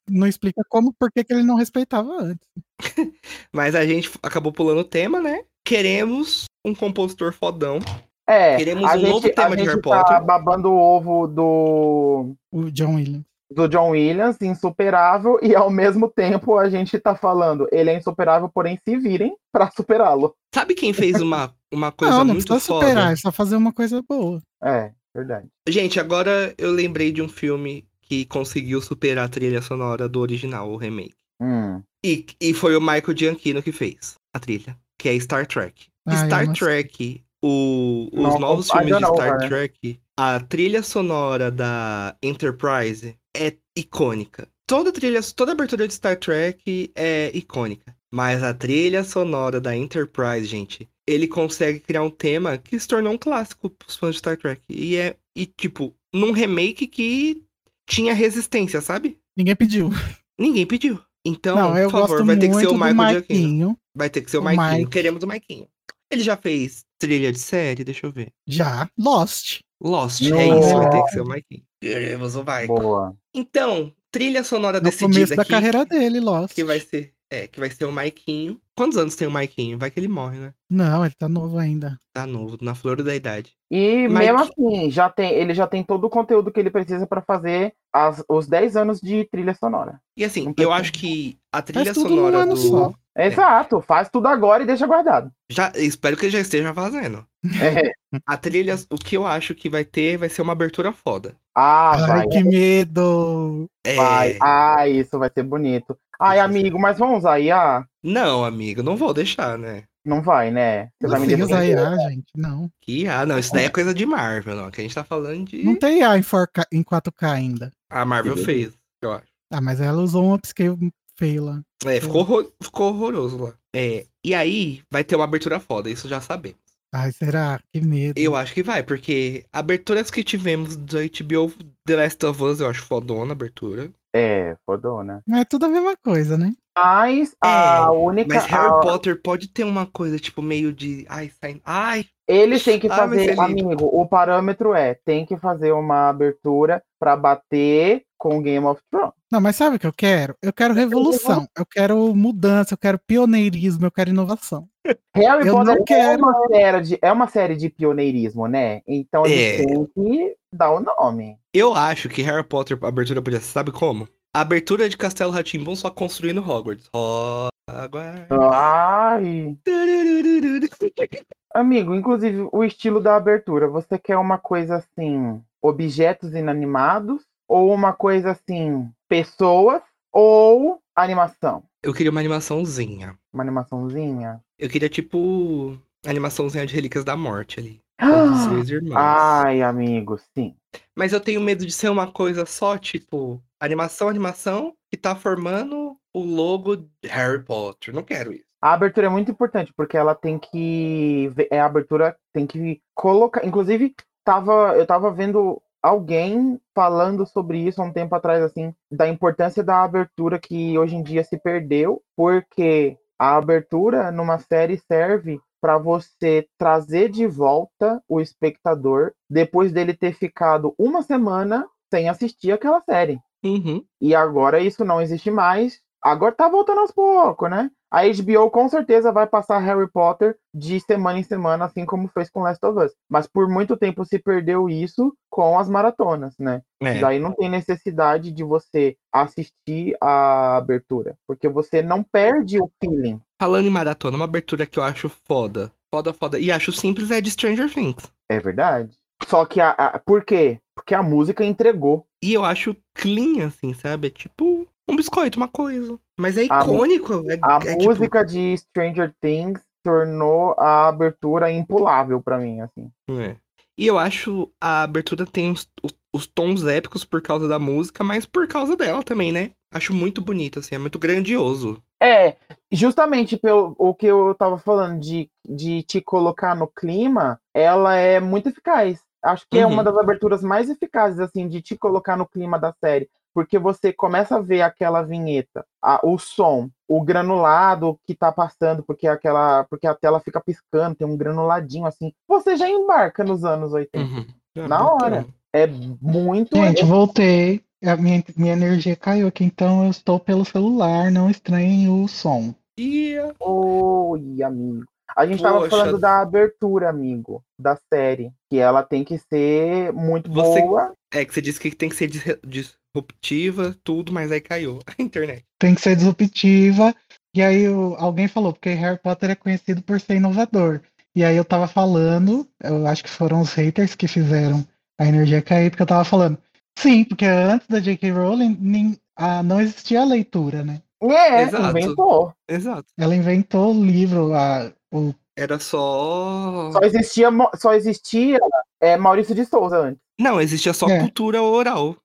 Não 0.09 0.27
explica 0.27 0.61
como, 0.69 0.93
por 0.93 1.11
que 1.11 1.23
que 1.23 1.33
ele 1.33 1.43
não 1.43 1.55
respeitava 1.55 2.09
antes. 2.21 2.47
Mas 3.53 3.75
a 3.75 3.85
gente 3.85 4.11
acabou 4.21 4.51
pulando 4.51 4.79
o 4.81 4.85
tema, 4.85 5.19
né? 5.21 5.43
Queremos 5.65 6.45
um 6.65 6.73
compositor 6.75 7.33
fodão. 7.33 7.79
É, 8.27 8.55
Queremos 8.57 8.83
um 8.83 8.93
gente, 8.99 9.09
novo 9.09 9.29
tema 9.33 9.47
a 9.47 9.55
de 9.55 9.57
gente 9.57 9.67
Harry 9.69 9.81
tá 9.81 10.03
Potter. 10.03 10.23
babando 10.23 10.71
o 10.71 10.77
ovo 10.77 11.27
do, 11.27 12.35
O 12.51 12.71
John 12.71 12.95
Williams. 12.95 13.25
do 13.51 13.67
John 13.67 13.89
Williams, 13.89 14.37
insuperável, 14.41 15.37
e 15.41 15.53
ao 15.53 15.69
mesmo 15.69 16.09
tempo 16.09 16.57
a 16.57 16.69
gente 16.69 16.97
tá 16.99 17.15
falando, 17.15 17.67
ele 17.71 17.89
é 17.89 17.97
insuperável, 17.97 18.47
porém 18.49 18.79
se 18.87 18.97
virem 18.97 19.35
pra 19.51 19.69
superá-lo. 19.71 20.33
Sabe 20.55 20.73
quem 20.73 20.93
fez 20.93 21.21
uma, 21.21 21.53
uma 21.73 21.91
coisa 21.93 22.19
não, 22.19 22.23
não 22.25 22.33
muito 22.35 22.47
foda? 22.47 22.59
superar, 22.85 23.11
é 23.11 23.15
só 23.17 23.29
fazer 23.31 23.57
uma 23.57 23.73
coisa 23.73 24.01
boa. 24.07 24.41
É, 24.63 24.91
verdade. 25.13 25.47
Gente, 25.67 25.99
agora 25.99 26.53
eu 26.57 26.71
lembrei 26.71 27.11
de 27.11 27.21
um 27.21 27.29
filme 27.29 27.85
que 28.01 28.25
conseguiu 28.25 28.81
superar 28.81 29.25
a 29.25 29.29
trilha 29.29 29.61
sonora 29.61 30.07
do 30.09 30.19
original, 30.19 30.69
o 30.71 30.77
remake. 30.77 31.15
Hum. 31.41 31.81
E, 32.05 32.25
e 32.39 32.53
foi 32.53 32.75
o 32.75 32.81
Michael 32.81 33.15
Giacchino 33.17 33.63
que 33.63 33.71
fez 33.71 34.15
a 34.33 34.39
trilha, 34.39 34.77
que 34.97 35.09
é 35.09 35.19
Star 35.19 35.47
Trek. 35.47 35.87
Eu 36.05 36.17
Star 36.17 36.45
não. 36.45 36.53
Trek, 36.53 37.23
o- 37.41 38.09
os 38.11 38.33
Não, 38.33 38.39
novos 38.39 38.69
filmes 38.69 38.95
de 38.97 39.05
Star. 39.05 39.47
Trek, 39.47 39.99
a 40.17 40.39
trilha 40.39 40.83
sonora 40.83 41.49
da 41.49 42.15
Enterprise 42.21 43.17
é 43.35 43.55
icônica. 43.75 44.47
Toda 44.67 44.91
trilha, 44.91 45.19
toda 45.35 45.51
abertura 45.53 45.87
de 45.87 45.93
Star 45.93 46.17
Trek 46.17 46.91
é 46.95 47.35
icônica. 47.35 47.95
Mas 48.11 48.43
a 48.43 48.53
trilha 48.53 49.03
sonora 49.03 49.59
da 49.59 49.75
Enterprise, 49.75 50.45
gente, 50.45 50.87
ele 51.07 51.27
consegue 51.27 51.79
criar 51.79 52.03
um 52.03 52.09
tema 52.09 52.57
que 52.57 52.79
se 52.79 52.87
tornou 52.87 53.13
um 53.13 53.17
clássico 53.17 53.69
pros 53.69 53.95
fãs 53.95 54.15
de 54.15 54.19
Star 54.19 54.37
Trek. 54.37 54.61
E 54.69 54.95
é, 54.95 55.15
e 55.35 55.45
tipo, 55.45 55.95
num 56.13 56.31
remake 56.31 56.87
que 56.87 57.43
tinha 57.87 58.13
resistência, 58.13 58.81
sabe? 58.81 59.19
Ninguém 59.35 59.55
pediu. 59.55 59.89
Ninguém 60.37 60.65
pediu. 60.65 60.99
Então, 61.25 61.55
não, 61.55 61.77
eu 61.77 61.89
por 61.89 62.01
favor, 62.01 62.07
gosto 62.09 62.25
vai 62.25 62.37
ter 62.37 62.49
que 62.49 62.55
ser 62.55 62.67
o 62.67 62.73
Michael. 62.73 62.93
Marquinho. 62.95 63.77
Vai 63.95 64.09
ter 64.09 64.21
que 64.21 64.31
ser 64.31 64.37
o, 64.37 64.41
O 64.41 64.43
Maikinho. 64.43 64.71
Mike. 64.79 64.91
Queremos 64.91 65.23
o 65.23 65.27
Maikinho. 65.27 65.67
Ele 66.11 66.21
já 66.21 66.35
fez 66.37 66.85
trilha 66.99 67.31
de 67.31 67.39
série, 67.39 67.83
deixa 67.83 68.05
eu 68.05 68.11
ver. 68.11 68.31
Já. 68.47 68.89
Lost. 68.97 69.61
Lost, 69.81 70.21
Nossa. 70.21 70.41
é 70.41 70.47
isso, 70.59 70.77
vai 70.77 70.89
ter 70.89 71.03
que 71.03 71.09
ser 71.09 71.21
o 71.21 71.27
Maikinho. 71.27 71.63
Queremos 71.81 72.35
o 72.35 72.43
Mike. 72.43 72.67
Boa. 72.67 73.17
Então, 73.33 73.93
trilha 74.11 74.43
sonora 74.43 74.79
No 74.79 74.83
decidida 74.85 75.13
começo 75.13 75.35
da 75.35 75.41
aqui, 75.41 75.51
carreira 75.51 75.85
dele, 75.85 76.19
Lost. 76.19 76.53
que 76.53 76.63
vai 76.63 76.79
ser, 76.79 77.13
é, 77.29 77.47
que 77.47 77.59
vai 77.59 77.69
ser 77.69 77.85
o 77.85 77.91
Maikinho. 77.91 78.61
Quantos 78.75 78.97
anos 78.97 79.15
tem 79.15 79.27
o 79.27 79.31
Maikinho? 79.31 79.77
Vai 79.77 79.91
que 79.91 79.99
ele 79.99 80.07
morre, 80.07 80.39
né? 80.39 80.53
Não, 80.69 81.05
ele 81.05 81.13
tá 81.17 81.29
novo 81.29 81.57
ainda. 81.59 81.99
Tá 82.11 82.25
novo, 82.25 82.57
na 82.61 82.73
flor 82.73 83.01
da 83.03 83.15
idade. 83.15 83.51
E 83.69 84.07
Mike- 84.07 84.13
mesmo 84.13 84.39
assim, 84.39 84.89
já 84.91 85.09
tem, 85.09 85.31
ele 85.33 85.53
já 85.53 85.67
tem 85.67 85.83
todo 85.83 86.05
o 86.05 86.09
conteúdo 86.09 86.51
que 86.51 86.59
ele 86.59 86.71
precisa 86.71 87.05
pra 87.05 87.21
fazer 87.21 87.73
as- 87.93 88.23
os 88.27 88.47
10 88.47 88.75
anos 88.75 88.99
de 88.99 89.25
trilha 89.25 89.53
sonora. 89.53 89.99
E 90.17 90.23
assim, 90.25 90.53
eu 90.57 90.71
acho 90.71 90.91
que 90.91 91.37
a 91.51 91.61
trilha 91.61 91.93
sonora 91.93 92.37
ano 92.39 92.53
do 92.55 92.59
só. 92.59 92.93
Exato, 93.15 93.79
faz 93.79 94.09
tudo 94.09 94.27
agora 94.27 94.63
e 94.63 94.65
deixa 94.65 94.87
guardado. 94.87 95.31
já 95.51 95.71
espero 95.75 96.17
que 96.17 96.25
ele 96.25 96.31
já 96.33 96.39
esteja 96.39 96.73
fazendo. 96.73 97.23
É. 97.61 97.91
A 98.25 98.37
trilha, 98.37 98.75
o 98.89 98.95
que 98.95 99.15
eu 99.17 99.25
acho 99.27 99.53
que 99.53 99.69
vai 99.69 99.85
ter 99.85 100.17
vai 100.17 100.29
ser 100.29 100.41
uma 100.41 100.53
abertura 100.53 100.91
foda. 100.91 101.35
Ah, 101.55 101.91
Ai, 101.93 102.07
vai, 102.07 102.27
que 102.27 102.43
medo. 102.43 103.67
É... 103.85 103.95
vai. 103.95 104.37
Ah, 104.41 104.87
isso 104.87 105.19
vai 105.19 105.29
ser 105.31 105.43
bonito. 105.43 105.95
Ai, 106.23 106.39
amigo, 106.39 106.79
mas 106.79 106.97
vamos 106.97 107.19
usar 107.19 107.39
IA? 107.39 107.85
Não, 108.01 108.45
amigo, 108.45 108.81
não 108.81 108.95
vou 108.95 109.13
deixar, 109.13 109.57
né? 109.57 109.83
Não 110.05 110.21
vai, 110.21 110.51
né? 110.51 110.89
Você 110.99 111.07
vai 111.07 111.19
me 111.19 111.35
Não 111.35 111.45
usa 111.45 111.65
defender. 111.65 111.77
IA, 111.77 112.09
gente. 112.09 112.31
Não. 112.35 112.69
Que 112.81 113.07
ah, 113.07 113.25
não, 113.25 113.37
isso 113.37 113.53
daí 113.53 113.65
é 113.65 113.69
coisa 113.69 113.93
de 113.93 114.05
Marvel, 114.05 114.55
não. 114.55 114.71
Que 114.71 114.81
a 114.81 114.83
gente 114.83 114.95
tá 114.95 115.03
falando 115.03 115.45
de. 115.45 115.63
Não 115.63 115.75
tem 115.75 115.99
IA 115.99 116.17
em, 116.17 116.21
4K, 116.21 116.65
em 116.71 116.83
4K 116.83 117.31
ainda. 117.31 117.71
A 117.89 118.05
Marvel 118.05 118.35
Que 118.35 118.43
fez, 118.45 118.73
eu 119.01 119.11
acho. 119.13 119.27
Ah, 119.51 119.61
mas 119.61 119.79
ela 119.79 120.01
usou 120.01 120.23
um 120.23 120.33
upscale 120.33 120.91
feio 121.17 121.45
lá. 121.45 121.61
É, 121.85 121.99
ficou, 121.99 122.21
horror- 122.21 122.51
ficou 122.61 122.93
horroroso 122.93 123.37
lá. 123.37 123.53
É, 123.75 124.05
e 124.23 124.33
aí 124.33 124.81
vai 124.91 125.03
ter 125.03 125.15
uma 125.15 125.25
abertura 125.25 125.59
foda, 125.59 125.89
isso 125.89 126.07
já 126.07 126.21
sabemos. 126.21 126.59
Ai, 126.93 127.11
será? 127.11 127.59
Que 127.71 127.81
medo. 127.81 128.19
Eu 128.19 128.35
acho 128.35 128.53
que 128.53 128.61
vai, 128.61 128.83
porque 128.83 129.45
aberturas 129.51 130.11
que 130.11 130.23
tivemos 130.23 130.75
do 130.75 130.97
HBO 130.99 131.51
The 131.85 131.95
Last 131.95 132.25
of 132.25 132.43
Us, 132.43 132.59
eu 132.59 132.69
acho 132.69 132.83
fodona 132.83 133.31
a 133.31 133.33
abertura. 133.33 133.91
É, 134.15 134.55
fodona. 134.65 135.21
É 135.31 135.43
tudo 135.43 135.65
a 135.65 135.69
mesma 135.69 135.95
coisa, 135.97 136.37
né? 136.37 136.53
Mas 136.77 137.35
a 137.41 137.91
única. 137.91 138.33
É, 138.35 138.37
Mas 138.37 138.45
Harry 138.45 138.67
a- 138.67 138.79
Potter 138.79 139.21
pode 139.21 139.47
ter 139.47 139.63
uma 139.63 139.85
coisa, 139.85 140.17
tipo, 140.19 140.41
meio 140.41 140.71
de. 140.73 141.05
Ai, 141.09 141.31
sai. 141.39 141.61
Ai! 141.63 142.05
Eles 142.27 142.63
têm 142.63 142.79
que 142.79 142.87
Ah, 142.87 142.95
fazer, 142.95 143.29
lindo. 143.31 143.41
amigo, 143.41 143.85
o 143.85 144.07
parâmetro 144.07 144.73
é, 144.73 144.93
tem 145.05 145.25
que 145.25 145.35
fazer 145.37 145.71
uma 145.73 146.09
abertura 146.09 146.81
pra 146.99 147.15
bater 147.17 148.03
com 148.17 148.41
Game 148.41 148.65
of 148.65 148.81
Thrones. 148.89 149.11
Não, 149.31 149.41
mas 149.41 149.55
sabe 149.55 149.75
o 149.75 149.79
que 149.79 149.85
eu 149.87 149.93
quero? 149.93 150.35
Eu 150.41 150.53
quero 150.53 150.73
revolução. 150.73 151.45
Eu 151.57 151.65
quero 151.65 152.15
mudança, 152.15 152.73
eu 152.73 152.77
quero 152.77 152.97
pioneirismo, 153.05 153.85
eu 153.85 153.91
quero 153.91 154.09
inovação. 154.11 154.67
Harry 155.15 155.47
Eu 155.47 155.53
Potter 155.55 155.75
não 155.75 155.81
é, 155.81 155.85
quero. 155.85 156.23
uma 156.23 156.47
série 156.47 156.81
de, 156.81 156.99
é 157.01 157.11
uma 157.11 157.27
série 157.27 157.55
de 157.55 157.69
pioneirismo, 157.69 158.47
né? 158.47 158.81
Então 158.87 159.25
eles 159.25 159.59
É. 159.59 159.65
têm 159.65 159.85
que 159.85 160.35
dar 160.53 160.71
o 160.71 160.79
nome. 160.79 161.37
Eu 161.53 161.73
acho 161.73 162.09
que 162.09 162.21
Harry 162.21 162.43
Potter, 162.43 162.77
a 162.81 162.87
abertura 162.87 163.21
podia 163.21 163.39
ser, 163.39 163.51
sabe 163.51 163.71
como? 163.71 164.07
A 164.33 164.41
abertura 164.41 164.89
de 164.89 164.97
Castelo 164.97 165.31
Ratimbun 165.31 165.75
só 165.75 165.89
construindo 165.91 166.41
Hogwarts. 166.41 166.89
Hogwarts. 166.93 168.27
Ai. 168.51 169.55
Amigo, 171.53 171.93
inclusive 171.93 172.47
o 172.51 172.63
estilo 172.63 172.99
da 172.99 173.15
abertura, 173.15 173.67
você 173.67 173.99
quer 173.99 174.17
uma 174.17 174.39
coisa 174.39 174.77
assim, 174.77 175.39
objetos 175.61 176.33
inanimados? 176.33 177.21
Ou 177.47 177.71
uma 177.71 177.93
coisa 177.93 178.31
assim, 178.31 178.89
pessoas? 179.07 179.81
Ou 180.11 180.79
animação? 180.95 181.63
Eu 181.83 181.93
queria 181.93 182.09
uma 182.09 182.19
animaçãozinha. 182.19 183.15
Uma 183.31 183.43
animaçãozinha? 183.43 184.41
Eu 184.57 184.69
queria, 184.69 184.89
tipo, 184.89 185.77
animaçãozinha 186.07 186.65
de 186.65 186.73
Relíquias 186.73 187.03
da 187.03 187.15
Morte 187.15 187.59
ali. 187.59 187.81
Irmãos. 187.99 188.95
Ai, 188.95 189.61
amigo, 189.61 190.17
sim. 190.35 190.55
Mas 190.95 191.13
eu 191.13 191.19
tenho 191.19 191.41
medo 191.41 191.65
de 191.65 191.71
ser 191.71 191.89
uma 191.89 192.11
coisa 192.11 192.45
só, 192.45 192.77
tipo, 192.77 193.41
animação, 193.59 194.09
animação, 194.09 194.73
que 194.91 194.97
tá 194.97 195.15
formando 195.15 195.97
o 196.13 196.23
logo 196.23 196.75
de 196.75 197.07
Harry 197.07 197.43
Potter. 197.43 197.93
Não 197.93 198.03
quero 198.03 198.33
isso. 198.33 198.45
A 198.61 198.73
abertura 198.73 199.07
é 199.07 199.09
muito 199.09 199.29
importante, 199.31 199.73
porque 199.75 199.97
ela 199.97 200.15
tem 200.15 200.39
que. 200.39 201.29
É 201.51 201.59
a 201.59 201.65
abertura 201.65 202.15
tem 202.33 202.47
que 202.47 202.81
colocar. 202.95 203.45
Inclusive, 203.45 203.93
tava, 204.23 204.75
eu 204.77 204.85
tava 204.85 205.11
vendo 205.11 205.61
alguém 205.81 206.59
falando 206.73 207.25
sobre 207.25 207.59
isso 207.59 207.81
há 207.81 207.85
um 207.85 207.91
tempo 207.91 208.15
atrás, 208.15 208.41
assim, 208.41 208.73
da 208.89 209.07
importância 209.07 209.61
da 209.61 209.83
abertura 209.83 210.39
que 210.39 210.77
hoje 210.77 210.95
em 210.95 211.03
dia 211.03 211.25
se 211.25 211.37
perdeu, 211.37 212.01
porque 212.15 212.97
a 213.19 213.35
abertura 213.35 214.09
numa 214.11 214.39
série 214.39 214.77
serve 214.77 215.41
para 215.63 215.77
você 215.77 216.45
trazer 216.57 217.07
de 217.07 217.25
volta 217.25 218.03
o 218.05 218.19
espectador 218.19 219.13
depois 219.29 219.71
dele 219.71 219.93
ter 219.93 220.13
ficado 220.13 220.75
uma 220.77 221.01
semana 221.01 221.65
sem 221.89 222.09
assistir 222.09 222.51
aquela 222.51 222.81
série. 222.81 223.17
Uhum. 223.45 223.81
E 224.01 224.13
agora 224.13 224.59
isso 224.59 224.83
não 224.83 225.01
existe 225.01 225.31
mais. 225.31 225.79
Agora 226.03 226.35
tá 226.35 226.49
voltando 226.49 226.81
aos 226.81 226.91
poucos, 226.91 227.49
né? 227.49 227.71
A 227.93 228.01
HBO 228.07 228.49
com 228.49 228.67
certeza 228.67 229.11
vai 229.11 229.27
passar 229.27 229.59
Harry 229.59 229.87
Potter 229.87 230.35
de 230.51 230.79
semana 230.79 231.19
em 231.19 231.23
semana, 231.23 231.65
assim 231.65 231.85
como 231.85 232.07
fez 232.07 232.27
com 232.27 232.41
Last 232.41 232.65
of 232.65 232.79
Us. 232.85 232.91
Mas 233.07 233.27
por 233.27 233.47
muito 233.47 233.77
tempo 233.77 234.03
se 234.03 234.17
perdeu 234.17 234.67
isso 234.67 235.15
com 235.29 235.59
as 235.59 235.69
maratonas, 235.69 236.33
né? 236.39 236.63
É. 236.81 236.99
Daí 236.99 237.19
não 237.19 237.31
tem 237.33 237.47
necessidade 237.49 238.31
de 238.31 238.43
você 238.43 238.97
assistir 239.13 239.95
a 240.01 240.57
abertura, 240.57 241.15
porque 241.27 241.47
você 241.47 241.83
não 241.83 242.01
perde 242.03 242.59
o 242.59 242.69
feeling. 242.83 243.21
Falando 243.39 243.67
em 243.67 243.69
maratona, 243.71 244.15
uma 244.15 244.25
abertura 244.25 244.65
que 244.65 244.79
eu 244.79 244.83
acho 244.83 245.07
foda. 245.27 245.71
Foda, 245.93 246.11
foda. 246.13 246.39
E 246.39 246.51
acho 246.51 246.71
simples 246.71 247.11
é 247.11 247.21
de 247.21 247.29
Stranger 247.29 247.71
Things. 247.71 248.11
É 248.27 248.39
verdade. 248.39 248.97
Só 249.27 249.45
que 249.45 249.61
a, 249.61 249.69
a- 249.69 249.99
por 249.99 250.25
quê? 250.25 250.59
Porque 250.75 250.95
a 250.95 251.03
música 251.03 251.45
entregou. 251.45 252.05
E 252.23 252.33
eu 252.33 252.43
acho 252.43 252.75
clean, 252.95 253.45
assim, 253.45 253.73
sabe? 253.75 254.07
É 254.07 254.09
tipo 254.09 254.67
um 254.87 254.95
biscoito, 254.95 255.37
uma 255.37 255.47
coisa. 255.47 255.97
Mas 256.19 256.37
é 256.37 256.41
A 256.49 256.61
icônico. 256.61 257.23
é, 257.29 257.39
A 257.41 257.57
é 257.57 257.75
tipo- 257.75 257.83
música 257.85 258.23
de 258.25 258.57
Stranger 258.57 259.13
Things 259.21 259.61
tornou 259.83 260.55
a 260.57 260.87
abertura 260.87 261.51
impulável 261.51 262.21
pra 262.21 262.37
mim, 262.37 262.61
assim. 262.61 262.89
É. 263.09 263.35
E 263.77 263.87
eu 263.87 263.97
acho 263.97 264.51
a 264.61 264.83
abertura 264.83 265.25
tem 265.25 265.51
os, 265.51 265.67
os- 265.83 265.95
os 266.13 266.27
tons 266.27 266.63
épicos 266.65 267.03
por 267.03 267.21
causa 267.21 267.47
da 267.47 267.57
música, 267.57 268.03
mas 268.03 268.25
por 268.25 268.47
causa 268.47 268.77
dela 268.77 269.01
também, 269.03 269.31
né? 269.31 269.51
Acho 269.73 269.93
muito 269.93 270.21
bonito, 270.21 270.59
assim, 270.59 270.75
é 270.75 270.77
muito 270.77 270.99
grandioso. 270.99 271.81
É, 272.01 272.35
justamente 272.71 273.35
pelo 273.37 273.73
o 273.79 273.95
que 273.95 274.05
eu 274.05 274.35
tava 274.35 274.59
falando 274.59 274.99
de, 274.99 275.29
de 275.47 275.81
te 275.83 275.99
colocar 276.01 276.53
no 276.55 276.67
clima, 276.67 277.39
ela 277.53 277.95
é 277.95 278.19
muito 278.19 278.49
eficaz. 278.49 279.01
Acho 279.23 279.45
que 279.49 279.57
é 279.57 279.65
Uhum. 279.65 279.73
uma 279.73 279.83
das 279.83 279.97
aberturas 279.97 280.43
mais 280.43 280.69
eficazes, 280.69 281.19
assim, 281.19 281.47
de 281.47 281.61
te 281.61 281.75
colocar 281.77 282.15
no 282.17 282.27
clima 282.27 282.59
da 282.59 282.73
série. 282.73 283.09
Porque 283.33 283.57
você 283.57 283.91
começa 283.91 284.35
a 284.35 284.39
ver 284.41 284.61
aquela 284.61 285.01
vinheta, 285.01 285.65
a- 285.81 285.99
o 286.03 286.17
som, 286.19 286.69
o 286.87 287.01
granulado 287.01 287.99
que 288.05 288.13
tá 288.13 288.31
passando, 288.31 288.83
porque 288.83 289.07
aquela, 289.07 289.63
porque 289.65 289.87
a 289.87 289.95
tela 289.95 290.19
fica 290.19 290.39
piscando, 290.39 290.95
tem 290.95 291.07
um 291.07 291.17
granuladinho 291.17 291.85
assim. 291.85 292.13
Você 292.27 292.55
já 292.55 292.69
embarca 292.69 293.23
nos 293.23 293.43
anos 293.43 293.73
80. 293.73 293.97
Uhum. 294.05 294.67
Na 294.67 294.91
hora. 294.93 295.25
É 295.51 295.67
muito. 295.67 296.55
Gente, 296.55 296.83
voltei. 296.83 297.63
A 297.83 297.95
minha, 297.97 298.23
minha 298.37 298.53
energia 298.53 298.95
caiu 298.95 299.27
aqui, 299.27 299.43
então 299.43 299.83
eu 299.83 299.91
estou 299.91 300.19
pelo 300.19 300.45
celular, 300.45 301.11
não 301.11 301.29
estranhem 301.29 301.89
o 301.89 302.07
som. 302.07 302.55
E 302.77 303.17
Oi, 303.39 304.41
amigo. 304.41 304.83
A 305.15 305.25
gente 305.27 305.43
tava 305.43 305.59
Poxa. 305.59 305.69
falando 305.69 305.99
da 305.99 306.21
abertura, 306.21 306.89
amigo, 306.89 307.43
da 307.59 307.77
série. 307.93 308.31
Que 308.49 308.57
ela 308.57 308.81
tem 308.81 309.03
que 309.03 309.17
ser 309.19 309.91
muito 309.93 310.31
Você- 310.31 310.61
boa. 310.61 310.93
é 311.13 311.23
que 311.23 311.31
você 311.33 311.41
disse 311.41 311.59
que 311.59 311.69
tem 311.75 311.89
que 311.89 311.95
ser 311.95 312.07
dis- 312.07 312.75
disruptiva, 313.03 313.75
tudo, 313.83 314.13
mas 314.13 314.31
aí 314.31 314.39
caiu 314.39 314.79
a 314.97 315.01
internet. 315.01 315.43
Tem 315.59 315.73
que 315.75 315.81
ser 315.81 315.95
disruptiva. 315.95 316.95
E 317.35 317.41
aí 317.41 317.67
o- 317.67 317.95
alguém 317.97 318.27
falou, 318.27 318.53
porque 318.53 318.69
Harry 318.69 318.99
Potter 318.99 319.31
é 319.31 319.35
conhecido 319.35 319.81
por 319.81 319.99
ser 319.99 320.15
inovador. 320.15 320.81
E 321.15 321.23
aí 321.23 321.35
eu 321.35 321.45
tava 321.45 321.67
falando, 321.67 322.47
eu 322.63 322.85
acho 322.87 323.03
que 323.03 323.09
foram 323.09 323.41
os 323.41 323.53
haters 323.53 323.95
que 323.95 324.07
fizeram 324.07 324.65
a 324.99 325.05
energia 325.07 325.41
cair, 325.41 325.69
porque 325.69 325.83
eu 325.83 325.87
tava 325.87 326.03
falando. 326.05 326.37
Sim, 326.77 327.03
porque 327.03 327.25
antes 327.25 327.67
da 327.67 327.79
J.K. 327.79 328.11
Rowling 328.11 328.57
nem- 328.59 328.97
ah, 329.15 329.43
não 329.43 329.61
existia 329.61 330.01
a 330.01 330.05
leitura, 330.05 330.63
né? 330.63 330.81
É, 331.01 331.43
Exato. 331.43 331.77
inventou. 331.77 332.33
Exato. 332.49 332.85
Ela 332.97 333.15
inventou 333.15 333.75
o 333.75 333.85
livro, 333.85 334.33
a, 334.33 334.71
o 334.91 335.13
Era 335.37 335.59
só. 335.59 336.71
Só 336.71 336.79
existia, 336.81 337.29
só 337.55 337.73
existia 337.73 338.39
é, 338.81 338.95
Maurício 338.97 339.35
de 339.35 339.45
Souza 339.45 339.77
antes. 339.77 339.99
Não, 340.19 340.39
existia 340.39 340.73
só 340.73 340.87
É. 340.87 340.99
cultura 340.99 341.41
oral. 341.41 341.95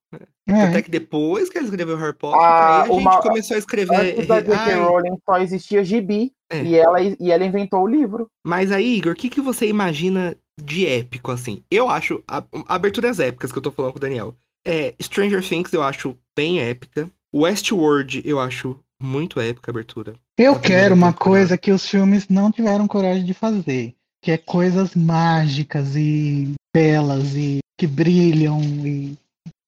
É, 0.48 0.62
Até 0.62 0.82
que 0.82 0.90
depois 0.90 1.48
que 1.48 1.58
ele 1.58 1.66
escreveu 1.66 1.96
Harry 1.96 2.14
Potter, 2.16 2.40
Ah, 2.40 2.82
aí 2.84 2.90
a 2.90 2.92
gente 2.94 3.02
uma- 3.02 3.20
começou 3.20 3.54
a 3.54 3.58
escrever. 3.58 3.94
Antes 3.94 4.26
da 4.26 4.40
J.K. 4.40 4.56
Ai, 4.64 4.74
Rowling 4.80 5.18
só 5.24 5.38
existia 5.38 5.84
gibi. 5.84 6.32
É. 6.50 6.62
E, 6.62 6.74
ela, 6.76 6.96
e 7.02 7.30
ela 7.30 7.44
inventou 7.44 7.82
o 7.82 7.86
livro. 7.86 8.26
Mas 8.46 8.72
aí, 8.72 8.96
Igor, 8.96 9.12
o 9.12 9.16
que, 9.16 9.28
que 9.28 9.40
você 9.40 9.68
imagina 9.68 10.34
de 10.60 10.86
épico, 10.86 11.30
assim? 11.30 11.62
Eu 11.70 11.88
acho. 11.90 12.22
A, 12.26 12.42
aberturas 12.66 13.20
épicas 13.20 13.52
que 13.52 13.58
eu 13.58 13.62
tô 13.62 13.70
falando 13.70 13.92
com 13.92 13.98
o 13.98 14.00
Daniel. 14.00 14.34
É, 14.66 14.94
Stranger 15.00 15.46
Things 15.46 15.72
eu 15.72 15.82
acho 15.82 16.16
bem 16.36 16.60
épica. 16.60 17.10
Westworld 17.34 18.22
eu 18.24 18.40
acho 18.40 18.78
muito 19.00 19.38
épica 19.40 19.70
a 19.70 19.72
abertura. 19.72 20.14
Eu 20.38 20.54
Tá 20.54 20.60
quero 20.60 20.94
vendo 20.94 20.98
uma 21.02 21.12
temporada. 21.12 21.16
coisa 21.30 21.58
que 21.58 21.70
os 21.70 21.86
filmes 21.88 22.26
não 22.28 22.50
tiveram 22.50 22.86
coragem 22.88 23.24
de 23.24 23.34
fazer, 23.34 23.94
que 24.22 24.30
é 24.30 24.38
coisas 24.38 24.94
mágicas 24.94 25.94
e 25.96 26.54
belas 26.74 27.34
e 27.36 27.58
que 27.78 27.86
brilham 27.86 28.60
e 28.62 29.16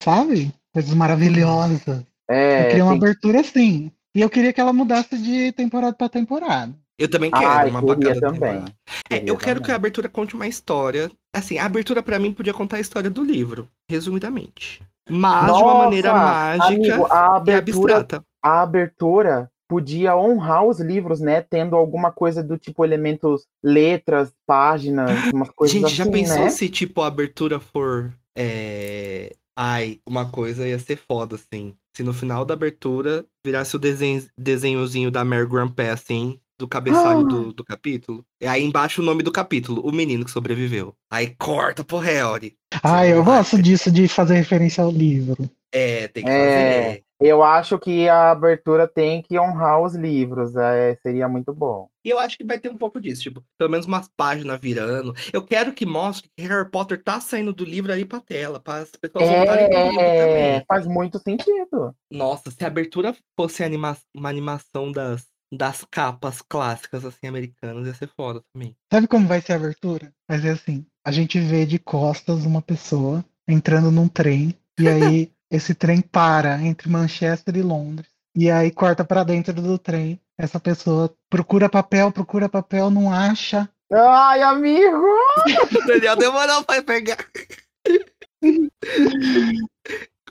sabe? 0.03 0.51
Coisas 0.73 0.95
maravilhosas. 0.95 2.05
É, 2.29 2.63
eu 2.63 2.69
queria 2.69 2.85
uma 2.85 2.93
tem- 2.93 2.99
abertura 3.03 3.41
assim. 3.41 3.91
E 4.15 4.21
eu 4.21 4.31
queria 4.31 4.53
que 4.53 4.61
ela 4.61 4.73
mudasse 4.73 5.17
de 5.19 5.53
temporada 5.53 5.95
pra 5.95 6.09
temporada. 6.09 6.75
Eu 6.99 7.09
também 7.09 7.31
quero 7.31 7.47
Ai, 7.47 7.71
uma 7.71 7.81
cada 7.81 8.21
também. 8.21 8.65
É, 9.09 9.23
eu 9.25 9.37
quero 9.37 9.63
que 9.63 9.71
a 9.71 9.75
abertura 9.75 10.09
conte 10.09 10.35
uma 10.35 10.47
história. 10.47 11.11
Assim, 11.35 11.59
a 11.59 11.65
abertura 11.65 12.03
pra 12.03 12.19
mim 12.19 12.33
podia 12.33 12.53
contar 12.53 12.77
a 12.77 12.81
história 12.81 13.09
do 13.09 13.23
livro, 13.25 13.69
resumidamente. 13.89 14.83
Mas 15.09 15.57
de 15.57 15.63
uma 15.63 15.73
Nossa, 15.73 15.85
maneira 15.85 16.13
mágica 16.13 16.67
amigo, 16.67 17.07
a 17.11 17.43
e 17.47 17.53
abertura 17.53 17.97
abstrata. 17.97 18.25
a 18.43 18.61
abertura 18.63 19.51
podia 19.69 20.17
honrar 20.17 20.65
os 20.65 20.81
livros, 20.81 21.21
né? 21.21 21.41
Tendo 21.41 21.75
alguma 21.77 22.13
coisa 22.13 22.43
do 22.43 22.59
tipo 22.59 22.85
elementos, 22.85 23.47
letras, 23.63 24.33
páginas, 24.47 25.25
umas 25.33 25.49
coisas 25.51 25.75
Gente, 25.75 25.87
assim, 25.87 25.95
já 25.95 26.07
pensou 26.07 26.45
né? 26.45 26.51
se, 26.51 26.69
tipo, 26.69 27.01
a 27.01 27.07
abertura 27.07 27.59
for. 27.61 28.13
É... 28.37 29.35
Ai, 29.63 30.01
uma 30.09 30.25
coisa 30.31 30.67
ia 30.67 30.79
ser 30.79 30.97
foda, 30.97 31.37
assim. 31.37 31.75
Se 31.95 32.03
no 32.03 32.15
final 32.15 32.47
da 32.47 32.55
abertura 32.55 33.27
virasse 33.45 33.77
o 33.77 33.79
desenho, 33.79 34.25
desenhozinho 34.39 35.11
da 35.11 35.23
Mary 35.23 35.47
Grandpa, 35.47 35.93
assim, 35.93 36.39
do 36.59 36.67
cabeçalho 36.67 37.21
Ah. 37.21 37.25
do, 37.29 37.53
do 37.53 37.63
capítulo. 37.65 38.25
E 38.41 38.47
aí 38.47 38.65
embaixo 38.65 39.03
o 39.03 39.05
nome 39.05 39.23
do 39.23 39.31
capítulo, 39.31 39.87
O 39.87 39.93
Menino 39.93 40.25
que 40.25 40.31
Sobreviveu. 40.31 40.95
Aí 41.13 41.35
corta 41.39 41.85
pro 41.85 41.99
Harry. 41.99 42.57
Ah, 42.83 43.07
eu 43.07 43.23
gosto 43.23 43.61
disso 43.61 43.91
de 43.91 44.09
fazer 44.09 44.37
referência 44.37 44.83
ao 44.83 44.91
livro. 44.91 45.51
É, 45.71 46.09
tem 46.09 46.25
que 46.25 46.31
É. 46.31 46.83
fazer. 46.85 47.05
Eu 47.21 47.43
acho 47.43 47.79
que 47.79 48.09
a 48.09 48.31
abertura 48.31 48.89
tem 48.89 49.21
que 49.23 49.39
honrar 49.39 49.81
os 49.83 49.95
livros, 49.95 50.57
é, 50.57 50.97
seria 51.03 51.29
muito 51.29 51.53
bom. 51.53 51.89
E 52.03 52.09
eu 52.09 52.19
acho 52.19 52.39
que 52.39 52.45
vai 52.45 52.59
ter 52.59 52.71
um 52.71 52.79
pouco 52.79 52.99
disso, 52.99 53.23
tipo, 53.23 53.45
pelo 53.59 53.71
menos 53.71 53.85
umas 53.85 54.09
páginas 54.17 54.59
virando. 54.59 55.15
Eu 55.33 55.45
quero 55.45 55.73
que 55.75 55.85
mostre 55.85 56.31
que 56.35 56.47
Harry 56.47 56.71
Potter 56.71 57.03
tá 57.03 57.21
saindo 57.21 57.53
do 57.53 57.65
livro 57.65 57.93
ali 57.93 58.07
pra 58.07 58.21
tela, 58.21 58.59
para 58.59 58.83
as 58.83 58.91
pessoas 58.93 59.29
voltarem 59.29 59.69
pro 59.69 59.83
livro 59.83 60.01
É, 60.01 60.31
também. 60.31 60.65
faz 60.67 60.87
muito 60.87 61.19
sentido. 61.19 61.95
Nossa, 62.11 62.51
se 62.51 62.65
a 62.65 62.69
abertura 62.69 63.15
fosse 63.37 63.63
anima 63.63 63.95
uma 64.17 64.31
animação 64.31 64.91
das, 64.91 65.27
das 65.53 65.85
capas 65.91 66.41
clássicas, 66.41 67.05
assim, 67.05 67.27
americanas, 67.27 67.87
ia 67.87 67.95
ser 67.95 68.09
foda 68.17 68.43
também. 68.53 68.75
Sabe 68.91 69.07
como 69.07 69.27
vai 69.27 69.43
ser 69.43 69.53
a 69.53 69.57
abertura? 69.57 70.11
Vai 70.27 70.39
ser 70.39 70.51
assim: 70.51 70.87
a 71.07 71.13
gente 71.13 71.39
vê 71.39 71.67
de 71.67 71.79
costas 71.79 72.47
uma 72.47 72.63
pessoa 72.63 73.23
entrando 73.47 73.91
num 73.91 74.09
trem, 74.09 74.55
e 74.79 74.89
aí 74.89 75.33
esse 75.51 75.75
trem 75.75 76.01
para 76.01 76.61
entre 76.63 76.89
Manchester 76.89 77.57
e 77.57 77.63
Londres. 77.63 78.09
E 78.37 78.51
aí 78.51 78.71
corta 78.71 79.05
pra 79.05 79.25
dentro 79.25 79.53
do 79.55 79.77
trem. 79.79 80.21
Essa 80.39 80.61
pessoa 80.61 81.13
procura 81.29 81.69
papel, 81.69 82.11
procura 82.13 82.49
papel, 82.49 82.91
não 82.91 83.13
acha. 83.13 83.69
Ai, 83.93 84.43
amigo! 84.43 85.05
O 85.83 85.87
Daniel 85.87 86.17
demorou 86.17 86.63
pra 86.65 86.83
pegar. 86.83 87.19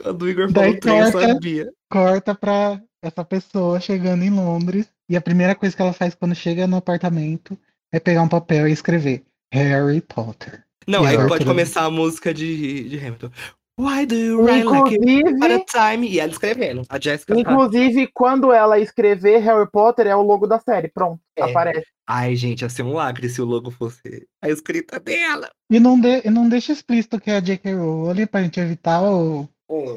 Quando 0.02 0.22
o 0.24 0.30
Igor 0.30 0.52
falou 0.52 0.70
Daí 0.72 0.80
trem, 0.80 1.00
eu 1.00 1.12
corta. 1.12 1.28
sabia. 1.28 1.74
Corta 1.92 2.36
pra 2.36 2.82
essa 3.04 3.24
pessoa 3.26 3.80
chegando 3.80 4.24
em 4.24 4.30
Londres. 4.30 4.90
E 5.10 5.18
a 5.18 5.22
primeira 5.22 5.56
coisa 5.56 5.76
que 5.76 5.82
ela 5.82 5.94
faz 5.94 6.16
quando 6.16 6.36
chega 6.36 6.68
no 6.68 6.78
apartamento 6.78 7.58
é 7.92 8.00
pegar 8.00 8.22
um 8.22 8.28
papel 8.30 8.68
e 8.68 8.72
escrever 8.72 9.24
Harry 9.52 10.02
Potter. 10.02 10.64
Não, 10.88 11.04
E 11.04 11.08
aí 11.08 11.28
pode 11.28 11.46
começar 11.46 11.84
a 11.84 11.92
música 11.92 12.34
de, 12.34 12.88
de 12.90 12.98
Hamilton. 12.98 13.32
Why 13.80 14.06
do 14.06 14.14
you 14.16 14.38
run 14.46 14.64
like 14.66 14.68
a 14.68 14.98
Inclusive, 14.98 15.66
time? 15.66 16.08
E 16.10 16.20
ela 16.20 16.32
escrevendo. 16.32 16.82
A 16.90 17.00
Jessica 17.00 17.34
tá... 17.34 17.40
inclusive, 17.40 18.10
quando 18.14 18.52
ela 18.52 18.78
escrever 18.78 19.38
Harry 19.40 19.70
Potter, 19.72 20.06
é 20.06 20.16
o 20.16 20.22
logo 20.22 20.46
da 20.46 20.60
série. 20.60 20.90
Pronto, 20.90 21.22
É. 21.38 21.44
aparece. 21.44 21.86
Ai, 22.06 22.36
gente, 22.36 22.62
ia 22.64 22.70
ser 22.70 22.84
um 22.84 22.94
lacre 22.94 23.30
se 23.30 23.42
o 23.42 23.46
logo 23.46 23.72
fosse 23.72 24.28
a 24.42 24.50
escrita 24.50 25.00
dela. 25.00 25.50
E 25.72 25.80
não, 25.80 25.98
de- 26.00 26.24
e 26.26 26.30
não 26.30 26.50
deixa 26.50 26.74
explícito 26.74 27.20
que 27.22 27.32
é 27.32 27.38
a 27.38 27.40
J.K. 27.40 27.74
Rowling 27.74 28.26
pra 28.28 28.42
gente 28.44 28.60
evitar 28.60 29.02
o 29.02 29.48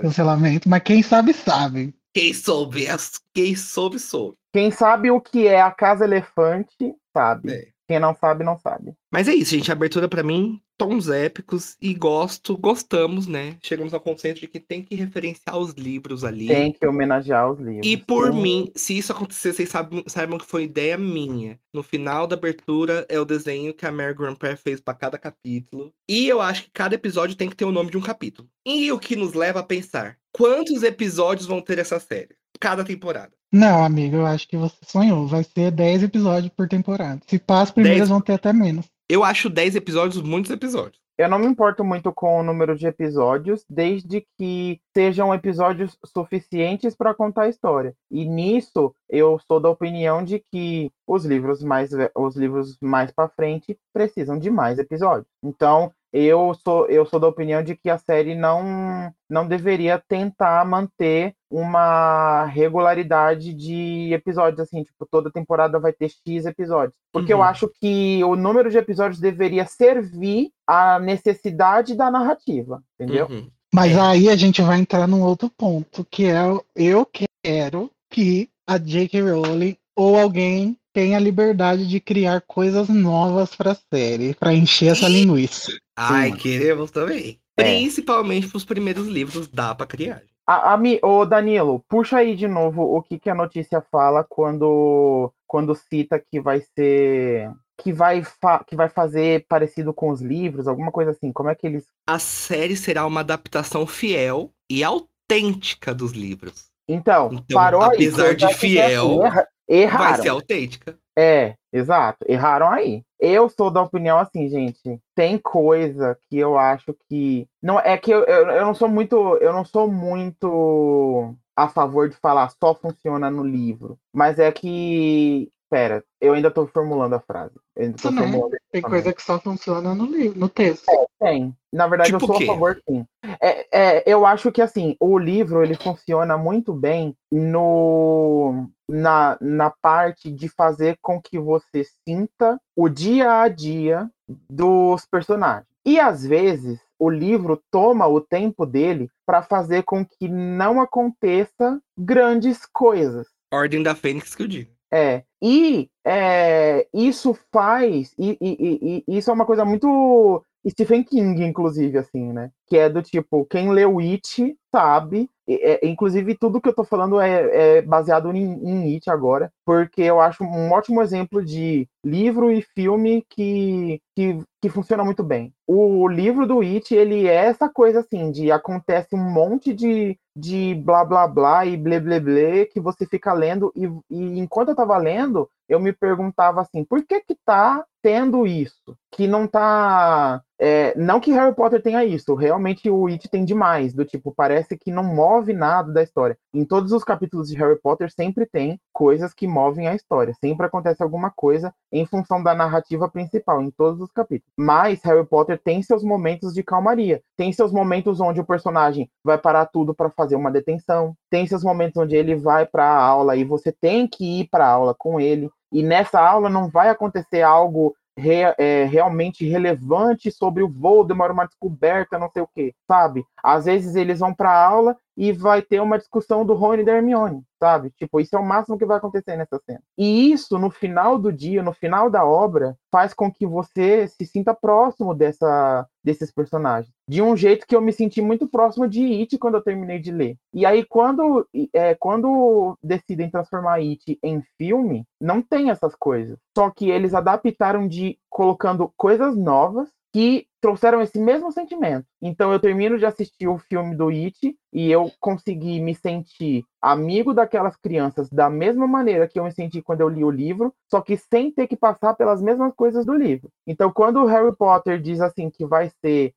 cancelamento. 0.00 0.68
Mas 0.68 0.82
quem 0.82 1.02
sabe, 1.02 1.32
sabe. 1.32 1.94
Quem 2.14 2.32
soube, 2.34 2.86
quem 3.34 3.56
soube, 3.56 3.98
soube. 3.98 4.36
Quem 4.52 4.70
sabe 4.70 5.10
o 5.10 5.20
que 5.20 5.48
é 5.48 5.60
a 5.62 5.70
Casa 5.70 6.04
Elefante, 6.04 6.94
sabe. 7.12 7.52
É. 7.52 7.68
Quem 7.88 7.98
não 7.98 8.14
sabe, 8.14 8.44
não 8.44 8.56
sabe. 8.58 8.92
Mas 9.10 9.26
é 9.28 9.34
isso, 9.34 9.50
gente. 9.54 9.70
A 9.70 9.74
abertura 9.74 10.08
pra 10.08 10.22
mim, 10.22 10.60
tons 10.82 11.08
épicos 11.08 11.76
e 11.80 11.94
gosto, 11.94 12.56
gostamos, 12.56 13.26
né? 13.26 13.56
Chegamos 13.62 13.94
ao 13.94 14.00
consenso 14.00 14.40
de 14.40 14.48
que 14.48 14.58
tem 14.58 14.82
que 14.82 14.94
referenciar 14.94 15.56
os 15.56 15.72
livros 15.72 16.24
ali. 16.24 16.48
Tem 16.48 16.72
que 16.72 16.86
homenagear 16.86 17.50
os 17.50 17.58
livros. 17.58 17.86
E 17.86 17.96
por 17.96 18.32
Sim. 18.32 18.42
mim, 18.42 18.72
se 18.74 18.98
isso 18.98 19.12
acontecer, 19.12 19.52
vocês 19.52 19.68
sabem, 19.68 20.02
saibam 20.06 20.38
que 20.38 20.46
foi 20.46 20.64
ideia 20.64 20.98
minha. 20.98 21.58
No 21.72 21.82
final 21.82 22.26
da 22.26 22.36
abertura 22.36 23.06
é 23.08 23.18
o 23.18 23.24
desenho 23.24 23.74
que 23.74 23.86
a 23.86 23.92
Mary 23.92 24.14
Grandpa 24.14 24.56
fez 24.56 24.80
pra 24.80 24.94
cada 24.94 25.18
capítulo. 25.18 25.92
E 26.08 26.28
eu 26.28 26.40
acho 26.40 26.64
que 26.64 26.70
cada 26.72 26.94
episódio 26.94 27.36
tem 27.36 27.48
que 27.48 27.56
ter 27.56 27.64
o 27.64 27.72
nome 27.72 27.90
de 27.90 27.96
um 27.96 28.02
capítulo. 28.02 28.48
E 28.66 28.90
o 28.90 28.98
que 28.98 29.16
nos 29.16 29.34
leva 29.34 29.60
a 29.60 29.64
pensar: 29.64 30.18
Quantos 30.32 30.82
episódios 30.82 31.46
vão 31.46 31.60
ter 31.60 31.78
essa 31.78 32.00
série? 32.00 32.34
Cada 32.58 32.84
temporada. 32.84 33.32
Não, 33.52 33.84
amigo, 33.84 34.16
eu 34.16 34.26
acho 34.26 34.48
que 34.48 34.56
você 34.56 34.76
sonhou. 34.86 35.26
Vai 35.26 35.44
ser 35.44 35.70
10 35.70 36.04
episódios 36.04 36.50
por 36.56 36.66
temporada. 36.66 37.20
Se 37.26 37.38
passa, 37.38 37.64
as 37.64 37.70
primeiras 37.70 38.08
10. 38.08 38.08
vão 38.08 38.20
ter 38.20 38.32
até 38.32 38.52
menos. 38.52 38.86
Eu 39.12 39.22
acho 39.22 39.50
10 39.50 39.76
episódios 39.76 40.22
muitos 40.22 40.50
episódios. 40.50 40.98
Eu 41.18 41.28
não 41.28 41.38
me 41.38 41.44
importo 41.44 41.84
muito 41.84 42.10
com 42.14 42.40
o 42.40 42.42
número 42.42 42.74
de 42.74 42.86
episódios, 42.86 43.62
desde 43.68 44.26
que 44.38 44.80
sejam 44.96 45.34
episódios 45.34 45.98
suficientes 46.06 46.96
para 46.96 47.12
contar 47.12 47.42
a 47.42 47.48
história. 47.50 47.94
E 48.10 48.24
nisso, 48.24 48.94
eu 49.10 49.38
sou 49.46 49.60
da 49.60 49.68
opinião 49.68 50.24
de 50.24 50.42
que 50.50 50.90
os 51.06 51.26
livros 51.26 51.62
mais 51.62 51.90
os 52.16 52.36
livros 52.36 52.78
mais 52.80 53.12
para 53.12 53.28
frente 53.28 53.78
precisam 53.92 54.38
de 54.38 54.50
mais 54.50 54.78
episódios. 54.78 55.26
Então, 55.44 55.92
eu 56.10 56.54
sou 56.54 56.86
eu 56.86 57.04
sou 57.04 57.20
da 57.20 57.28
opinião 57.28 57.62
de 57.62 57.76
que 57.76 57.90
a 57.90 57.98
série 57.98 58.34
não 58.34 59.12
não 59.28 59.46
deveria 59.46 60.02
tentar 60.08 60.64
manter 60.64 61.34
uma 61.52 62.44
regularidade 62.46 63.52
de 63.52 64.12
episódios 64.14 64.60
assim, 64.60 64.82
tipo, 64.82 65.06
toda 65.10 65.30
temporada 65.30 65.78
vai 65.78 65.92
ter 65.92 66.08
X 66.08 66.46
episódios. 66.46 66.94
Porque 67.12 67.32
eu 67.32 67.38
Uhum. 67.38 67.42
acho 67.44 67.70
que 67.80 68.24
o 68.24 68.34
número 68.34 68.70
de 68.70 68.78
episódios 68.78 69.20
deveria 69.20 69.66
servir 69.66 70.50
à 70.66 70.98
necessidade 70.98 71.94
da 71.94 72.10
narrativa, 72.10 72.82
entendeu? 72.98 73.26
Uhum. 73.30 73.48
Mas 73.74 73.92
É. 73.92 74.00
aí 74.00 74.28
a 74.28 74.36
gente 74.36 74.62
vai 74.62 74.78
entrar 74.78 75.06
num 75.06 75.22
outro 75.22 75.50
ponto, 75.50 76.06
que 76.10 76.24
é 76.26 76.42
o- 76.42 76.64
eu 76.74 77.06
quero 77.44 77.90
que 78.10 78.48
a 78.66 78.78
J.K. 78.78 79.20
Rowling 79.22 79.76
ou 79.96 80.18
alguém 80.18 80.76
tenha 80.94 81.16
a 81.16 81.20
liberdade 81.20 81.86
de 81.86 82.00
criar 82.00 82.42
coisas 82.46 82.88
novas 82.88 83.54
pra 83.54 83.74
série, 83.92 84.34
pra 84.34 84.52
encher 84.54 84.92
essa 84.92 85.08
linguiça. 85.08 85.72
Ai, 85.96 86.30
Sim. 86.30 86.36
queremos 86.36 86.90
também. 86.90 87.38
É. 87.56 87.62
Principalmente 87.62 88.48
pros 88.48 88.64
primeiros 88.64 89.06
livros, 89.06 89.48
dá 89.48 89.74
pra 89.74 89.86
criar. 89.86 90.22
A, 90.46 90.74
a, 90.74 90.78
ô 91.02 91.24
Danilo, 91.24 91.84
puxa 91.88 92.18
aí 92.18 92.34
de 92.34 92.48
novo 92.48 92.82
o 92.82 93.02
que, 93.02 93.18
que 93.18 93.30
a 93.30 93.34
notícia 93.34 93.80
fala 93.80 94.24
quando, 94.24 95.32
quando 95.46 95.74
cita 95.74 96.18
que 96.18 96.40
vai 96.40 96.60
ser. 96.76 97.50
Que 97.80 97.92
vai, 97.92 98.22
que 98.66 98.76
vai 98.76 98.88
fazer 98.88 99.44
parecido 99.48 99.92
com 99.92 100.10
os 100.10 100.20
livros, 100.20 100.68
alguma 100.68 100.92
coisa 100.92 101.10
assim. 101.12 101.32
Como 101.32 101.48
é 101.48 101.54
que 101.54 101.66
eles. 101.66 101.84
A 102.06 102.18
série 102.18 102.76
será 102.76 103.06
uma 103.06 103.20
adaptação 103.20 103.86
fiel 103.86 104.50
e 104.70 104.84
autêntica 104.84 105.94
dos 105.94 106.12
livros. 106.12 106.66
Então, 106.88 107.30
Então, 107.32 107.54
parou 107.54 107.82
aí. 107.82 107.94
apesar 107.94 108.38
já 108.38 108.48
de 108.48 108.54
fiel, 108.54 109.22
erra- 109.68 109.98
Vai 109.98 110.20
ser 110.20 110.28
autêntica. 110.28 110.98
É, 111.18 111.56
exato. 111.72 112.24
Erraram 112.28 112.70
aí. 112.70 113.04
Eu 113.20 113.48
sou 113.48 113.70
da 113.70 113.82
opinião 113.82 114.18
assim, 114.18 114.48
gente. 114.48 114.98
Tem 115.14 115.38
coisa 115.38 116.18
que 116.28 116.38
eu 116.38 116.56
acho 116.58 116.96
que. 117.08 117.46
Não, 117.62 117.78
é 117.78 117.96
que 117.98 118.10
eu, 118.10 118.24
eu, 118.24 118.48
eu 118.50 118.64
não 118.64 118.74
sou 118.74 118.88
muito. 118.88 119.36
Eu 119.38 119.52
não 119.52 119.64
sou 119.64 119.90
muito 119.90 121.34
a 121.54 121.68
favor 121.68 122.08
de 122.08 122.16
falar 122.16 122.48
só 122.62 122.74
funciona 122.74 123.30
no 123.30 123.44
livro. 123.44 123.98
Mas 124.12 124.38
é 124.38 124.50
que. 124.50 125.50
Pera, 125.72 126.04
eu 126.20 126.34
ainda 126.34 126.50
tô 126.50 126.66
formulando 126.66 127.14
a 127.14 127.20
frase. 127.20 127.54
Eu 127.74 127.84
ainda 127.84 127.96
tô 127.96 128.10
Também. 128.10 128.24
formulando. 128.24 128.50
Tem 128.70 128.82
Também. 128.82 128.90
coisa 128.90 129.10
que 129.14 129.22
só 129.22 129.40
funciona 129.40 129.94
no 129.94 130.04
livro, 130.04 130.38
no 130.38 130.46
texto. 130.46 130.84
Tem. 131.18 131.56
Na 131.72 131.86
verdade, 131.86 132.10
Tipo 132.12 132.24
eu 132.24 132.26
sou 132.26 132.36
quê? 132.36 132.44
a 132.44 132.46
favor, 132.48 132.82
sim. 132.86 133.06
É, 133.40 133.66
é, 133.72 134.02
eu 134.06 134.26
acho 134.26 134.52
que 134.52 134.60
assim, 134.60 134.94
o 135.00 135.16
livro 135.18 135.64
ele 135.64 135.74
funciona 135.74 136.36
muito 136.36 136.74
bem 136.74 137.16
no 137.30 138.68
na, 138.86 139.38
na 139.40 139.70
parte 139.70 140.30
de 140.30 140.46
fazer 140.50 140.98
com 141.00 141.18
que 141.18 141.38
você 141.38 141.86
sinta 142.06 142.60
o 142.76 142.86
dia 142.86 143.40
a 143.40 143.48
dia 143.48 144.10
dos 144.28 145.06
personagens. 145.06 145.64
E 145.86 145.98
às 145.98 146.22
vezes 146.22 146.78
o 146.98 147.08
livro 147.08 147.58
toma 147.70 148.06
o 148.06 148.20
tempo 148.20 148.66
dele 148.66 149.08
para 149.24 149.40
fazer 149.40 149.84
com 149.84 150.04
que 150.04 150.28
não 150.28 150.82
aconteça 150.82 151.80
grandes 151.96 152.66
coisas. 152.66 153.26
Ordem 153.50 153.82
da 153.82 153.94
Fênix 153.94 154.34
que 154.34 154.42
eu 154.42 154.48
digo. 154.48 154.70
É, 154.92 155.24
e 155.42 155.88
é, 156.04 156.86
isso 156.92 157.34
faz, 157.52 158.14
e, 158.18 158.36
e- 158.40 159.04
e- 159.08 159.16
isso 159.18 159.30
é 159.30 159.34
uma 159.34 159.46
coisa 159.46 159.64
muito 159.64 160.44
Stephen 160.68 161.02
King, 161.02 161.42
inclusive, 161.44 161.96
assim, 161.98 162.32
né? 162.32 162.50
Que 162.66 162.76
é 162.78 162.88
do 162.90 163.02
tipo, 163.02 163.44
quem 163.46 163.70
leu 163.70 163.98
It 163.98 164.56
sabe, 164.74 165.30
é, 165.62 165.80
inclusive 165.86 166.36
tudo 166.36 166.60
que 166.60 166.68
eu 166.68 166.74
tô 166.74 166.84
falando 166.84 167.20
é, 167.20 167.78
é 167.78 167.82
baseado 167.82 168.30
em, 168.34 168.52
em 168.64 168.94
It 168.94 169.10
agora, 169.10 169.52
porque 169.64 170.02
eu 170.02 170.20
acho 170.20 170.44
um 170.44 170.70
ótimo 170.72 171.02
exemplo 171.02 171.44
de 171.44 171.88
livro 172.04 172.50
e 172.50 172.62
filme 172.62 173.24
que, 173.28 174.00
que, 174.14 174.38
que 174.60 174.68
funciona 174.68 175.04
muito 175.04 175.22
bem. 175.22 175.52
O 175.66 176.08
livro 176.08 176.46
do 176.46 176.60
It, 176.60 176.94
ele 176.94 177.26
é 177.26 177.46
essa 177.46 177.68
coisa 177.68 178.00
assim, 178.00 178.30
de 178.30 178.50
acontece 178.50 179.14
um 179.14 179.30
monte 179.30 179.72
de, 179.72 180.18
de 180.36 180.74
blá 180.74 181.04
blá 181.04 181.26
blá 181.26 181.66
e 181.66 181.76
blé 181.76 182.00
blé 182.00 182.20
blé 182.20 182.64
que 182.66 182.80
você 182.80 183.06
fica 183.06 183.32
lendo 183.32 183.72
e, 183.74 183.86
e 184.10 184.38
enquanto 184.38 184.68
eu 184.68 184.76
tava 184.76 184.96
lendo, 184.98 185.48
eu 185.68 185.80
me 185.80 185.92
perguntava 185.92 186.60
assim, 186.60 186.84
por 186.84 187.02
que 187.04 187.20
que 187.20 187.34
tá 187.44 187.84
tendo 188.02 188.46
isso? 188.46 188.96
Que 189.10 189.26
não 189.26 189.46
tá... 189.46 190.42
é, 190.64 190.96
não 190.96 191.18
que 191.18 191.32
Harry 191.32 191.52
Potter 191.52 191.82
tenha 191.82 192.04
isso, 192.04 192.36
realmente 192.36 192.88
o 192.88 193.08
It 193.08 193.28
tem 193.28 193.44
demais, 193.44 193.92
do 193.92 194.04
tipo, 194.04 194.32
parece 194.32 194.78
que 194.78 194.92
não 194.92 195.02
move 195.02 195.52
nada 195.52 195.92
da 195.92 196.04
história. 196.04 196.38
Em 196.54 196.64
todos 196.64 196.92
os 196.92 197.02
capítulos 197.02 197.48
de 197.48 197.56
Harry 197.56 197.76
Potter 197.82 198.12
sempre 198.12 198.46
tem 198.46 198.78
coisas 198.92 199.34
que 199.34 199.44
movem 199.44 199.88
a 199.88 199.94
história, 199.96 200.32
sempre 200.34 200.64
acontece 200.64 201.02
alguma 201.02 201.32
coisa 201.34 201.74
em 201.90 202.06
função 202.06 202.40
da 202.40 202.54
narrativa 202.54 203.10
principal, 203.10 203.60
em 203.60 203.72
todos 203.72 204.00
os 204.00 204.12
capítulos. 204.12 204.52
Mas 204.56 205.02
Harry 205.02 205.26
Potter 205.26 205.58
tem 205.58 205.82
seus 205.82 206.04
momentos 206.04 206.54
de 206.54 206.62
calmaria, 206.62 207.20
tem 207.36 207.52
seus 207.52 207.72
momentos 207.72 208.20
onde 208.20 208.40
o 208.40 208.46
personagem 208.46 209.10
vai 209.24 209.38
parar 209.38 209.66
tudo 209.66 209.92
para 209.92 210.10
fazer 210.10 210.36
uma 210.36 210.52
detenção, 210.52 211.16
tem 211.28 211.44
seus 211.44 211.64
momentos 211.64 212.00
onde 212.00 212.14
ele 212.14 212.36
vai 212.36 212.66
para 212.66 212.84
a 212.84 213.02
aula 213.02 213.34
e 213.34 213.42
você 213.42 213.72
tem 213.72 214.06
que 214.06 214.42
ir 214.42 214.48
para 214.48 214.64
a 214.64 214.70
aula 214.70 214.94
com 214.96 215.18
ele. 215.18 215.50
E 215.72 215.82
nessa 215.82 216.20
aula 216.20 216.50
não 216.50 216.68
vai 216.68 216.90
acontecer 216.90 217.40
algo 217.40 217.96
re- 218.16 218.54
é, 218.58 218.84
realmente 218.84 219.46
relevante 219.48 220.30
sobre 220.30 220.62
o 220.62 220.68
Voldemort, 220.68 221.32
uma 221.32 221.46
descoberta, 221.46 222.18
não 222.18 222.30
sei 222.30 222.42
o 222.42 222.48
que, 222.48 222.74
sabe? 222.86 223.24
Às 223.42 223.64
vezes 223.66 223.94
eles 223.96 224.18
vão 224.20 224.34
para 224.34 224.52
aula 224.52 224.96
e 225.16 225.32
vai 225.32 225.62
ter 225.62 225.80
uma 225.80 225.98
discussão 225.98 226.44
do 226.44 226.54
Rony 226.54 226.82
e 226.82 226.84
da 226.84 226.92
Hermione, 226.92 227.42
sabe? 227.60 227.90
Tipo, 227.96 228.20
isso 228.20 228.34
é 228.34 228.38
o 228.38 228.44
máximo 228.44 228.78
que 228.78 228.86
vai 228.86 228.96
acontecer 228.96 229.36
nessa 229.36 229.60
cena. 229.64 229.80
E 229.96 230.32
isso, 230.32 230.58
no 230.58 230.70
final 230.70 231.18
do 231.18 231.32
dia, 231.32 231.62
no 231.62 231.72
final 231.72 232.08
da 232.08 232.24
obra, 232.24 232.76
faz 232.90 233.12
com 233.12 233.30
que 233.30 233.46
você 233.46 234.08
se 234.08 234.24
sinta 234.26 234.54
próximo 234.54 235.14
dessa, 235.14 235.86
desses 236.02 236.32
personagens. 236.32 236.92
De 237.08 237.20
um 237.20 237.36
jeito 237.36 237.66
que 237.66 237.76
eu 237.76 237.80
me 237.80 237.92
senti 237.92 238.20
muito 238.20 238.48
próximo 238.48 238.88
de 238.88 239.04
It 239.20 239.38
quando 239.38 239.56
eu 239.56 239.62
terminei 239.62 239.98
de 239.98 240.10
ler. 240.10 240.36
E 240.52 240.64
aí, 240.64 240.84
quando, 240.84 241.46
é, 241.74 241.94
quando 241.94 242.76
decidem 242.82 243.30
transformar 243.30 243.74
It 243.74 244.18
em 244.22 244.42
filme, 244.56 245.04
não 245.20 245.42
tem 245.42 245.70
essas 245.70 245.94
coisas. 245.94 246.38
Só 246.56 246.70
que 246.70 246.90
eles 246.90 247.14
adaptaram 247.14 247.86
de 247.86 248.18
colocando 248.30 248.92
coisas 248.96 249.36
novas 249.36 249.88
que 250.12 250.46
trouxeram 250.60 251.00
esse 251.00 251.18
mesmo 251.18 251.50
sentimento. 251.50 252.06
Então 252.20 252.52
eu 252.52 252.60
termino 252.60 252.98
de 252.98 253.06
assistir 253.06 253.48
o 253.48 253.58
filme 253.58 253.96
do 253.96 254.08
It 254.10 254.56
e 254.72 254.90
eu 254.90 255.10
consegui 255.18 255.80
me 255.80 255.94
sentir 255.94 256.64
amigo 256.80 257.34
daquelas 257.34 257.76
crianças 257.76 258.28
da 258.30 258.48
mesma 258.48 258.86
maneira 258.86 259.26
que 259.26 259.38
eu 259.38 259.44
me 259.44 259.52
senti 259.52 259.82
quando 259.82 260.02
eu 260.02 260.08
li 260.08 260.22
o 260.24 260.30
livro, 260.30 260.72
só 260.88 261.00
que 261.00 261.16
sem 261.16 261.50
ter 261.50 261.66
que 261.66 261.76
passar 261.76 262.14
pelas 262.14 262.40
mesmas 262.40 262.72
coisas 262.74 263.04
do 263.04 263.14
livro. 263.14 263.50
Então 263.66 263.90
quando 263.90 264.22
o 264.22 264.26
Harry 264.26 264.54
Potter 264.54 265.00
diz 265.00 265.20
assim 265.20 265.50
que 265.50 265.66
vai 265.66 265.90
ser 266.00 266.32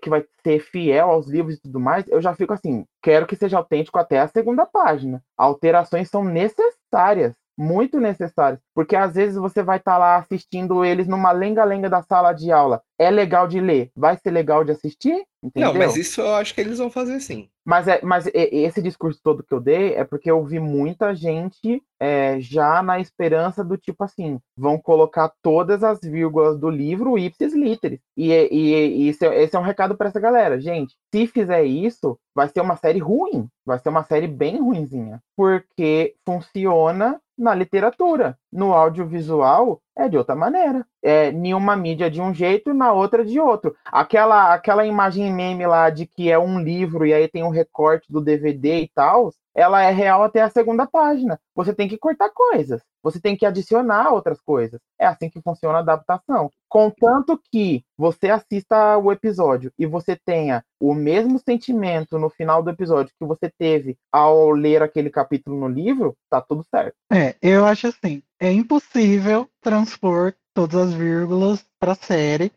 que 0.00 0.10
vai 0.10 0.24
ser 0.42 0.58
fiel 0.60 1.10
aos 1.10 1.28
livros 1.28 1.56
e 1.56 1.60
tudo 1.60 1.78
mais, 1.78 2.08
eu 2.08 2.20
já 2.20 2.34
fico 2.34 2.52
assim, 2.52 2.84
quero 3.02 3.26
que 3.26 3.36
seja 3.36 3.58
autêntico 3.58 3.98
até 3.98 4.18
a 4.18 4.28
segunda 4.28 4.66
página. 4.66 5.22
Alterações 5.36 6.08
são 6.08 6.24
necessárias 6.24 7.36
muito 7.56 8.00
necessárias, 8.00 8.60
porque 8.74 8.96
às 8.96 9.14
vezes 9.14 9.36
você 9.36 9.62
vai 9.62 9.78
estar 9.78 9.98
lá 9.98 10.16
assistindo 10.16 10.84
eles 10.84 11.06
numa 11.06 11.32
lenga-lenga 11.32 11.88
da 11.88 12.02
sala 12.02 12.32
de 12.32 12.50
aula. 12.50 12.82
É 12.98 13.10
legal 13.10 13.46
de 13.48 13.60
ler, 13.60 13.90
vai 13.96 14.16
ser 14.16 14.30
legal 14.30 14.64
de 14.64 14.72
assistir? 14.72 15.24
Entendeu? 15.42 15.72
Não, 15.72 15.78
mas 15.78 15.96
isso 15.96 16.20
eu 16.20 16.34
acho 16.34 16.54
que 16.54 16.60
eles 16.60 16.78
vão 16.78 16.90
fazer 16.90 17.20
sim. 17.20 17.48
Mas, 17.66 17.88
é, 17.88 18.00
mas 18.02 18.28
esse 18.32 18.80
discurso 18.82 19.20
todo 19.22 19.42
que 19.42 19.52
eu 19.52 19.60
dei 19.60 19.94
é 19.94 20.04
porque 20.04 20.30
eu 20.30 20.44
vi 20.44 20.58
muita 20.60 21.14
gente 21.14 21.82
é, 21.98 22.38
já 22.40 22.82
na 22.82 23.00
esperança 23.00 23.64
do 23.64 23.76
tipo 23.76 24.04
assim, 24.04 24.38
vão 24.56 24.78
colocar 24.78 25.32
todas 25.42 25.82
as 25.82 25.98
vírgulas 26.00 26.58
do 26.58 26.68
livro 26.68 27.18
ipsis 27.18 27.54
literis. 27.54 28.00
E, 28.16 28.32
e, 28.32 29.04
e 29.04 29.08
esse, 29.08 29.26
é- 29.26 29.42
esse 29.42 29.56
é 29.56 29.58
um 29.58 29.62
recado 29.62 29.96
para 29.96 30.08
essa 30.08 30.20
galera. 30.20 30.60
Gente, 30.60 30.94
se 31.14 31.26
fizer 31.26 31.64
isso, 31.64 32.18
vai 32.34 32.48
ser 32.48 32.60
uma 32.60 32.76
série 32.76 32.98
ruim. 32.98 33.48
Vai 33.64 33.78
ser 33.78 33.88
uma 33.88 34.04
série 34.04 34.26
bem 34.28 34.60
ruinzinha. 34.60 35.20
Porque 35.36 36.14
funciona 36.26 37.18
na 37.36 37.54
literatura. 37.54 38.38
No 38.52 38.72
audiovisual 38.72 39.80
é 39.96 40.08
de 40.08 40.16
outra 40.16 40.34
maneira. 40.34 40.86
é, 41.04 41.28
em 41.30 41.52
uma 41.52 41.76
mídia 41.76 42.10
de 42.10 42.20
um 42.20 42.32
jeito 42.32 42.70
e 42.70 42.74
na 42.74 42.92
outra 42.92 43.24
de 43.24 43.38
outro. 43.38 43.76
Aquela, 43.84 44.54
aquela 44.54 44.86
imagem 44.86 45.30
meme 45.32 45.66
lá 45.66 45.90
de 45.90 46.06
que 46.06 46.30
é 46.30 46.38
um 46.38 46.58
livro 46.58 47.04
e 47.06 47.12
aí 47.12 47.28
tem 47.28 47.44
um 47.44 47.50
recorte 47.50 48.10
do 48.10 48.22
DVD 48.22 48.80
e 48.80 48.88
tal, 48.94 49.30
ela 49.54 49.82
é 49.82 49.90
real 49.90 50.22
até 50.22 50.40
a 50.40 50.48
segunda 50.50 50.86
página. 50.86 51.38
Você 51.54 51.74
tem 51.74 51.86
que 51.86 51.98
cortar 51.98 52.30
coisas, 52.30 52.82
você 53.04 53.20
tem 53.20 53.36
que 53.36 53.44
adicionar 53.44 54.10
outras 54.10 54.40
coisas. 54.40 54.80
É 54.98 55.06
assim 55.06 55.28
que 55.28 55.42
funciona 55.42 55.78
a 55.78 55.82
adaptação. 55.82 56.50
Contanto 56.66 57.38
que 57.52 57.84
você 57.98 58.30
assista 58.30 58.96
o 58.96 59.12
episódio 59.12 59.70
e 59.78 59.84
você 59.84 60.16
tenha 60.16 60.64
o 60.80 60.94
mesmo 60.94 61.38
sentimento 61.38 62.18
no 62.18 62.30
final 62.30 62.62
do 62.62 62.70
episódio 62.70 63.12
que 63.20 63.26
você 63.26 63.52
teve 63.58 63.98
ao 64.10 64.50
ler 64.50 64.82
aquele 64.82 65.10
capítulo 65.10 65.60
no 65.60 65.68
livro, 65.68 66.16
tá 66.30 66.40
tudo 66.40 66.64
certo. 66.74 66.96
É, 67.12 67.36
eu 67.42 67.66
acho 67.66 67.88
assim, 67.88 68.22
é 68.40 68.50
impossível 68.50 69.48
transpor 69.60 70.34
todas 70.54 70.88
as 70.88 70.94
vírgulas 70.94 71.64
para 71.78 71.94
série, 71.94 72.50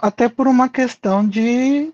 até 0.00 0.28
por 0.28 0.46
uma 0.46 0.68
questão 0.68 1.26
de 1.26 1.92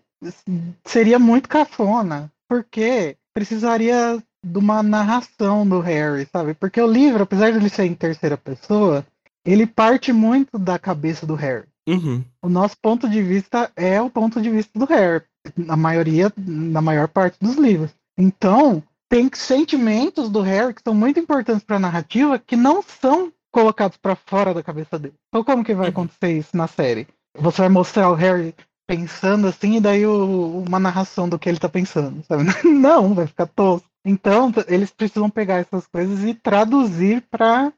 seria 0.84 1.18
muito 1.18 1.48
cafona, 1.48 2.30
porque 2.48 3.16
precisaria 3.32 4.22
de 4.44 4.58
uma 4.58 4.82
narração 4.82 5.66
do 5.66 5.80
Harry, 5.80 6.26
sabe? 6.32 6.54
Porque 6.54 6.80
o 6.80 6.86
livro, 6.90 7.22
apesar 7.22 7.50
de 7.50 7.58
ele 7.58 7.68
ser 7.68 7.84
em 7.84 7.94
terceira 7.94 8.36
pessoa, 8.36 9.06
ele 9.44 9.66
parte 9.66 10.12
muito 10.12 10.58
da 10.58 10.78
cabeça 10.78 11.26
do 11.26 11.34
Harry. 11.34 11.66
Uhum. 11.88 12.24
O 12.42 12.48
nosso 12.48 12.76
ponto 12.80 13.08
de 13.08 13.22
vista 13.22 13.70
é 13.76 14.00
o 14.00 14.10
ponto 14.10 14.40
de 14.40 14.48
vista 14.50 14.78
do 14.78 14.84
Harry, 14.86 15.22
na 15.56 15.76
maioria, 15.76 16.32
na 16.36 16.80
maior 16.80 17.08
parte 17.08 17.36
dos 17.40 17.56
livros. 17.56 17.90
Então, 18.18 18.82
tem 19.08 19.28
sentimentos 19.34 20.28
do 20.30 20.40
Harry 20.40 20.72
que 20.74 20.82
são 20.84 20.94
muito 20.94 21.18
importantes 21.18 21.64
para 21.64 21.76
a 21.76 21.80
narrativa 21.80 22.38
que 22.38 22.56
não 22.56 22.82
são 22.82 23.32
colocados 23.52 23.96
para 23.96 24.14
fora 24.14 24.54
da 24.54 24.62
cabeça 24.62 24.98
dele. 24.98 25.14
Então, 25.28 25.42
como 25.44 25.64
que 25.64 25.74
vai 25.74 25.86
Uhum. 25.86 25.90
acontecer 25.90 26.38
isso 26.38 26.56
na 26.56 26.66
série? 26.68 27.08
Você 27.36 27.62
vai 27.62 27.68
mostrar 27.68 28.08
o 28.10 28.14
Harry 28.14 28.54
pensando 28.88 29.46
assim 29.48 29.76
e 29.76 29.80
daí 29.80 30.06
o- 30.06 30.64
uma 30.66 30.78
narração 30.78 31.28
do 31.28 31.38
que 31.38 31.48
ele 31.48 31.58
tá 31.58 31.68
pensando, 31.68 32.22
sabe? 32.26 32.44
Não, 32.64 33.14
vai 33.14 33.26
ficar 33.26 33.46
tosco. 33.46 33.88
Então, 34.04 34.52
eles 34.66 34.90
precisam 34.90 35.28
pegar 35.28 35.56
essas 35.56 35.86
coisas 35.86 36.24
e 36.24 36.34
traduzir 36.34 37.22
para 37.30 37.72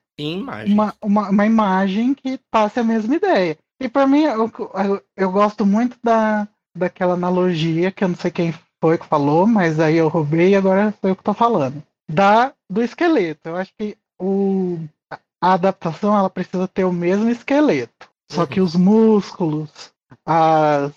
uma, 0.67 0.95
uma, 1.03 1.31
uma 1.31 1.47
imagem 1.47 2.15
que 2.15 2.39
passe 2.51 2.79
a 2.81 2.85
mesma 2.85 3.15
ideia. 3.17 3.59
E 3.81 3.89
para 3.89 4.07
mim, 4.07 4.23
eu, 4.23 4.51
eu, 4.87 5.03
eu 5.17 5.33
gosto 5.33 5.67
muito 5.67 5.99
da, 6.03 6.47
daquela 6.77 7.15
analogia, 7.15 7.91
que 7.91 8.05
eu 8.05 8.09
não 8.09 8.17
sei 8.17 8.31
quem 8.31 8.55
foi 8.81 8.99
que 8.99 9.07
falou, 9.07 9.47
mas 9.47 9.81
aí 9.81 9.97
eu 9.97 10.09
roubei 10.09 10.51
e 10.51 10.57
agora 10.57 10.95
sou 11.01 11.11
eu 11.11 11.17
que 11.17 11.23
tô 11.25 11.35
falando. 11.35 11.83
Da, 12.11 12.53
do 12.71 12.83
esqueleto. 12.83 13.49
Eu 13.49 13.57
acho 13.57 13.73
que 13.79 13.97
o, 14.21 14.79
a- 15.11 15.19
a 15.41 15.53
adaptação 15.55 16.17
ela 16.17 16.31
precisa 16.31 16.69
ter 16.69 16.85
o 16.85 16.93
mesmo 16.93 17.29
esqueleto. 17.29 18.09
Só 18.31 18.43
Uhum. 18.43 18.47
que 18.47 18.61
os 18.61 18.75
músculos, 18.77 19.93
as, 20.27 20.93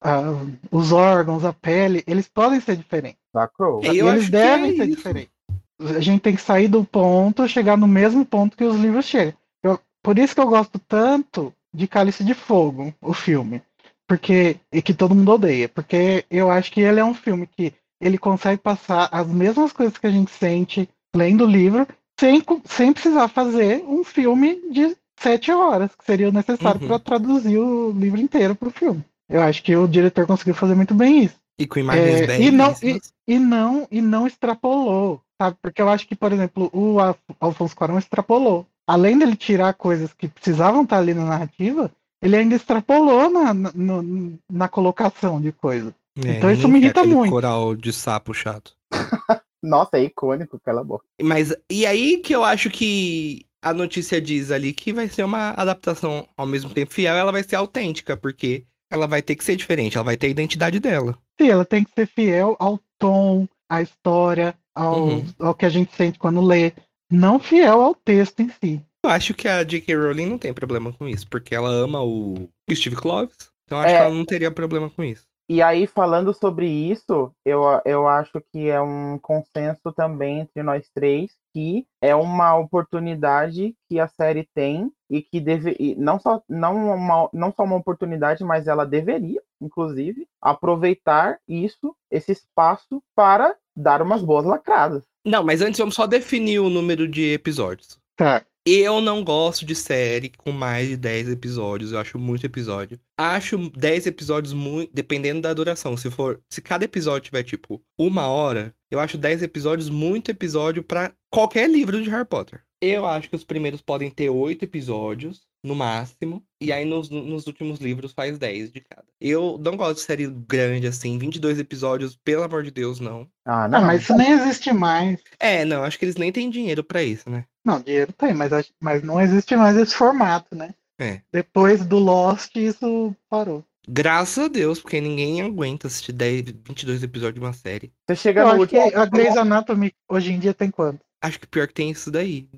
a- 0.00 0.34
os 0.70 0.92
órgãos, 0.92 1.44
a 1.44 1.52
pele, 1.52 2.02
eles 2.06 2.28
podem 2.28 2.60
ser 2.60 2.76
diferentes. 2.76 3.20
Sacou? 3.32 3.82
E 3.84 3.98
eles 4.00 4.28
devem 4.30 4.72
é 4.72 4.76
ser 4.76 4.84
isso. 4.88 4.96
diferentes. 4.96 5.32
A 5.80 6.00
gente 6.00 6.20
tem 6.20 6.34
que 6.36 6.42
sair 6.42 6.68
do 6.68 6.84
ponto, 6.84 7.48
chegar 7.48 7.76
no 7.76 7.88
mesmo 7.88 8.24
ponto 8.24 8.56
que 8.56 8.64
os 8.64 8.76
livros 8.78 9.06
chegam. 9.06 9.34
Eu- 9.62 9.78
por 10.02 10.18
isso 10.18 10.34
que 10.34 10.40
eu 10.40 10.48
gosto 10.48 10.78
tanto 10.78 11.52
de 11.72 11.86
Cálice 11.86 12.22
de 12.24 12.34
Fogo, 12.34 12.92
o 13.00 13.12
filme. 13.14 13.62
Porque, 14.06 14.56
e 14.72 14.82
que 14.82 14.92
todo 14.92 15.14
mundo 15.14 15.32
odeia. 15.32 15.68
Porque 15.68 16.24
eu 16.30 16.50
acho 16.50 16.70
que 16.72 16.80
ele 16.80 16.98
é 17.00 17.04
um 17.04 17.14
filme 17.14 17.46
que 17.46 17.72
ele 18.00 18.18
consegue 18.18 18.60
passar 18.60 19.08
as 19.12 19.26
mesmas 19.28 19.72
coisas 19.72 19.96
que 19.96 20.06
a 20.06 20.10
gente 20.10 20.30
sente 20.32 20.88
lendo 21.14 21.44
o 21.44 21.50
livro, 21.50 21.86
sem, 22.18 22.42
sem 22.64 22.92
precisar 22.92 23.28
fazer 23.28 23.84
um 23.86 24.02
filme 24.02 24.60
de 24.70 24.96
sete 25.18 25.52
horas, 25.52 25.94
que 25.94 26.04
seria 26.04 26.28
o 26.28 26.32
necessário 26.32 26.80
Uhum. 26.80 26.88
para 26.88 26.98
traduzir 26.98 27.58
o 27.58 27.92
livro 27.92 28.20
inteiro 28.20 28.54
para 28.54 28.68
o 28.68 28.72
filme. 28.72 29.04
Eu 29.30 29.40
acho 29.42 29.62
que 29.62 29.74
o 29.76 29.86
diretor 29.86 30.26
conseguiu 30.26 30.54
fazer 30.54 30.74
muito 30.74 30.94
bem 30.94 31.24
isso 31.24 31.36
E 31.58 31.66
com 31.66 31.78
imagens 31.78 32.20
É, 32.22 32.26
bem 32.26 32.42
e 32.46 32.50
não- 32.50 32.66
belíssimas. 32.74 33.12
e 33.28 33.38
não 33.38 33.88
e 33.90 34.00
não 34.02 34.26
extrapolou, 34.26 35.22
sabe? 35.40 35.56
Porque 35.62 35.80
eu 35.80 35.88
acho 35.88 36.06
que, 36.08 36.16
por 36.16 36.32
exemplo, 36.32 36.68
o 36.72 36.98
Al- 37.00 37.16
Alfonso 37.40 37.76
Cuarón 37.76 37.98
extrapolou. 37.98 38.66
Além 38.86 39.16
dele 39.18 39.36
tirar 39.36 39.72
coisas 39.74 40.12
que 40.12 40.26
precisavam 40.26 40.82
estar 40.82 40.98
ali 40.98 41.14
na 41.14 41.24
narrativa, 41.24 41.90
ele 42.20 42.36
ainda 42.36 42.56
extrapolou 42.56 43.30
na, 43.30 43.54
na, 43.54 43.70
no- 43.72 44.38
na 44.50 44.68
colocação 44.68 45.40
de 45.40 45.52
coisas. 45.52 45.92
É, 46.26 46.36
então 46.38 46.50
isso 46.50 46.66
me 46.68 46.80
quer 46.80 46.86
irrita 46.86 47.00
aquele 47.02 47.14
muito. 47.14 47.30
coral 47.30 47.74
de 47.76 47.92
sapo 47.92 48.34
chato. 48.34 48.74
Nossa, 49.62 49.98
é 49.98 50.04
icônico, 50.04 50.58
cala 50.64 50.80
a 50.80 50.84
boca. 50.84 51.04
Mas 51.22 51.54
e 51.70 51.86
aí 51.86 52.18
que 52.18 52.34
eu 52.34 52.42
acho 52.42 52.68
que 52.70 53.44
a 53.62 53.72
notícia 53.74 54.20
diz 54.20 54.50
ali 54.50 54.72
que 54.72 54.92
vai 54.92 55.06
ser 55.08 55.22
uma 55.22 55.50
adaptação 55.50 56.26
ao 56.36 56.46
mesmo 56.46 56.70
tempo 56.70 56.92
fiel, 56.92 57.14
ela 57.14 57.30
vai 57.30 57.42
ser 57.42 57.56
autêntica, 57.56 58.16
porque 58.16 58.64
ela 58.90 59.06
vai 59.06 59.22
ter 59.22 59.36
que 59.36 59.44
ser 59.44 59.56
diferente, 59.56 59.96
ela 59.96 60.04
vai 60.04 60.16
ter 60.16 60.26
a 60.26 60.30
identidade 60.30 60.80
dela. 60.80 61.16
Sim, 61.40 61.48
ela 61.48 61.64
tem 61.64 61.84
que 61.84 61.90
ser 61.94 62.06
fiel 62.06 62.56
ao 62.58 62.78
tom, 62.98 63.46
à 63.68 63.80
história, 63.82 64.54
ao, 64.74 65.06
Uhum. 65.08 65.24
ao 65.38 65.54
que 65.54 65.64
a 65.64 65.68
gente 65.70 65.94
sente 65.94 66.18
quando 66.18 66.40
lê, 66.40 66.72
não 67.10 67.38
fiel 67.38 67.80
ao 67.80 67.94
texto 67.94 68.40
em 68.40 68.48
si. 68.50 68.80
Eu 69.04 69.10
acho 69.10 69.32
que 69.32 69.48
a 69.48 69.62
J.K. 69.64 69.94
Rowling 69.96 70.26
não 70.26 70.38
tem 70.38 70.52
problema 70.52 70.92
com 70.92 71.08
isso, 71.08 71.26
porque 71.28 71.54
ela 71.54 71.70
ama 71.70 72.02
o 72.02 72.48
Steve 72.70 72.96
Kloves, 72.96 73.36
então 73.64 73.78
eu 73.78 73.84
acho 73.84 73.94
É. 73.94 73.96
que 73.98 74.02
ela 74.04 74.14
não 74.14 74.24
teria 74.24 74.50
problema 74.50 74.90
com 74.90 75.02
isso. 75.02 75.24
E 75.52 75.60
aí, 75.60 75.84
falando 75.84 76.32
sobre 76.32 76.68
isso, 76.68 77.34
eu, 77.44 77.62
eu 77.84 78.06
acho 78.06 78.40
que 78.52 78.68
é 78.68 78.80
um 78.80 79.18
consenso 79.18 79.92
também 79.92 80.42
entre 80.42 80.62
nós 80.62 80.88
três 80.94 81.32
que 81.52 81.84
é 82.00 82.14
uma 82.14 82.56
oportunidade 82.56 83.74
que 83.88 83.98
a 83.98 84.06
série 84.06 84.48
tem 84.54 84.92
e 85.10 85.20
que 85.20 85.40
deve 85.40 85.74
e 85.80 85.96
não 85.96 86.20
só 86.20 86.40
não 86.48 86.94
uma, 86.94 87.28
não 87.32 87.52
só 87.52 87.64
uma 87.64 87.74
oportunidade, 87.74 88.44
mas 88.44 88.68
ela 88.68 88.86
deveria, 88.86 89.42
inclusive, 89.60 90.24
aproveitar 90.40 91.40
isso, 91.48 91.96
esse 92.08 92.30
espaço 92.30 93.02
para 93.16 93.56
dar 93.76 94.02
umas 94.02 94.22
boas 94.22 94.44
lacradas. 94.44 95.02
Não, 95.26 95.42
mas 95.42 95.60
antes 95.60 95.80
vamos 95.80 95.96
só 95.96 96.06
definir 96.06 96.60
o 96.60 96.70
número 96.70 97.08
de 97.08 97.32
episódios. 97.32 97.98
Tá. 98.16 98.44
Eu 98.66 99.00
não 99.00 99.24
gosto 99.24 99.64
de 99.64 99.74
série 99.74 100.28
com 100.28 100.52
mais 100.52 100.88
de 100.88 100.96
10 100.96 101.30
episódios, 101.30 101.92
eu 101.92 101.98
acho 101.98 102.18
muito 102.18 102.44
episódio. 102.44 103.00
Acho 103.18 103.70
10 103.70 104.06
episódios 104.06 104.52
muito. 104.52 104.92
Dependendo 104.92 105.40
da 105.40 105.54
duração. 105.54 105.96
Se 105.96 106.10
for. 106.10 106.40
Se 106.50 106.60
cada 106.60 106.84
episódio 106.84 107.24
tiver, 107.26 107.42
tipo, 107.42 107.82
uma 107.98 108.26
hora, 108.28 108.74
eu 108.90 109.00
acho 109.00 109.16
10 109.16 109.42
episódios 109.42 109.88
muito 109.88 110.30
episódio 110.30 110.82
pra 110.82 111.12
qualquer 111.30 111.70
livro 111.70 112.02
de 112.02 112.10
Harry 112.10 112.26
Potter. 112.26 112.62
Eu 112.82 113.06
acho 113.06 113.28
que 113.30 113.36
os 113.36 113.44
primeiros 113.44 113.80
podem 113.80 114.10
ter 114.10 114.28
8 114.28 114.64
episódios, 114.64 115.46
no 115.62 115.74
máximo. 115.74 116.42
E 116.60 116.72
aí 116.72 116.84
nos, 116.84 117.08
nos 117.10 117.46
últimos 117.46 117.78
livros 117.80 118.12
faz 118.12 118.38
10 118.38 118.72
de 118.72 118.80
cada. 118.80 119.04
Eu 119.20 119.58
não 119.62 119.76
gosto 119.76 119.96
de 119.96 120.00
série 120.02 120.26
grande 120.26 120.86
assim, 120.86 121.18
22 121.18 121.58
episódios, 121.58 122.16
pelo 122.24 122.42
amor 122.42 122.62
de 122.62 122.70
Deus, 122.70 123.00
não. 123.00 123.26
Ah, 123.44 123.64
Ah, 123.64 123.68
não. 123.68 123.82
mas 123.82 124.02
isso 124.02 124.16
nem 124.16 124.30
existe 124.32 124.72
mais. 124.72 125.20
É, 125.38 125.64
não, 125.64 125.84
acho 125.84 125.98
que 125.98 126.04
eles 126.04 126.16
nem 126.16 126.32
têm 126.32 126.50
dinheiro 126.50 126.82
pra 126.84 127.02
isso, 127.02 127.28
né? 127.28 127.44
Não, 127.64 127.80
dinheiro 127.80 128.12
tem, 128.12 128.32
mas, 128.34 128.50
mas 128.80 129.02
não 129.02 129.20
existe 129.20 129.54
mais 129.56 129.76
esse 129.76 129.94
formato, 129.94 130.54
né? 130.54 130.74
É. 130.98 131.20
Depois 131.32 131.84
do 131.84 131.98
Lost, 131.98 132.54
isso 132.56 133.14
parou. 133.28 133.64
Graças 133.88 134.44
a 134.44 134.48
Deus, 134.48 134.78
porque 134.80 135.00
ninguém 135.00 135.40
aguenta 135.42 135.86
assistir 135.86 136.12
10, 136.12 136.42
22 136.66 137.02
episódios 137.02 137.34
de 137.34 137.40
uma 137.40 137.52
série. 137.54 137.90
Você 138.06 138.14
chega 138.16 138.42
Eu 138.42 138.46
no 138.48 138.52
acho 138.62 138.66
que 138.68 138.78
último. 138.78 139.00
a 139.00 139.06
Grey's 139.06 139.36
Anatomy 139.36 139.92
hoje 140.08 140.32
em 140.32 140.38
dia 140.38 140.52
tem 140.54 140.70
quanto? 140.70 141.00
Acho 141.22 141.38
que 141.38 141.46
pior 141.46 141.66
que 141.66 141.74
tem 141.74 141.90
isso 141.90 142.10
daí. 142.10 142.48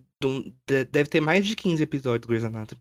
Deve 0.67 1.11
ter 1.11 1.21
mais 1.21 1.45
de 1.47 1.57
15 1.57 1.83
episódios 1.83 2.21
do 2.21 2.29
Grey's 2.29 2.45
Anatomy. 2.45 2.81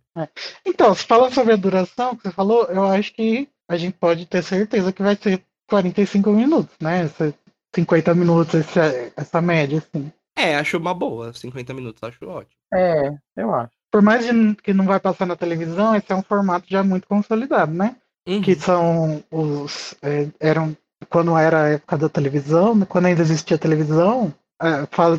Então, 0.66 0.94
se 0.94 1.04
falando 1.06 1.34
sobre 1.34 1.54
a 1.54 1.58
duração 1.58 2.16
que 2.16 2.24
você 2.24 2.32
falou, 2.32 2.66
eu 2.66 2.86
acho 2.86 3.14
que 3.14 3.50
a 3.68 3.78
gente 3.78 3.98
pode 3.98 4.26
ter 4.26 4.44
certeza 4.44 4.94
que 4.94 5.02
vai 5.02 5.16
ser 5.16 5.44
45 5.68 6.32
minutos, 6.32 6.76
né? 6.80 7.06
Essa 7.06 7.34
50 7.74 8.14
minutos, 8.14 8.56
essa, 8.56 9.12
essa 9.16 9.42
média, 9.42 9.80
assim. 9.80 10.12
É, 10.38 10.56
acho 10.56 10.78
uma 10.78 10.94
boa. 10.94 11.34
50 11.34 11.74
minutos, 11.74 12.04
acho 12.04 12.28
ótimo. 12.28 12.56
É, 12.74 13.12
eu 13.36 13.54
acho. 13.54 13.72
Por 13.92 14.02
mais 14.02 14.26
que 14.64 14.74
não 14.74 14.86
vai 14.86 15.00
passar 15.00 15.26
na 15.26 15.36
televisão, 15.36 15.96
esse 15.96 16.12
é 16.12 16.16
um 16.16 16.24
formato 16.24 16.66
já 16.70 16.84
muito 16.84 17.08
consolidado, 17.08 17.74
né? 17.74 17.96
Uhum. 18.28 18.42
Que 18.42 18.56
são 18.56 19.24
os. 19.32 19.96
é, 20.02 20.28
eram. 20.40 20.76
Quando 21.10 21.36
era 21.36 21.64
a 21.64 21.70
época 21.70 21.98
da 21.98 22.10
televisão, 22.10 22.80
quando 22.82 23.08
ainda 23.08 23.22
existia 23.22 23.58
televisão, 23.58 24.32
é, 24.32 24.41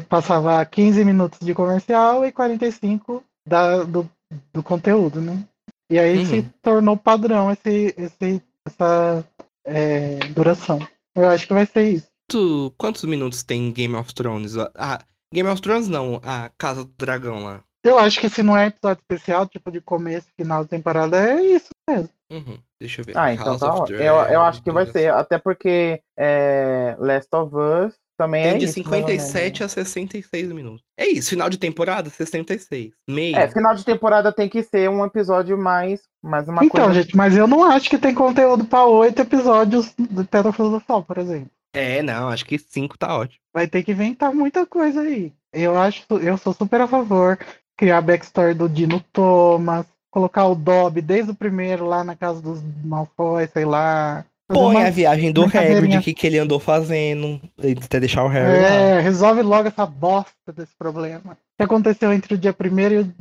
passava 0.09 0.64
15 0.64 1.05
minutos 1.05 1.39
de 1.40 1.55
comercial 1.55 2.24
e 2.24 2.32
45 2.32 3.23
da, 3.47 3.82
do, 3.85 4.09
do 4.52 4.62
conteúdo, 4.62 5.20
né? 5.20 5.43
E 5.90 5.98
aí 5.98 6.19
Uhum. 6.19 6.27
se 6.27 6.43
tornou 6.62 6.97
padrão 6.97 7.51
esse, 7.51 7.94
esse, 7.98 8.43
essa 8.66 9.24
é, 9.66 10.19
duração. 10.35 10.78
Eu 11.14 11.28
acho 11.28 11.47
que 11.47 11.52
vai 11.52 11.66
ser 11.66 11.82
isso. 11.90 12.06
Tu- 12.31 12.73
quantos 12.78 13.05
minutos 13.05 13.43
tem 13.43 13.70
Game 13.73 13.94
of 13.94 14.14
Thrones? 14.14 14.55
Ah, 14.74 15.01
Game 15.35 15.48
of 15.48 15.60
Thrones 15.60 15.89
não, 15.89 16.20
a 16.24 16.51
Casa 16.56 16.85
do 16.85 16.93
Dragão 16.98 17.44
lá. 17.44 17.60
Eu 17.85 17.98
acho 17.98 18.20
que 18.20 18.28
se 18.28 18.43
não 18.44 18.56
é 18.56 18.69
episódio 18.69 19.02
especial, 19.02 19.47
tipo 19.47 19.70
de 19.70 19.81
começo 19.81 20.28
e 20.28 20.43
final 20.43 20.62
da 20.62 20.69
temporada, 20.69 21.19
é 21.19 21.43
isso 21.43 21.69
mesmo. 21.90 22.09
Uhum. 22.31 22.59
Deixa 22.81 23.01
eu 23.01 23.05
ver. 23.05 23.19
Ah, 23.19 23.32
então 23.35 23.59
House 23.59 23.89
tá. 23.89 23.93
Eu, 23.94 24.14
eu 24.32 24.40
acho 24.40 24.62
que 24.62 24.70
vai 24.70 24.86
ser. 24.86 25.12
Até 25.12 25.36
porque 25.36 26.01
é, 26.16 26.97
Last 26.98 27.28
of 27.35 27.55
Us 27.55 27.94
também 28.23 28.43
Tem 28.43 28.53
é 28.53 28.59
de 28.59 28.65
isso, 28.65 28.78
mais 28.78 28.86
ou 29.03 29.09
menos. 29.09 29.23
57 29.23 29.65
a 29.65 29.69
66 29.69 30.53
minutos. 30.53 30.82
É 30.97 31.07
isso, 31.07 31.31
final 31.31 31.51
de 31.51 31.59
temporada, 31.59 32.09
66. 32.11 32.93
Meio. 33.09 33.36
É, 33.36 33.49
final 33.49 33.74
de 33.74 33.85
temporada 33.85 34.32
tem 34.32 34.49
que 34.49 34.62
ser 34.62 34.89
um 34.89 35.05
episódio 35.05 35.57
mais, 35.59 36.01
mais 36.23 36.49
uma 36.49 36.65
Então, 36.65 36.86
coisa. 36.86 37.03
gente, 37.03 37.16
mas 37.16 37.36
eu 37.36 37.47
não 37.47 37.65
acho 37.65 37.90
que 37.90 37.99
tem 37.99 38.15
conteúdo 38.15 38.65
pra 38.65 38.85
oito 38.85 39.20
episódios 39.23 39.93
do 39.99 40.24
Pedra 40.24 40.53
Filosofal, 40.53 41.03
por 41.03 41.19
exemplo. 41.19 41.51
É, 41.74 42.03
não, 42.03 42.28
acho 42.28 42.44
que 42.44 42.59
5 42.59 42.99
tá 42.99 43.16
ótimo. 43.16 43.40
Vai 43.55 43.66
ter 43.66 43.82
que 43.82 43.93
inventar 43.93 44.32
muita 44.35 44.66
coisa 44.66 45.01
aí. 45.01 45.32
Eu 45.53 45.78
acho, 45.78 46.05
eu 46.23 46.36
sou 46.39 46.53
super 46.53 46.81
a 46.81 46.86
favor 46.86 47.39
criar 47.77 47.99
a 47.99 48.03
backstory 48.03 48.55
do 48.55 48.69
Dino 48.69 49.01
Thomas, 49.12 49.86
colocar 50.11 50.47
o 50.47 50.55
Dobby 50.55 51.01
desde 51.01 51.32
o 51.32 51.35
primeiro 51.35 51.85
lá 51.86 52.05
na 52.05 52.15
casa 52.15 52.40
dos 52.40 52.62
Malfoy, 52.85 53.49
sei 53.49 53.65
lá. 53.65 54.24
Põe 54.52 54.76
uma- 54.76 54.86
a 54.86 54.90
viagem 54.90 55.32
do. 55.32 55.44
Hagrid, 55.44 55.96
o 55.98 56.02
que, 56.02 56.14
que 56.14 56.26
ele 56.26 56.38
andou 56.38 56.58
fazendo, 56.60 57.40
até 57.84 57.98
deixar 58.00 58.24
o 58.24 58.28
Harry 58.28 58.60
lá. 58.60 58.68
É, 58.68 59.00
resolve 59.00 59.42
logo 59.42 59.68
essa 59.68 59.86
bosta 59.86 60.52
desse 60.54 60.74
problema. 60.76 61.32
O 61.32 61.36
que 61.58 61.62
aconteceu 61.62 62.12
entre 62.12 62.34
o 62.34 62.38
dia 62.38 62.52
primeiro 62.52 62.94
e 62.94 62.98
o, 62.98 63.14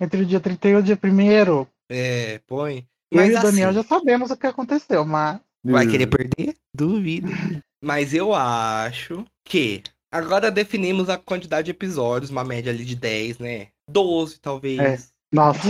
entre 0.00 0.22
o 0.22 0.26
dia 0.26 0.40
31 0.40 0.70
e 0.70 0.80
o 0.80 0.82
dia 0.82 0.96
primeiro? 0.96 1.66
É, 1.90 2.40
põe. 2.46 2.86
Eu 3.10 3.22
Mas 3.22 3.32
e 3.34 3.36
o 3.38 3.42
Daniel 3.42 3.70
assim, 3.70 3.78
já 3.78 3.84
sabemos 3.84 4.30
o 4.30 4.36
que 4.36 4.46
aconteceu, 4.46 5.04
mas 5.04 5.40
vai 5.64 5.86
querer 5.86 6.06
perder? 6.06 6.54
Duvido. 6.74 7.30
Mas 7.82 8.12
eu 8.12 8.34
acho 8.34 9.24
que 9.44 9.82
agora 10.12 10.50
definimos 10.50 11.08
a 11.08 11.16
quantidade 11.16 11.66
de 11.66 11.70
episódios, 11.70 12.30
uma 12.30 12.44
média 12.44 12.70
ali 12.72 12.84
de 12.84 12.94
10, 12.94 13.38
né? 13.38 13.68
12, 13.90 14.38
talvez. 14.40 14.78
É. 14.78 14.98
nossa, 15.32 15.60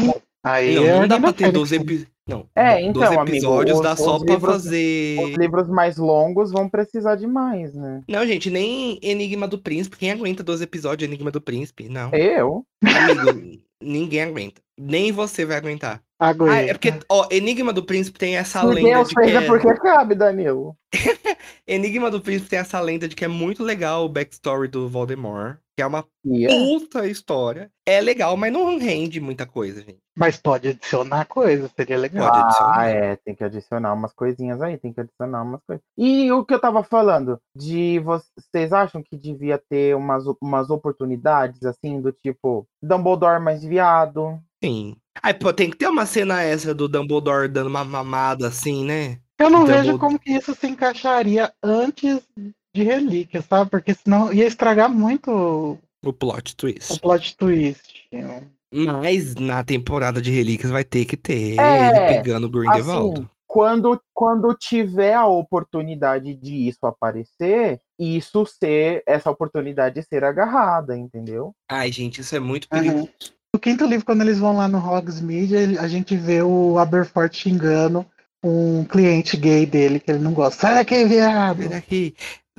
aí 0.44 0.74
Não, 0.74 0.84
é 0.84 1.00
não 1.00 1.08
dá 1.08 1.20
pra 1.20 1.32
ter 1.32 1.46
organização. 1.46 1.52
12 1.52 1.74
episódios. 1.76 2.17
Não, 2.28 2.46
É, 2.54 2.80
então, 2.82 2.92
12 3.02 3.06
amigo, 3.16 3.28
episódios 3.36 3.76
os- 3.78 3.82
dá 3.82 3.96
só 3.96 4.16
os 4.16 4.22
pra 4.24 4.34
livros- 4.34 4.52
fazer. 4.52 5.18
Os 5.20 5.30
livros 5.36 5.68
mais 5.68 5.96
longos 5.96 6.52
vão 6.52 6.68
precisar 6.68 7.16
de 7.16 7.26
mais, 7.26 7.74
né? 7.74 8.02
Não, 8.08 8.26
gente, 8.26 8.50
nem 8.50 8.98
Enigma 9.02 9.48
do 9.48 9.58
Príncipe. 9.58 9.96
Quem 9.96 10.10
aguenta 10.12 10.42
12 10.42 10.62
episódios 10.64 10.98
de 10.98 11.04
Enigma 11.06 11.30
do 11.30 11.40
Príncipe? 11.40 11.88
Não. 11.88 12.10
Eu? 12.12 12.64
Amigo, 12.84 13.58
ninguém 13.82 14.22
aguenta. 14.22 14.60
Nem 14.78 15.10
você 15.10 15.44
vai 15.44 15.56
aguentar. 15.56 16.00
Aguenta. 16.20 16.52
Ah, 16.52 16.62
é 16.62 16.72
porque, 16.72 16.92
ó, 17.08 17.26
Enigma 17.30 17.72
do 17.72 17.82
Príncipe 17.84 18.18
tem 18.18 18.36
essa 18.36 18.60
Porque 18.60 18.74
lenda 18.82 18.98
eu 18.98 19.04
de 19.04 19.14
que 19.14 19.20
é... 19.22 19.40
porque 19.46 19.74
cabe, 19.74 20.14
Danilo. 20.14 20.76
Enigma 21.66 22.10
do 22.10 22.20
Príncipe 22.20 22.50
tem 22.50 22.58
essa 22.58 22.80
lenda 22.80 23.08
de 23.08 23.14
que 23.16 23.24
é 23.24 23.28
muito 23.28 23.62
legal 23.62 24.04
o 24.04 24.08
backstory 24.08 24.68
do 24.68 24.88
Voldemort. 24.88 25.56
Que 25.78 25.82
é 25.82 25.86
uma 25.86 26.04
puta 26.24 27.06
história. 27.06 27.70
É 27.86 28.00
legal, 28.00 28.36
mas 28.36 28.52
não 28.52 28.76
rende 28.80 29.20
muita 29.20 29.46
coisa, 29.46 29.80
gente. 29.80 30.00
Mas 30.16 30.36
pode 30.36 30.66
adicionar 30.66 31.24
coisa, 31.26 31.70
seria 31.76 31.96
legal. 31.96 32.26
Pode 32.32 32.42
adicionar. 32.46 32.78
Ah, 32.80 32.86
é, 32.88 33.14
tem 33.14 33.32
que 33.32 33.44
adicionar 33.44 33.94
umas 33.94 34.12
coisinhas 34.12 34.60
aí, 34.60 34.76
tem 34.76 34.92
que 34.92 35.00
adicionar 35.00 35.40
umas 35.44 35.60
coisas. 35.64 35.84
E 35.96 36.32
o 36.32 36.44
que 36.44 36.52
eu 36.52 36.60
tava 36.60 36.82
falando, 36.82 37.40
de 37.54 38.00
vocês 38.00 38.72
acham 38.72 39.00
que 39.04 39.16
devia 39.16 39.56
ter 39.70 39.94
umas, 39.94 40.24
umas 40.42 40.68
oportunidades, 40.68 41.62
assim, 41.62 42.00
do 42.00 42.10
tipo, 42.10 42.66
Dumbledore 42.82 43.40
mais 43.40 43.62
viado? 43.62 44.36
Sim. 44.60 44.96
Aí, 45.22 45.32
pô, 45.32 45.52
tem 45.52 45.70
que 45.70 45.76
ter 45.76 45.86
uma 45.86 46.06
cena 46.06 46.42
essa 46.42 46.74
do 46.74 46.88
Dumbledore 46.88 47.46
dando 47.46 47.68
uma 47.68 47.84
mamada 47.84 48.48
assim, 48.48 48.84
né? 48.84 49.20
Eu 49.38 49.48
não 49.48 49.60
Dumbledore- 49.60 49.86
vejo 49.86 49.98
como 50.00 50.18
que 50.18 50.32
isso 50.32 50.52
se 50.56 50.66
encaixaria 50.66 51.52
antes 51.62 52.26
de 52.74 52.82
relíquia, 52.82 53.42
sabe? 53.42 53.70
Porque 53.70 53.94
senão 53.94 54.32
ia 54.32 54.46
estragar 54.46 54.88
muito 54.90 55.30
o- 55.30 55.78
O 56.04 56.12
plot 56.12 56.52
o 56.52 56.56
twist. 56.56 57.00
plot 57.00 57.36
twist. 57.36 58.08
Mas 58.72 59.34
na 59.34 59.64
temporada 59.64 60.20
de 60.20 60.30
Relíquias 60.30 60.70
vai 60.70 60.84
ter 60.84 61.04
que 61.06 61.16
ter 61.16 61.58
É, 61.58 61.88
ele 61.88 62.14
pegando 62.22 62.46
o 62.46 62.50
Grindelwald. 62.50 63.20
Assim, 63.20 63.28
quando, 63.46 63.98
quando 64.12 64.54
tiver 64.54 65.14
a 65.14 65.26
oportunidade 65.26 66.34
de 66.34 66.68
isso 66.68 66.84
aparecer, 66.86 67.80
isso 67.98 68.44
ser, 68.44 69.02
essa 69.06 69.30
oportunidade 69.30 70.02
ser 70.02 70.22
agarrada, 70.22 70.96
entendeu? 70.96 71.54
Ai, 71.70 71.90
gente, 71.90 72.20
isso 72.20 72.36
é 72.36 72.38
muito 72.40 72.68
perigoso. 72.68 73.08
No 73.54 73.58
quinto 73.58 73.86
livro, 73.86 74.04
quando 74.04 74.20
eles 74.20 74.38
vão 74.38 74.54
lá 74.54 74.68
no 74.68 74.76
Hogsmeade, 74.78 75.78
a 75.78 75.88
gente 75.88 76.14
vê 76.14 76.42
o 76.42 76.78
Aberforth 76.78 77.32
xingando 77.34 78.04
um 78.44 78.84
cliente 78.84 79.34
gay 79.38 79.64
dele 79.64 79.98
que 79.98 80.10
ele 80.10 80.20
não 80.20 80.34
gosta. 80.34 80.60
Sai 80.60 80.74
daqui, 80.74 81.04
viado! 81.06 81.62
Olha 81.64 81.78
aqui. 81.78 82.14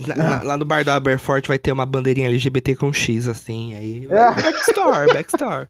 Na- 0.08 0.16
na- 0.16 0.44
lá 0.44 0.58
no 0.58 0.66
bar 0.66 0.84
do 0.84 0.92
Aberfort 0.92 1.48
vai 1.48 1.60
ter 1.60 1.72
uma 1.72 1.86
bandeirinha 1.86 2.28
LGBT 2.30 2.76
com 2.76 2.92
X, 2.94 3.28
assim. 3.28 3.74
Aí. 3.76 4.08
É. 4.12 4.32
Backstore, 4.42 5.14
backstore. 5.14 5.68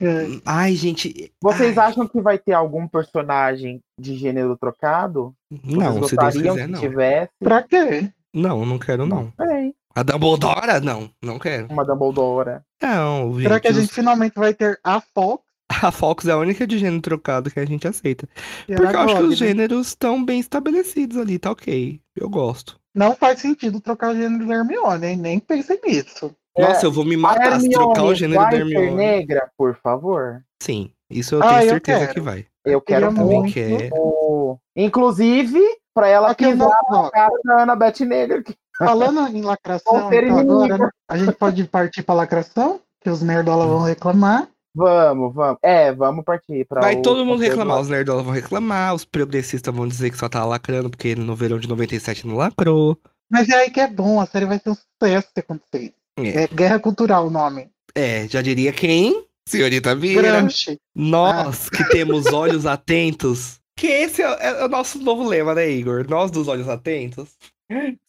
É. 0.00 0.26
Ai, 0.44 0.74
gente. 0.74 1.32
Vocês 1.42 1.78
ai, 1.78 1.88
acham 1.88 2.06
que 2.06 2.20
vai 2.20 2.38
ter 2.38 2.52
algum 2.52 2.86
personagem 2.86 3.80
de 3.98 4.16
gênero 4.16 4.56
trocado? 4.56 5.34
Não, 5.64 5.94
Vocês 6.00 6.34
se 6.34 6.42
Deus 6.42 6.54
quiser, 6.54 6.68
não. 6.68 6.80
tivesse? 6.80 7.30
Pra 7.42 7.62
quê? 7.62 8.10
Não, 8.34 8.66
não 8.66 8.78
quero, 8.78 9.06
não. 9.06 9.32
Sei, 9.40 9.74
A 9.94 10.02
Dumbledore? 10.02 10.80
Não, 10.82 11.08
não 11.22 11.38
quero. 11.38 11.68
uma 11.72 11.84
Dumbledore. 11.84 12.60
Não, 12.82 13.32
gente. 13.34 13.42
Será 13.44 13.58
que 13.60 13.68
a 13.68 13.70
os- 13.70 13.76
gente 13.78 13.92
finalmente 13.94 14.34
vai 14.38 14.52
ter 14.52 14.78
a 14.84 15.00
Fox 15.00 15.42
A 15.82 15.90
Fox 15.90 16.26
é 16.26 16.32
a 16.32 16.36
única 16.38 16.66
de 16.66 16.78
gênero 16.78 17.02
trocado 17.02 17.50
que 17.50 17.58
a 17.60 17.64
gente 17.64 17.86
aceita. 17.88 18.28
e 18.68 18.72
a 18.74 18.76
Porque 18.76 18.94
eu 18.96 19.00
acho 19.00 19.16
que 19.16 19.22
os 19.22 19.30
né? 19.40 19.46
gêneros 19.48 19.88
estão 19.88 20.24
bem 20.24 20.38
estabelecidos 20.40 21.16
ali, 21.18 21.38
tá 21.38 21.50
ok. 21.50 22.00
Eu 22.14 22.28
gosto. 22.30 22.78
Não 22.94 23.14
faz 23.14 23.40
sentido 23.40 23.80
trocar 23.80 24.12
o 24.12 24.16
gênero 24.16 24.46
da 24.46 24.54
Hermione, 24.54 25.06
hein? 25.06 25.16
Nem 25.16 25.38
pensem 25.38 25.78
nisso. 25.84 26.34
Nossa, 26.58 26.86
eu 26.86 26.92
vou 26.92 27.04
me 27.04 27.14
A 27.16 27.18
matar 27.18 27.60
se 27.60 27.68
trocar 27.68 28.02
o 28.04 28.12
Hermione 28.12 28.16
gênero 28.18 28.40
da 28.40 28.48
vai 28.48 28.56
ser 28.56 28.60
Hermione. 28.62 28.94
negra, 28.96 29.50
por 29.58 29.76
favor. 29.82 30.42
Sim, 30.62 30.90
isso 31.10 31.34
eu 31.34 31.42
Ah, 31.42 31.48
tenho 31.58 31.62
eu 31.62 31.68
certeza 31.70 31.98
quero. 32.00 32.14
que 32.14 32.20
vai. 32.20 32.46
Eu 32.64 32.80
quero 32.80 33.06
Também 33.14 33.24
muito. 33.40 33.52
quer. 33.52 33.90
o- 33.92 34.56
Inclusive, 34.74 35.60
pra 35.94 36.08
ela 36.08 36.30
Aqui 36.30 36.44
eu 36.44 36.52
pisar 36.52 36.70
não- 36.90 37.02
na 37.02 37.10
cara 37.10 37.32
da 37.44 37.62
Annabeth 37.64 38.00
Negra. 38.06 38.42
que- 38.42 38.54
Falando 38.78 39.26
em 39.28 39.40
lacração, 39.42 40.12
então, 40.12 40.12
inimiga. 40.42 40.74
agora 40.74 40.90
a 41.08 41.16
gente 41.18 41.32
pode 41.32 41.64
partir 41.64 42.02
pra 42.02 42.14
lacração, 42.14 42.80
que 43.00 43.08
os 43.10 43.20
nerdola 43.22 43.66
vão 43.66 43.82
reclamar. 43.82 44.48
Vamos, 44.76 45.34
vamos. 45.34 45.58
É, 45.62 45.90
vamos 45.92 46.22
partir 46.24 46.66
pra 46.66 46.82
Vai 46.82 46.96
o- 46.96 47.02
todo 47.02 47.24
mundo 47.24 47.40
reclamar, 47.40 47.80
os 47.80 47.88
nerdolas 47.88 48.24
vão 48.24 48.34
reclamar, 48.34 48.94
os 48.94 49.04
progressistas 49.06 49.74
vão 49.74 49.88
dizer 49.88 50.10
que 50.10 50.18
só 50.18 50.28
tá 50.28 50.44
lacrando 50.44 50.90
porque 50.90 51.14
no 51.14 51.34
verão 51.34 51.58
de 51.58 51.66
97 51.68 52.26
não 52.26 52.36
lacrou. 52.36 52.98
Mas 53.30 53.48
é 53.48 53.54
aí 53.54 53.70
que 53.70 53.80
é 53.80 53.88
bom, 53.88 54.20
a 54.20 54.26
série 54.26 54.44
vai 54.44 54.58
ser 54.58 54.70
um 54.70 54.74
sucesso 54.74 55.28
se 55.32 55.40
acontecer. 55.40 55.92
É, 56.18 56.44
É 56.44 56.46
Guerra 56.48 56.78
Cultural 56.78 57.26
o 57.26 57.30
nome. 57.30 57.68
é, 57.94 58.28
já 58.28 58.42
diria 58.42 58.72
quem? 58.72 59.24
Senhorita 59.48 59.94
Vira. 59.96 60.22
Gramsci. 60.22 60.78
Nós 60.94 61.70
que 61.70 61.82
temos 61.88 62.26
olhos 62.26 62.66
atentos. 62.66 63.58
Que 63.78 63.86
esse 63.86 64.22
é, 64.22 64.26
é 64.60 64.64
o 64.64 64.68
nosso 64.68 64.98
novo 64.98 65.24
lema, 65.26 65.54
né, 65.54 65.68
Igor? 65.70 66.06
Nós 66.08 66.30
dos 66.30 66.48
olhos 66.48 66.68
atentos. 66.68 67.30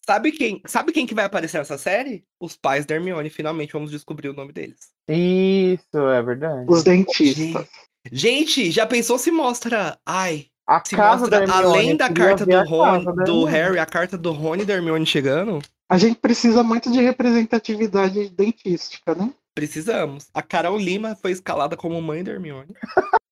Sabe 0.06 0.32
quem, 0.32 0.62
sabe 0.66 0.92
quem 0.92 1.06
que 1.08 1.16
vai 1.16 1.26
aparecer 1.26 1.58
nessa 1.58 1.78
série? 1.78 2.24
Os 2.40 2.56
pais 2.56 2.86
da 2.86 2.96
Hermione. 2.96 3.30
Finalmente 3.30 3.74
vamos 3.74 3.92
descobrir 3.92 4.30
o 4.30 4.34
nome 4.34 4.54
deles. 4.54 4.92
Isso, 5.10 5.98
é 5.98 6.22
verdade. 6.22 6.66
Os 6.68 6.84
dentistas. 6.84 7.68
Gente, 8.12 8.72
já 8.72 8.86
pensou 8.86 9.18
se 9.18 9.32
mostra. 9.32 9.98
Ai, 10.06 10.46
A 10.68 10.82
se 10.86 10.96
casa 10.96 11.28
da 11.28 11.42
mostra 11.42 11.58
Hermione. 11.58 11.78
além 11.78 11.98
da 11.98 12.14
carta 12.14 12.46
do 12.46 12.52
da 12.52 13.24
do. 13.24 13.44
Harry, 13.46 13.80
a 13.80 13.86
carta 13.86 14.18
do 14.18 14.32
Rony 14.32 14.64
e 14.64 14.66
da 14.66 14.76
Hermione 14.76 15.06
chegando? 15.06 15.60
A 15.90 15.98
gente 15.98 16.20
precisa 16.20 16.64
muito 16.64 16.92
de 16.92 17.02
representatividade 17.02 18.30
dentística, 18.30 19.16
né? 19.16 19.34
Precisamos. 19.56 20.28
A 20.34 20.42
Carol 20.42 20.78
Lima 20.78 21.16
foi 21.16 21.32
escalada 21.32 21.76
como 21.76 22.02
mãe 22.02 22.24
da 22.24 22.32
Hermione. 22.32 22.70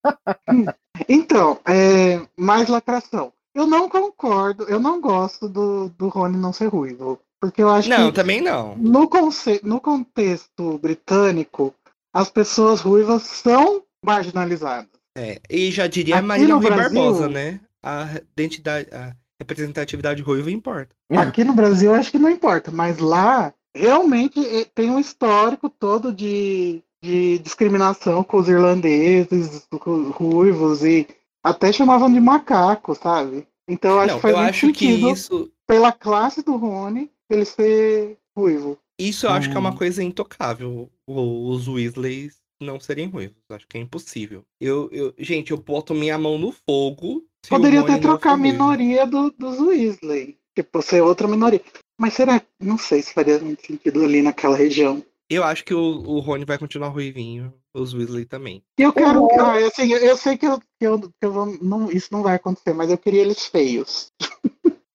Então, 1.10 1.60
é, 1.68 2.22
mais 2.38 2.70
lacração. 2.70 3.34
Eu 3.56 3.66
não 3.66 3.88
concordo, 3.90 4.66
eu 4.66 4.80
não 4.80 5.00
gosto 5.00 5.48
do, 5.48 5.88
do 5.98 6.10
Rony 6.10 6.38
não 6.38 6.52
ser 6.52 6.68
ruivo. 6.68 7.20
Porque 7.42 7.62
eu 7.64 7.70
acho 7.70 7.88
Não, 7.90 8.08
que 8.10 8.16
também 8.16 8.42
não. 8.42 8.76
no, 8.76 9.08
conce- 9.08 9.62
no 9.64 9.80
contexto 9.80 10.78
britânico, 10.80 11.74
as 12.14 12.30
pessoas 12.30 12.82
ruivas 12.82 13.24
são 13.24 13.84
marginalizadas. 14.04 14.90
É, 15.18 15.40
e 15.50 15.72
já 15.72 15.88
diria 15.88 16.18
Aqui 16.18 16.26
Marília 16.26 16.56
no 16.56 16.60
Rui 16.62 16.70
Brasil- 16.72 17.02
Barbosa, 17.02 17.30
né? 17.30 17.60
A 17.84 18.08
identidade, 18.36 18.90
a 18.92 19.14
representatividade 19.40 20.22
ruiva 20.22 20.50
importa. 20.52 20.90
Aqui 21.12 21.44
no 21.44 21.54
Brasil, 21.54 21.92
eu 21.92 21.96
acho 22.00 22.12
que 22.12 22.18
não 22.20 22.30
importa, 22.30 22.72
mas 22.72 22.98
lá, 22.98 23.54
realmente 23.76 24.40
eh, 24.44 24.66
tem 24.74 24.90
um 24.90 25.00
histórico 25.00 25.70
todo 25.70 26.12
de, 26.12 26.82
de 27.04 27.38
discriminação 27.40 28.24
com 28.24 28.38
os 28.38 28.50
irlandeses, 28.50 29.68
com 29.80 29.92
os 30.10 30.16
ruivos, 30.16 30.84
e 30.84 31.08
até 31.46 31.72
chamavam 31.72 32.12
de 32.12 32.20
macaco, 32.20 32.96
sabe? 32.96 33.48
Então, 33.68 33.92
eu 33.92 34.00
acho 34.00 34.08
não, 34.14 34.16
que 34.16 34.22
faz 34.22 34.34
eu 34.34 34.40
muito 34.42 34.50
acho 34.50 34.74
que 34.74 34.86
isso, 34.88 35.52
pela 35.68 35.92
classe 35.92 36.44
do 36.44 36.56
Rony, 36.58 37.12
ele 37.30 37.46
ser 37.46 38.18
ruivo. 38.38 38.78
isso 39.00 39.26
eu 39.26 39.32
acho 39.32 39.50
que 39.50 39.56
é 39.56 39.60
uma 39.60 39.72
Hum. 39.72 39.76
coisa 39.78 40.04
intocável. 40.04 40.90
o- 41.08 41.50
Os 41.52 41.68
Weasleys 41.68 42.38
não 42.60 42.80
serem 42.80 43.08
ruivos. 43.08 43.38
Acho 43.50 43.68
que 43.68 43.78
é 43.78 43.82
impossível. 43.82 44.44
Eu, 44.60 44.90
eu, 44.92 45.14
gente, 45.20 45.52
eu 45.52 45.58
boto 45.58 45.94
minha 45.94 46.18
mão 46.18 46.38
no 46.38 46.52
fogo. 46.52 47.24
Poderia 47.48 47.82
até 47.82 47.98
trocar 48.00 48.34
a 48.34 48.38
minoria 48.38 49.06
do, 49.06 49.30
dos 49.32 49.60
Weasley. 49.60 50.38
Tipo, 50.56 50.82
ser 50.82 51.02
outra 51.02 51.28
minoria. 51.28 51.62
Mas 52.00 52.14
será? 52.14 52.42
Não 52.60 52.78
sei 52.78 53.02
se 53.04 53.14
faria 53.14 53.38
muito 53.40 53.66
sentido 53.68 54.04
ali 54.04 54.22
naquela 54.22 54.56
região. 54.56 55.04
Eu 55.30 55.44
acho 55.44 55.64
que 55.66 55.74
o, 55.74 55.80
o 55.80 56.20
Rony 56.20 56.46
vai 56.46 56.58
continuar 56.58 56.90
ruivinho. 56.90 57.54
Os 57.74 57.94
Weasley 57.94 58.26
também. 58.26 58.64
Eu 58.78 58.94
quero. 58.94 59.24
Uhum. 59.24 59.40
Ah, 59.40 59.58
assim, 59.68 59.92
eu, 59.92 60.00
eu 60.00 60.16
sei 60.16 60.38
que, 60.38 60.46
eu, 60.46 60.58
que, 60.60 60.66
eu, 60.88 61.00
que 61.02 61.10
eu 61.22 61.32
vou- 61.32 61.58
não, 61.62 61.92
isso 61.92 62.08
não 62.12 62.24
vai 62.24 62.36
acontecer, 62.36 62.74
mas 62.74 62.90
eu 62.90 62.98
queria 62.98 63.22
eles 63.22 63.46
feios. 63.48 64.14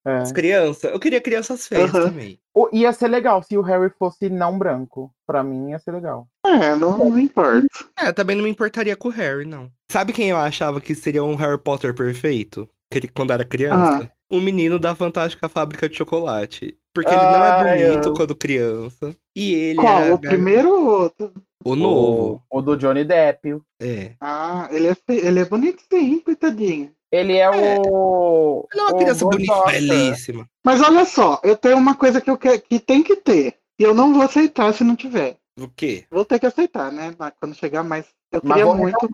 É. 0.06 0.16
As 0.16 0.32
crianças. 0.32 0.90
Eu 0.90 0.98
queria 0.98 1.20
crianças 1.20 1.66
feias 1.66 1.94
Aham. 1.94 2.06
também. 2.08 2.38
O- 2.54 2.70
Ia 2.72 2.90
ser 2.92 3.08
legal 3.08 3.42
se 3.42 3.54
o 3.58 3.60
Harry 3.60 3.90
fosse 3.98 4.30
não 4.30 4.58
branco. 4.58 5.12
Pra 5.26 5.42
mim 5.44 5.70
ia 5.70 5.78
ser 5.78 5.90
legal. 5.92 6.26
É, 6.46 6.74
não, 6.74 6.96
não 7.10 7.18
importa. 7.18 7.66
É, 7.98 8.10
também 8.10 8.34
não 8.34 8.44
me 8.44 8.50
importaria 8.50 8.96
com 8.96 9.08
o 9.08 9.12
Harry, 9.12 9.44
não. 9.44 9.70
Sabe 9.92 10.14
quem 10.14 10.30
eu 10.30 10.38
achava 10.38 10.80
que 10.80 10.94
seria 10.94 11.22
um 11.22 11.34
Harry 11.34 11.58
Potter 11.58 11.94
perfeito? 11.94 12.66
Que 12.90 12.98
ele- 12.98 13.08
Quando 13.08 13.32
era 13.32 13.44
criança? 13.44 14.10
O 14.32 14.40
menino 14.40 14.78
da 14.78 14.94
Fantástica 14.94 15.50
Fábrica 15.50 15.86
de 15.86 15.96
Chocolate. 15.98 16.78
Porque 16.92 17.10
ele 17.12 17.22
não 17.22 17.44
é 17.44 17.64
bonito 17.92 18.08
eu- 18.08 18.14
quando 18.14 18.34
criança. 18.34 19.14
E 19.36 19.54
ele 19.54 19.78
Qual? 19.80 19.98
era 20.00 20.14
O 20.14 20.18
primeiro 20.18 20.70
ou 20.70 20.80
o 20.82 20.86
outro? 21.02 21.32
o 21.64 21.76
novo. 21.76 22.42
O, 22.50 22.58
o 22.58 22.62
do 22.62 22.76
Johnny 22.76 23.04
Depp. 23.04 23.60
É. 23.80 24.12
Ah, 24.20 24.68
ele 24.72 24.88
é, 24.88 24.94
fe- 24.94 25.24
ele 25.26 25.40
é 25.40 25.44
bonito 25.44 25.82
sim, 25.92 26.18
coitadinho. 26.20 26.90
Ele 27.12 27.36
é, 27.36 27.48
o. 27.50 28.66
Ele 28.72 28.80
é 28.80 28.84
uma 28.84 28.98
criança 28.98 29.24
bonita, 29.24 29.64
belíssima. 29.66 30.48
Mas 30.64 30.80
olha 30.80 31.04
só, 31.04 31.40
eu 31.42 31.56
tenho 31.56 31.76
uma 31.76 31.94
coisa 31.94 32.20
que 32.20 32.30
eu 32.30 32.38
quero 32.38 32.60
que 32.62 32.78
tem 32.78 33.02
que 33.02 33.16
ter. 33.16 33.56
E 33.78 33.82
eu 33.82 33.94
não 33.94 34.12
vou 34.12 34.22
aceitar 34.22 34.72
se 34.74 34.84
não 34.84 34.94
tiver. 34.94 35.36
O 35.58 35.68
quê? 35.68 36.04
Vou 36.10 36.24
ter 36.24 36.38
que 36.38 36.46
aceitar, 36.46 36.90
né? 36.92 37.14
Quando 37.40 37.54
chegar, 37.54 37.82
mas 37.82 38.06
eu 38.32 38.40
Mas 38.44 38.58
queria 38.58 38.74
muito 38.74 39.08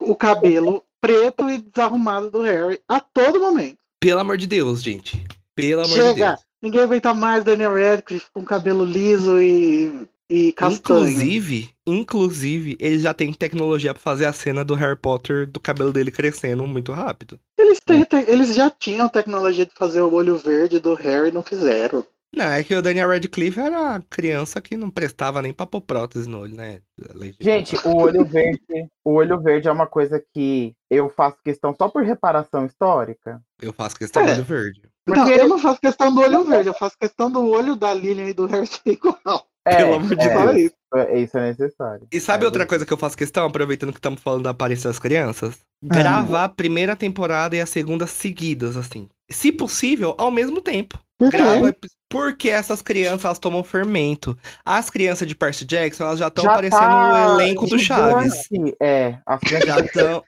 o 0.00 0.14
cabelo 0.16 0.82
preto 1.00 1.48
e 1.50 1.58
desarrumado 1.58 2.30
do 2.30 2.42
Harry 2.42 2.80
a 2.88 3.00
todo 3.00 3.40
momento. 3.40 3.78
Pelo 4.00 4.20
amor 4.20 4.36
de 4.38 4.46
Deus, 4.46 4.82
gente. 4.82 5.24
Pelo 5.54 5.82
amor 5.82 5.88
de 5.94 6.02
Chega! 6.02 6.28
Deus. 6.30 6.40
Ninguém 6.62 6.80
aguenta 6.82 7.12
mais 7.12 7.42
Daniel 7.42 7.74
Radcliffe 7.74 8.26
com 8.32 8.44
cabelo 8.44 8.84
liso 8.84 9.40
e, 9.42 10.06
e 10.30 10.52
castanho. 10.52 11.08
Inclusive, 11.08 11.70
inclusive, 11.84 12.76
ele 12.78 12.98
já 13.00 13.12
tem 13.12 13.32
tecnologia 13.32 13.92
pra 13.92 14.02
fazer 14.02 14.26
a 14.26 14.32
cena 14.32 14.64
do 14.64 14.74
Harry 14.74 14.96
Potter 14.96 15.46
do 15.50 15.58
cabelo 15.58 15.92
dele 15.92 16.12
crescendo 16.12 16.64
muito 16.66 16.92
rápido. 16.92 17.38
Eles, 17.58 17.80
têm, 17.80 18.06
eles 18.28 18.54
já 18.54 18.70
tinham 18.70 19.08
tecnologia 19.08 19.66
de 19.66 19.72
fazer 19.74 20.02
o 20.02 20.12
olho 20.12 20.36
verde 20.38 20.78
do 20.78 20.94
Harry 20.94 21.30
e 21.30 21.32
não 21.32 21.42
fizeram. 21.42 22.06
Não, 22.34 22.46
é 22.46 22.64
que 22.64 22.74
o 22.74 22.80
Daniel 22.80 23.10
Radcliffe 23.10 23.60
era 23.60 23.78
uma 23.78 24.00
criança 24.08 24.58
que 24.58 24.74
não 24.74 24.88
prestava 24.88 25.42
nem 25.42 25.52
pra 25.52 25.66
pôr 25.66 25.82
prótese 25.82 26.26
no 26.26 26.40
olho, 26.40 26.54
né? 26.54 26.80
Gente, 27.38 27.76
o 27.86 27.94
olho 27.94 28.24
verde. 28.24 28.88
o 29.04 29.12
olho 29.12 29.38
verde 29.38 29.68
é 29.68 29.72
uma 29.72 29.86
coisa 29.86 30.22
que 30.32 30.72
eu 30.90 31.10
faço 31.10 31.36
questão 31.44 31.74
só 31.76 31.90
por 31.90 32.02
reparação 32.04 32.64
histórica. 32.64 33.38
Eu 33.60 33.72
faço 33.74 33.96
questão 33.96 34.22
É. 34.22 34.26
do 34.26 34.32
olho 34.32 34.44
verde. 34.44 34.91
Não, 35.06 35.14
Porque- 35.24 35.40
eu 35.40 35.48
não 35.48 35.58
faço 35.58 35.80
questão 35.80 36.14
do 36.14 36.20
olho 36.20 36.44
verde, 36.44 36.68
eu 36.68 36.74
faço 36.74 36.96
questão 36.98 37.30
do 37.30 37.44
olho 37.48 37.74
da 37.74 37.92
Lilian 37.92 38.28
e 38.28 38.32
do 38.32 38.46
Harry 38.46 38.68
igual. 38.86 39.46
É, 39.64 39.76
Pelo 39.76 39.94
amor 39.94 40.16
de 40.16 40.22
é, 40.28 40.32
Só 40.34 40.52
isso. 40.52 40.74
é, 40.96 41.18
isso 41.20 41.38
é 41.38 41.46
necessário. 41.48 42.06
E 42.12 42.20
sabe 42.20 42.42
É, 42.44 42.46
outra 42.46 42.66
coisa 42.66 42.84
que 42.84 42.92
eu 42.92 42.96
faço 42.98 43.16
questão, 43.16 43.46
aproveitando 43.46 43.92
que 43.92 43.98
estamos 43.98 44.20
falando 44.20 44.42
da 44.44 44.50
aparência 44.50 44.88
das 44.90 44.98
crianças? 44.98 45.54
Gravar 45.82 46.44
a 46.44 46.48
primeira 46.48 46.96
temporada 46.96 47.56
e 47.56 47.60
a 47.60 47.66
segunda 47.66 48.06
seguidas, 48.06 48.76
assim. 48.76 49.08
Se 49.30 49.52
possível, 49.52 50.14
ao 50.18 50.30
mesmo 50.32 50.60
tempo. 50.60 50.98
Por 51.18 51.30
quê? 51.30 51.36
Grava 51.38 51.74
Porque 52.10 52.48
essas 52.50 52.82
crianças, 52.82 53.24
elas 53.24 53.38
tomam 53.38 53.62
fermento. 53.62 54.36
As 54.64 54.90
crianças 54.90 55.26
de 55.28 55.34
Percy 55.36 55.64
Jackson, 55.64 56.04
elas 56.04 56.18
já 56.18 56.26
estão 56.26 56.44
aparecendo 56.44 56.82
no 56.90 57.34
elenco 57.40 57.66
do 57.66 57.78
Chaves. 57.78 58.48
É, 58.80 59.16
as 59.24 59.40
crianças 59.40 59.68
Já 59.68 59.78
estão 59.80 60.24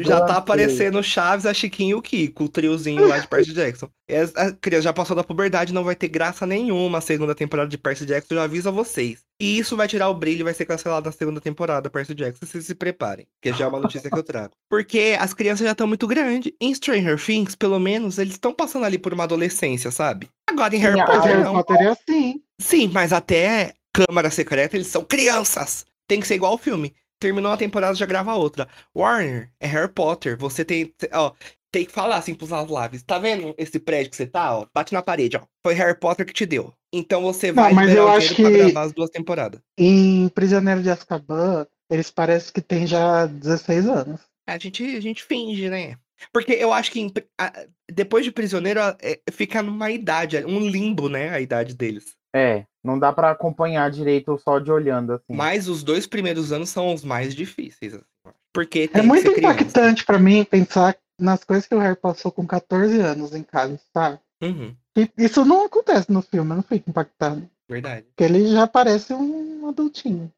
Já 0.00 0.20
tá 0.22 0.36
aparecendo 0.36 0.98
o 0.98 1.02
Chaves, 1.02 1.44
a 1.44 1.52
Chiquinho 1.52 1.90
e 1.90 1.94
o 1.94 2.02
Kiko, 2.02 2.44
o 2.44 2.48
triozinho 2.48 3.06
lá 3.06 3.18
de 3.18 3.26
Percy 3.26 3.52
Jackson. 3.52 3.88
E 4.08 4.14
a 4.14 4.52
criança 4.52 4.84
já 4.84 4.92
passou 4.92 5.16
da 5.16 5.24
puberdade, 5.24 5.74
não 5.74 5.84
vai 5.84 5.94
ter 5.94 6.08
graça 6.08 6.46
nenhuma 6.46 6.98
a 6.98 7.00
segunda 7.00 7.34
temporada 7.34 7.68
de 7.68 7.76
Percy 7.76 8.06
Jackson, 8.06 8.34
eu 8.34 8.38
já 8.38 8.44
aviso 8.44 8.68
a 8.68 8.72
vocês. 8.72 9.20
E 9.40 9.58
isso 9.58 9.76
vai 9.76 9.86
tirar 9.86 10.08
o 10.08 10.14
brilho 10.14 10.40
e 10.40 10.44
vai 10.44 10.54
ser 10.54 10.64
cancelado 10.64 11.06
na 11.06 11.12
segunda 11.12 11.40
temporada 11.40 11.90
Percy 11.90 12.14
Jackson, 12.14 12.46
vocês 12.46 12.64
se 12.64 12.74
preparem, 12.74 13.26
que 13.42 13.52
já 13.52 13.64
é 13.64 13.68
uma 13.68 13.80
notícia 13.80 14.08
que 14.08 14.18
eu 14.18 14.22
trago. 14.22 14.52
Porque 14.70 15.16
as 15.18 15.34
crianças 15.34 15.64
já 15.64 15.72
estão 15.72 15.86
muito 15.86 16.06
grandes. 16.06 16.52
Em 16.60 16.74
Stranger 16.74 17.22
Things, 17.22 17.54
pelo 17.54 17.78
menos, 17.78 18.18
eles 18.18 18.34
estão 18.34 18.54
passando 18.54 18.84
ali 18.84 18.98
por 18.98 19.12
uma 19.12 19.24
adolescência, 19.24 19.90
sabe? 19.90 20.28
Agora 20.48 20.74
em 20.74 20.78
Harry 20.78 21.04
Potter 21.04 21.22
Harry 21.22 21.42
não. 21.42 21.54
Potter 21.54 21.76
é 21.76 21.88
assim. 21.88 22.42
Sim, 22.60 22.90
mas 22.92 23.12
até 23.12 23.74
Câmara 23.92 24.30
Secreta 24.30 24.76
eles 24.76 24.86
são 24.86 25.04
crianças. 25.04 25.84
Tem 26.08 26.20
que 26.20 26.26
ser 26.26 26.36
igual 26.36 26.54
o 26.54 26.58
filme. 26.58 26.94
Terminou 27.18 27.52
a 27.52 27.56
temporada, 27.56 27.94
já 27.94 28.06
grava 28.06 28.34
outra. 28.34 28.68
Warner, 28.94 29.50
é 29.58 29.66
Harry 29.66 29.90
Potter. 29.92 30.36
Você 30.38 30.64
tem, 30.64 30.92
ó, 31.12 31.32
tem 31.72 31.84
que 31.86 31.92
falar 31.92 32.16
assim 32.16 32.34
pros 32.34 32.50
laves. 32.50 33.02
Tá 33.02 33.18
vendo 33.18 33.54
esse 33.56 33.78
prédio 33.78 34.10
que 34.10 34.16
você 34.16 34.26
tá, 34.26 34.58
ó? 34.58 34.66
Bate 34.74 34.92
na 34.92 35.02
parede, 35.02 35.36
ó. 35.36 35.42
Foi 35.64 35.74
Harry 35.74 35.98
Potter 35.98 36.26
que 36.26 36.32
te 36.32 36.44
deu. 36.44 36.72
Então 36.92 37.22
você 37.22 37.48
Não, 37.48 37.62
vai 37.62 37.72
mas 37.72 37.88
liberar 37.88 38.06
eu 38.06 38.12
acho 38.12 38.34
que- 38.34 38.50
gravar 38.50 38.82
as 38.82 38.92
duas 38.92 39.10
temporadas. 39.10 39.60
Em 39.78 40.28
Prisioneiro 40.28 40.82
de 40.82 40.90
Azkaban, 40.90 41.66
eles 41.90 42.10
parecem 42.10 42.52
que 42.52 42.60
têm 42.60 42.86
já 42.86 43.26
16 43.26 43.86
anos. 43.88 44.20
A 44.46 44.58
gente, 44.58 44.84
a 44.96 45.00
gente 45.00 45.22
finge, 45.24 45.68
né? 45.68 45.96
Porque 46.32 46.52
eu 46.52 46.72
acho 46.72 46.90
que 46.92 47.00
em 47.00 47.12
a- 47.38 47.66
depois 47.92 48.24
de 48.24 48.30
prisioneiro 48.32 48.80
a- 48.80 48.96
é, 49.02 49.20
fica 49.30 49.62
numa 49.62 49.90
idade, 49.90 50.42
um 50.46 50.60
limbo, 50.60 51.08
né? 51.10 51.28
A 51.30 51.40
idade 51.40 51.74
deles. 51.74 52.15
É, 52.36 52.66
não 52.84 52.98
dá 52.98 53.12
pra 53.12 53.30
acompanhar 53.30 53.90
direito 53.90 54.38
só 54.38 54.58
de 54.58 54.70
olhando 54.70 55.14
assim. 55.14 55.24
Mas 55.34 55.68
os 55.68 55.82
dois 55.82 56.06
primeiros 56.06 56.52
anos 56.52 56.68
são 56.68 56.92
os 56.92 57.02
mais 57.04 57.34
difíceis. 57.34 57.94
assim. 57.94 58.34
Porque 58.52 58.80
É 58.80 58.88
tem 58.88 59.02
que 59.02 59.06
muito 59.06 59.30
impactante 59.30 60.04
pra 60.04 60.18
mim 60.18 60.44
pensar 60.44 60.96
nas 61.18 61.42
coisas 61.44 61.66
que 61.66 61.74
o 61.74 61.78
Harry 61.78 61.96
passou 61.96 62.30
com 62.30 62.46
14 62.46 63.00
anos 63.00 63.34
em 63.34 63.42
casa, 63.42 63.80
sabe? 63.92 64.18
Uhum, 64.42 64.74
E 64.96 65.10
isso 65.16 65.44
não 65.44 65.64
acontece 65.64 66.12
no 66.12 66.20
filme, 66.20 66.50
eu 66.52 66.56
não 66.56 66.62
fico 66.62 66.90
impactado. 66.90 67.48
verdade. 67.68 68.06
Porque 68.14 68.24
ele 68.24 68.46
já 68.48 68.66
parece 68.66 69.14
um 69.14 69.66
adultinho. 69.68 70.30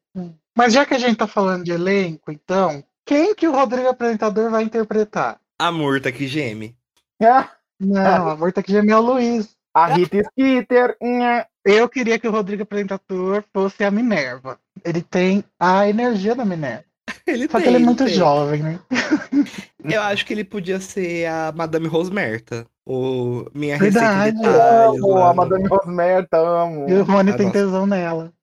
Mas 0.57 0.73
já 0.73 0.85
que 0.85 0.93
a 0.93 0.97
gente 0.97 1.17
tá 1.17 1.27
falando 1.27 1.63
de 1.65 1.71
elenco, 1.71 2.31
então, 2.31 2.83
quem 3.05 3.35
que 3.35 3.47
o 3.47 3.51
Rodrigo 3.51 3.89
apresentador 3.89 4.49
vai 4.49 4.63
interpretar? 4.63 5.39
A 5.59 5.71
Murta 5.71 6.11
que 6.11 6.27
geme. 6.27 6.75
Ah, 7.21 7.49
Não, 7.79 8.29
a 8.29 8.35
Morta 8.35 8.61
que 8.61 8.71
geme 8.71 8.91
é 8.91 8.97
o 8.97 9.01
Luiz. 9.01 9.55
a 9.73 9.87
Rita 9.87 10.17
Skeeter. 10.23 10.97
nha. 11.01 11.47
Eu 11.65 11.89
queria 11.89 12.17
que 12.17 12.27
o 12.27 12.31
Rodrigo 12.31 12.63
apresentador 12.63 13.43
fosse 13.53 13.83
a 13.83 13.91
Minerva. 13.91 14.57
Ele 14.83 15.01
tem 15.01 15.43
a 15.59 15.87
energia 15.87 16.33
da 16.35 16.45
Minerva. 16.45 16.85
Ele 17.27 17.47
Só 17.49 17.57
que 17.57 17.63
tem, 17.65 17.73
ele 17.75 17.83
é 17.83 17.85
muito 17.85 18.05
tem. 18.05 18.13
jovem, 18.13 18.61
né? 18.63 18.79
Eu 19.83 20.01
acho 20.03 20.25
que 20.25 20.33
ele 20.33 20.43
podia 20.43 20.79
ser 20.79 21.25
a 21.25 21.51
Madame 21.55 21.87
Rosmerta. 21.87 22.67
O 22.85 23.45
Minha 23.53 23.77
Verdade. 23.77 24.31
Receita 24.37 24.51
Detalhes. 24.51 24.97
Amo 25.03 25.13
lá 25.13 25.29
a 25.29 25.33
Madame 25.33 25.67
Rosmerta, 25.67 26.37
amo. 26.37 26.89
E 26.89 26.93
o 26.93 27.03
Rony 27.03 27.31
Ah, 27.31 27.37
tem 27.37 27.45
nossa. 27.47 27.59
tesão 27.59 27.87
nela. 27.87 28.33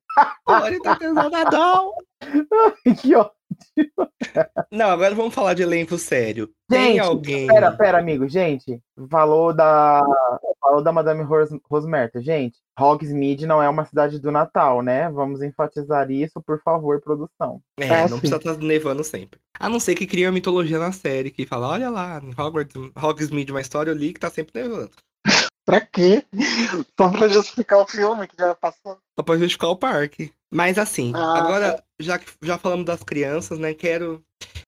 Olha, 0.45 0.81
tá 0.81 0.95
pensando 0.95 1.29
na 1.29 1.43
dó. 1.45 1.93
Que 3.01 3.15
ó- 3.15 3.29
Não, 4.71 4.89
agora 4.89 5.15
vamos 5.15 5.33
falar 5.33 5.53
de 5.53 5.63
elenco 5.63 5.97
sério. 5.97 6.49
Tem 6.69 6.93
Gente, 6.95 6.99
alguém. 6.99 7.47
Pera, 7.47 7.71
pera, 7.71 7.99
amigo. 7.99 8.27
Gente, 8.27 8.79
falou 9.09 9.53
da. 9.53 10.01
Falou 10.59 10.81
da 10.83 10.91
Madame 10.91 11.23
Ros 11.23 11.49
Rosmerta. 11.69 12.21
Gente, 12.21 12.59
Hogsmeade 12.77 13.45
não 13.45 13.61
é 13.63 13.69
uma 13.69 13.85
cidade 13.85 14.19
do 14.19 14.31
Natal, 14.31 14.81
né? 14.81 15.09
Vamos 15.09 15.41
enfatizar 15.41 16.11
isso, 16.11 16.41
por 16.41 16.61
favor, 16.61 16.99
produção. 17.01 17.61
É, 17.79 17.85
É, 17.85 18.01
não 18.01 18.17
sim. 18.17 18.19
precisa 18.19 18.35
estar 18.37 18.57
nevando 18.57 19.03
sempre. 19.03 19.39
A 19.59 19.69
não 19.69 19.79
ser 19.79 19.95
que 19.95 20.05
cria 20.05 20.27
uma 20.27 20.33
mitologia 20.33 20.77
na 20.77 20.91
série 20.91 21.31
que 21.31 21.45
fala: 21.45 21.69
olha 21.69 21.89
lá, 21.89 22.21
Hogwarts, 22.37 22.75
Hogsmeade, 23.01 23.51
uma 23.51 23.61
história 23.61 23.91
ali 23.93 24.13
que 24.13 24.19
tá 24.19 24.29
sempre 24.29 24.61
nevando. 24.61 24.91
Pra 25.65 25.81
quê? 25.81 26.23
Só 26.97 27.09
pra 27.09 27.27
justificar 27.27 27.79
o 27.79 27.85
filme 27.85 28.25
que 28.25 28.37
já 28.39 28.55
passou. 28.55 28.97
Só 29.19 29.21
pra 29.21 29.35
justificar 29.37 29.69
o 29.69 29.75
parque. 29.75 30.31
Mas 30.53 30.77
assim, 30.77 31.11
Ah, 31.15 31.37
agora, 31.39 31.83
já 31.99 32.17
que 32.17 32.31
já 32.41 32.57
falamos 32.57 32.85
das 32.85 33.03
crianças, 33.03 33.59
né? 33.59 33.73
Quero. 33.73 34.23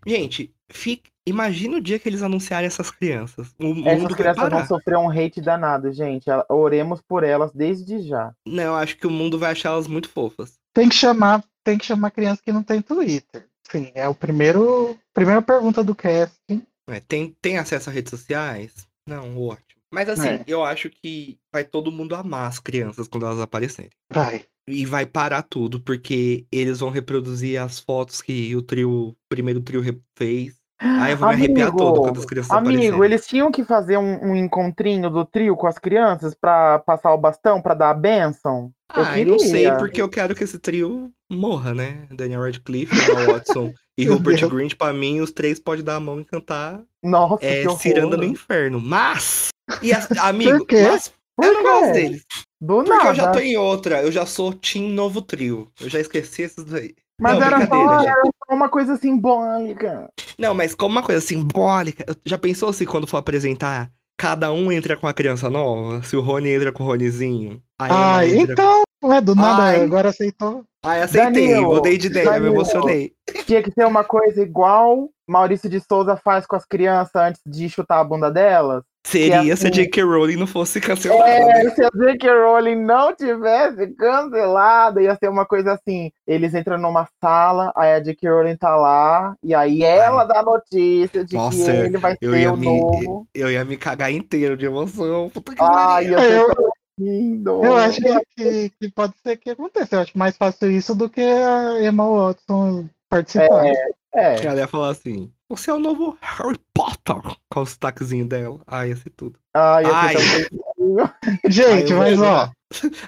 Gente, 0.06 0.54
fique... 0.70 1.10
imagina 1.28 1.78
o 1.78 1.82
dia 1.82 2.00
que 2.00 2.08
eles 2.10 2.22
anunciarem 2.22 2.68
essas 2.68 2.90
crianças. 2.92 3.54
O 3.60 3.74
mundo 3.74 3.88
Essas 3.88 4.04
vai 4.04 4.14
crianças 4.16 4.44
parar. 4.44 4.58
vão 4.58 4.68
sofrer 4.68 4.98
um 4.98 5.10
hate 5.10 5.42
danado, 5.42 5.92
gente. 5.92 6.26
Oremos 6.50 7.02
por 7.02 7.24
elas 7.24 7.52
desde 7.54 8.02
já. 8.02 8.34
Não, 8.46 8.64
eu 8.64 8.76
acho 8.76 8.98
que 8.98 9.08
o 9.08 9.12
mundo 9.12 9.38
vai 9.40 9.52
achar 9.52 9.70
elas 9.70 9.88
muito 9.88 10.10
fofas. 10.10 10.60
Tem 10.74 10.90
que 10.90 10.96
chamar, 10.96 11.44
tem 11.64 11.78
que 11.78 11.86
chamar 11.86 12.12
criança 12.12 12.42
que 12.44 12.52
não 12.52 12.64
tem 12.64 12.82
Twitter. 12.82 13.48
Sim, 13.70 13.92
é 13.94 14.08
o 14.08 14.16
primeiro, 14.16 14.98
primeira 15.14 15.42
pergunta 15.42 15.84
do 15.84 15.94
casting. 15.94 16.64
É, 16.90 17.00
tem, 17.00 17.36
tem 17.42 17.58
acesso 17.58 17.90
a 17.90 17.94
redes 17.94 18.10
sociais? 18.10 18.88
Não, 19.08 19.38
ótimo. 19.40 19.80
Mas 19.92 20.08
assim, 20.10 20.28
É. 20.30 20.44
eu 20.48 20.64
acho 20.64 20.90
que 20.90 21.38
vai 21.52 21.64
todo 21.64 21.92
mundo 21.92 22.16
amar 22.16 22.48
as 22.48 22.60
crianças 22.60 23.08
quando 23.08 23.26
elas 23.26 23.40
aparecerem. 23.40 23.92
Vai. 24.12 24.46
E 24.72 24.86
vai 24.86 25.06
parar 25.06 25.42
tudo, 25.42 25.80
porque 25.80 26.46
eles 26.52 26.80
vão 26.80 26.90
reproduzir 26.90 27.62
as 27.62 27.80
fotos 27.80 28.22
que 28.22 28.56
o 28.56 28.62
trio, 28.62 28.92
o 28.92 29.16
primeiro 29.28 29.62
trio 29.62 29.84
fez. 30.16 30.60
Aí 30.82 31.12
eu 31.12 31.18
vou 31.18 31.28
me 31.28 31.34
arrepiar 31.34 31.76
todo 31.76 32.00
quando 32.02 32.20
as 32.20 32.26
crianças 32.26 32.52
Amigo, 32.52 32.70
aparecerem. 32.72 33.04
eles 33.04 33.28
tinham 33.28 33.52
que 33.52 33.66
fazer 33.66 33.98
um, 33.98 34.30
um 34.32 34.36
encontrinho 34.36 35.10
do 35.10 35.26
trio 35.26 35.56
com 35.58 35.68
as 35.68 35.78
crianças 35.78 36.34
pra 36.34 36.80
passar 36.80 37.14
o 37.14 37.18
bastão, 37.18 37.62
pra 37.62 37.74
dar 37.74 37.90
a 37.90 37.94
bênção. 37.94 38.72
Eu 38.96 39.04
Ah, 39.04 39.20
eu 39.20 39.26
não 39.26 39.40
sei, 39.40 39.70
porque 39.74 40.02
eu 40.02 40.08
quero 40.08 40.34
que 40.34 40.44
esse 40.44 40.58
trio 40.58 41.12
morra, 41.30 41.74
né? 41.74 42.08
Daniel 42.12 42.44
Radcliffe, 42.44 42.96
Emma 43.12 43.34
Watson 43.34 43.74
e 43.98 44.06
Rupert. 44.08 44.48
Grint, 44.48 44.76
pra 44.76 44.94
mim, 44.94 45.20
os 45.20 45.32
três 45.32 45.60
podem 45.60 45.84
dar 45.84 45.98
a 45.98 46.00
mão 46.00 46.22
e 46.22 46.26
cantar 46.26 46.82
Nossa, 47.04 47.46
é. 47.46 47.68
Ciranda 47.76 48.16
no 48.16 48.24
Inferno. 48.24 48.80
Mas, 48.80 49.50
e 49.82 49.92
as, 49.92 50.10
amigo, 50.18 50.66
mas 50.72 51.14
Por 51.40 51.46
eu 51.46 51.54
não 51.54 51.64
gosto 51.64 51.94
deles. 51.94 52.26
Do 52.60 52.76
Porque 52.84 52.90
nada. 52.90 53.10
eu 53.10 53.16
já 53.16 53.32
tô 53.32 53.40
em 53.40 53.58
outra, 53.58 54.02
eu 54.02 54.12
já 54.12 54.26
sou 54.26 54.54
Team 54.54 54.90
Novo 54.90 55.22
Trio. 55.22 55.72
Eu 55.80 55.90
já 55.90 56.00
esqueci 56.00 56.44
esses 56.44 56.64
daí. 56.66 56.94
Mas 57.20 57.38
Não, 57.38 57.46
era, 57.46 57.68
só, 57.68 58.02
era 58.02 58.22
só 58.24 58.56
uma 58.56 58.70
coisa 58.70 58.96
simbólica. 58.98 60.10
Não, 60.38 60.54
mas 60.54 60.74
como 60.76 60.92
uma 60.92 61.04
coisa 61.04 61.22
simbólica, 61.22 62.06
já 62.26 62.38
pensou 62.38 62.72
se 62.72 62.86
quando 62.86 63.08
for 63.08 63.18
apresentar 63.18 63.90
cada 64.18 64.52
um 64.52 64.70
entra 64.70 64.98
com 64.98 65.08
a 65.08 65.14
criança 65.14 65.50
nova? 65.50 66.04
Se 66.04 66.18
o 66.18 66.22
Rony 66.22 66.50
entra 66.50 66.74
com 66.74 66.84
o 66.84 66.88
Ronizinho. 66.88 67.62
Ah, 67.80 68.26
então, 68.26 68.84
é 69.06 69.22
do 69.22 69.34
nada, 69.34 69.64
Ai. 69.64 69.82
agora 69.82 70.10
aceitou. 70.10 70.66
Ai, 70.84 71.02
aceitei, 71.02 71.48
Danilo, 71.48 71.76
mudei 71.76 71.98
de 71.98 72.08
ideia, 72.08 72.40
me 72.40 72.48
emocionei. 72.48 73.14
Tinha 73.46 73.64
que 73.64 73.72
ser 73.72 73.86
uma 73.86 74.04
coisa 74.04 74.42
igual 74.42 75.10
Maurício 75.30 75.70
de 75.70 75.80
Souza 75.80 76.18
faz 76.18 76.48
com 76.48 76.56
as 76.56 76.66
crianças 76.66 77.16
antes 77.16 77.42
de 77.46 77.70
chutar 77.70 78.00
a 78.00 78.04
bunda 78.04 78.32
delas. 78.32 78.84
Seria 79.06 79.42
se 79.44 79.50
a 79.50 79.54
assim- 79.54 79.72
J.K. 79.72 80.04
Rowling 80.04 80.36
não 80.36 80.46
fosse 80.46 80.80
cancelada. 80.82 81.28
É, 81.30 81.64
né? 81.64 81.70
se 81.72 81.84
a 81.84 81.90
J.K. 81.90 82.30
Rowling 82.32 82.76
não 82.76 83.16
tivesse 83.16 83.88
cancelado, 83.96 85.00
ia 85.00 85.16
ser 85.16 85.30
uma 85.30 85.46
coisa 85.46 85.74
assim. 85.74 86.12
Eles 86.28 86.54
entram 86.54 86.78
numa 86.78 87.08
sala, 87.22 87.72
aí 87.76 87.94
a 87.94 88.00
J.K. 88.00 88.30
Rowling 88.30 88.58
tá 88.58 88.76
lá, 88.76 89.36
e 89.44 89.56
aí 89.56 89.84
ela 89.84 90.26
dá 90.26 90.44
notícia 90.44 91.24
de 91.24 91.36
Nossa, 91.36 91.72
que 91.72 91.78
ele 91.78 91.98
vai 91.98 92.18
Eu 92.22 92.32
ser 92.34 92.48
o 92.52 92.58
me, 92.58 92.66
novo. 92.66 93.28
eu 93.34 93.50
ia 93.50 93.64
me 93.66 93.78
cagar 93.78 94.12
inteiro 94.12 94.56
de 94.58 94.66
emoção. 94.66 95.30
Puta 95.30 95.56
que 95.56 95.62
Ai, 95.64 96.10
pariu. 96.10 96.12
ia 96.12 96.20
ser 96.20 96.40
Eu- 96.42 96.70
lindo. 97.00 97.64
Eu 97.64 97.78
acho 97.78 98.02
que, 98.02 98.20
que, 98.36 98.70
que 98.80 98.92
pode 98.92 99.14
ser 99.24 99.38
que 99.38 99.50
aconteça. 99.52 99.96
Eu 99.96 100.00
acho 100.02 100.18
mais 100.18 100.36
fácil 100.36 100.70
isso 100.70 100.94
do 100.94 101.10
que 101.10 101.22
a 101.22 101.82
Emma 101.82 102.06
Watson 102.06 102.88
participar. 103.10 103.66
É, 104.14 104.46
Ela 104.46 104.60
ia 104.60 104.68
falar 104.68 104.90
assim: 104.90 105.32
Você 105.50 105.72
é 105.72 105.74
o 105.74 105.80
novo 105.80 106.18
Harry 106.22 106.60
Potter. 106.74 107.16
Com 107.50 107.62
o 107.62 107.66
sotaquezinho 107.66 108.28
dela. 108.28 108.60
Ai, 108.68 108.96
ser 108.96 109.10
tudo. 109.10 109.38
ai, 109.54 109.84
ia 109.84 109.96
Ai. 109.96 110.16
Gente, 111.50 111.92
Ai, 111.94 111.94
eu 111.94 111.98
mas 111.98 112.22
ó, 112.22 112.52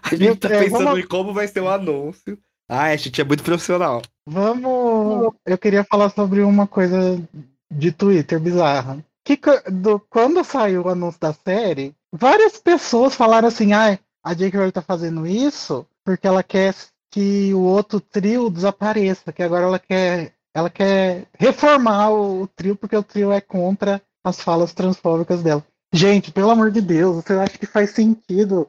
A 0.04 0.16
gente 0.16 0.38
tá 0.40 0.50
É, 0.50 0.60
pensando 0.64 0.84
vamos- 0.86 1.00
em 1.00 1.08
como 1.08 1.34
vai 1.34 1.48
ser 1.48 1.62
o 1.62 1.70
anúncio. 1.70 2.38
Ai, 2.70 2.94
a 2.94 2.98
gente 2.98 3.20
é 3.20 3.24
muito 3.24 3.44
profissional. 3.44 4.02
vamos. 4.26 5.34
Eu 5.46 5.58
queria 5.58 5.84
falar 5.84 6.10
sobre 6.10 6.42
uma 6.42 6.66
coisa 6.68 7.22
de 7.70 7.92
Twitter 7.92 8.40
bizarra. 8.40 9.04
Que 9.24 9.40
do, 9.72 10.00
quando 10.10 10.44
saiu 10.44 10.84
o 10.84 10.90
anúncio 10.90 11.20
da 11.20 11.34
série, 11.34 11.94
várias 12.12 12.58
pessoas 12.58 13.14
falaram 13.14 13.48
assim: 13.50 13.74
ah, 13.74 14.00
a 14.24 14.34
J.K. 14.34 14.58
Rowling 14.58 14.72
tá 14.72 14.82
fazendo 14.82 15.28
isso 15.28 15.86
porque 16.04 16.26
ela 16.28 16.42
quer 16.42 16.74
que 17.12 17.54
o 17.54 17.60
outro 17.62 18.00
trio 18.00 18.50
desapareça, 18.50 19.32
que 19.34 19.44
agora 19.44 19.66
ela 19.66 19.78
quer, 19.80 20.34
ela 20.53 20.69
quer 20.69 21.28
reformar 21.38 22.11
o, 22.11 22.48
trio 22.48 22.76
porque 22.76 22.95
o 22.95 23.03
trio 23.03 23.32
é 23.32 23.41
contra 23.41 24.02
as 24.23 24.41
falas 24.41 24.73
transfóbicas 24.73 25.41
dela. 25.41 25.65
Gente, 25.94 26.32
pelo 26.32 26.52
amor 26.52 26.72
de 26.72 26.82
Deus, 26.82 27.18
você 27.23 27.34
acha 27.34 27.57
que 27.57 27.65
faz 27.65 27.91
sentido 27.91 28.68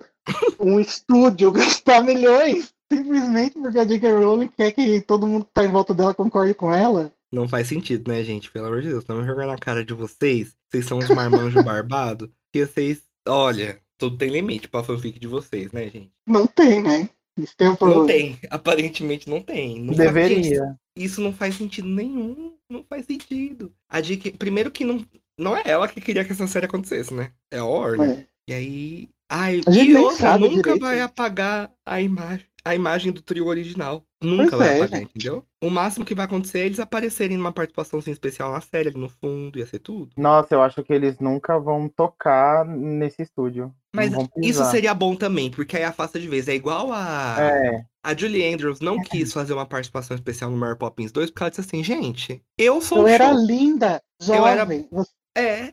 um 0.58 0.80
estúdio 0.80 1.50
gastar 1.52 2.02
milhões 2.02 2.72
simplesmente 2.92 3.58
porque 3.58 3.78
a 3.78 3.84
J.K. 3.84 4.12
Rowling 4.12 4.48
quer 4.48 4.72
que 4.72 5.00
todo 5.00 5.26
mundo 5.26 5.44
que 5.44 5.52
tá 5.52 5.64
em 5.64 5.70
volta 5.70 5.94
dela 5.94 6.14
concorde 6.14 6.52
com 6.52 6.72
ela? 6.72 7.12
Não 7.32 7.48
faz 7.48 7.66
sentido, 7.68 8.10
né, 8.10 8.22
gente? 8.22 8.50
Pelo 8.50 8.66
amor 8.66 8.82
de 8.82 8.88
Deus. 8.88 9.02
Estamos 9.02 9.26
jogando 9.26 9.48
na 9.48 9.56
cara 9.56 9.82
de 9.82 9.94
vocês. 9.94 10.54
Vocês 10.70 10.84
são 10.84 10.98
os 10.98 11.08
marmanjos 11.08 11.62
barbados. 11.64 12.28
Que 12.52 12.66
vocês. 12.66 13.02
Olha, 13.26 13.80
tudo 13.96 14.18
tem 14.18 14.28
limite 14.28 14.68
pra 14.68 14.84
fanfic 14.84 15.18
de 15.18 15.26
vocês, 15.26 15.72
né, 15.72 15.84
gente? 15.84 16.10
Não 16.26 16.46
tem, 16.46 16.82
né? 16.82 17.08
Isso 17.38 17.54
tem 17.56 17.68
um 17.68 17.70
Não 17.70 17.76
problema. 17.76 18.06
tem. 18.06 18.38
Aparentemente 18.50 19.30
não 19.30 19.40
tem. 19.40 19.80
Não 19.80 19.94
gente, 19.94 19.96
Deveria. 19.96 20.78
Isso 20.96 21.20
não 21.20 21.32
faz 21.32 21.54
sentido 21.56 21.88
nenhum. 21.88 22.56
Não 22.68 22.84
faz 22.84 23.06
sentido. 23.06 23.72
A. 23.88 23.98
Primeiro 24.38 24.70
que 24.70 24.84
não. 24.84 25.04
Não 25.38 25.56
é 25.56 25.62
ela 25.64 25.88
que 25.88 26.00
queria 26.00 26.24
que 26.24 26.32
essa 26.32 26.46
série 26.46 26.66
acontecesse, 26.66 27.12
né? 27.12 27.32
É 27.50 27.58
a 27.58 27.64
Warner. 27.64 28.10
É. 28.10 28.26
E 28.48 28.54
aí. 28.54 29.08
Ai, 29.28 29.62
A 29.66 29.70
gente 29.70 29.90
e 29.92 29.96
outra, 29.96 30.36
nunca 30.36 30.56
direito. 30.56 30.80
vai 30.80 31.00
apagar 31.00 31.70
a 31.86 32.02
imagem, 32.02 32.46
a 32.62 32.74
imagem 32.74 33.10
do 33.12 33.22
trio 33.22 33.46
original. 33.46 34.04
Nunca 34.22 34.56
Pois 34.56 34.58
vai 34.58 34.68
é, 34.68 34.82
apagar, 34.82 35.02
entendeu? 35.02 35.42
O 35.62 35.70
máximo 35.70 36.04
que 36.04 36.14
vai 36.14 36.26
acontecer 36.26 36.58
é 36.60 36.66
eles 36.66 36.78
aparecerem 36.78 37.38
numa 37.38 37.50
participação 37.50 37.98
assim, 37.98 38.10
especial 38.10 38.52
na 38.52 38.60
série, 38.60 38.90
ali 38.90 38.98
no 38.98 39.08
fundo, 39.08 39.58
ia 39.58 39.64
ser 39.64 39.78
tudo. 39.78 40.10
Nossa, 40.18 40.54
eu 40.54 40.62
acho 40.62 40.82
que 40.84 40.92
eles 40.92 41.18
nunca 41.18 41.58
vão 41.58 41.88
tocar 41.88 42.66
nesse 42.66 43.22
estúdio. 43.22 43.74
Mas 43.94 44.12
isso 44.42 44.64
seria 44.66 44.92
bom 44.92 45.16
também, 45.16 45.50
porque 45.50 45.78
aí 45.78 45.84
afasta 45.84 46.20
de 46.20 46.28
vez. 46.28 46.46
É 46.46 46.54
igual 46.54 46.92
a. 46.92 47.36
É, 47.38 47.84
A 48.04 48.16
Julie 48.16 48.52
Andrews 48.52 48.80
não 48.80 49.00
quis 49.00 49.32
fazer 49.32 49.52
uma 49.52 49.64
participação 49.66 50.14
especial 50.14 50.50
no 50.50 50.56
Mary 50.56 50.76
Poppins 50.76 51.12
2 51.12 51.30
porque 51.30 51.42
ela 51.44 51.50
disse 51.50 51.60
assim, 51.60 51.84
gente, 51.84 52.42
eu 52.58 52.80
sou 52.80 52.98
Eu 52.98 53.06
era 53.08 53.28
show. 53.32 53.46
linda, 53.46 54.02
Eu 54.28 54.46
era- 54.46 54.60
jovem. 54.60 54.88
Você- 54.90 55.10
É. 55.36 55.72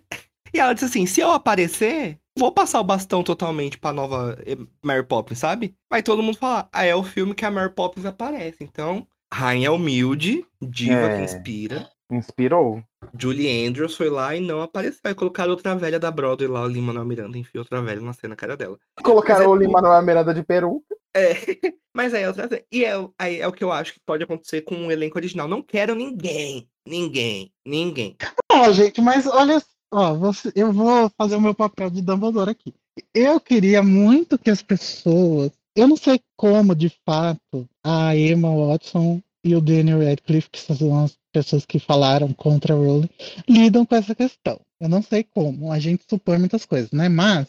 E 0.53 0.59
ela 0.59 0.73
disse 0.73 0.85
assim: 0.85 1.05
se 1.05 1.19
eu 1.21 1.31
aparecer, 1.31 2.17
vou 2.37 2.51
passar 2.51 2.79
o 2.79 2.83
bastão 2.83 3.23
totalmente 3.23 3.77
pra 3.77 3.91
nova 3.93 4.35
eh, 4.45 4.57
Mary 4.83 5.03
Poppins, 5.05 5.37
sabe? 5.39 5.75
Vai 5.91 6.01
todo 6.01 6.23
mundo 6.23 6.37
falar: 6.37 6.67
ah, 6.71 6.83
é 6.85 6.95
o 6.95 7.03
filme 7.03 7.35
que 7.35 7.45
a 7.45 7.51
Mary 7.51 7.71
Poppins 7.73 8.05
aparece. 8.05 8.63
Então, 8.63 9.05
Rainha 9.33 9.71
Humilde, 9.71 10.43
diva 10.61 10.93
É. 11.01 11.17
que 11.17 11.23
inspira. 11.23 11.89
inspirou. 12.11 12.81
Julie 13.17 13.67
Andrews 13.67 13.95
foi 13.95 14.09
lá 14.09 14.35
e 14.35 14.39
não 14.39 14.61
apareceu. 14.61 15.01
Aí 15.03 15.13
colocaram 15.13 15.51
outra 15.51 15.75
velha 15.75 15.99
da 15.99 16.09
Broadway 16.09 16.49
lá, 16.49 16.63
o 16.63 16.67
Lima 16.67 16.87
Manuel 16.87 17.05
Miranda, 17.05 17.37
enfiou 17.37 17.61
outra 17.63 17.81
velha 17.83 18.01
na 18.01 18.13
cena 18.13 18.35
cara 18.35 18.57
dela. 18.57 18.77
Colocaram 19.03 19.43
é 19.45 19.47
o 19.47 19.55
Lima 19.55 19.73
Manuel 19.81 20.01
Miranda 20.01 20.33
de 20.33 20.41
peru. 20.41 20.83
É, 21.15 21.33
mas 21.95 22.13
aí 22.13 22.23
é 22.23 22.27
outra. 22.27 22.63
E 22.71 22.85
é, 22.85 22.97
o- 22.97 23.13
aí 23.17 23.39
é 23.39 23.47
o 23.47 23.51
que 23.51 23.63
eu 23.63 23.71
acho 23.71 23.93
que 23.93 23.99
pode 24.05 24.23
acontecer 24.23 24.61
com 24.61 24.87
o 24.87 24.91
elenco 24.91 25.17
original. 25.17 25.47
Não 25.47 25.61
quero 25.61 25.95
ninguém. 25.95 26.67
Ninguém. 26.87 27.51
Ninguém. 27.65 28.15
Ó, 28.51 28.71
gente, 28.71 29.01
mas 29.01 29.25
olha, 29.27 29.61
ó, 29.91 30.13
você- 30.15 30.51
eu 30.55 30.71
vou 30.71 31.09
fazer 31.17 31.35
o 31.35 31.41
meu 31.41 31.53
papel 31.53 31.89
de 31.89 32.01
Dumbledore 32.01 32.49
aqui. 32.51 32.73
Eu 33.13 33.39
queria 33.39 33.81
muito 33.81 34.37
que 34.37 34.49
as 34.49 34.61
pessoas, 34.61 35.51
eu 35.75 35.87
não 35.87 35.95
sei 35.95 36.19
como, 36.35 36.75
de 36.75 36.91
fato, 37.05 37.67
a 37.83 38.15
Emma 38.15 38.49
Watson 38.53 39.21
e 39.43 39.55
o 39.55 39.61
Daniel 39.61 40.03
Radcliffe, 40.03 40.49
que 40.49 40.59
são 40.59 41.05
as 41.05 41.17
pessoas 41.31 41.65
que 41.65 41.79
falaram 41.79 42.33
contra 42.33 42.73
a 42.73 42.77
Rowling, 42.77 43.09
lidam 43.47 43.85
com 43.85 43.95
essa 43.95 44.13
questão. 44.13 44.59
Eu 44.81 44.89
não 44.89 45.01
sei 45.01 45.23
como, 45.23 45.71
a 45.71 45.79
gente 45.79 46.03
supõe 46.09 46.37
muitas 46.37 46.65
coisas, 46.65 46.91
né? 46.91 47.07
Mas 47.07 47.47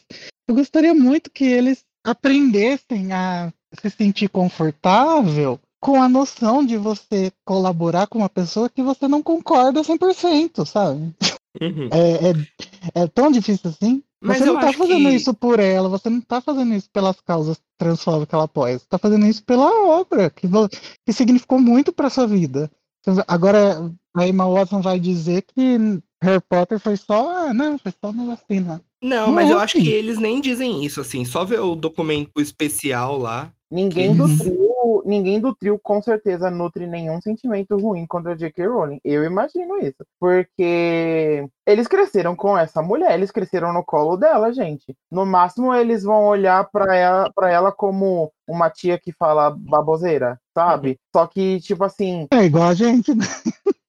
eu 0.48 0.54
gostaria 0.54 0.94
muito 0.94 1.30
que 1.30 1.44
eles 1.44 1.84
aprendessem 2.04 3.12
a 3.12 3.52
se 3.80 3.90
sentir 3.90 4.28
confortável 4.28 5.58
com 5.80 6.02
a 6.02 6.08
noção 6.08 6.64
de 6.64 6.76
você 6.76 7.32
colaborar 7.44 8.06
com 8.06 8.18
uma 8.18 8.28
pessoa 8.28 8.68
que 8.68 8.82
você 8.82 9.08
não 9.08 9.22
concorda 9.22 9.82
100%, 9.82 10.66
sabe? 10.66 11.14
Uhum. 11.60 11.88
É, 11.90 12.30
é, 12.30 13.02
é 13.02 13.06
tão 13.06 13.30
difícil 13.30 13.70
assim. 13.70 14.02
Mas 14.22 14.38
você 14.38 14.44
não 14.44 14.60
tá 14.60 14.72
fazendo 14.74 15.08
que- 15.08 15.14
isso 15.14 15.32
por 15.32 15.58
ela, 15.58 15.88
você 15.88 16.10
não 16.10 16.20
tá 16.20 16.40
fazendo 16.42 16.74
isso 16.74 16.90
pelas 16.92 17.18
causas 17.22 17.58
transfóbicas 17.78 18.28
que 18.28 18.34
ela 18.34 18.44
apoia, 18.44 18.78
você 18.78 18.84
tá 18.86 18.98
fazendo 18.98 19.24
isso 19.26 19.42
pela 19.42 19.86
obra, 19.88 20.28
que, 20.28 20.46
que 21.06 21.12
significou 21.12 21.58
muito 21.58 21.90
pra 21.90 22.10
sua 22.10 22.26
vida. 22.26 22.70
Agora, 23.26 23.90
a 24.14 24.28
Emma 24.28 24.46
Watson 24.46 24.82
vai 24.82 25.00
dizer 25.00 25.42
que 25.42 25.78
Harry 26.22 26.42
Potter 26.46 26.78
foi 26.78 26.98
só, 26.98 27.46
ah, 27.48 27.54
não, 27.54 27.78
foi 27.78 27.92
só 27.92 28.10
uma 28.10 28.36
vacina. 28.36 28.82
Não, 29.02 29.28
Não 29.28 29.32
mas 29.32 29.48
é 29.48 29.52
eu 29.52 29.58
acho 29.58 29.78
que 29.78 29.88
eles 29.88 30.18
nem 30.18 30.40
dizem 30.40 30.84
isso, 30.84 31.00
assim. 31.00 31.24
Só 31.24 31.44
ver 31.44 31.60
o 31.60 31.74
documento 31.74 32.40
especial 32.40 33.16
lá. 33.18 33.50
Ninguém 33.70 34.16
do 34.16 34.24
Uhum. 34.24 34.36
trio, 34.38 35.02
ninguém 35.06 35.38
do 35.40 35.54
trio 35.54 35.78
com 35.80 36.02
certeza 36.02 36.50
nutre 36.50 36.88
nenhum 36.88 37.20
sentimento 37.20 37.76
ruim 37.78 38.04
contra 38.04 38.32
a 38.32 38.34
J.K. 38.36 38.66
Rowling. 38.66 39.00
Eu 39.04 39.24
imagino 39.24 39.78
isso. 39.78 40.04
Porque 40.18 41.46
eles 41.64 41.86
cresceram 41.86 42.34
com 42.34 42.58
essa 42.58 42.82
mulher, 42.82 43.14
eles 43.14 43.30
cresceram 43.30 43.72
no 43.72 43.84
colo 43.84 44.16
dela, 44.16 44.52
gente. 44.52 44.94
No 45.10 45.24
máximo, 45.24 45.72
eles 45.72 46.02
vão 46.02 46.24
olhar 46.26 46.68
pra 46.70 46.96
ela, 46.96 47.30
pra 47.32 47.48
ela 47.50 47.70
como 47.70 48.32
uma 48.48 48.68
tia 48.70 48.98
que 48.98 49.12
fala 49.12 49.50
baboseira, 49.56 50.38
sabe? 50.52 50.98
Só 51.14 51.26
que, 51.28 51.60
tipo 51.60 51.84
assim, 51.84 52.26
É 52.32 52.44
igual 52.44 52.64
a 52.64 52.74
gente, 52.74 53.14
né? 53.14 53.24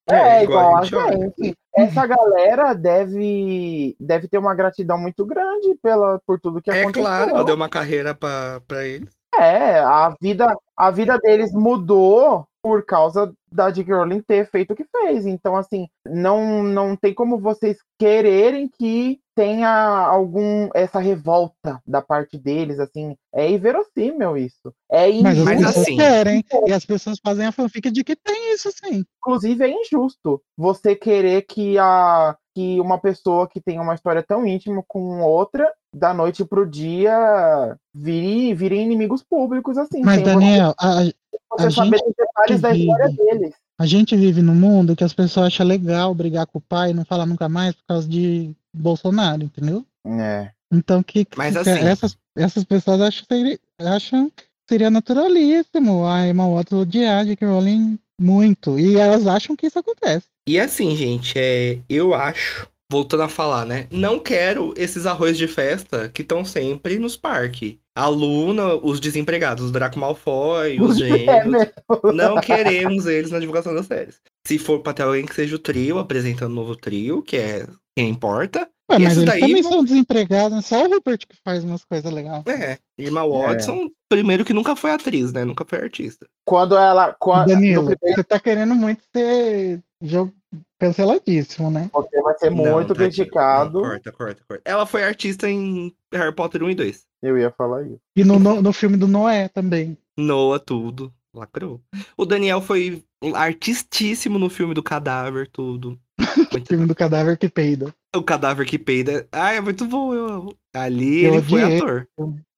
é, 0.10 0.44
igual 0.44 0.78
a 0.78 0.84
gente 0.84 0.96
olha. 0.96 1.18
gente. 1.38 1.56
Essa 1.76 2.06
galera 2.06 2.74
deve, 2.74 3.96
deve 4.00 4.28
ter 4.28 4.38
uma 4.38 4.54
gratidão 4.54 4.98
muito 4.98 5.26
grande 5.26 5.74
pela, 5.82 6.20
por 6.26 6.40
tudo 6.40 6.62
que 6.62 6.70
É 6.70 6.82
aconteceu. 6.82 7.04
claro, 7.04 7.30
ela 7.30 7.44
deu 7.46 7.56
uma 7.56 7.70
carreira 7.70 8.14
pra 8.14 8.86
eles. 8.86 9.10
É, 9.40 9.80
a 9.80 10.14
vida, 10.22 10.54
a 10.76 10.92
vida 10.92 11.18
deles 11.18 11.54
mudou 11.54 12.46
por 12.62 12.86
causa 12.86 13.34
da 13.54 13.70
J.K. 13.70 13.94
Rowling 13.94 14.22
ter 14.22 14.50
feito 14.50 14.72
o 14.72 14.76
que 14.76 14.86
fez. 14.86 15.26
Então, 15.26 15.56
assim, 15.56 15.88
não, 16.06 16.64
não 16.64 16.96
tem 16.96 17.14
como 17.14 17.38
vocês 17.40 17.78
quererem 18.00 18.70
que 18.70 19.20
tenha 19.36 19.70
algum 19.70 20.70
essa 20.74 21.00
revolta 21.00 21.82
da 21.86 22.02
parte 22.02 22.38
deles, 22.38 22.80
assim, 22.80 23.16
é 23.34 23.50
inverossímil 23.50 24.38
isso. 24.38 24.74
É 24.92 25.08
Mas 25.22 25.38
as 25.40 25.44
Mas 25.46 25.60
injusto, 25.60 25.68
pessoas 25.68 25.78
assim- 25.88 25.98
querem, 25.98 26.44
e 26.68 26.74
as 26.74 26.86
pessoas 26.86 27.20
fazem 27.24 27.46
a 27.46 27.52
fanfic 27.52 27.92
de 27.92 28.04
que 28.04 28.16
tem 28.16 28.54
isso 28.54 28.70
sim. 28.72 29.04
inclusive 29.20 29.64
é 29.64 29.70
injusto 29.70 30.42
você 30.58 30.96
querer 30.96 31.44
que 31.44 31.78
a 31.78 32.36
que 32.54 32.82
uma 32.82 33.00
pessoa 33.00 33.48
que 33.48 33.62
tem 33.62 33.80
uma 33.80 33.96
história 33.96 34.22
tão 34.22 34.46
íntima 34.46 34.84
com 34.86 35.22
outra 35.22 35.72
da 35.94 36.14
noite 36.14 36.44
pro 36.46 36.66
dia 36.70 37.76
vire, 37.94 38.54
virem 38.54 38.84
inimigos 38.84 39.22
públicos 39.24 39.78
assim, 39.78 40.02
Mas, 40.02 40.22
Daniel, 40.24 40.74
a, 40.80 41.04
você 41.52 41.68
a 41.68 41.72
saber 41.72 41.98
gente 41.98 42.08
os 42.10 42.16
detalhes 42.18 42.62
da 42.62 42.70
vive- 42.72 42.84
história 42.84 43.10
deles. 43.10 43.54
A 43.80 43.86
gente 43.86 44.16
vive 44.16 44.42
num 44.42 44.54
mundo 44.56 44.96
que 44.96 45.04
as 45.04 45.14
pessoas 45.14 45.48
acham 45.48 45.66
legal 45.66 46.14
brigar 46.14 46.46
com 46.46 46.60
o 46.60 46.62
pai 46.62 46.92
e 46.92 46.94
não 46.94 47.04
falar 47.04 47.26
nunca 47.26 47.50
mais 47.50 47.74
por 47.76 47.84
causa 47.88 48.08
de 48.08 48.52
Bolsonaro, 48.74 49.44
entendeu? 49.44 49.84
É. 50.06 50.52
Então 50.72 51.02
que, 51.04 51.28
Mas 51.36 51.54
que 51.54 51.60
assim- 51.70 51.86
essas, 51.86 52.18
essas 52.36 52.64
pessoas 52.64 53.02
acham, 53.02 53.26
seria, 53.28 53.60
acham 53.80 54.30
que 54.30 54.44
seria 54.70 54.90
naturalíssimo 54.90 56.06
a 56.06 56.28
Emma 56.28 56.48
Watson 56.48 56.82
odiar 56.82 57.26
J.K. 57.26 57.46
Rowling 57.48 58.00
muito. 58.20 58.80
E 58.80 58.98
elas 58.98 59.26
acham 59.28 59.56
que 59.56 59.66
isso 59.68 59.80
acontece. 59.80 60.28
E 60.48 60.60
assim, 60.60 60.96
gente, 60.96 61.34
é, 61.38 61.80
eu 61.90 62.14
acho 62.14 62.68
voltando 62.92 63.24
a 63.24 63.30
falar, 63.30 63.66
né? 63.66 63.88
Não 63.90 64.20
quero 64.20 64.74
esses 64.76 65.06
arroz 65.06 65.38
de 65.38 65.48
festa 65.48 66.10
que 66.10 66.22
estão 66.22 66.44
sempre 66.44 67.00
nos 67.00 67.16
parques. 67.16 67.78
A 67.96 68.08
Luna, 68.08 68.76
os 68.76 69.00
desempregados, 69.00 69.70
o 69.70 69.72
Draco 69.72 69.98
Malfoy, 69.98 70.80
os 70.82 71.00
É 71.02 71.08
gêmeos. 71.08 71.68
Não 72.14 72.40
queremos 72.42 73.06
eles 73.06 73.32
na 73.32 73.40
divulgação 73.40 73.74
das 73.74 73.86
séries. 73.86 74.20
Se 74.46 74.58
for 74.60 74.82
pra 74.82 74.94
ter 74.94 75.04
alguém 75.04 75.26
que 75.26 75.34
seja 75.34 75.56
o 75.56 75.60
trio, 75.60 76.00
apresentando 76.00 76.52
o 76.52 76.56
novo 76.56 76.76
trio, 76.76 77.22
que 77.22 77.38
é 77.38 77.66
quem 77.98 78.10
importa. 78.10 78.68
Ué, 78.92 79.00
mas 79.00 79.14
Esses 79.14 79.18
eles 79.20 79.30
daí 79.30 79.40
também 79.40 79.64
são 79.64 79.84
desempregados, 79.86 80.52
né? 80.58 80.62
Só 80.62 80.86
o 80.86 80.90
Rupert 80.90 81.26
que 81.26 81.38
faz 81.46 81.64
umas 81.64 81.86
coisas 81.86 82.12
legais. 82.12 82.44
É, 82.46 82.78
Irma 82.98 83.26
Watson, 83.26 83.90
primeiro 84.10 84.44
que 84.44 84.54
nunca 84.54 84.76
foi 84.76 84.92
atriz, 84.92 85.32
né? 85.32 85.46
Nunca 85.46 85.64
foi 85.66 85.80
artista. 85.80 86.28
Quando 86.46 86.76
ela. 86.76 87.16
Quando, 87.18 87.48
Danilo, 87.48 87.86
primeiro, 87.86 88.22
você 88.22 88.24
tá 88.24 88.38
querendo 88.38 88.76
muito 88.76 89.02
ser 89.16 89.82
jogo 90.02 90.34
canceladíssimo, 90.82 91.70
né? 91.70 91.90
você 91.94 92.22
vai 92.22 92.38
ser 92.40 92.50
Não, 92.50 92.58
muito 92.58 92.88
tadinho. 92.88 92.96
criticado. 92.96 93.82
Não, 93.82 93.90
corta, 93.90 94.12
corta, 94.12 94.44
corta. 94.48 94.64
Ela 94.66 94.86
foi 94.88 95.04
artista 95.04 95.48
em 95.48 95.96
Harry 96.12 96.34
Potter 96.34 96.64
1 96.64 96.72
e 96.72 96.76
2. 96.76 97.06
Eu 97.22 97.38
ia 97.38 97.52
falar 97.52 97.84
isso. 97.84 98.00
E 98.16 98.24
no, 98.24 98.40
no, 98.40 98.62
no 98.64 98.74
filme 98.74 98.98
do 98.98 99.08
Noé 99.08 99.48
também. 99.48 99.96
Noah, 100.18 100.60
tudo. 100.60 101.14
Lacrou. 101.34 101.80
O 102.18 102.26
Daniel 102.26 102.60
foi 102.62 103.04
artistíssimo 103.36 104.40
no 104.40 104.50
filme 104.50 104.74
do 104.74 104.82
cadáver, 104.84 105.48
tudo. 105.48 105.98
Filme 106.68 106.86
do 106.86 106.94
cadáver 106.94 107.38
que 107.38 107.48
peida. 107.48 107.94
O 108.16 108.22
cadáver 108.22 108.66
que 108.66 108.78
peida. 108.78 109.26
Ai, 109.32 109.58
é 109.58 109.62
muito 109.62 109.86
bom, 109.86 110.14
eu 110.14 110.28
amo. 110.28 110.56
Ali 110.76 111.24
Eu 111.24 111.36
ele 111.36 111.42
foi 111.44 111.64
odiei. 111.64 111.78
ator. 111.78 112.08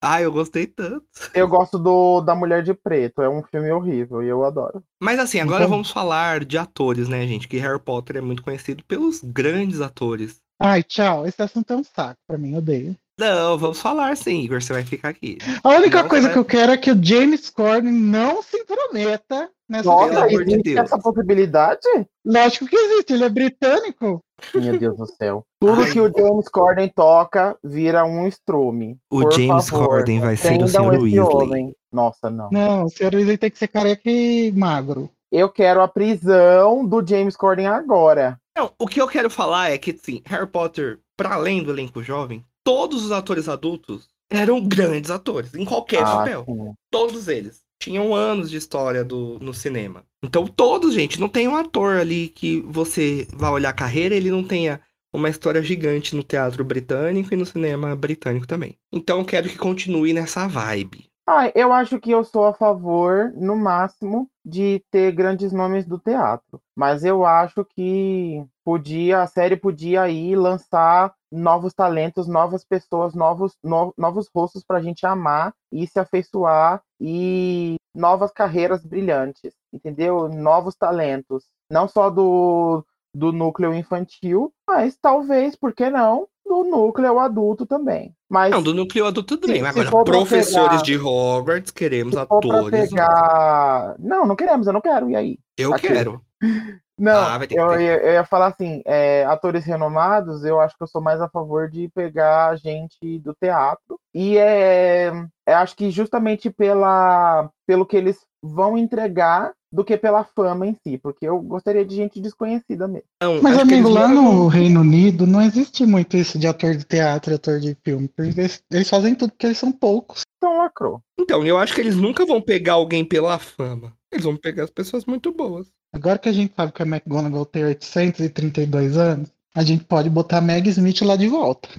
Ai, 0.02 0.26
eu 0.26 0.32
gostei 0.32 0.66
tanto. 0.66 1.06
Eu 1.34 1.48
gosto 1.48 1.78
do 1.78 2.22
da 2.22 2.34
Mulher 2.36 2.64
de 2.64 2.74
Preto. 2.74 3.22
É 3.22 3.30
um 3.30 3.44
filme 3.44 3.72
horrível 3.72 4.24
e 4.24 4.28
eu 4.28 4.44
adoro. 4.44 4.84
Mas 5.02 5.20
assim, 5.20 5.40
agora 5.40 5.60
Então- 5.64 5.70
vamos 5.70 5.92
falar 5.92 6.44
de 6.44 6.58
atores, 6.58 7.08
né, 7.08 7.26
gente? 7.28 7.48
Que 7.48 7.58
Harry 7.58 7.80
Potter 7.80 8.18
é 8.18 8.22
muito 8.22 8.42
conhecido 8.44 8.84
pelos 8.88 9.22
grandes 9.24 9.80
atores. 9.80 10.42
Ai, 10.60 10.82
tchau. 10.82 11.26
Esse 11.28 11.42
assunto 11.42 11.72
é 11.72 11.76
um 11.76 11.84
saco 11.84 12.18
pra 12.28 12.38
mim, 12.38 12.56
odeio. 12.58 12.96
Não, 13.20 13.56
vamos 13.60 13.80
falar 13.80 14.18
sim, 14.18 14.40
Igor, 14.42 14.60
você 14.60 14.74
vai 14.74 14.84
ficar 14.84 15.10
aqui. 15.10 15.38
A 15.64 15.70
única 15.70 16.02
Não, 16.02 16.10
coisa 16.10 16.26
vai- 16.28 16.34
que 16.34 16.40
eu 16.40 16.46
quero 16.46 16.72
é 16.72 16.78
que 16.78 16.92
o 16.92 17.04
James 17.04 17.48
Corden 17.48 17.92
não 17.94 18.42
se 18.42 18.58
intrometa 18.58 19.52
nessa 19.74 19.90
Nossa, 19.90 20.28
de 20.28 20.36
existe 20.36 20.62
Deus. 20.62 20.78
essa 20.80 21.00
possibilidade? 21.00 21.82
Lógico 22.26 22.68
que 22.68 22.76
existe, 22.76 23.14
ele 23.14 23.24
é 23.26 23.30
britânico. 23.30 24.22
Meu 24.54 24.78
Deus 24.80 24.98
do 24.98 25.06
céu. 25.08 25.44
Tudo 25.60 25.82
Ai. 25.82 25.91
que 25.91 26.00
o 26.00 26.12
James 26.16 26.48
Corden 26.50 26.90
toca 26.90 27.58
vira 27.64 28.06
um 28.06 28.28
estrume. 28.28 28.98
O 29.12 29.22
Por 29.22 29.32
James 29.34 29.70
favor, 29.70 29.88
Corden 29.88 30.20
vai 30.20 30.38
ser 30.38 30.62
o 30.62 30.68
Sr. 30.68 30.82
Weasley. 31.02 31.20
homem. 31.20 31.76
Nossa, 31.91 32.30
não. 32.30 32.50
Não, 32.52 32.86
o 32.86 32.90
senhor 32.90 33.14
Weasley 33.14 33.38
tem 33.38 33.50
que 33.52 33.58
ser 33.58 33.68
careca 33.68 34.10
e 34.10 34.52
magro. 34.52 35.10
Eu 35.32 35.50
quero 35.50 35.82
a 35.82 35.88
prisão 35.88 36.86
do 36.86 37.06
James 37.06 37.36
Corden 37.36 37.66
agora. 37.68 38.38
Não, 38.56 38.72
o 38.78 38.88
que 38.88 39.02
eu 39.02 39.08
quero 39.08 39.30
falar 39.32 39.72
é 39.72 39.78
que, 39.80 39.98
sim, 39.98 40.22
Harry 40.28 40.45
Potter, 40.45 41.00
para 41.18 41.34
além 41.34 41.64
do 41.64 41.72
elenco 41.72 42.04
jovem, 42.04 42.44
todos 42.64 43.04
os 43.04 43.12
atores 43.12 43.50
adultos 43.50 44.08
eram 44.30 44.62
grandes 44.64 45.10
atores, 45.10 45.54
em 45.56 45.66
qualquer 45.66 46.04
Ah, 46.04 46.18
papel. 46.18 46.44
sim. 46.45 46.74
Todos 46.91 47.28
eles. 47.28 47.62
Tinham 47.84 48.15
anos 48.15 48.49
de 48.49 48.55
história 48.55 49.03
do, 49.03 49.38
no 49.39 49.53
cinema. 49.53 50.05
Então, 50.23 50.47
todos, 50.47 50.93
gente, 50.93 51.19
não 51.19 51.27
tem 51.27 51.49
um 51.49 51.57
ator 51.57 51.97
ali 51.97 52.30
que 52.30 52.61
você 52.61 53.27
vai 53.34 53.51
olhar 53.51 53.72
a 53.72 53.73
carreira, 53.73 54.15
ele 54.15 54.31
não 54.31 54.41
tenha 54.41 54.80
uma 55.14 55.27
história 55.27 55.61
gigante 55.61 56.15
no 56.15 56.23
teatro 56.23 56.64
britânico 56.64 57.34
e 57.34 57.38
no 57.38 57.45
cinema 57.45 57.93
britânico 57.93 58.47
também. 58.47 58.77
Então, 58.89 59.19
eu 59.19 59.26
quero 59.26 59.49
que 59.49 59.57
continue 59.57 60.14
nessa 60.14 60.47
vibe. 60.47 61.10
Ah, 61.27 61.51
eu 61.53 61.73
acho 61.73 61.99
que 61.99 62.11
eu 62.11 62.23
sou 62.23 62.45
a 62.45 62.53
favor, 62.53 63.34
no 63.35 63.57
máximo, 63.57 64.30
de 64.45 64.81
ter 64.89 65.11
grandes 65.11 65.51
nomes 65.51 65.85
do 65.85 65.99
teatro. 65.99 66.61
Mas 66.73 67.03
eu 67.03 67.26
acho 67.26 67.65
que 67.65 68.45
podia, 68.64 69.23
a 69.23 69.27
série 69.27 69.57
podia 69.57 70.03
aí 70.03 70.38
lançar 70.38 71.14
novos 71.35 71.73
talentos, 71.73 72.27
novas 72.27 72.64
pessoas, 72.64 73.15
novos, 73.15 73.57
no- 73.64 73.93
novos 73.97 74.30
rostos 74.34 74.64
pra 74.64 74.81
gente 74.81 75.05
amar 75.05 75.51
e 75.72 75.88
se 75.88 75.99
afeiçoar 75.99 76.81
e 77.01 77.76
novas 77.95 78.31
carreiras 78.31 78.85
brilhantes, 78.85 79.53
entendeu? 79.73 80.30
Novos 80.30 80.76
talentos. 80.76 81.45
Não 81.72 81.88
só 81.88 82.10
do, 82.10 82.85
do 83.15 83.31
núcleo 83.31 83.73
infantil, 83.73 84.53
mas 84.68 84.95
talvez, 85.01 85.55
por 85.55 85.73
que 85.73 85.89
não, 85.89 86.27
do 86.45 86.64
núcleo 86.64 87.18
adulto 87.19 87.65
também. 87.65 88.14
Mas 88.30 88.51
Não, 88.51 88.61
do 88.61 88.73
núcleo 88.73 89.05
adulto 89.05 89.35
Se- 89.35 89.47
bem. 89.47 89.61
mas 89.61 89.73
se 89.73 89.81
Agora, 89.81 90.03
professores 90.03 90.81
pegar- 90.81 90.84
de 90.84 90.97
Hogwarts, 90.97 91.72
queremos 91.72 92.15
atores. 92.15 92.89
pegar. 92.89 93.95
Não, 93.99 94.26
não 94.26 94.35
queremos, 94.35 94.68
eu 94.68 94.73
não 94.73 94.81
quero. 94.81 95.10
E 95.10 95.15
aí? 95.15 95.39
Eu 95.57 95.73
Aqui. 95.73 95.88
quero. 95.88 96.22
Não, 96.98 97.24
Ah, 97.24 97.40
ter 97.40 97.57
eu, 97.57 97.70
ter. 97.70 97.82
ia, 97.82 97.98
eu 97.98 98.14
ia 98.14 98.26
falar 98.26 98.48
assim, 98.48 98.82
é, 98.86 99.26
atores 99.26 99.65
renomados, 99.65 100.44
eu 100.44 100.60
acho 100.60 100.78
que 100.78 100.84
eu 100.84 100.88
sou 100.88 101.02
mais 101.02 101.20
a 101.22 101.30
favor 101.30 101.70
de 101.70 101.90
pegar 101.90 102.56
gente 102.57 103.20
do 103.20 103.34
teatro. 103.34 103.99
E 104.14 104.38
é, 104.38 105.11
é, 105.48 105.53
acho 105.53 105.76
que 105.76 105.90
justamente 105.90 106.49
pela, 106.49 107.49
pelo 107.65 107.86
que 107.86 107.98
eles 107.98 108.20
vão 108.41 108.78
entregar 108.78 109.53
do 109.72 109.84
que 109.84 109.98
pela 109.98 110.24
fama 110.24 110.68
em 110.68 110.76
si, 110.86 110.99
porque 110.99 111.26
eu 111.28 111.41
gostaria 111.41 111.84
de 111.84 111.95
gente 111.95 112.22
desconhecida 112.22 112.88
mesmo. 112.88 113.07
Não, 113.24 113.41
Mas, 113.41 113.57
amigo, 113.57 113.90
lá 113.90 114.07
no 114.07 114.48
Reino 114.48 114.82
Unido 114.82 115.26
não 115.26 115.41
existe 115.41 115.84
muito 115.84 116.15
isso 116.15 116.38
de 116.38 116.45
ator 116.45 116.76
de 116.76 116.84
teatro 116.84 117.32
e 117.32 117.36
ator 117.36 117.60
de 117.60 117.76
filme. 117.84 118.07
porque 118.07 118.40
Eles, 118.40 118.64
eles 118.72 118.88
fazem 118.88 119.15
tudo 119.15 119.32
porque 119.32 119.48
eles 119.48 119.57
são 119.57 119.72
poucos. 119.72 120.22
Então 120.38 120.57
lacrou. 120.57 121.02
Então, 121.20 121.44
eu 121.44 121.57
acho 121.57 121.74
que 121.74 121.82
eles 121.82 121.95
nunca 121.95 122.24
vão 122.24 122.40
pegar 122.40 122.74
alguém 122.74 123.03
pela 123.03 123.40
fama. 123.40 123.94
Eles 124.11 124.24
vão 124.24 124.38
pegar 124.38 124.65
as 124.65 124.70
pessoas 124.70 125.06
muito 125.06 125.32
boas. 125.32 125.68
Agora 125.94 126.18
que 126.18 126.28
a 126.28 126.34
gente 126.34 126.53
sabe 126.56 126.72
que 126.72 126.82
a 126.82 126.86
McGonagall 126.86 127.45
tem 127.45 127.65
832 127.65 128.98
anos, 128.98 129.30
a 129.56 129.64
gente 129.64 129.84
pode 129.84 130.10
botar 130.10 130.40
a 130.40 130.41
Meg 130.41 130.68
Smith 130.68 131.02
lá 131.02 131.15
de 131.15 131.28
volta. 131.28 131.70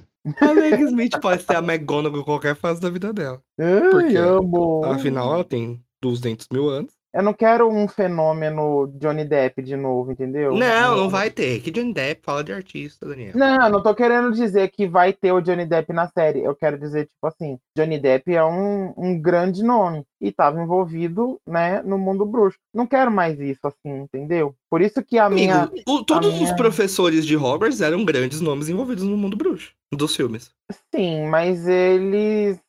A 0.41 0.53
Meg 0.53 0.81
Smith 0.83 1.19
pode 1.21 1.43
ser 1.43 1.57
a 1.57 1.59
McGonagall 1.59 2.21
em 2.21 2.23
qualquer 2.23 2.55
fase 2.55 2.79
da 2.79 2.89
vida 2.89 3.11
dela. 3.11 3.41
Ai, 3.59 3.89
Porque, 3.91 4.15
amo. 4.15 4.85
Afinal, 4.85 5.33
ela 5.33 5.43
tem 5.43 5.83
200 6.01 6.47
mil 6.51 6.69
anos. 6.69 6.93
Eu 7.15 7.23
não 7.23 7.33
quero 7.33 7.69
um 7.69 7.87
fenômeno 7.87 8.87
Johnny 8.99 9.23
Depp 9.23 9.61
de 9.63 9.75
novo, 9.77 10.11
entendeu? 10.11 10.53
Não, 10.53 10.97
não 10.97 11.09
vai 11.09 11.29
ter. 11.31 11.61
Que 11.61 11.71
Johnny 11.71 11.93
Depp 11.93 12.21
fala 12.25 12.43
de 12.43 12.51
artista, 12.51 13.07
Daniel. 13.07 13.31
Não, 13.35 13.69
não 13.69 13.81
tô 13.81 13.95
querendo 13.95 14.33
dizer 14.33 14.69
que 14.69 14.85
vai 14.85 15.13
ter 15.13 15.31
o 15.31 15.39
Johnny 15.39 15.65
Depp 15.65 15.93
na 15.93 16.07
série. 16.09 16.43
Eu 16.43 16.53
quero 16.53 16.77
dizer, 16.77 17.05
tipo 17.05 17.25
assim, 17.25 17.57
Johnny 17.77 17.97
Depp 17.97 18.33
é 18.35 18.43
um, 18.43 18.93
um 18.97 19.17
grande 19.19 19.63
nome 19.63 20.03
e 20.19 20.27
estava 20.27 20.61
envolvido, 20.61 21.39
né, 21.47 21.81
no 21.83 21.97
mundo 21.97 22.25
bruxo. 22.25 22.57
Não 22.73 22.85
quero 22.85 23.09
mais 23.09 23.39
isso, 23.39 23.61
assim, 23.65 24.01
entendeu? 24.01 24.53
Por 24.69 24.81
isso 24.81 25.01
que 25.01 25.17
a 25.17 25.29
minha. 25.29 25.63
Amigo, 25.63 25.83
o- 25.87 26.03
todos 26.03 26.33
minha- 26.33 26.43
os 26.43 26.51
professores 26.51 27.25
de 27.25 27.37
Hogwarts 27.37 27.79
eram 27.79 28.03
grandes 28.03 28.41
nomes 28.41 28.67
envolvidos 28.67 29.05
no 29.05 29.15
mundo 29.15 29.37
bruxo. 29.37 29.71
Dos 29.93 30.15
filmes. 30.15 30.51
Sim, 30.93 31.27
mas 31.27 31.65
eles. 31.65 32.59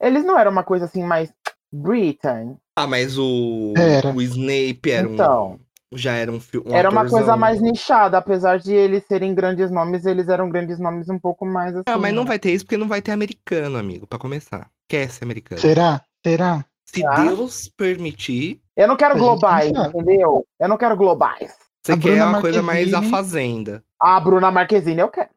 Eles 0.00 0.24
não 0.24 0.36
eram 0.36 0.50
uma 0.50 0.64
coisa 0.64 0.86
assim 0.86 1.04
mais. 1.04 1.32
Britain. 1.72 2.56
Ah, 2.76 2.86
mas 2.86 3.18
o, 3.18 3.74
Era. 3.76 4.08
o 4.10 4.22
Snape 4.22 4.90
era 4.90 5.08
um, 5.08 5.12
Então, 5.14 5.60
já 5.92 6.14
era 6.14 6.32
um 6.32 6.40
filme. 6.40 6.72
era 6.72 6.88
uma 6.90 7.08
coisa 7.08 7.36
mais 7.36 7.60
nichada. 7.60 8.16
Apesar 8.18 8.58
de 8.58 8.72
eles 8.72 9.04
serem 9.06 9.34
grandes 9.34 9.70
nomes, 9.70 10.06
eles 10.06 10.28
eram 10.28 10.48
grandes 10.48 10.78
nomes 10.78 11.08
um 11.08 11.18
pouco 11.18 11.44
mais 11.44 11.74
assim. 11.74 11.84
Ah, 11.86 11.98
mas 11.98 12.14
não 12.14 12.24
vai 12.24 12.38
ter 12.38 12.52
isso 12.52 12.64
porque 12.64 12.76
não 12.78 12.88
vai 12.88 13.02
ter 13.02 13.12
americano, 13.12 13.76
amigo, 13.78 14.06
pra 14.06 14.18
começar. 14.18 14.70
Quer 14.88 15.10
ser 15.10 15.24
americano. 15.24 15.60
Será? 15.60 16.02
Será? 16.24 16.64
Se. 16.86 17.02
Deus 17.24 17.70
permitir, 17.74 18.60
Eu 18.76 18.86
não 18.86 18.96
quero 18.96 19.16
globais, 19.18 19.72
não 19.72 19.86
entendeu? 19.86 20.46
Eu 20.60 20.68
não 20.68 20.76
quero 20.76 20.94
globais. 20.96 21.54
você 21.82 21.92
A 21.92 21.96
quer 21.96 22.10
Bruna 22.10 22.26
uma 22.26 22.40
coisa 22.40 22.62
mais 22.62 22.92
a 22.92 23.02
fazenda. 23.02 23.82
A 23.98 24.20
Bruna 24.20 24.50
Marquezine 24.50 25.00
eu 25.00 25.08
quero. 25.08 25.30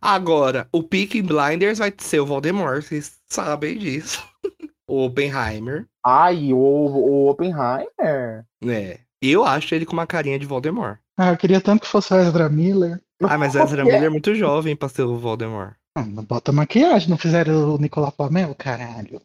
Agora, 0.00 0.68
o 0.72 0.82
Peaky 0.82 1.22
Blinders 1.22 1.78
vai 1.78 1.92
ser 1.96 2.18
o 2.20 2.26
Voldemort, 2.26 2.82
vocês 2.82 3.18
sabem 3.28 3.78
disso. 3.78 4.20
o 4.92 5.06
Oppenheimer, 5.06 5.86
Ai, 6.04 6.52
o, 6.52 6.56
o 6.58 7.30
Oppenheimer. 7.30 8.44
né? 8.62 8.98
Eu 9.22 9.44
acho 9.44 9.74
ele 9.74 9.86
com 9.86 9.92
uma 9.92 10.06
carinha 10.06 10.38
de 10.38 10.44
Voldemort. 10.44 10.98
Ah, 11.16 11.30
eu 11.30 11.36
queria 11.36 11.60
tanto 11.60 11.82
que 11.82 11.86
fosse 11.88 12.12
o 12.12 12.16
Ezra 12.18 12.48
Miller. 12.48 13.00
Ah, 13.22 13.38
mas 13.38 13.54
Ezra 13.54 13.84
Miller 13.84 14.04
é 14.04 14.08
muito 14.08 14.34
jovem 14.34 14.74
pra 14.76 14.88
ser 14.88 15.02
o 15.02 15.16
Voldemort. 15.16 15.74
Não, 15.96 16.04
não 16.06 16.24
bota 16.24 16.52
maquiagem, 16.52 17.08
não 17.08 17.16
fizeram 17.16 17.74
o 17.74 17.78
Nicolas 17.78 18.14
Flamel, 18.14 18.54
caralho. 18.54 19.20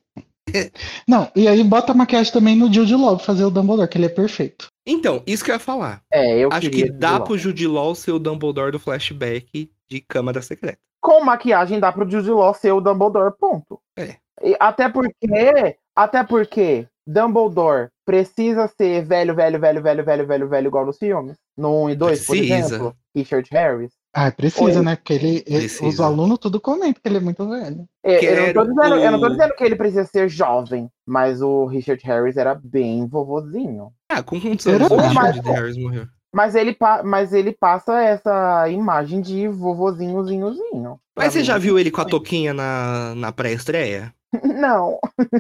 Não, 1.06 1.30
e 1.36 1.46
aí 1.46 1.62
bota 1.62 1.94
maquiagem 1.94 2.32
também 2.32 2.56
no 2.56 2.72
Jude 2.72 2.96
Law 2.96 3.18
pra 3.18 3.26
fazer 3.26 3.44
o 3.44 3.50
Dumbledore, 3.52 3.90
que 3.90 3.98
ele 3.98 4.06
é 4.06 4.10
perfeito. 4.10 4.70
Então, 4.88 5.22
isso 5.28 5.44
que 5.44 5.52
eu 5.52 5.56
ia 5.56 5.60
falar. 5.60 6.02
É, 6.10 6.38
eu 6.40 6.50
acho 6.54 6.70
que 6.70 6.90
dá 6.90 7.18
Law. 7.18 7.24
pro 7.26 7.38
Jude 7.38 7.68
Law 7.68 7.94
ser 7.94 8.14
o 8.14 8.20
Dumbledore 8.20 8.72
do 8.72 8.80
flashback 8.80 9.70
de 9.90 10.00
Câmara 10.08 10.42
Secreta. 10.42 10.80
Com 11.02 11.22
maquiagem 11.22 11.82
dá 11.82 11.92
pro 11.92 12.10
Jude 12.10 12.30
Law 12.30 12.54
ser 12.54 12.72
o 12.72 12.80
Dumbledore, 12.80 13.34
ponto. 13.38 13.82
É. 13.98 14.16
Até 14.60 14.88
porque, 14.90 15.76
até 15.96 16.24
porque 16.24 16.88
Dumbledore 17.06 17.90
precisa 18.06 18.68
ser 18.68 19.04
velho, 19.06 19.34
velho, 19.36 19.60
velho, 19.60 19.82
velho, 19.82 20.04
velho, 20.06 20.28
velho, 20.28 20.48
velho, 20.50 20.68
igual 20.68 20.86
nos 20.86 20.98
filmes. 20.98 21.38
No 21.58 21.84
1 21.86 21.90
e 21.92 21.96
2, 21.96 22.26
por 22.26 22.36
Precisa. 22.38 22.56
exemplo. 22.56 22.96
Richard 23.16 23.50
Harris. 23.52 23.92
Ah, 24.14 24.32
precisa, 24.32 24.80
Oi. 24.80 24.86
né? 24.86 24.96
Porque 24.96 25.14
ele, 25.14 25.44
ele- 25.48 25.66
os 25.66 26.00
alunos 26.00 26.38
tudo 26.40 26.60
comentam 26.62 27.02
que 27.02 27.08
ele 27.08 27.18
é 27.18 27.22
muito 27.22 27.48
velho. 27.50 27.86
É, 28.04 28.50
Eu, 28.50 28.54
não 28.54 28.64
dizendo, 28.68 28.96
eu 28.96 29.12
não 29.12 29.20
tô 29.20 29.30
dizendo 29.30 29.54
que 29.56 29.64
ele 29.64 29.76
precisa 29.76 30.06
ser 30.06 30.30
jovem, 30.30 30.90
mas 31.06 31.42
o 31.42 31.66
Richard 31.66 32.04
Harris 32.06 32.38
era 32.38 32.56
bem 32.56 33.06
vovozinho. 33.08 33.92
Ah, 34.10 34.22
com 34.24 34.40
quantos 34.40 34.66
anos 34.68 34.90
o 34.90 34.96
Mas- 34.98 35.36
Richard 35.36 35.50
Harris 35.52 35.78
morreu? 35.78 36.06
Mas 36.34 36.56
ele, 36.56 36.74
pa- 36.74 37.02
mas 37.04 37.34
ele 37.34 37.52
passa 37.54 38.00
essa 38.02 38.68
imagem 38.70 39.22
de 39.22 39.48
vovozinhozinhozinho. 39.48 41.00
Mas 41.16 41.34
você 41.34 41.40
Pra 41.40 41.46
já 41.46 41.54
mim. 41.56 41.60
viu 41.62 41.80
ele 41.80 41.90
com 41.92 42.02
a 42.02 42.06
toquinha 42.06 42.54
na, 42.54 43.16
na 43.16 43.32
pré-estreia? 43.32 44.14
Não. 44.44 45.00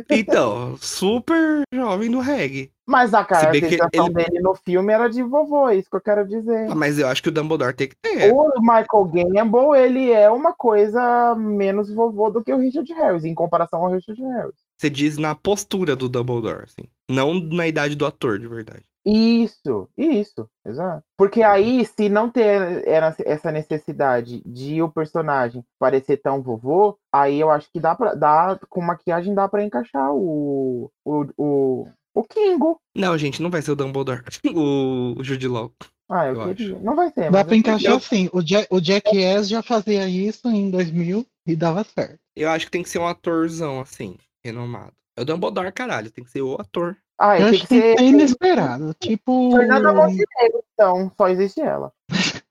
Então, 0.09 0.77
super 0.77 1.61
jovem 1.73 2.09
do 2.09 2.19
reggae. 2.19 2.71
Mas 2.87 3.13
a 3.13 3.23
caracterização 3.25 4.05
ele- 4.05 4.13
dele 4.13 4.39
no 4.39 4.55
filme 4.55 4.93
era 4.93 5.09
de 5.09 5.21
vovô, 5.21 5.67
é 5.67 5.75
isso 5.75 5.89
que 5.89 5.97
eu 5.97 6.01
quero 6.01 6.25
dizer. 6.25 6.71
Ah, 6.71 6.75
Mas 6.75 6.97
eu 6.97 7.07
acho 7.07 7.21
que 7.21 7.27
o 7.27 7.31
Dumbledore 7.31 7.73
tem 7.75 7.89
que 7.89 7.95
ter. 8.01 8.31
O 8.33 8.49
Michael 8.61 9.05
Gambon, 9.33 9.75
ele 9.75 10.09
é 10.11 10.29
uma 10.31 10.53
coisa 10.53 11.35
menos 11.35 11.93
vovô 11.93 12.29
do 12.29 12.41
que 12.41 12.53
o 12.53 12.57
Richard 12.57 12.91
Harris, 12.93 13.25
em 13.25 13.35
comparação 13.35 13.83
ao 13.83 13.91
Richard 13.91 14.21
Harris. 14.21 14.55
Você 14.77 14.89
diz 14.89 15.17
na 15.17 15.35
postura 15.35 15.95
do 15.95 16.07
Dumbledore, 16.07 16.63
assim. 16.63 16.87
Não 17.09 17.33
na 17.33 17.67
idade 17.67 17.93
do 17.95 18.05
ator, 18.05 18.39
de 18.39 18.47
verdade. 18.47 18.83
Isso, 19.09 19.87
isso, 19.97 20.49
exato. 20.65 21.01
Porque 21.17 21.41
aí, 21.41 21.85
se 21.85 22.09
não 22.09 22.29
ter 22.29 22.83
essa 23.25 23.51
necessidade 23.53 24.41
de 24.45 24.81
o 24.81 24.89
personagem 24.91 25.63
parecer 25.79 26.17
tão 26.17 26.41
vovô, 26.41 26.97
aí 27.11 27.39
eu 27.39 27.49
acho 27.49 27.71
que 27.71 27.79
dá 27.79 27.95
pra, 27.95 28.13
dá, 28.13 28.59
com 28.69 28.81
maquiagem 28.81 29.33
dá 29.33 29.47
pra 29.47 29.63
encaixar 29.63 30.11
o, 30.13 30.91
o, 31.05 31.25
o, 31.37 31.87
o 32.13 32.23
Kingo. 32.23 32.81
Não, 32.95 33.17
gente, 33.17 33.41
não 33.41 33.49
vai 33.49 33.61
ser 33.61 33.71
o 33.71 33.75
Dumbledore. 33.75 34.23
O, 34.53 35.15
o 35.17 35.23
Jude 35.23 35.47
Law. 35.47 35.71
Ah, 36.09 36.27
eu, 36.27 36.41
Eu 36.41 36.55
queria. 36.55 36.79
Não 36.79 36.95
vai 36.95 37.09
ser, 37.11 37.31
Dá 37.31 37.43
pra 37.45 37.55
eu- 37.55 37.59
encaixar 37.59 37.91
eu- 37.91 37.97
assim. 37.97 38.29
O, 38.33 38.41
Jack, 38.41 38.67
o 38.69 38.79
Jackass 38.83 39.47
já 39.47 39.61
fazia 39.63 40.07
isso 40.09 40.47
em 40.49 40.69
2000 40.69 41.25
e 41.45 41.55
dava 41.55 41.83
certo. 41.83 42.17
Eu 42.35 42.49
acho 42.49 42.65
que 42.65 42.71
tem 42.71 42.83
que 42.83 42.89
ser 42.89 42.99
um 42.99 43.07
atorzão, 43.07 43.79
assim, 43.79 44.17
renomado. 44.43 44.93
É 45.17 45.21
o 45.21 45.25
Dumbledore, 45.25 45.71
caralho. 45.71 46.11
Tem 46.11 46.23
que 46.23 46.29
ser 46.29 46.41
o 46.41 46.55
ator. 46.59 46.95
Ah, 47.19 47.39
Eu 47.39 47.49
tem 47.49 47.55
acho 47.59 47.67
que 47.67 47.67
ser 47.67 47.99
inesperado. 47.99 48.93
Tipo. 48.99 49.51
Fernanda 49.55 49.91
Montenegro, 49.91 50.63
então, 50.73 51.11
só 51.17 51.27
existe 51.29 51.61
ela. 51.61 51.91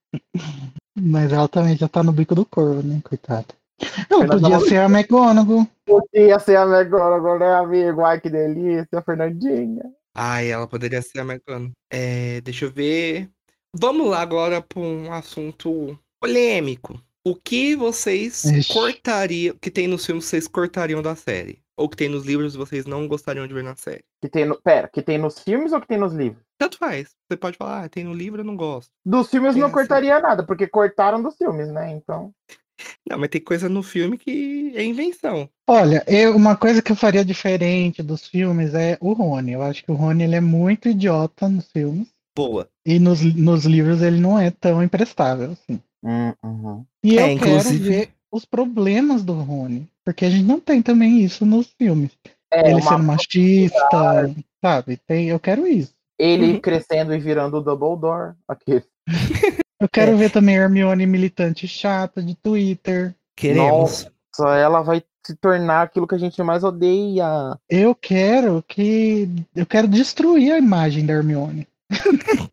Mas 0.98 1.32
ela 1.32 1.46
também 1.46 1.76
já 1.76 1.88
tá 1.88 2.02
no 2.02 2.10
bico 2.10 2.34
do 2.34 2.44
corvo, 2.44 2.82
né? 2.82 3.00
Coitada. 3.04 3.46
Ela 4.10 4.20
Fernanda 4.20 4.40
podia 4.40 4.60
ser 4.60 4.78
a 4.78 4.86
McGonagall. 4.86 5.66
Podia 5.84 6.38
ser 6.38 6.56
a 6.56 6.64
McGonagall, 6.64 7.38
né, 7.38 7.54
amigo? 7.54 8.02
Ai, 8.02 8.20
que 8.20 8.30
delícia, 8.30 9.02
Fernandinha. 9.04 9.84
Ai, 10.14 10.50
ela 10.50 10.66
poderia 10.66 11.02
ser 11.02 11.20
a 11.20 11.22
McGonagall. 11.22 11.72
É, 11.90 12.40
deixa 12.40 12.64
eu 12.64 12.70
ver. 12.70 13.28
Vamos 13.74 14.08
lá 14.08 14.20
agora 14.22 14.62
para 14.62 14.80
um 14.80 15.12
assunto 15.12 15.98
polêmico. 16.18 16.98
O 17.24 17.34
que 17.34 17.76
vocês 17.76 18.44
Ixi. 18.44 18.72
cortariam, 18.72 19.56
que 19.60 19.70
tem 19.70 19.86
nos 19.86 20.06
filmes, 20.06 20.24
vocês 20.24 20.48
cortariam 20.48 21.02
da 21.02 21.14
série? 21.14 21.60
Ou 21.76 21.88
que 21.88 21.96
tem 21.96 22.08
nos 22.08 22.24
livros 22.24 22.54
e 22.54 22.58
vocês 22.58 22.86
não 22.86 23.06
gostariam 23.06 23.46
de 23.46 23.52
ver 23.52 23.62
na 23.62 23.76
série? 23.76 24.02
Que 24.22 24.28
tem 24.28 24.46
no... 24.46 24.60
Pera, 24.60 24.88
que 24.88 25.02
tem 25.02 25.18
nos 25.18 25.38
filmes 25.40 25.72
ou 25.72 25.80
que 25.80 25.86
tem 25.86 25.98
nos 25.98 26.12
livros? 26.14 26.42
Tanto 26.58 26.78
faz. 26.78 27.10
Você 27.30 27.36
pode 27.36 27.58
falar, 27.58 27.84
ah, 27.84 27.88
tem 27.88 28.02
no 28.04 28.14
livro, 28.14 28.40
eu 28.40 28.44
não 28.44 28.56
gosto. 28.56 28.90
Dos 29.04 29.28
filmes 29.28 29.52
Tem 29.52 29.62
não 29.62 29.70
cortaria 29.70 30.18
nada, 30.18 30.42
porque 30.42 30.66
cortaram 30.66 31.22
dos 31.22 31.36
filmes, 31.36 31.68
né? 31.70 31.90
Então. 31.92 32.32
Não, 33.08 33.18
mas 33.18 33.30
tem 33.30 33.40
coisa 33.40 33.68
no 33.70 33.82
filme 33.82 34.18
que 34.18 34.72
é 34.76 34.84
invenção. 34.84 35.48
Olha, 35.66 36.04
eu, 36.06 36.36
uma 36.36 36.54
coisa 36.56 36.82
que 36.82 36.92
eu 36.92 36.96
faria 36.96 37.24
diferente 37.24 38.02
dos 38.02 38.26
filmes 38.26 38.74
é 38.74 38.98
o 39.00 39.14
Rony. 39.14 39.52
Eu 39.52 39.62
acho 39.62 39.82
que 39.82 39.90
o 39.90 39.94
Rony 39.94 40.24
ele 40.24 40.36
é 40.36 40.40
muito 40.42 40.88
idiota 40.88 41.48
nos 41.48 41.70
filmes. 41.72 42.06
Boa. 42.36 42.68
E 42.84 42.98
nos, 42.98 43.22
nos 43.34 43.64
livros 43.64 44.02
ele 44.02 44.20
não 44.20 44.38
é 44.38 44.50
tão 44.50 44.82
imprestável 44.82 45.52
assim. 45.52 45.80
Hum, 46.04 46.32
uhum. 46.44 46.84
E 47.02 47.18
É, 47.18 47.32
eu 47.32 47.38
quero 47.38 47.50
inclusive- 47.50 47.88
ver 47.88 48.10
os 48.30 48.44
problemas 48.44 49.24
do 49.24 49.32
Rony. 49.32 49.88
Porque 50.06 50.24
a 50.24 50.30
gente 50.30 50.44
não 50.44 50.60
tem 50.60 50.80
também 50.80 51.20
isso 51.20 51.44
nos 51.44 51.66
filmes. 51.76 52.12
É, 52.52 52.70
ele 52.70 52.80
sendo 52.80 53.02
machista, 53.02 54.32
sabe? 54.64 54.96
Tem, 55.06 55.28
eu 55.28 55.40
quero 55.40 55.66
isso. 55.66 55.92
ele 56.18 56.52
Uhum. 56.52 56.60
crescendo 56.60 57.12
e 57.12 57.18
virando 57.18 57.56
o 57.58 57.60
Dumbledore. 57.60 58.34
Aqui. 58.48 58.82
Eu 59.78 59.88
quero 59.90 60.12
É. 60.12 60.14
ver 60.14 60.30
também 60.30 60.56
a 60.58 60.62
Hermione 60.62 61.04
militante 61.04 61.68
chata 61.68 62.22
de 62.22 62.34
Twitter. 62.34 63.14
Queremos. 63.36 64.08
Só 64.34 64.48
ela 64.54 64.80
vai 64.80 65.02
se 65.26 65.34
tornar 65.36 65.82
aquilo 65.82 66.06
que 66.06 66.14
a 66.14 66.18
gente 66.18 66.42
mais 66.42 66.64
odeia. 66.64 67.58
Eu 67.68 67.94
quero 67.94 68.64
que. 68.66 69.28
Eu 69.54 69.66
quero 69.66 69.86
destruir 69.86 70.52
a 70.52 70.58
imagem 70.58 71.04
da 71.04 71.12
Hermione. 71.12 71.68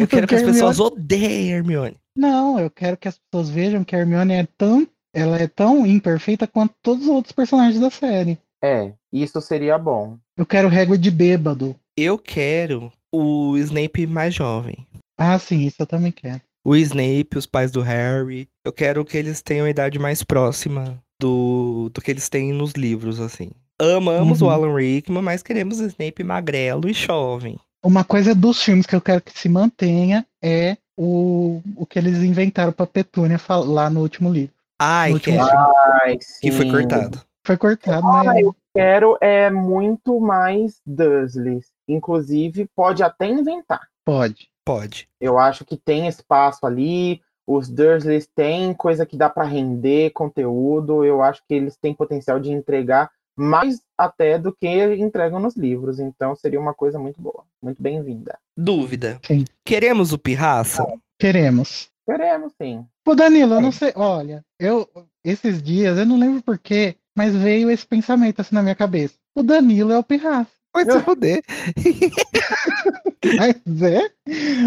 Eu 0.00 0.06
quero 0.06 0.28
que 0.28 0.34
as 0.36 0.42
Porque 0.42 0.52
pessoas 0.52 0.78
odeiem 0.78 1.52
a 1.52 1.56
Hermione. 1.56 1.96
Não, 2.16 2.58
eu 2.60 2.70
quero 2.70 2.96
que 2.96 3.08
as 3.08 3.18
pessoas 3.18 3.50
vejam 3.50 3.82
que 3.82 3.96
a 3.96 3.98
Hermione 3.98 4.34
é 4.34 4.46
tão. 4.56 4.86
Ela 5.16 5.38
é 5.38 5.46
tão 5.48 5.86
imperfeita 5.86 6.46
quanto 6.46 6.74
todos 6.82 7.04
os 7.04 7.08
outros 7.10 7.32
personagens 7.32 7.80
da 7.80 7.90
série. 7.90 8.38
É, 8.62 8.92
isso 9.10 9.40
seria 9.40 9.78
bom. 9.78 10.18
Eu 10.36 10.44
quero 10.44 10.68
régua 10.68 10.98
de 10.98 11.10
bêbado. 11.10 11.74
Eu 11.96 12.18
quero 12.18 12.92
o 13.10 13.56
Snape 13.56 14.06
mais 14.06 14.34
jovem. 14.34 14.86
Ah, 15.18 15.38
sim, 15.38 15.60
isso 15.66 15.76
eu 15.80 15.86
também 15.86 16.12
quero. 16.12 16.42
O 16.62 16.76
Snape, 16.76 17.38
os 17.38 17.46
pais 17.46 17.70
do 17.70 17.80
Harry. 17.80 18.46
Eu 18.62 18.72
quero 18.72 19.04
que 19.06 19.16
eles 19.16 19.40
tenham 19.40 19.64
a 19.64 19.70
idade 19.70 19.98
mais 19.98 20.22
próxima 20.22 20.98
do, 21.18 21.90
do 21.94 22.02
que 22.02 22.10
eles 22.10 22.28
têm 22.28 22.52
nos 22.52 22.72
livros, 22.72 23.18
assim. 23.18 23.50
Amamos 23.80 24.42
o 24.42 24.46
Uhum. 24.46 24.50
Alan 24.50 24.74
Rickman, 24.74 25.22
mas 25.22 25.42
queremos 25.42 25.80
o 25.80 25.86
Snape 25.86 26.22
magrelo 26.22 26.88
e 26.88 26.92
jovem. 26.92 27.58
Uma 27.82 28.04
coisa 28.04 28.34
dos 28.34 28.62
filmes 28.62 28.84
que 28.84 28.96
eu 28.96 29.00
quero 29.00 29.22
que 29.22 29.38
se 29.38 29.48
mantenha 29.48 30.26
é 30.42 30.76
o, 30.98 31.62
o 31.76 31.86
que 31.86 31.98
eles 31.98 32.22
inventaram 32.22 32.72
pra 32.72 32.86
Petúnia 32.86 33.40
lá 33.64 33.88
no 33.88 34.00
último 34.00 34.32
livro. 34.32 34.55
Ai, 34.78 35.18
que, 35.18 35.30
é-. 35.30 35.38
Ai, 35.40 36.18
que 36.40 36.52
foi 36.52 36.70
cortado. 36.70 37.20
Foi 37.46 37.56
cortado, 37.56 38.06
Ah, 38.06 38.24
né? 38.34 38.42
eu 38.42 38.54
quero 38.74 39.16
é 39.20 39.50
muito 39.50 40.20
mais 40.20 40.80
Dursley. 40.84 41.60
Inclusive, 41.88 42.68
pode 42.74 43.02
até 43.02 43.26
inventar. 43.26 43.88
Pode. 44.04 44.48
Pode. 44.64 45.08
Eu 45.20 45.38
acho 45.38 45.64
que 45.64 45.76
tem 45.76 46.08
espaço 46.08 46.66
ali. 46.66 47.20
Os 47.46 47.68
Dursleys 47.68 48.28
têm 48.34 48.74
coisa 48.74 49.06
que 49.06 49.16
dá 49.16 49.30
pra 49.30 49.44
render 49.44 50.10
conteúdo. 50.10 51.04
Eu 51.04 51.22
acho 51.22 51.40
que 51.46 51.54
eles 51.54 51.76
têm 51.76 51.94
potencial 51.94 52.40
de 52.40 52.50
entregar 52.50 53.08
mais 53.38 53.80
até 53.96 54.36
do 54.38 54.52
que 54.52 54.66
entregam 54.96 55.38
nos 55.38 55.54
livros. 55.56 56.00
Então 56.00 56.34
seria 56.34 56.58
uma 56.58 56.74
coisa 56.74 56.98
muito 56.98 57.20
boa, 57.20 57.44
muito 57.62 57.80
bem-vinda. 57.80 58.36
Dúvida. 58.56 59.20
Sim. 59.24 59.44
Queremos 59.64 60.12
o 60.12 60.18
Pirraça? 60.18 60.84
Queremos. 61.16 61.88
Queremos 62.04 62.52
sim. 62.60 62.84
Ô 63.06 63.14
Danilo, 63.14 63.54
eu 63.54 63.60
não 63.60 63.70
sei. 63.70 63.92
Olha, 63.94 64.44
eu 64.58 64.88
esses 65.24 65.62
dias, 65.62 65.96
eu 65.98 66.06
não 66.06 66.18
lembro 66.18 66.42
porquê, 66.42 66.96
mas 67.16 67.34
veio 67.34 67.70
esse 67.70 67.86
pensamento 67.86 68.40
assim 68.40 68.54
na 68.54 68.62
minha 68.62 68.74
cabeça. 68.74 69.14
O 69.34 69.42
Danilo 69.42 69.92
é 69.92 69.98
o 69.98 70.02
pirraça. 70.02 70.50
Vai 70.74 70.84
se 70.84 71.00
foder. 71.00 71.42
Mas 73.38 73.82
é, 73.82 74.10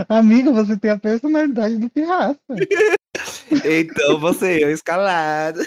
amigo, 0.10 0.52
você 0.52 0.76
tem 0.76 0.90
a 0.90 0.98
personalidade 0.98 1.78
do 1.78 1.90
pirraça. 1.90 2.40
Então 3.64 4.20
você, 4.20 4.64
eu 4.64 4.72
escalado. 4.72 5.60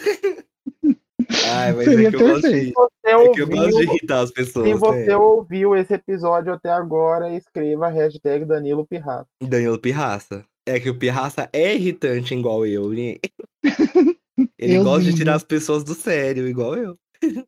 Ai, 1.54 1.72
mas 1.72 1.84
Seria 1.84 2.08
é 2.08 2.10
que 2.10 2.16
eu 2.16 2.20
gosto 2.20 2.42
de, 2.42 2.50
perfeito. 2.50 2.74
Você 2.74 2.90
é 3.04 3.28
que 3.30 3.40
eu 3.40 3.46
gosto 3.46 3.68
de 3.68 3.74
ouviu, 3.74 3.94
irritar 3.94 4.20
as 4.20 4.30
pessoas. 4.30 4.68
se 4.68 4.74
você 4.74 5.06
né? 5.06 5.16
ouviu 5.16 5.76
esse 5.76 5.94
episódio 5.94 6.52
até 6.52 6.70
agora, 6.70 7.34
escreva 7.34 7.86
a 7.86 7.90
hashtag 7.90 8.44
Danilo 8.44 8.86
Pirraça. 8.86 9.26
Danilo 9.40 9.78
Pirraça. 9.78 10.44
É 10.66 10.78
que 10.78 10.88
o 10.90 10.98
Pirraça 10.98 11.48
é 11.52 11.74
irritante 11.74 12.34
igual 12.34 12.64
eu. 12.66 12.90
né? 12.90 13.16
Ele 14.58 14.76
Eu 14.76 14.84
gosta 14.84 15.10
de 15.10 15.16
tirar 15.16 15.34
as 15.34 15.44
pessoas 15.44 15.82
do 15.84 15.94
sério, 15.94 16.48
igual 16.48 16.74
eu. 16.76 16.96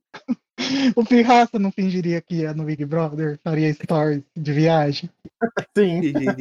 O 0.97 1.05
pirraça 1.05 1.59
não 1.59 1.71
fingiria 1.73 2.21
que 2.23 2.37
ia 2.37 2.55
no 2.55 2.65
Big 2.65 2.85
Brother, 2.87 3.39
faria 3.43 3.73
stories 3.75 4.23
de 4.37 4.53
viagem. 4.53 5.11
Sim. 5.77 6.01
Fingiria, 6.01 6.37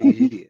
fingiria. 0.00 0.48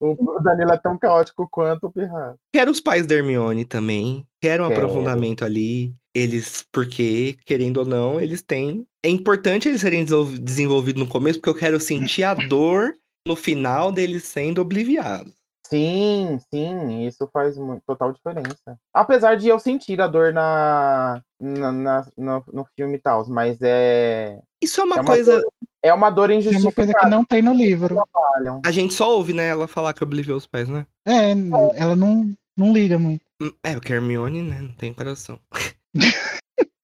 o 0.00 0.40
Danilo 0.42 0.72
é 0.72 0.78
tão 0.78 0.98
caótico 0.98 1.48
quanto 1.50 1.86
o 1.86 1.92
Pirraça. 1.92 2.36
Quero 2.52 2.70
os 2.72 2.80
pais 2.80 3.06
da 3.06 3.14
Hermione 3.14 3.64
também. 3.64 4.26
Quero 4.42 4.64
um 4.64 4.68
Quero. 4.68 4.80
aprofundamento 4.82 5.44
ali. 5.44 5.94
Eles, 6.14 6.66
porque, 6.72 7.36
querendo 7.46 7.78
ou 7.78 7.86
não, 7.86 8.20
eles 8.20 8.42
têm. 8.42 8.84
É 9.04 9.08
importante 9.08 9.68
eles 9.68 9.80
serem 9.80 10.04
desenvol- 10.04 10.38
desenvolvidos 10.38 11.02
no 11.02 11.08
começo, 11.08 11.38
porque 11.40 11.50
eu 11.50 11.54
quero 11.60 11.80
sentir 11.80 12.24
a 12.24 12.34
dor 12.34 12.94
no 13.26 13.36
final 13.36 13.90
deles 13.92 14.24
sendo 14.24 14.60
obliviados. 14.62 15.34
Sim, 15.68 16.38
sim, 16.48 17.06
isso 17.06 17.28
faz 17.32 17.56
total 17.84 18.12
diferença. 18.12 18.78
Apesar 18.94 19.36
de 19.36 19.48
eu 19.48 19.58
sentir 19.58 20.00
a 20.00 20.06
dor 20.06 20.32
na, 20.32 21.20
na, 21.40 21.72
na- 21.72 22.06
no, 22.16 22.44
no 22.52 22.64
filme 22.76 22.96
e 22.96 23.00
tal, 23.00 23.28
mas 23.28 23.58
é, 23.60 24.40
Isso 24.62 24.80
é 24.80 24.84
uma 24.84 24.96
É 24.96 25.00
uma 25.00 25.06
coisa. 25.06 25.42
é 25.82 25.92
uma 25.92 26.08
dor 26.10 26.30
É 26.30 26.34
uma 26.34 26.40
coisa 26.40 26.52
que 26.52 26.56
injustificada. 26.56 27.10
não 27.10 27.24
tem 27.24 27.42
no 27.42 27.52
livro. 27.52 28.00
A 28.64 28.70
gente 28.70 28.94
só 28.94 29.10
ouve, 29.16 29.32
né? 29.32 29.48
Ela 29.48 29.66
falar 29.66 29.92
que 29.92 30.04
obliviou 30.04 30.38
os 30.38 30.46
pais, 30.46 30.68
né? 30.68 30.86
É, 31.04 31.32
ela 31.74 31.96
não, 31.96 32.32
não 32.56 32.72
liga 32.72 32.96
muito. 32.96 33.24
Hum, 33.42 33.50
É, 33.64 33.70
a 33.72 33.80
Hermione, 33.92 34.42
né? 34.42 34.60
Não 34.60 34.72
tem 34.72 34.94
coração. 34.94 35.40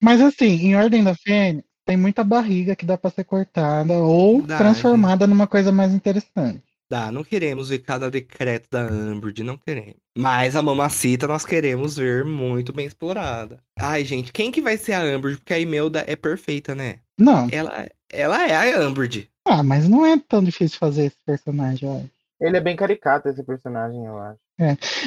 Mas 0.03 0.21
assim, 0.21 0.47
em 0.47 0.75
Ordem 0.75 1.05
da 1.05 1.15
Fênix, 1.15 1.65
tem 1.85 1.97
muita 1.97 2.23
barriga 2.25 2.77
que 2.77 2.87
dá 2.87 2.97
pra 2.97 3.11
ser 3.11 3.25
cortada 3.25 3.95
ou 3.95 4.39
Verdade. 4.39 4.63
transformada 4.63 5.27
numa 5.27 5.47
coisa 5.47 5.73
mais 5.73 5.93
interessante. 5.93 6.63
Dá, 6.91 7.11
não 7.11 7.25
queremos 7.25 7.71
ver 7.71 7.79
cada 7.79 8.11
decreto 8.11 8.69
da 8.71 8.85
Umbridge, 8.87 9.43
não 9.43 9.57
queremos. 9.57 9.97
Mas 10.17 10.55
a 10.55 10.61
Mamacita 10.63 11.27
nós 11.27 11.45
queremos 11.45 11.97
ver 11.97 12.23
muito 12.23 12.71
bem 12.71 12.87
explorada. 12.87 13.59
Ai, 13.79 14.05
gente, 14.05 14.31
quem 14.31 14.53
que 14.53 14.61
vai 14.61 14.77
ser 14.77 14.93
a 14.93 15.03
Umbridge? 15.03 15.39
Porque 15.39 15.55
a 15.55 15.59
Imelda 15.59 16.05
é 16.07 16.15
perfeita, 16.15 16.75
né? 16.75 16.99
Não, 17.19 17.49
Ela, 17.51 17.89
ela 18.13 18.47
é 18.47 18.75
a 18.75 18.87
Umbridge. 18.87 19.31
Ah, 19.47 19.63
mas 19.63 19.89
não 19.89 20.05
é 20.05 20.19
tão 20.19 20.45
difícil 20.45 20.79
fazer 20.79 21.07
esse 21.07 21.17
personagem, 21.25 21.89
eu 21.89 21.97
acho. 21.97 22.11
Ele 22.41 22.57
é 22.57 22.61
bem 22.61 22.77
caricato, 22.77 23.29
esse 23.29 23.43
personagem, 23.43 24.05
eu 24.05 24.19
acho. 24.19 24.39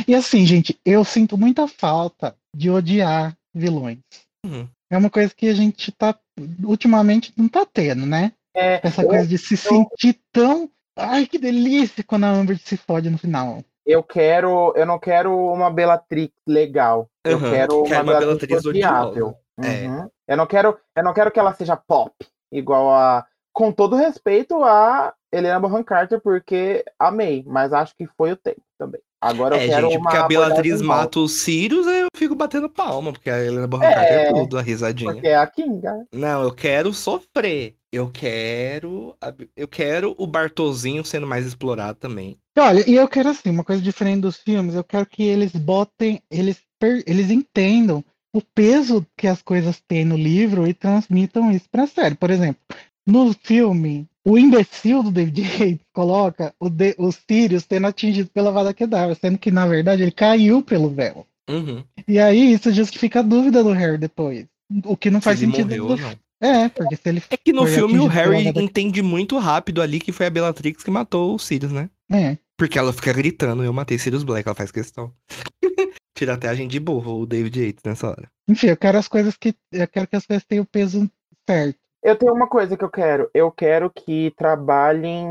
E 0.08 0.16
assim, 0.16 0.46
gente, 0.46 0.80
eu 0.84 1.06
sinto 1.06 1.38
muita 1.38 1.68
falta 1.68 2.36
de 2.54 2.70
odiar 2.70 3.38
vilões. 3.54 4.00
Uhum. 4.46 4.68
É 4.90 4.98
uma 4.98 5.10
coisa 5.10 5.34
que 5.36 5.48
a 5.48 5.54
gente 5.54 5.92
tá. 5.92 6.18
Ultimamente 6.64 7.34
não 7.38 7.48
tá 7.48 7.66
tendo, 7.66 8.06
né? 8.06 8.34
É, 8.56 8.86
Essa 8.86 9.04
eu, 9.04 9.08
coisa 9.08 9.28
de 9.28 9.38
se 9.38 9.58
sentir 9.58 10.20
tão. 10.32 10.70
Ai, 10.98 11.26
que 11.26 11.38
delícia 11.38 12.04
quando 12.04 12.24
a 12.24 12.30
Amber 12.30 12.58
se 12.58 12.78
fode 12.78 13.10
no 13.10 13.18
final. 13.18 13.62
eu 13.86 14.02
quero. 14.02 14.74
Eu 14.76 14.86
não 14.86 14.98
quero 14.98 15.36
uma 15.38 15.70
Bellatrix 15.70 16.34
legal. 16.48 17.10
Eu 17.24 17.38
Aham, 17.38 17.52
quero 17.52 17.84
uma, 17.84 18.02
uma 18.02 18.20
Bellatrix, 18.20 18.66
odiável. 18.66 19.36
É. 19.62 19.88
Uhum. 19.88 20.10
Eu 20.28 20.38
não 20.38 20.48
quero. 20.48 20.78
Eu 20.96 21.04
não 21.04 21.14
quero 21.14 21.32
que 21.32 21.40
ela 21.40 21.54
seja 21.54 21.76
pop, 21.76 22.14
igual 22.52 22.94
a. 22.94 23.26
Com 23.54 23.72
todo 23.72 23.96
respeito 23.96 24.62
a 24.66 25.14
Helena 25.32 25.60
Bonham 25.60 25.84
Carter, 25.84 26.20
porque 26.20 26.84
amei, 27.00 27.44
mas 27.48 27.72
acho 27.72 27.96
que 27.96 28.06
foi 28.18 28.34
o 28.34 28.38
tempo 28.38 28.62
também. 28.78 29.02
Agora 29.26 29.56
eu 29.56 29.60
É, 29.60 29.68
quero 29.68 29.88
gente, 29.88 29.98
uma 29.98 30.12
porque 30.12 30.18
a 30.18 30.22
nova, 30.22 30.84
mata 30.84 31.20
os 31.20 31.32
Sirius, 31.32 31.88
aí 31.88 32.02
eu 32.02 32.08
fico 32.16 32.36
batendo 32.36 32.70
palma, 32.70 33.12
porque 33.12 33.30
a 33.30 33.44
Helena 33.44 33.68
Bonham 33.68 33.82
Carter 33.94 34.18
é 34.18 34.20
É, 34.20 34.34
tudo, 34.34 34.58
a 34.58 34.62
risadinha. 34.62 35.14
Porque 35.14 35.28
é 35.28 35.36
a 35.36 35.48
Kinga. 35.48 36.08
Não, 36.14 36.44
eu 36.44 36.52
quero 36.52 36.94
sofrer. 36.94 37.76
Eu 37.92 38.10
quero. 38.12 39.16
Eu 39.56 39.68
quero 39.68 40.14
o 40.18 40.28
Bartolzinho 40.28 41.04
sendo 41.06 41.26
mais 41.26 41.46
explorado 41.46 41.98
também. 41.98 42.38
Olha, 42.58 42.90
e 42.90 42.96
eu 42.96 43.08
quero 43.08 43.30
assim, 43.30 43.50
uma 43.50 43.64
coisa 43.64 43.82
diferente 43.82 44.22
dos 44.22 44.38
filmes, 44.38 44.76
eu 44.76 44.84
quero 44.84 45.06
que 45.06 45.24
eles 45.24 45.52
botem, 45.52 46.22
eles, 46.30 46.62
per- 46.80 47.04
eles 47.08 47.30
entendam 47.30 48.04
o 48.34 48.42
peso 48.42 49.06
que 49.18 49.28
as 49.28 49.42
coisas 49.42 49.82
têm 49.88 50.04
no 50.06 50.18
livro 50.18 50.68
e 50.68 50.74
transmitam 50.74 51.52
isso 51.52 51.70
pra 51.70 51.88
série. 51.88 52.16
Por 52.16 52.30
exemplo, 52.30 52.62
no 53.06 53.34
filme, 53.44 54.08
o 54.24 54.38
imbecil 54.38 55.04
do 55.04 55.12
David 55.12 55.42
Yates 55.42 55.80
coloca 55.94 56.54
o, 56.60 56.70
de, 56.70 56.96
o 56.98 57.12
Sirius 57.12 57.66
tendo 57.66 57.88
atingido 57.88 58.30
pela 58.32 58.52
Vada 58.52 58.74
Kedavra, 58.74 59.16
sendo 59.16 59.38
que, 59.38 59.52
na 59.52 59.68
verdade, 59.68 60.02
ele 60.02 60.12
caiu 60.12 60.62
pelo 60.62 60.90
véu. 60.90 61.26
Uhum. 61.50 61.84
E 62.08 62.18
aí 62.20 62.54
isso 62.54 62.72
justifica 62.72 63.20
a 63.20 63.24
dúvida 63.24 63.64
do 63.64 63.72
Harry 63.72 63.98
depois. 63.98 64.48
O 64.84 64.98
que 64.98 65.12
não 65.12 65.20
Se 65.20 65.26
faz 65.26 65.42
ele 65.42 65.52
sentido. 65.52 65.68
morreu 65.84 65.96
do- 65.96 66.02
não. 66.02 66.26
É, 66.42 66.68
porque 66.70 66.96
se 66.96 67.08
ele. 67.08 67.24
É 67.30 67.38
que 67.38 67.54
no 67.54 67.66
filme 67.66 67.98
o 68.00 68.08
Harry 68.08 68.48
entende 68.62 69.02
muito 69.02 69.38
rápido 69.38 69.82
ali 69.82 70.00
que 70.00 70.12
foi 70.12 70.26
a 70.26 70.30
Bellatrix 70.30 70.84
que 70.84 70.92
matou 70.92 71.36
o 71.36 71.40
Sirius, 71.40 71.72
né? 71.72 71.90
É. 72.12 72.38
Porque 72.58 72.78
ela 72.78 72.92
fica 72.92 73.14
gritando, 73.14 73.64
eu 73.64 73.72
matei 73.72 73.98
Sirius 73.98 74.24
Black, 74.24 74.48
ela 74.48 74.56
faz 74.56 74.72
questão. 74.72 75.14
Tira 76.18 76.34
até 76.34 76.48
a 76.50 76.56
gente 76.56 76.72
de 76.72 76.80
burro, 76.80 77.22
o 77.22 77.26
David 77.26 77.60
Yates, 77.60 77.84
nessa 77.86 78.10
hora. 78.10 78.30
Enfim, 78.50 78.68
eu 78.68 78.78
quero 78.78 78.98
as 78.98 79.08
coisas 79.08 79.36
que. 79.38 79.54
Eu 79.72 79.88
quero 79.88 80.08
que 80.08 80.16
as 80.16 80.26
coisas 80.26 80.44
tenham 80.46 80.64
o 80.64 80.68
peso 80.68 81.10
certo. 81.48 81.78
Eu 82.06 82.16
tenho 82.16 82.34
uma 82.36 82.48
coisa 82.48 82.78
que 82.78 82.84
eu 82.84 82.90
quero. 82.90 83.32
Eu 83.34 83.52
quero 83.52 83.90
que 83.90 84.32
trabalhem 84.38 85.28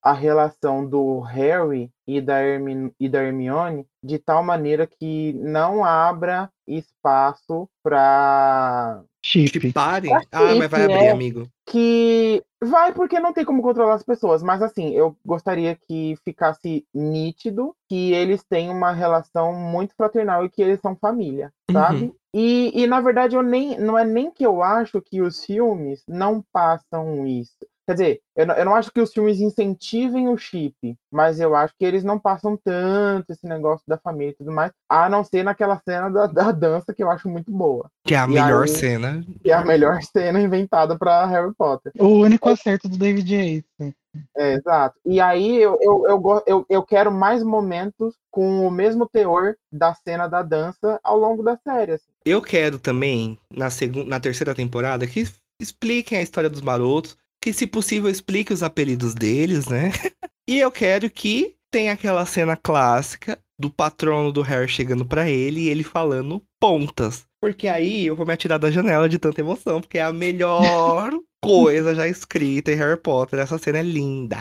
a 0.00 0.12
relação 0.12 0.88
do 0.88 1.18
Harry 1.22 1.90
e 2.06 2.20
da, 2.20 2.40
Hermi- 2.40 2.94
e 3.00 3.08
da 3.08 3.20
Hermione 3.24 3.84
de 4.02 4.18
tal 4.18 4.42
maneira 4.42 4.86
que 4.86 5.32
não 5.34 5.84
abra 5.84 6.50
espaço 6.66 7.68
para 7.82 9.02
Chip. 9.24 9.72
Pare. 9.72 10.10
Ah, 10.12 10.24
que 10.24 10.54
mas 10.54 10.70
vai 10.70 10.84
abrir, 10.84 11.06
é- 11.06 11.10
amigo. 11.10 11.48
que 11.66 12.42
vai 12.62 12.92
porque 12.92 13.20
não 13.20 13.32
tem 13.32 13.44
como 13.44 13.62
controlar 13.62 13.94
as 13.94 14.02
pessoas, 14.02 14.42
mas 14.42 14.62
assim, 14.62 14.94
eu 14.94 15.16
gostaria 15.24 15.76
que 15.76 16.16
ficasse 16.24 16.86
nítido 16.94 17.74
que 17.88 18.12
eles 18.12 18.42
têm 18.42 18.70
uma 18.70 18.92
relação 18.92 19.52
muito 19.52 19.94
fraternal 19.94 20.44
e 20.44 20.50
que 20.50 20.62
eles 20.62 20.80
são 20.80 20.96
família, 20.96 21.52
sabe? 21.70 22.04
Uhum. 22.04 22.14
E, 22.32 22.82
e 22.82 22.86
na 22.86 23.00
verdade 23.00 23.36
eu 23.36 23.42
nem 23.42 23.78
não 23.78 23.98
é 23.98 24.04
nem 24.04 24.30
que 24.30 24.44
eu 24.44 24.62
acho 24.62 25.00
que 25.02 25.20
os 25.20 25.44
filmes 25.44 26.02
não 26.06 26.42
passam 26.52 27.26
isso. 27.26 27.58
Quer 27.88 27.94
dizer, 27.94 28.20
eu 28.36 28.46
não, 28.46 28.54
eu 28.54 28.64
não 28.66 28.74
acho 28.74 28.92
que 28.92 29.00
os 29.00 29.10
filmes 29.14 29.40
incentivem 29.40 30.28
o 30.28 30.36
chip, 30.36 30.74
mas 31.10 31.40
eu 31.40 31.56
acho 31.56 31.72
que 31.78 31.86
eles 31.86 32.04
não 32.04 32.18
passam 32.18 32.54
tanto 32.54 33.32
esse 33.32 33.46
negócio 33.46 33.82
da 33.88 33.96
família 33.96 34.32
e 34.32 34.36
tudo 34.36 34.52
mais, 34.52 34.70
a 34.86 35.08
não 35.08 35.24
ser 35.24 35.42
naquela 35.42 35.80
cena 35.88 36.10
da, 36.10 36.26
da 36.26 36.52
dança 36.52 36.92
que 36.92 37.02
eu 37.02 37.10
acho 37.10 37.30
muito 37.30 37.50
boa, 37.50 37.90
Que 38.04 38.14
é 38.14 38.18
a 38.18 38.24
E 38.24 38.28
melhor 38.28 38.64
aí- 38.64 38.68
cena. 38.68 39.24
que 39.42 39.50
é 39.50 39.54
a 39.54 39.64
melhor 39.64 40.02
cena 40.02 40.38
inventada 40.38 40.98
para 40.98 41.24
Harry 41.24 41.50
Potter. 41.56 41.90
O 41.98 42.08
único 42.08 42.50
acerto 42.50 42.90
do 42.90 42.98
David 42.98 43.34
Yates. 43.34 43.94
É, 44.36 44.52
exato. 44.54 44.98
E 45.06 45.18
aí 45.18 45.56
eu, 45.56 45.78
eu, 45.80 46.04
eu, 46.06 46.42
eu, 46.46 46.66
eu 46.68 46.82
quero 46.82 47.10
mais 47.10 47.42
momentos 47.42 48.14
com 48.30 48.66
o 48.66 48.70
mesmo 48.70 49.08
teor 49.08 49.54
da 49.72 49.94
cena 49.94 50.26
da 50.28 50.42
dança 50.42 51.00
ao 51.02 51.16
longo 51.18 51.42
da 51.42 51.56
série. 51.56 51.92
assim. 51.92 52.10
Eu 52.24 52.42
quero 52.42 52.78
também, 52.78 53.38
na, 53.50 53.70
segun... 53.70 54.04
na 54.04 54.20
terceira 54.20 54.54
temporada, 54.54 55.06
que 55.06 55.24
expliquem 55.60 56.18
a 56.18 56.22
história 56.22 56.50
dos 56.50 56.60
marotos, 56.60 57.16
que, 57.48 57.52
se 57.54 57.66
possível, 57.66 58.10
explique 58.10 58.52
os 58.52 58.62
apelidos 58.62 59.14
deles, 59.14 59.66
né? 59.66 59.90
e 60.46 60.58
eu 60.58 60.70
quero 60.70 61.08
que 61.08 61.54
tenha 61.70 61.94
aquela 61.94 62.26
cena 62.26 62.56
clássica 62.56 63.38
do 63.58 63.70
patrono 63.70 64.30
do 64.30 64.42
Harry 64.42 64.68
chegando 64.68 65.04
pra 65.04 65.30
ele 65.30 65.62
e 65.62 65.68
ele 65.68 65.82
falando 65.82 66.42
pontas. 66.60 67.24
Porque 67.40 67.66
aí 67.66 68.06
eu 68.06 68.14
vou 68.14 68.26
me 68.26 68.34
atirar 68.34 68.58
da 68.58 68.70
janela 68.70 69.08
de 69.08 69.18
tanta 69.18 69.40
emoção, 69.40 69.80
porque 69.80 69.96
é 69.96 70.02
a 70.02 70.12
melhor 70.12 71.10
coisa 71.42 71.94
já 71.94 72.06
escrita 72.06 72.70
em 72.70 72.76
Harry 72.76 73.00
Potter. 73.00 73.38
Essa 73.38 73.56
cena 73.56 73.78
é 73.78 73.82
linda. 73.82 74.36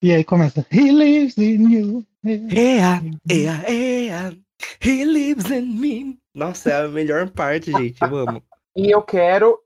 E 0.00 0.12
aí 0.12 0.22
começa. 0.22 0.64
He 0.70 0.92
lives 0.92 1.36
in 1.36 1.72
you. 1.72 2.06
Ea, 2.24 3.02
ea, 3.28 3.64
ea, 3.68 4.38
he 4.80 5.04
lives 5.04 5.50
in 5.50 5.76
me. 5.76 6.18
Nossa, 6.32 6.70
é 6.70 6.84
a 6.84 6.88
melhor 6.88 7.28
parte, 7.30 7.72
gente. 7.72 7.98
Amo. 8.04 8.40
E 8.76 8.90
eu 8.90 9.02
quero 9.02 9.60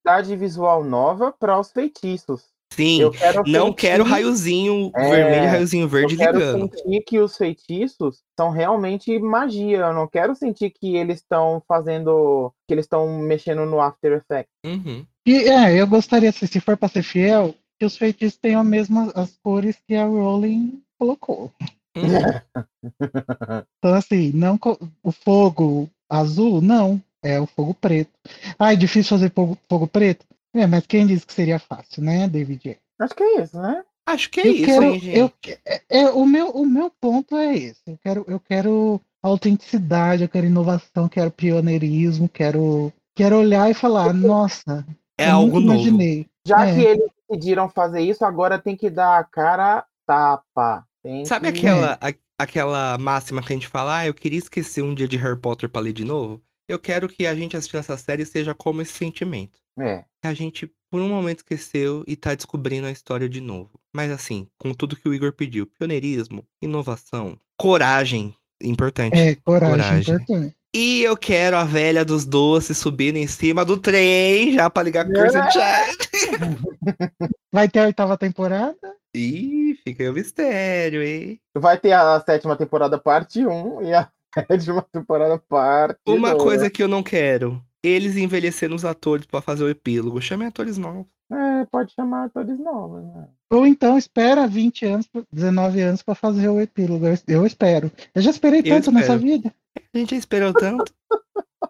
identidade 0.00 0.36
visual 0.36 0.82
nova 0.84 1.32
para 1.32 1.58
os 1.58 1.70
feitiços. 1.70 2.42
Sim, 2.72 3.00
Eu 3.00 3.10
quero 3.10 3.42
não 3.48 3.66
sentir- 3.66 3.76
quero 3.80 4.04
raiozinho 4.04 4.92
É, 4.94 5.10
vermelho 5.10 5.42
e 5.44 5.46
raiozinho 5.48 5.88
verde 5.88 6.14
eu 6.14 6.18
quero 6.18 6.38
ligando. 6.38 6.70
sentir 6.76 7.00
que 7.02 7.18
os 7.18 7.36
feitiços 7.36 8.22
são 8.38 8.50
realmente 8.50 9.18
magia. 9.18 9.78
Eu 9.78 9.92
não 9.92 10.06
quero 10.06 10.36
sentir 10.36 10.70
que 10.70 10.96
eles 10.96 11.16
estão 11.18 11.60
fazendo. 11.66 12.52
que 12.68 12.74
eles 12.74 12.84
estão 12.84 13.18
mexendo 13.18 13.66
no 13.66 13.80
After 13.80 14.12
Effects. 14.12 14.54
Uhum. 14.64 15.04
E 15.26 15.34
é, 15.48 15.74
eu 15.80 15.86
gostaria, 15.86 16.30
se, 16.30 16.46
se 16.46 16.60
for 16.60 16.76
pra 16.76 16.88
ser 16.88 17.02
fiel, 17.02 17.52
que 17.78 17.84
os 17.84 17.96
feitiços 17.96 18.38
tenham 18.38 18.60
as 18.60 18.66
mesmas 18.66 19.10
as 19.16 19.36
cores 19.42 19.76
que 19.86 19.96
a 19.96 20.04
Rowling 20.04 20.80
colocou. 20.98 21.50
Uhum. 21.96 22.02
Então, 23.78 23.94
assim, 23.94 24.30
não 24.32 24.58
o 25.02 25.10
fogo 25.10 25.88
azul, 26.08 26.60
não. 26.60 27.00
É 27.22 27.38
o 27.40 27.46
fogo 27.46 27.74
preto. 27.74 28.10
Ah, 28.58 28.72
é 28.72 28.76
difícil 28.76 29.10
fazer 29.16 29.32
fogo, 29.32 29.58
fogo 29.68 29.86
preto? 29.86 30.24
É, 30.54 30.66
mas 30.66 30.86
quem 30.86 31.06
disse 31.06 31.26
que 31.26 31.32
seria 31.32 31.58
fácil, 31.58 32.02
né, 32.02 32.26
David? 32.28 32.78
Acho 33.00 33.14
que 33.14 33.22
é 33.22 33.42
isso, 33.42 33.60
né? 33.60 33.82
Acho 34.06 34.30
que 34.30 34.40
é 34.40 34.48
eu 34.48 34.52
isso, 34.52 34.64
quero, 34.64 34.84
hein, 34.84 34.98
gente. 34.98 35.18
eu, 35.18 35.32
é, 35.66 35.82
é, 35.90 36.10
o, 36.10 36.26
meu, 36.26 36.48
o 36.50 36.66
meu 36.66 36.90
ponto 37.00 37.36
é 37.36 37.54
esse. 37.56 37.80
Eu 37.86 37.98
quero, 38.02 38.24
eu 38.26 38.40
quero 38.40 39.00
autenticidade, 39.22 40.22
eu 40.22 40.28
quero 40.28 40.46
inovação, 40.46 41.08
quero 41.08 41.30
pioneirismo, 41.30 42.28
quero, 42.28 42.92
quero 43.14 43.36
olhar 43.38 43.70
e 43.70 43.74
falar, 43.74 44.12
nossa, 44.14 44.84
É 45.18 45.28
eu 45.30 45.34
algo 45.36 45.60
nunca 45.60 45.74
novo. 45.74 45.74
imaginei. 45.88 46.26
Já 46.46 46.66
É. 46.66 46.74
que 46.74 46.80
eles 46.80 47.10
decidiram 47.28 47.68
fazer 47.68 48.00
isso, 48.00 48.24
agora 48.24 48.58
tem 48.58 48.76
que 48.76 48.90
dar 48.90 49.18
a 49.18 49.24
cara 49.24 49.84
tapa. 50.06 50.84
Tem 51.02 51.24
Sabe 51.24 51.52
que- 51.52 51.58
aquela, 51.60 51.98
a- 52.00 52.14
aquela 52.42 52.98
máxima 52.98 53.42
que 53.42 53.52
a 53.52 53.56
gente 53.56 53.68
fala, 53.68 53.98
ah, 53.98 54.06
eu 54.06 54.14
queria 54.14 54.38
esquecer 54.38 54.82
um 54.82 54.94
dia 54.94 55.06
de 55.06 55.16
Harry 55.16 55.38
Potter 55.38 55.68
pra 55.68 55.80
ler 55.80 55.92
de 55.92 56.04
novo? 56.04 56.40
Eu 56.70 56.78
quero 56.78 57.08
que 57.08 57.26
a 57.26 57.34
gente 57.34 57.56
assistindo 57.56 57.80
essa 57.80 57.96
série 57.96 58.24
seja 58.24 58.54
como 58.54 58.80
esse 58.80 58.92
sentimento. 58.92 59.58
É. 59.76 60.04
Que 60.22 60.28
a 60.28 60.32
gente, 60.34 60.70
por 60.88 61.00
um 61.00 61.08
momento, 61.08 61.38
esqueceu 61.38 62.04
e 62.06 62.14
tá 62.14 62.32
descobrindo 62.32 62.86
a 62.86 62.92
história 62.92 63.28
de 63.28 63.40
novo. 63.40 63.70
Mas 63.92 64.12
assim, 64.12 64.46
com 64.56 64.72
tudo 64.72 64.94
que 64.94 65.08
o 65.08 65.12
Igor 65.12 65.32
pediu: 65.32 65.66
pioneirismo, 65.66 66.46
inovação, 66.62 67.36
coragem. 67.58 68.36
Importante. 68.62 69.18
É, 69.18 69.34
coragem, 69.34 69.70
Coragem. 69.76 70.14
importante. 70.14 70.56
E 70.72 71.02
eu 71.02 71.16
quero 71.16 71.56
a 71.56 71.64
velha 71.64 72.04
dos 72.04 72.24
doces 72.24 72.78
subindo 72.78 73.16
em 73.16 73.26
cima 73.26 73.64
do 73.64 73.76
trem 73.76 74.52
já 74.52 74.70
pra 74.70 74.84
ligar 74.84 75.04
com 75.04 75.10
o 75.10 75.14
Cursed 75.14 75.42
Child. 75.50 76.58
Vai 77.52 77.68
ter 77.68 77.80
a 77.80 77.86
oitava 77.86 78.16
temporada? 78.16 78.76
Ih, 79.12 79.76
fica 79.82 80.04
aí 80.04 80.08
o 80.08 80.12
mistério, 80.12 81.02
hein? 81.02 81.40
Vai 81.52 81.76
ter 81.80 81.92
a 81.92 82.20
sétima 82.20 82.54
temporada 82.56 82.96
parte 82.96 83.44
1 83.44 83.82
e 83.82 83.92
a 83.92 84.08
sétima 84.48 84.82
temporada 84.92 85.38
parte 85.38 85.98
Uma 86.06 86.30
2. 86.32 86.42
coisa 86.42 86.70
que 86.70 86.82
eu 86.82 86.88
não 86.88 87.02
quero: 87.02 87.62
eles 87.82 88.16
envelhecendo 88.16 88.74
os 88.74 88.84
atores 88.84 89.26
pra 89.26 89.40
fazer 89.40 89.64
o 89.64 89.68
epílogo. 89.68 90.20
Chame 90.20 90.44
atores 90.44 90.78
novos. 90.78 91.06
É, 91.32 91.64
pode 91.66 91.92
chamar 91.92 92.24
atores 92.24 92.58
novos, 92.58 93.04
né? 93.04 93.28
Ou 93.52 93.64
então 93.66 93.96
espera 93.96 94.48
20 94.48 94.84
anos, 94.84 95.08
19 95.32 95.80
anos 95.80 96.02
pra 96.02 96.14
fazer 96.14 96.48
o 96.48 96.60
epílogo. 96.60 97.06
Eu, 97.06 97.16
eu 97.28 97.46
espero. 97.46 97.90
Eu 98.14 98.20
já 98.22 98.30
esperei 98.30 98.62
tanto 98.62 98.90
nessa 98.90 99.14
espero. 99.14 99.20
vida. 99.20 99.54
A 99.94 99.98
gente 99.98 100.10
já 100.10 100.16
esperou 100.16 100.52
tanto. 100.52 100.92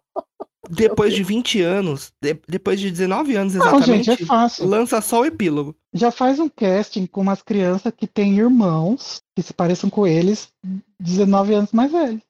Depois 0.73 1.13
de 1.15 1.25
20 1.25 1.63
anos, 1.63 2.13
de- 2.23 2.39
depois 2.47 2.79
de 2.79 2.93
19 2.93 3.35
anos 3.35 3.55
Não, 3.55 3.67
exatamente, 3.67 4.05
gente, 4.05 4.23
é 4.23 4.27
fácil. 4.27 4.67
lança 4.69 5.01
só 5.01 5.23
o 5.23 5.27
epílogo. 5.27 5.75
Já 5.93 6.13
faz 6.13 6.39
um 6.39 6.49
casting 6.49 7.07
com 7.07 7.23
umas 7.23 7.43
crianças 7.43 7.93
que 7.97 8.07
têm 8.07 8.39
irmãos 8.39 9.21
que 9.35 9.43
se 9.43 9.53
pareçam 9.53 9.91
com 9.91 10.07
eles 10.07 10.49
19 11.01 11.55
anos 11.55 11.73
mais 11.73 11.91
velhos. 11.91 12.23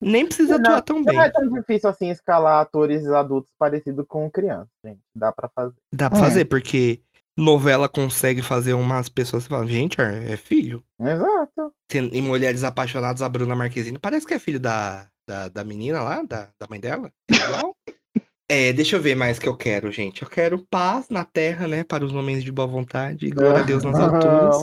Nem 0.00 0.26
precisa 0.26 0.58
Não, 0.58 0.70
atuar 0.70 0.82
tão 0.82 1.04
bem. 1.04 1.14
Não 1.16 1.22
é 1.22 1.30
tão 1.30 1.48
difícil 1.48 1.88
assim 1.88 2.10
escalar 2.10 2.60
atores 2.60 3.06
adultos 3.06 3.52
parecidos 3.58 4.04
com 4.08 4.28
crianças, 4.30 4.68
gente. 4.84 5.00
Dá 5.14 5.30
pra 5.32 5.48
fazer. 5.48 5.74
Dá 5.94 6.10
pra 6.10 6.18
É. 6.18 6.22
fazer, 6.22 6.44
porque 6.46 7.00
novela 7.38 7.88
consegue 7.88 8.42
fazer 8.42 8.74
umas 8.74 9.08
pessoas 9.08 9.44
que 9.44 9.48
falam, 9.50 9.68
gente, 9.68 10.00
é 10.00 10.32
é 10.32 10.36
filho. 10.36 10.82
Exato. 11.00 11.72
Tem- 11.88 12.08
Em 12.12 12.20
Mulheres 12.22 12.64
Apaixonadas, 12.64 13.22
a 13.22 13.28
Bruna 13.28 13.54
Marquezine 13.54 13.98
parece 13.98 14.26
que 14.26 14.34
é 14.34 14.38
filho 14.40 14.58
da, 14.58 15.06
da, 15.28 15.48
da 15.48 15.62
menina 15.64 16.02
lá, 16.02 16.22
da, 16.22 16.48
da 16.60 16.66
mãe 16.68 16.80
dela. 16.80 17.10
É 17.30 17.34
igual. 17.34 17.76
É, 18.50 18.70
deixa 18.70 18.96
eu 18.96 19.00
ver 19.00 19.14
mais 19.14 19.38
que 19.38 19.48
eu 19.48 19.56
quero, 19.56 19.90
gente. 19.90 20.20
Eu 20.20 20.28
quero 20.28 20.62
paz 20.68 21.08
na 21.08 21.24
terra, 21.24 21.66
né? 21.66 21.84
Para 21.84 22.04
os 22.04 22.12
homens 22.12 22.44
de 22.44 22.52
boa 22.52 22.68
vontade. 22.68 23.24
E 23.26 23.30
glória 23.30 23.60
a 23.60 23.62
Deus 23.62 23.82
nas 23.82 23.94
alturas. 23.98 24.56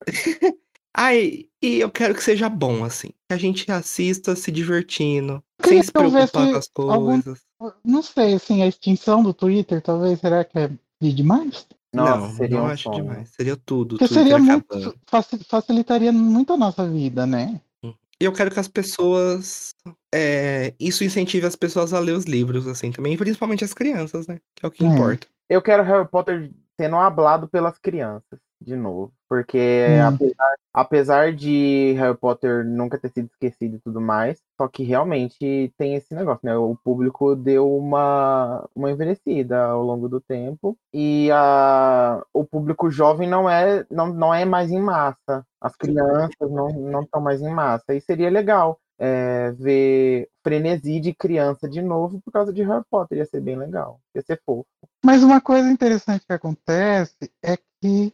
Ai, 0.96 1.46
e 1.62 1.80
eu 1.80 1.90
quero 1.90 2.14
que 2.14 2.22
seja 2.22 2.48
bom, 2.48 2.84
assim. 2.84 3.08
Que 3.28 3.34
a 3.34 3.36
gente 3.36 3.70
assista 3.70 4.34
se 4.34 4.50
divertindo. 4.50 5.42
Eu 5.62 5.68
Sem 5.68 5.82
se 5.82 5.92
preocupar 5.92 6.28
com 6.28 6.56
as 6.56 6.70
algum- 6.76 7.22
coisas. 7.22 7.40
Não 7.84 8.02
sei, 8.02 8.34
assim, 8.34 8.62
a 8.62 8.66
extinção 8.66 9.22
do 9.22 9.34
Twitter, 9.34 9.80
talvez, 9.82 10.18
será 10.18 10.44
que 10.44 10.58
é 10.58 10.70
de 11.00 11.12
demais? 11.12 11.66
Nossa, 11.92 12.16
não, 12.18 12.30
seria 12.34 12.56
não 12.58 12.64
um 12.64 12.68
acho 12.68 12.82
sonho. 12.84 13.02
demais. 13.02 13.28
Seria 13.36 13.56
tudo. 13.56 13.98
Porque 13.98 14.06
Twitter 14.14 14.38
seria 14.38 14.38
muito. 14.38 14.94
facilitaria 15.48 16.12
muito 16.12 16.52
a 16.52 16.56
nossa 16.56 16.88
vida, 16.88 17.26
né? 17.26 17.60
E 17.84 18.24
eu 18.24 18.32
quero 18.32 18.50
que 18.50 18.60
as 18.60 18.68
pessoas. 18.68 19.70
é, 20.14 20.74
isso 20.78 21.04
incentive 21.04 21.46
as 21.46 21.56
pessoas 21.56 21.92
a 21.94 21.98
ler 22.00 22.12
os 22.12 22.24
livros, 22.24 22.66
assim, 22.66 22.90
também, 22.90 23.16
principalmente 23.16 23.64
as 23.64 23.72
crianças, 23.74 24.26
né? 24.26 24.38
Que 24.56 24.64
é 24.66 24.68
o 24.68 24.70
que 24.70 24.84
É. 24.84 24.88
importa. 24.88 25.26
Eu 25.48 25.60
quero 25.62 25.82
Harry 25.82 26.06
Potter 26.08 26.50
sendo 26.80 26.96
hablado 26.96 27.48
pelas 27.48 27.78
crianças, 27.78 28.38
de 28.60 28.76
novo. 28.76 29.12
Porque 29.28 29.58
Hum. 29.86 30.02
apesar, 30.06 30.54
apesar 30.74 31.32
de 31.34 31.92
Harry 31.98 32.16
Potter 32.16 32.64
nunca 32.64 32.98
ter 32.98 33.10
sido 33.10 33.26
esquecido 33.26 33.76
e 33.76 33.80
tudo 33.80 34.00
mais, 34.00 34.40
só 34.60 34.68
que 34.68 34.82
realmente 34.82 35.72
tem 35.78 35.94
esse 35.94 36.14
negócio, 36.14 36.40
né? 36.44 36.56
O 36.56 36.76
público 36.76 37.36
deu 37.36 37.74
uma, 37.76 38.68
uma 38.74 38.90
envelhecida 38.90 39.64
ao 39.66 39.82
longo 39.82 40.08
do 40.08 40.20
tempo. 40.20 40.76
E 40.92 41.30
a, 41.32 42.22
o 42.32 42.44
público 42.44 42.90
jovem 42.90 43.28
não 43.28 43.48
é, 43.48 43.86
não, 43.90 44.12
não 44.12 44.34
é 44.34 44.44
mais 44.44 44.70
em 44.70 44.80
massa. 44.80 45.46
As 45.60 45.76
crianças 45.76 46.50
não 46.50 47.02
estão 47.02 47.20
mais 47.20 47.40
em 47.42 47.48
massa. 47.50 47.94
E 47.94 48.00
seria 48.00 48.30
legal. 48.30 48.78
é, 48.98 49.52
ver 49.52 50.28
frenesi 50.44 51.00
de 51.00 51.14
criança 51.14 51.68
de 51.68 51.80
novo 51.82 52.20
por 52.22 52.30
causa 52.32 52.52
de 52.52 52.62
Harry 52.62 52.84
Potter. 52.90 53.18
Ia 53.18 53.24
ser 53.26 53.40
bem 53.40 53.56
legal. 53.56 54.00
Ia 54.14 54.22
ser 54.22 54.40
fofo. 54.44 54.66
Mas 55.04 55.22
uma 55.22 55.40
coisa 55.40 55.70
interessante 55.70 56.26
que 56.26 56.32
acontece 56.32 57.16
é 57.42 57.56
que 57.80 58.12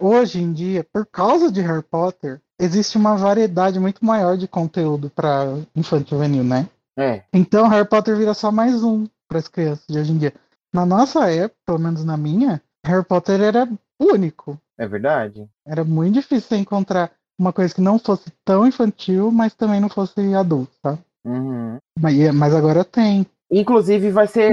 hoje 0.00 0.40
em 0.40 0.52
dia, 0.52 0.84
por 0.92 1.06
causa 1.06 1.50
de 1.50 1.60
Harry 1.60 1.82
Potter, 1.82 2.40
existe 2.58 2.96
uma 2.96 3.16
variedade 3.16 3.78
muito 3.78 4.04
maior 4.04 4.36
de 4.36 4.48
conteúdo 4.48 5.10
para 5.10 5.58
infantil 5.76 6.16
juvenil, 6.18 6.44
né? 6.44 6.68
É, 6.98 7.22
Então 7.32 7.68
Harry 7.68 7.88
Potter 7.88 8.16
vira 8.16 8.34
só 8.34 8.50
mais 8.50 8.82
um 8.82 9.06
para 9.28 9.38
as 9.38 9.46
crianças 9.46 9.84
de 9.88 9.98
hoje 9.98 10.12
em 10.12 10.18
dia. 10.18 10.32
Na 10.72 10.84
nossa 10.84 11.30
época, 11.30 11.60
pelo 11.64 11.78
menos 11.78 12.04
na 12.04 12.16
minha, 12.16 12.60
Harry 12.84 13.04
Potter 13.04 13.40
era 13.40 13.68
único. 14.00 14.58
é 14.78 14.86
verdade. 14.86 15.48
Era 15.66 15.84
muito 15.84 16.14
difícil 16.14 16.48
você 16.48 16.56
encontrar 16.56 17.10
uma 17.38 17.52
coisa 17.52 17.72
que 17.74 17.80
não 17.80 17.98
fosse 17.98 18.32
tão 18.44 18.66
infantil, 18.66 19.30
mas 19.30 19.54
também 19.54 19.80
não 19.80 19.88
fosse 19.88 20.34
adulto, 20.34 20.72
tá? 20.82 20.98
Uhum. 21.24 21.78
Mas, 21.98 22.34
mas 22.34 22.54
agora 22.54 22.84
tem. 22.84 23.26
Inclusive, 23.50 24.10
vai 24.10 24.26
ser, 24.26 24.52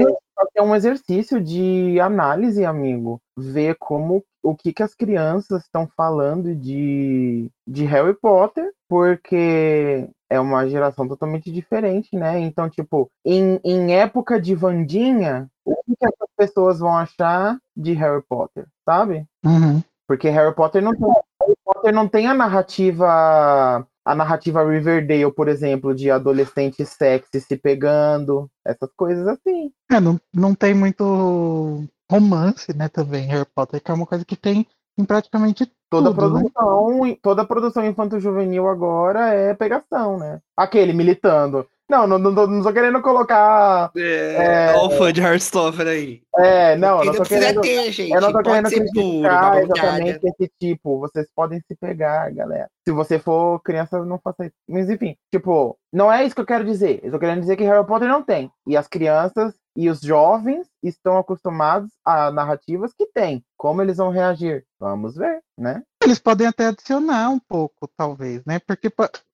ser 0.52 0.62
um 0.62 0.74
exercício 0.74 1.40
de 1.40 1.98
análise, 2.00 2.64
amigo. 2.64 3.20
Ver 3.36 3.76
como 3.78 4.24
o 4.42 4.54
que, 4.54 4.72
que 4.72 4.82
as 4.82 4.94
crianças 4.94 5.64
estão 5.64 5.88
falando 5.96 6.54
de, 6.54 7.50
de 7.66 7.84
Harry 7.84 8.14
Potter, 8.14 8.72
porque 8.88 10.08
é 10.30 10.38
uma 10.38 10.68
geração 10.68 11.06
totalmente 11.08 11.50
diferente, 11.50 12.14
né? 12.16 12.38
Então, 12.40 12.68
tipo, 12.68 13.10
em, 13.24 13.60
em 13.64 13.94
época 13.94 14.40
de 14.40 14.54
Vandinha, 14.54 15.48
o 15.64 15.74
que, 15.76 15.96
que 15.96 16.06
essas 16.06 16.28
pessoas 16.36 16.78
vão 16.78 16.96
achar 16.96 17.58
de 17.76 17.92
Harry 17.94 18.22
Potter, 18.28 18.66
sabe? 18.84 19.26
Uhum. 19.44 19.82
Porque 20.06 20.28
Harry 20.28 20.54
Potter 20.54 20.82
não 20.82 20.92
tem, 20.92 21.08
Harry 21.42 21.56
Potter 21.64 21.94
não 21.94 22.08
tem 22.08 22.26
a 22.28 22.34
narrativa 22.34 23.86
a 24.06 24.14
narrativa 24.14 24.64
Riverdale, 24.64 25.32
por 25.32 25.48
exemplo, 25.48 25.92
de 25.92 26.12
adolescentes 26.12 26.90
sexy 26.90 27.40
se 27.40 27.56
pegando, 27.56 28.48
essas 28.64 28.88
coisas 28.96 29.26
assim. 29.26 29.72
É, 29.90 29.98
não, 29.98 30.20
não 30.32 30.54
tem 30.54 30.72
muito 30.72 31.82
romance, 32.08 32.72
né, 32.72 32.88
também, 32.88 33.26
Harry 33.26 33.48
Potter, 33.52 33.82
que 33.82 33.90
é 33.90 33.94
uma 33.94 34.06
coisa 34.06 34.24
que 34.24 34.36
tem 34.36 34.64
em 34.96 35.04
praticamente 35.04 35.70
Toda 35.90 36.10
tudo, 36.10 36.30
né? 36.34 36.40
produção, 36.40 37.16
toda 37.22 37.44
produção 37.44 37.86
infanto-juvenil 37.86 38.68
agora 38.68 39.32
é 39.32 39.54
pegação, 39.54 40.18
né? 40.18 40.40
Aquele 40.56 40.92
militando. 40.92 41.66
Não, 41.88 42.04
não, 42.06 42.18
não, 42.18 42.34
tô- 42.34 42.46
não 42.48 42.62
tô 42.62 42.72
querendo 42.72 43.00
colocar. 43.00 43.92
É, 43.96 44.74
Olha 44.76 44.86
o 44.86 44.90
fã 44.98 45.12
de 45.12 45.20
Heartstopper 45.20 45.86
aí. 45.86 46.20
É, 46.36 46.76
não, 46.76 46.98
eu 47.00 47.04
não 47.06 47.14
tô 47.14 47.22
querendo. 47.22 47.60
ter, 47.60 47.92
gente. 47.92 48.10
Eu 48.12 48.20
não 48.20 48.32
tô 48.32 48.42
Pode 48.42 48.48
querendo 48.48 48.70
puro, 48.70 48.90
criticar 48.92 49.40
babão 49.40 49.60
exatamente 49.60 50.20
esse 50.26 50.52
tipo. 50.60 50.98
Vocês 50.98 51.26
podem 51.34 51.60
se 51.60 51.76
pegar, 51.76 52.30
galera. 52.32 52.68
Se 52.86 52.92
você 52.92 53.18
for 53.20 53.60
criança, 53.60 54.04
não 54.04 54.18
faça 54.18 54.46
isso. 54.46 54.54
Mas 54.68 54.90
enfim, 54.90 55.16
tipo, 55.32 55.78
não 55.92 56.12
é 56.12 56.24
isso 56.24 56.34
que 56.34 56.40
eu 56.40 56.46
quero 56.46 56.64
dizer. 56.64 57.00
Eu 57.04 57.12
tô 57.12 57.18
querendo 57.20 57.40
dizer 57.40 57.56
que 57.56 57.64
Harry 57.64 57.86
Potter 57.86 58.08
não 58.08 58.22
tem. 58.22 58.50
E 58.66 58.76
as 58.76 58.88
crianças 58.88 59.54
e 59.76 59.88
os 59.90 60.00
jovens 60.00 60.66
estão 60.82 61.18
acostumados 61.18 61.90
a 62.04 62.30
narrativas 62.32 62.92
que 62.94 63.06
tem. 63.06 63.44
Como 63.56 63.80
eles 63.80 63.98
vão 63.98 64.10
reagir? 64.10 64.64
Vamos 64.80 65.14
ver, 65.16 65.40
né? 65.56 65.82
Eles 66.02 66.18
podem 66.18 66.46
até 66.46 66.66
adicionar 66.66 67.30
um 67.30 67.38
pouco, 67.38 67.88
talvez, 67.96 68.42
né? 68.44 68.58
Porque 68.66 68.88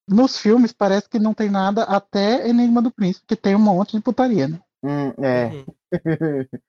nos 0.08 0.38
filmes 0.38 0.72
parece 0.72 1.08
que 1.08 1.18
não 1.18 1.34
tem 1.34 1.50
nada 1.50 1.84
até 1.84 2.48
Enigma 2.48 2.82
do 2.82 2.90
Príncipe, 2.90 3.26
que 3.26 3.36
tem 3.36 3.54
um 3.54 3.60
monte 3.60 3.96
de 3.96 4.02
putaria, 4.02 4.48
né? 4.48 4.60
Hum, 4.84 5.12
é. 5.22 5.46
Uhum. 5.46 5.64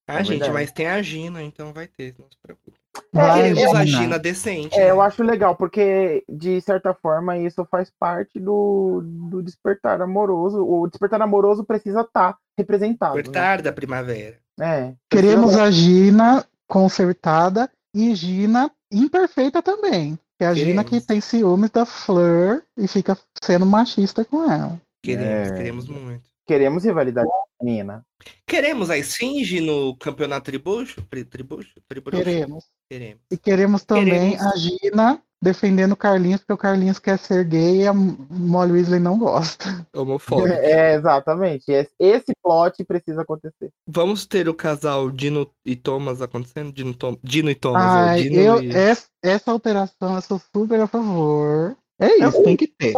Ah, 0.08 0.20
É 0.20 0.24
gente, 0.24 0.40
verdade. 0.40 0.54
mas 0.54 0.72
tem 0.72 0.88
a 0.88 1.02
Gina, 1.02 1.42
então 1.42 1.74
vai 1.74 1.88
ter, 1.88 2.14
não 2.20 2.28
se 2.30 2.38
preocupe. 2.42 2.78
Vai, 3.12 3.54
Queremos 3.54 3.76
a 3.76 3.86
Gina. 3.86 4.20
Decente. 4.20 4.76
É, 4.76 4.86
né? 4.86 4.92
eu 4.92 5.02
acho 5.02 5.24
legal, 5.24 5.56
porque 5.56 6.24
de 6.30 6.62
certa 6.62 6.94
forma 6.94 7.38
isso 7.38 7.66
faz 7.66 7.92
parte 8.00 8.40
do, 8.40 9.02
do 9.04 9.42
despertar 9.42 10.00
amoroso. 10.02 10.64
O 10.64 10.88
despertar 10.88 11.22
amoroso 11.22 11.64
precisa 11.64 12.02
estar 12.02 12.38
representado. 12.58 13.16
Né? 13.16 13.24
Despertar 13.24 13.62
da 13.62 13.74
primavera. 13.74 14.38
É, 14.60 14.94
Queremos 15.10 15.56
a 15.56 15.72
Gina 15.72 16.46
consertada 16.68 17.70
e 17.96 18.14
Gina 18.14 18.70
imperfeita 18.92 19.62
também. 19.62 20.20
Que 20.38 20.44
é 20.44 20.48
a 20.48 20.54
Gina 20.54 20.84
que 20.84 21.00
tem 21.00 21.22
ciúmes 21.22 21.70
da 21.70 21.86
Fleur 21.86 22.64
e 22.78 22.88
fica 22.88 23.18
sendo 23.44 23.66
machista 23.66 24.26
com 24.26 24.50
ela. 24.50 24.82
Queremos, 25.04 25.50
É. 25.52 25.56
queremos 25.56 25.88
muito. 25.88 26.24
Queremos 26.46 26.84
rivalidade 26.84 27.30
feminina. 27.60 28.06
Queremos 28.48 28.90
a 28.90 28.98
Esfinge 28.98 29.60
no 29.62 29.96
campeonato 29.98 30.46
tribucho? 30.46 31.02
Pri- 31.10 31.26
Tribucho? 31.26 31.72
Tribucho? 31.88 32.18
Queremos. 32.18 32.66
Queremos. 32.90 33.22
E 33.32 33.38
queremos 33.38 33.84
também 33.84 34.32
Queremos. 34.38 34.42
a 34.42 34.56
Gina 34.58 35.24
defendendo 35.42 35.92
o 35.92 35.98
Carlinhos, 35.98 36.40
porque 36.40 36.54
o 36.54 36.58
Carlinhos 36.58 37.00
quer 37.00 37.20
ser 37.20 37.44
gay 37.44 37.82
e 37.82 37.88
a 37.88 37.94
Molly 37.94 38.72
Weasley 38.74 39.00
não 39.02 39.20
gosta. 39.20 39.86
Homofóbico. 39.94 40.48
É, 40.48 40.96
exatamente. 40.96 41.66
Esse- 42.00 42.32
plot 42.42 42.84
precisa 42.86 43.24
acontecer. 43.24 43.70
Vamos 43.86 44.26
ter 44.26 44.48
o 44.48 44.54
casal 44.54 45.12
Dino 45.12 45.50
e 45.66 45.76
Thomas 45.76 46.22
acontecendo? 46.22 46.72
Dino, 46.72 46.94
Tom... 46.94 47.18
Dino 47.22 47.50
e 47.50 47.56
Thomas. 47.56 47.82
ou 47.84 47.90
Ai, 47.90 48.22
Dino 48.24 48.36
eu, 48.38 48.64
e... 48.64 48.70
essa, 48.74 49.08
essa 49.22 49.52
alteração 49.52 50.16
eu 50.16 50.22
sou 50.22 50.40
super 50.54 50.80
a 50.80 50.88
favor. 50.88 51.76
É 52.00 52.18
isso, 52.26 52.44
tem 52.44 52.56
que 52.58 52.68
ter. 52.68 52.94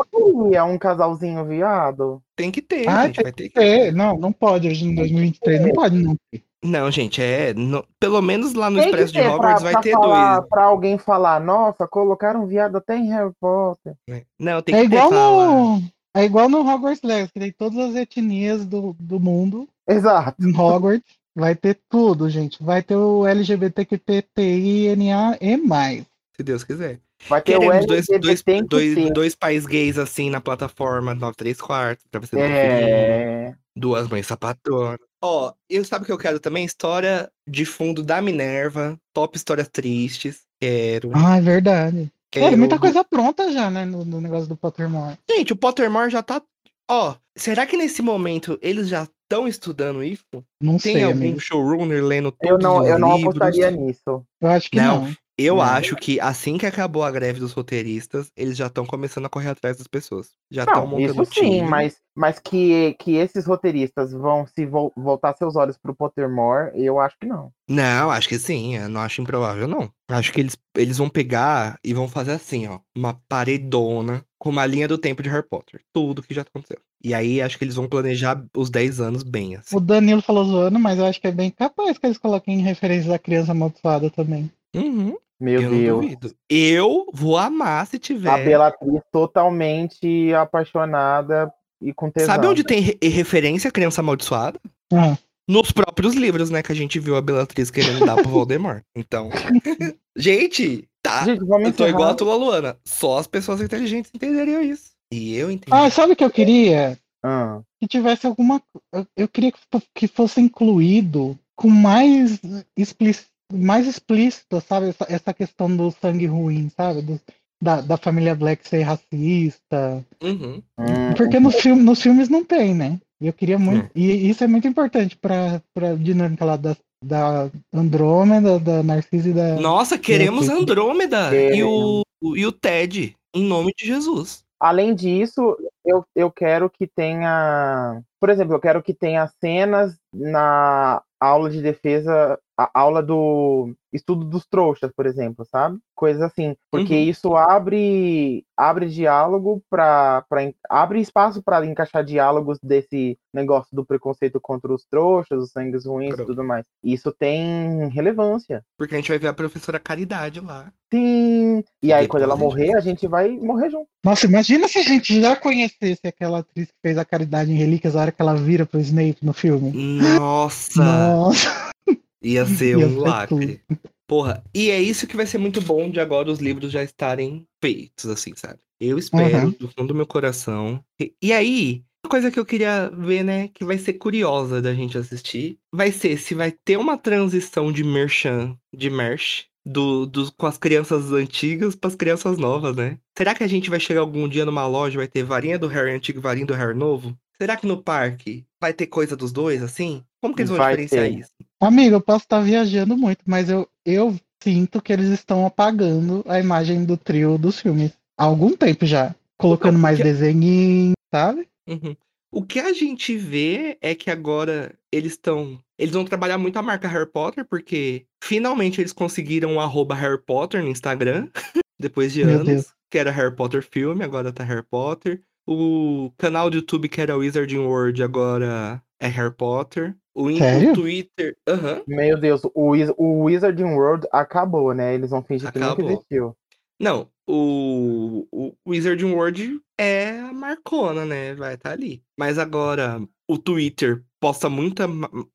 É 0.53 0.63
um 0.63 0.77
casalzinho 0.77 1.43
viado. 1.45 2.21
Tem 2.35 2.49
que 2.51 2.61
ter, 2.61 2.87
Ah, 2.87 3.05
gente. 3.07 3.21
Vai 3.21 3.31
ter 3.31 3.49
que 3.49 3.59
É, 3.59 3.91
não, 3.91 4.17
não 4.17 4.31
pode 4.31 4.67
hoje 4.67 4.85
em 4.85 4.95
2023, 4.95 5.61
não 5.61 5.73
pode 5.73 5.97
não 5.97 6.15
ter. 6.31 6.43
Não, 6.63 6.89
gente, 6.89 7.21
é. 7.21 7.53
no- 7.53 7.85
Pelo 7.99 8.21
menos 8.21 8.53
lá 8.55 8.69
no 8.71 8.77
Tem 8.79 8.85
Expresso 8.87 9.13
de 9.13 9.19
ter 9.19 9.27
Hogwarts 9.29 9.61
pra, 9.61 9.63
vai 9.63 9.73
pra 9.73 9.81
ter 9.83 9.91
falar, 9.91 10.37
dois. 10.39 10.49
pra 10.49 10.63
alguém 10.63 10.97
falar, 10.97 11.39
nossa, 11.39 11.87
colocaram 11.87 12.43
um 12.43 12.47
viado 12.47 12.77
até 12.77 12.97
em 12.97 13.07
Harry 13.09 13.31
Potter. 13.39 13.93
né? 14.09 14.23
Não, 14.39 14.61
tem 14.63 14.73
É 14.75 14.81
que 14.83 14.89
ter 14.89 14.95
igual 14.95 15.11
lá. 15.11 15.47
no. 15.51 15.81
É 16.15 16.23
igual 16.23 16.49
no 16.49 16.61
Hogwarts 16.67 17.03
Legacy, 17.03 17.33
que 17.33 17.39
tem 17.41 17.51
todas 17.51 17.77
as 17.77 17.95
etnias 17.95 18.65
do, 18.65 18.95
do 18.99 19.19
mundo 19.19 19.67
Exato. 19.87 20.41
em 20.41 20.57
Hogwarts. 20.57 21.03
Vai 21.35 21.53
ter 21.53 21.77
tudo, 21.89 22.27
gente. 22.29 22.63
Vai 22.63 22.81
ter 22.81 22.95
o 22.95 23.27
LGBTQTINA 23.27 25.37
e 25.41 25.57
mais. 25.57 26.05
Se 26.35 26.43
Deus 26.43 26.63
quiser. 26.63 26.99
Vai 27.29 27.41
ter 27.41 27.55
o 27.55 27.59
Queremos 27.61 27.85
dois, 27.85 28.09
LGBT 28.09 28.19
dois, 28.27 28.41
tem 28.43 28.61
que 28.61 28.67
dois, 28.69 28.95
ter. 28.95 29.13
dois 29.13 29.35
pais 29.35 29.65
gays 29.65 29.97
assim 29.97 30.29
na 30.29 30.41
plataforma 30.41 31.15
9 31.15 31.35
3 31.35 31.61
quartos, 31.61 32.05
pra 32.11 32.19
você. 32.19 32.37
É. 32.39 33.55
Duas 33.75 34.07
mães 34.07 34.27
sapatonas. 34.27 34.99
Ó, 35.21 35.53
eu 35.69 35.83
sabe 35.85 36.03
o 36.03 36.05
que 36.05 36.11
eu 36.11 36.17
quero 36.17 36.39
também? 36.39 36.65
História 36.65 37.29
de 37.47 37.65
fundo 37.65 38.03
da 38.03 38.21
Minerva. 38.21 38.99
Top 39.13 39.35
histórias 39.35 39.67
tristes. 39.69 40.41
Quero. 40.61 41.11
Ah, 41.13 41.37
é 41.37 41.41
verdade. 41.41 42.11
quero. 42.31 42.53
É, 42.53 42.55
muita 42.57 42.77
coisa 42.79 43.03
pronta 43.03 43.51
já, 43.51 43.69
né, 43.69 43.85
no, 43.85 44.03
no 44.05 44.19
negócio 44.21 44.47
do 44.47 44.55
Pottermore. 44.57 45.17
Gente, 45.29 45.53
o 45.53 45.55
Pottermore 45.57 46.09
já 46.11 46.21
tá. 46.21 46.41
Ó, 46.89 47.15
será 47.35 47.65
que 47.65 47.75
nesse 47.77 48.01
momento 48.01 48.59
eles 48.61 48.87
já 48.87 49.03
estão 49.23 49.47
estudando 49.47 50.03
isso? 50.03 50.23
Não 50.61 50.77
Tem 50.77 50.93
sei, 50.93 51.03
algum 51.03 51.17
amigo. 51.17 51.39
showrunner 51.39 52.03
lendo 52.03 52.31
todos 52.31 52.51
Eu 52.51 52.57
não, 52.59 52.81
os 52.81 52.87
eu 52.87 52.99
não 52.99 53.15
livros? 53.17 53.35
apostaria 53.35 53.71
nisso. 53.71 54.23
Eu 54.41 54.49
acho 54.49 54.69
que 54.69 54.77
Não. 54.77 55.05
não. 55.05 55.15
Eu 55.37 55.57
É. 55.57 55.61
acho 55.61 55.95
que 55.95 56.19
assim 56.19 56.57
que 56.57 56.65
acabou 56.65 57.03
a 57.03 57.11
greve 57.11 57.39
dos 57.39 57.51
roteiristas, 57.51 58.31
eles 58.37 58.55
já 58.57 58.67
estão 58.67 58.85
começando 58.85 59.25
a 59.25 59.29
correr 59.29 59.49
atrás 59.49 59.77
das 59.77 59.87
pessoas. 59.87 60.29
Já 60.49 60.63
estão 60.63 60.87
montando 60.87 61.23
isso 61.23 61.33
sim, 61.33 61.41
time. 61.41 61.61
mas, 61.69 61.97
mas 62.15 62.39
que, 62.39 62.93
que 62.99 63.15
esses 63.15 63.45
roteiristas 63.45 64.13
vão 64.13 64.47
se 64.47 64.65
vol- 64.65 64.93
voltar 64.95 65.35
seus 65.35 65.55
olhos 65.55 65.77
pro 65.77 65.93
Pottermore, 65.95 66.71
eu 66.75 66.99
acho 66.99 67.17
que 67.19 67.25
não. 67.25 67.51
Não, 67.67 68.09
acho 68.11 68.29
que 68.29 68.39
sim. 68.39 68.77
Eu 68.77 68.87
não 68.87 69.01
acho 69.01 69.21
improvável, 69.21 69.67
não. 69.67 69.91
Acho 70.09 70.31
que 70.31 70.39
eles, 70.39 70.57
eles 70.75 70.97
vão 70.97 71.09
pegar 71.09 71.79
e 71.83 71.93
vão 71.93 72.07
fazer 72.07 72.31
assim, 72.31 72.67
ó. 72.67 72.79
Uma 72.95 73.13
paredona 73.27 74.23
com 74.39 74.49
uma 74.49 74.65
linha 74.65 74.87
do 74.87 74.97
tempo 74.97 75.21
de 75.21 75.29
Harry 75.29 75.47
Potter. 75.47 75.81
Tudo 75.91 76.21
que 76.23 76.33
já 76.33 76.43
aconteceu. 76.43 76.77
E 77.03 77.13
aí 77.13 77.41
acho 77.41 77.57
que 77.57 77.63
eles 77.63 77.75
vão 77.75 77.87
planejar 77.89 78.43
os 78.55 78.69
10 78.69 79.01
anos 79.01 79.23
bem, 79.23 79.55
assim. 79.55 79.75
O 79.75 79.79
Danilo 79.79 80.21
falou 80.21 80.45
zoando, 80.45 80.79
mas 80.79 80.97
eu 80.97 81.05
acho 81.05 81.19
que 81.19 81.27
é 81.27 81.31
bem 81.31 81.51
capaz 81.51 81.97
que 81.97 82.05
eles 82.05 82.17
coloquem 82.17 82.59
referências 82.61 83.11
à 83.11 83.19
criança 83.19 83.51
amaldiçoada 83.51 84.09
também. 84.09 84.49
Uhum, 84.75 85.15
Meu 85.39 85.61
eu 85.61 85.69
Deus. 85.69 86.01
duvido. 86.01 86.35
Eu 86.49 87.05
vou 87.13 87.37
amar 87.37 87.85
se 87.87 87.99
tiver. 87.99 88.29
A 88.29 88.37
Bellatrix 88.37 89.01
totalmente 89.11 90.33
apaixonada 90.33 91.51
e 91.81 91.93
com 91.93 92.09
tesão. 92.09 92.33
Sabe 92.35 92.47
onde 92.47 92.63
tem 92.63 92.79
re- 92.79 92.97
referência 93.03 93.67
à 93.67 93.71
criança 93.71 94.01
amaldiçoada? 94.01 94.59
Ah, 94.93 95.17
Nos 95.47 95.71
próprios 95.71 96.15
livros, 96.15 96.49
né? 96.49 96.63
Que 96.63 96.71
a 96.71 96.75
gente 96.75 96.99
viu 96.99 97.15
a 97.15 97.21
Bellatrix 97.21 97.69
querendo 97.69 98.05
dar 98.05 98.15
pro 98.15 98.29
Voldemort. 98.29 98.81
Então. 98.95 99.29
gente, 100.17 100.87
tá. 101.03 101.23
Gente, 101.25 101.43
vamos 101.45 101.67
Eu 101.67 101.73
tô 101.73 101.87
igual 101.87 102.09
a 102.09 102.15
tua 102.15 102.35
Luana. 102.35 102.77
Só 102.85 103.17
as 103.19 103.27
pessoas 103.27 103.61
inteligentes 103.61 104.11
entenderiam 104.13 104.61
isso. 104.61 104.91
E 105.11 105.35
eu 105.35 105.51
entendi. 105.51 105.71
ah 105.75 105.89
sabe 105.89 106.13
o 106.13 106.15
que 106.15 106.23
eu 106.23 106.31
queria? 106.31 106.97
Ah, 107.23 107.61
Que 107.79 107.87
tivesse 107.87 108.25
alguma. 108.25 108.61
eu- 108.93 109.05
Eu 109.17 109.27
queria 109.27 109.51
que 109.51 109.59
fo- 109.71 109.81
que 109.93 110.07
fosse 110.07 110.39
incluído 110.41 111.37
com 111.55 111.69
mais 111.69 112.39
explícito, 112.77 113.29
mais 113.53 113.87
explícito, 113.87 114.61
sabe? 114.61 114.89
Essa, 114.89 115.05
essa 115.09 115.33
questão 115.33 115.75
do 115.75 115.91
sangue 115.91 116.25
ruim, 116.25 116.69
sabe? 116.69 117.01
Do- 117.01 117.21
da, 117.61 117.81
da 117.81 117.97
família 117.97 118.35
Black 118.35 118.67
ser 118.67 118.81
racista. 118.81 120.05
Uhum. 120.21 120.61
hum, 120.77 121.13
Porque 121.15 121.39
nos, 121.39 121.55
filme, 121.55 121.81
nos 121.81 122.01
filmes 122.01 122.29
não 122.29 122.43
tem, 122.43 122.75
né? 122.75 122.99
E 123.19 123.27
eu 123.27 123.33
queria 123.33 123.57
muito. 123.57 123.89
E 123.95 124.29
isso 124.29 124.43
é 124.43 124.47
muito 124.47 124.67
importante 124.67 125.17
pra, 125.17 125.61
pra 125.73 125.95
dinâmica 125.95 126.43
lá 126.43 126.57
da, 126.57 126.75
da 127.03 127.49
Andrômeda, 127.73 128.59
da 128.59 128.83
Narcisa 128.83 129.29
e 129.29 129.33
da. 129.33 129.55
Nossa, 129.55 129.97
queremos. 129.97 130.49
Andrômeda 130.49 131.33
e 131.35 131.63
o, 131.63 132.01
e 132.35 132.45
o 132.45 132.51
Ted, 132.51 133.15
em 133.33 133.43
nome 133.45 133.73
de 133.75 133.85
Jesus. 133.85 134.43
Além 134.59 134.93
disso, 134.93 135.57
eu, 135.85 136.03
eu 136.15 136.29
quero 136.31 136.69
que 136.69 136.87
tenha. 136.87 138.01
Por 138.19 138.29
exemplo, 138.29 138.55
eu 138.55 138.59
quero 138.59 138.83
que 138.83 138.93
tenha 138.93 139.27
cenas 139.39 139.95
na 140.13 141.01
aula 141.19 141.49
de 141.49 141.61
defesa, 141.61 142.37
a 142.57 142.69
aula 142.73 143.03
do 143.03 143.73
estudo 143.91 144.25
dos 144.25 144.45
trouxas, 144.45 144.91
por 144.95 145.05
exemplo, 145.05 145.45
sabe? 145.49 145.77
Coisas 145.93 146.21
assim. 146.21 146.55
Porque 146.71 146.93
Uhum. 146.93 147.01
isso 147.01 147.35
abre 147.35 148.45
abre 148.57 148.87
diálogo 148.87 149.61
para 149.69 150.23
abre 150.69 150.99
espaço 151.01 151.41
para 151.41 151.65
encaixar 151.65 152.03
diálogos 152.03 152.57
desse 152.61 153.17
negócio 153.33 153.69
do 153.73 153.85
preconceito 153.85 154.39
contra 154.41 154.73
os 154.73 154.85
trouxas, 154.85 155.41
os 155.43 155.51
sangues 155.51 155.85
ruins 155.85 156.17
e 156.17 156.25
tudo 156.25 156.43
mais. 156.43 156.65
Isso 156.83 157.11
tem 157.11 157.87
relevância. 157.89 158.63
Porque 158.77 158.95
a 158.95 158.97
gente 158.97 159.09
vai 159.09 159.19
ver 159.19 159.27
a 159.27 159.33
professora 159.33 159.79
Caridade 159.79 160.39
lá. 160.39 160.71
Sim. 160.93 161.63
E 161.81 161.91
aí, 161.91 162.07
quando 162.07 162.23
ela 162.23 162.35
Depois 162.35 162.53
a 162.53 162.57
gente 162.57 162.67
morrer, 162.67 162.77
a 162.77 162.81
gente 162.81 163.07
vai 163.07 163.29
morrer 163.29 163.69
junto. 163.69 163.87
Nossa, 164.03 164.25
imagina 164.27 164.67
se 164.67 164.77
a 164.77 164.83
gente 164.83 165.19
já 165.19 165.35
conhecesse 165.35 166.05
aquela 166.05 166.39
atriz 166.39 166.67
que 166.67 166.77
fez 166.81 166.97
a 166.97 167.03
caridade 167.03 167.51
em 167.51 167.55
Relíquias, 167.55 167.95
a 167.95 168.01
hora 168.01 168.11
que 168.11 168.21
ela 168.21 168.35
vira 168.35 168.65
pro 168.65 168.79
Snape 168.79 169.17
no 169.21 169.33
filme. 169.33 169.71
Nossa! 169.73 170.83
Nossa. 170.83 171.74
Ia 172.21 172.45
ser 172.45 172.77
Ia 172.77 172.87
um 172.87 172.99
ser 172.99 172.99
lacre. 172.99 173.61
Porra, 174.07 174.43
e 174.53 174.69
é 174.69 174.79
isso 174.81 175.07
que 175.07 175.15
vai 175.17 175.25
ser 175.25 175.37
muito 175.39 175.61
bom 175.61 175.89
de 175.89 175.99
agora 175.99 176.31
os 176.31 176.39
livros 176.39 176.71
já 176.71 176.83
estarem 176.83 177.47
feitos, 177.61 178.05
assim, 178.05 178.33
sabe? 178.35 178.59
Eu 178.79 178.97
espero, 178.99 179.47
Uhum. 179.47 179.51
do 179.59 179.67
fundo 179.69 179.87
do 179.89 179.95
meu 179.95 180.05
coração. 180.05 180.83
E, 181.01 181.13
e 181.21 181.33
aí, 181.33 181.83
uma 182.05 182.09
coisa 182.11 182.29
que 182.29 182.39
eu 182.39 182.45
queria 182.45 182.89
ver, 182.89 183.23
né, 183.23 183.47
que 183.47 183.65
vai 183.65 183.77
ser 183.79 183.93
curiosa 183.93 184.61
da 184.61 184.73
gente 184.75 184.97
assistir, 184.97 185.57
vai 185.73 185.91
ser 185.91 186.17
se 186.17 186.35
vai 186.35 186.51
ter 186.51 186.77
uma 186.77 186.97
transição 186.97 187.71
de 187.71 187.83
merchan, 187.83 188.55
de 188.75 188.89
merch, 188.91 189.45
do, 189.65 190.05
do, 190.05 190.31
com 190.33 190.45
as 190.45 190.57
crianças 190.59 191.11
antigas 191.11 191.75
para 191.75 191.87
as 191.87 191.95
crianças 191.95 192.37
novas, 192.37 192.75
né? 192.75 192.99
Será 193.17 193.33
que 193.33 193.43
a 193.43 193.47
gente 193.47 193.69
vai 193.69 193.79
chegar 193.79 194.01
algum 194.01 194.27
dia 194.27 194.45
numa 194.45 194.67
loja 194.67 194.95
e 194.95 194.97
vai 194.97 195.07
ter 195.07 195.23
varinha 195.23 195.57
do 195.57 195.67
Harry 195.67 195.91
antigo 195.91 196.19
e 196.19 196.21
varinha 196.21 196.45
do 196.45 196.53
Harry 196.53 196.77
novo? 196.77 197.17
Será 197.39 197.57
que 197.57 197.67
no 197.67 197.81
parque 197.81 198.45
vai 198.59 198.73
ter 198.73 198.87
coisa 198.87 199.15
dos 199.15 199.31
dois, 199.31 199.61
assim? 199.61 200.03
Como 200.21 200.35
que 200.35 200.41
eles 200.41 200.49
vão 200.49 200.57
Vai 200.57 200.71
diferenciar 200.71 201.05
ter. 201.05 201.19
isso? 201.19 201.31
Amigo, 201.59 201.95
eu 201.95 202.01
posso 202.01 202.25
estar 202.25 202.39
viajando 202.41 202.97
muito, 202.97 203.19
mas 203.25 203.49
eu, 203.49 203.67
eu 203.85 204.15
sinto 204.41 204.81
que 204.81 204.93
eles 204.93 205.09
estão 205.09 205.45
apagando 205.45 206.23
a 206.27 206.39
imagem 206.39 206.85
do 206.85 206.97
trio 206.97 207.37
dos 207.37 207.59
filmes 207.59 207.91
há 208.17 208.23
algum 208.23 208.55
tempo 208.55 208.85
já. 208.85 209.15
Colocando 209.37 209.77
mais 209.77 209.99
desenhinho, 209.99 210.93
sabe? 211.13 211.47
Uhum. 211.67 211.95
O 212.31 212.43
que 212.43 212.59
a 212.59 212.73
gente 212.73 213.17
vê 213.17 213.77
é 213.81 213.93
que 213.93 214.09
agora 214.09 214.73
eles 214.91 215.13
estão. 215.13 215.59
Eles 215.77 215.93
vão 215.93 216.05
trabalhar 216.05 216.37
muito 216.37 216.57
a 216.57 216.61
marca 216.61 216.87
Harry 216.87 217.09
Potter, 217.09 217.45
porque 217.45 218.05
finalmente 218.23 218.79
eles 218.79 218.93
conseguiram 218.93 219.55
o 219.55 219.59
arroba 219.59 219.93
Harry 219.95 220.21
Potter 220.21 220.63
no 220.63 220.69
Instagram, 220.69 221.29
depois 221.79 222.13
de 222.13 222.23
Meu 222.23 222.35
anos. 222.35 222.47
Deus. 222.47 222.73
Que 222.89 222.97
era 222.97 223.11
Harry 223.11 223.35
Potter 223.35 223.61
Filme, 223.61 224.03
agora 224.03 224.31
tá 224.31 224.43
Harry 224.43 224.63
Potter. 224.63 225.21
O 225.47 226.11
canal 226.17 226.49
do 226.49 226.57
YouTube 226.57 226.89
que 226.89 226.99
era 227.01 227.15
Wizarding 227.15 227.59
World 227.59 228.01
agora 228.03 228.81
é 228.99 229.07
Harry 229.07 229.33
Potter. 229.33 229.95
O, 230.15 230.31
Sério? 230.37 230.73
Twitter. 230.73 231.35
Aham. 231.47 231.81
Meu 231.87 232.17
Deus, 232.19 232.41
o, 232.53 232.69
Wiz- 232.69 232.93
o 232.97 233.23
Wizarding 233.23 233.73
World 233.75 234.07
acabou, 234.11 234.73
né? 234.73 234.93
Eles 234.95 235.09
vão 235.09 235.21
fingir 235.21 235.51
que 235.51 235.57
Acabou. 235.57 235.77
nunca 235.85 235.93
existiu. 235.93 236.35
Não, 236.79 237.07
o, 237.29 238.25
o 238.31 238.53
Wizarding 238.67 239.11
World 239.13 239.59
é 239.79 240.19
a 240.19 240.33
marcona, 240.33 241.05
né? 241.05 241.35
Vai 241.35 241.55
estar 241.55 241.71
ali. 241.71 242.01
Mas 242.17 242.37
agora, 242.39 243.01
o 243.29 243.37
Twitter 243.37 244.03
posta 244.21 244.49
muita. 244.49 244.87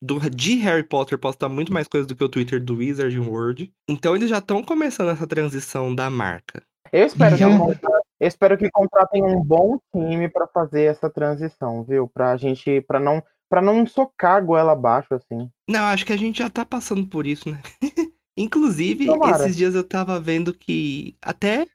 Do, 0.03 0.19
de 0.31 0.57
Harry 0.57 0.83
Potter 0.83 1.19
posta 1.19 1.49
muito 1.49 1.73
mais 1.73 1.87
coisa 1.87 2.07
do 2.07 2.17
que 2.17 2.25
o 2.25 2.29
Twitter 2.29 2.63
do 2.63 2.77
Wizarding 2.77 3.21
World. 3.21 3.73
Então 3.89 4.17
eles 4.17 4.29
já 4.31 4.39
estão 4.39 4.63
começando 4.63 5.11
essa 5.11 5.27
transição 5.27 5.95
da 5.95 6.09
marca. 6.11 6.63
Eu 6.93 7.07
espero, 7.07 7.37
que, 7.37 7.45
Uhum. 7.45 7.75
Eu 8.21 8.29
espero 8.29 8.59
que 8.59 8.71
contratem 8.71 9.25
um 9.25 9.43
bom 9.43 9.79
time 9.93 10.29
pra 10.29 10.47
fazer 10.47 10.83
essa 10.83 11.09
transição, 11.09 11.83
viu? 11.83 12.07
Pra 12.07 12.37
gente, 12.37 12.83
pra 12.83 13.01
não, 13.01 13.23
para 13.49 13.63
não 13.63 13.87
socar 13.87 14.37
a 14.37 14.41
goela 14.41 14.73
abaixo, 14.73 15.15
assim. 15.15 15.51
Não, 15.69 15.85
acho 15.87 16.05
que 16.05 16.13
a 16.13 16.19
gente 16.19 16.41
já 16.41 16.51
tá 16.51 16.65
passando 16.65 17.07
por 17.07 17.27
isso, 17.27 17.51
né? 17.51 17.61
Inclusive, 18.37 19.07
Tomara. 19.07 19.45
esses 19.45 19.57
dias 19.57 19.75
eu 19.75 19.83
tava 19.83 20.21
vendo 20.21 20.55
que 20.55 21.17
até 21.21 21.67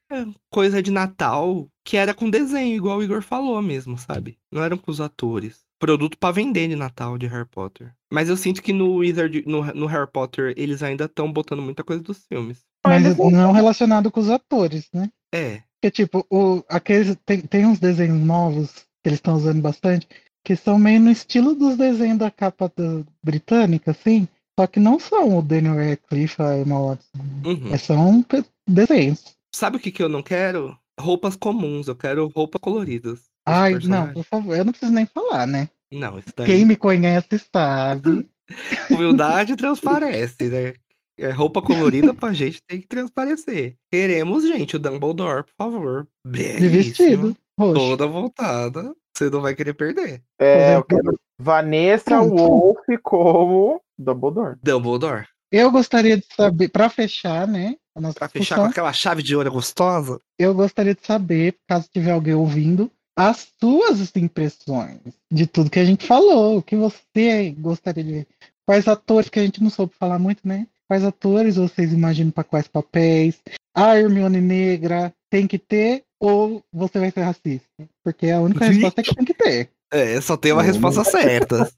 coisa 0.49 0.81
de 0.81 0.89
Natal 0.89 1.67
que 1.83 1.97
era 1.97 2.13
com 2.13 2.29
desenho, 2.29 2.75
igual 2.75 2.97
o 2.97 3.03
Igor 3.03 3.21
falou 3.21 3.61
mesmo, 3.61 3.97
sabe? 3.97 4.39
Não 4.51 4.63
eram 4.63 4.77
com 4.77 4.89
os 4.89 4.99
atores. 4.99 5.63
Produto 5.79 6.17
pra 6.17 6.31
vender 6.31 6.67
de 6.67 6.75
Natal 6.75 7.17
de 7.17 7.27
Harry 7.27 7.47
Potter. 7.47 7.93
Mas 8.11 8.29
eu 8.29 8.35
sinto 8.35 8.63
que 8.63 8.73
no 8.73 8.95
Wizard, 8.95 9.43
no, 9.45 9.63
no 9.73 9.85
Harry 9.85 10.09
Potter, 10.11 10.53
eles 10.57 10.81
ainda 10.81 11.05
estão 11.05 11.31
botando 11.31 11.61
muita 11.61 11.83
coisa 11.83 12.01
dos 12.01 12.25
filmes. 12.25 12.65
Mas 12.85 13.15
não 13.17 13.51
relacionado 13.51 14.09
com 14.09 14.19
os 14.19 14.29
atores, 14.29 14.89
né? 14.93 15.09
É. 15.33 15.61
Porque, 15.85 15.91
tipo, 15.91 16.25
o, 16.31 16.63
aqueles, 16.67 17.15
tem, 17.27 17.41
tem 17.41 17.63
uns 17.63 17.77
desenhos 17.77 18.19
novos 18.19 18.71
que 19.03 19.09
eles 19.09 19.19
estão 19.19 19.35
usando 19.35 19.61
bastante, 19.61 20.07
que 20.43 20.55
são 20.55 20.79
meio 20.79 20.99
no 20.99 21.11
estilo 21.11 21.53
dos 21.53 21.77
desenhos 21.77 22.17
da 22.17 22.31
capa 22.31 22.71
do- 22.75 23.05
britânica, 23.23 23.91
assim. 23.91 24.27
Só 24.59 24.65
que 24.65 24.79
não 24.79 24.99
são 24.99 25.37
o 25.37 25.43
Daniel 25.43 25.75
Radcliffe, 25.75 26.41
a 26.41 26.57
Emma 26.57 26.81
Watson. 26.81 27.07
Uhum. 27.45 27.71
É, 27.71 27.77
são 27.77 28.25
desenhos. 28.67 29.35
Sabe 29.53 29.77
o 29.77 29.79
que, 29.79 29.91
que 29.91 30.01
eu 30.01 30.09
não 30.09 30.23
quero? 30.23 30.75
Roupas 30.99 31.35
comuns, 31.35 31.87
eu 31.87 31.95
quero 31.95 32.31
roupas 32.35 32.59
coloridas. 32.59 33.19
Ai, 33.45 33.77
não, 33.83 34.11
por 34.11 34.23
favor, 34.23 34.57
eu 34.57 34.65
não 34.65 34.71
preciso 34.71 34.91
nem 34.91 35.05
falar, 35.05 35.45
né? 35.45 35.69
Não, 35.91 36.17
isso 36.17 36.33
daí. 36.35 36.47
Quem 36.47 36.65
me 36.65 36.75
conhece 36.75 37.39
sabe. 37.53 38.27
Humildade 38.89 39.55
transparece, 39.55 40.49
né? 40.49 40.73
É, 41.17 41.29
roupa 41.31 41.61
colorida 41.61 42.13
pra 42.13 42.33
gente 42.33 42.61
tem 42.67 42.81
que 42.81 42.87
transparecer. 42.87 43.75
Queremos, 43.91 44.43
gente, 44.45 44.75
o 44.75 44.79
Dumbledore, 44.79 45.43
por 45.43 45.53
favor. 45.57 46.07
De 46.25 46.67
vestido. 46.67 47.35
Roxo. 47.57 47.73
Toda 47.73 48.07
voltada. 48.07 48.93
Você 49.15 49.29
não 49.29 49.41
vai 49.41 49.55
querer 49.55 49.73
perder. 49.73 50.21
É, 50.39 50.75
eu 50.75 50.83
quero 50.83 51.17
Vanessa. 51.39 52.19
Wolf 52.21 52.85
como 53.01 53.81
Dumbledore. 53.97 54.57
Dumbledore. 54.61 55.25
Eu 55.51 55.71
gostaria 55.71 56.17
de 56.17 56.25
saber, 56.35 56.67
pra 56.67 56.89
fechar, 56.89 57.47
né? 57.47 57.75
A 57.95 58.01
nossa 58.01 58.15
Pra 58.15 58.27
fechar 58.27 58.41
discussão, 58.41 58.65
com 58.65 58.71
aquela 58.71 58.91
chave 58.91 59.23
de 59.23 59.35
ouro 59.37 59.49
gostosa. 59.51 60.19
eu 60.37 60.53
gostaria 60.53 60.93
de 60.93 61.05
saber, 61.05 61.55
caso 61.65 61.87
tiver 61.93 62.11
alguém 62.11 62.33
ouvindo, 62.33 62.91
as 63.17 63.47
suas 63.57 64.13
impressões 64.17 64.99
de 65.31 65.47
tudo 65.47 65.69
que 65.69 65.79
a 65.79 65.85
gente 65.85 66.05
falou. 66.05 66.57
O 66.57 66.61
que 66.61 66.75
você 66.75 67.55
gostaria 67.57 68.03
de 68.03 68.11
ver? 68.11 68.27
Quais 68.67 68.85
atores, 68.87 69.29
que 69.29 69.39
a 69.39 69.43
gente 69.43 69.63
não 69.63 69.69
soube 69.69 69.93
falar 69.97 70.19
muito, 70.19 70.45
né? 70.45 70.67
Quais 70.87 71.03
atores 71.03 71.55
vocês 71.55 71.91
imaginam 71.91 72.31
para 72.31 72.43
quais 72.43 72.67
papéis? 72.67 73.41
A 73.75 73.97
Hermione 73.97 74.39
negra 74.39 75.13
tem 75.29 75.47
que 75.47 75.57
ter 75.57 76.03
ou 76.19 76.63
você 76.71 76.99
vai 76.99 77.11
ser 77.11 77.21
racista? 77.21 77.67
Porque 78.03 78.29
a 78.29 78.39
única 78.39 78.65
Sim. 78.65 78.73
resposta 78.73 79.01
é 79.01 79.03
que 79.03 79.15
tem 79.15 79.25
que 79.25 79.33
ter. 79.33 79.69
É, 79.91 80.19
só 80.21 80.37
tem 80.37 80.51
uma 80.51 80.61
Hum. 80.61 80.65
resposta 80.65 81.03
certa. 81.03 81.69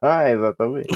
Ah, 0.00 0.30
exatamente. 0.30 0.88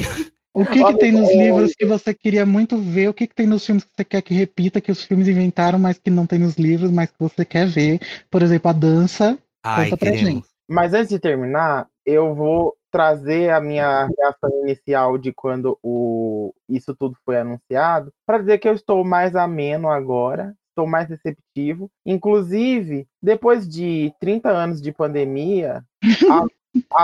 O 0.55 0.65
que, 0.65 0.83
que 0.85 0.99
tem 0.99 1.13
nos 1.13 1.29
é- 1.31 1.35
livros 1.35 1.73
que 1.75 1.85
você 1.87 2.13
queria 2.15 2.45
muito 2.47 2.79
ver? 2.79 3.09
O 3.09 3.15
que, 3.15 3.27
que 3.27 3.35
tem 3.35 3.47
nos 3.47 3.65
filmes 3.65 3.85
que 3.85 3.91
você 3.97 4.05
quer 4.05 4.23
que 4.23 4.35
repita, 4.35 4.81
que 4.81 4.91
os 4.91 5.05
filmes 5.05 5.29
inventaram, 5.29 5.79
mas 5.79 5.99
que 5.99 6.11
não 6.11 6.27
tem 6.27 6.39
nos 6.39 6.57
livros, 6.57 6.91
mas 6.91 7.11
que 7.11 7.17
você 7.19 7.45
quer 7.45 7.67
ver? 7.67 8.01
Por 8.31 8.43
exemplo, 8.43 8.71
a 8.71 8.73
dança. 8.73 9.39
Ai, 9.63 9.85
Conta 9.91 9.97
pra 9.99 10.13
gente. 10.17 10.47
Mas 10.69 10.93
antes 10.95 11.11
de 11.11 11.19
terminar, 11.19 11.87
eu 12.05 12.35
vou 12.35 12.75
trazer 12.91 13.51
a 13.51 13.61
minha 13.61 14.07
reação 14.19 14.51
inicial 14.63 15.19
de 15.19 15.33
quando 15.33 15.79
o 15.83 16.55
isso 16.69 16.95
tudo 16.95 17.17
foi 17.25 17.39
anunciado, 17.39 18.13
para 18.27 18.39
dizer 18.39 18.59
que 18.59 18.69
eu 18.69 18.75
estou 18.75 19.05
mais 19.05 19.35
ameno 19.37 19.89
agora, 19.91 20.55
estou 20.71 20.87
mais 20.87 21.09
receptivo. 21.09 21.91
Inclusive, 22.05 23.07
depois 23.23 23.69
de 23.69 24.13
30 24.21 24.51
anos 24.51 24.81
de 24.81 24.93
pandemia, 24.93 25.83
a- 26.31 26.47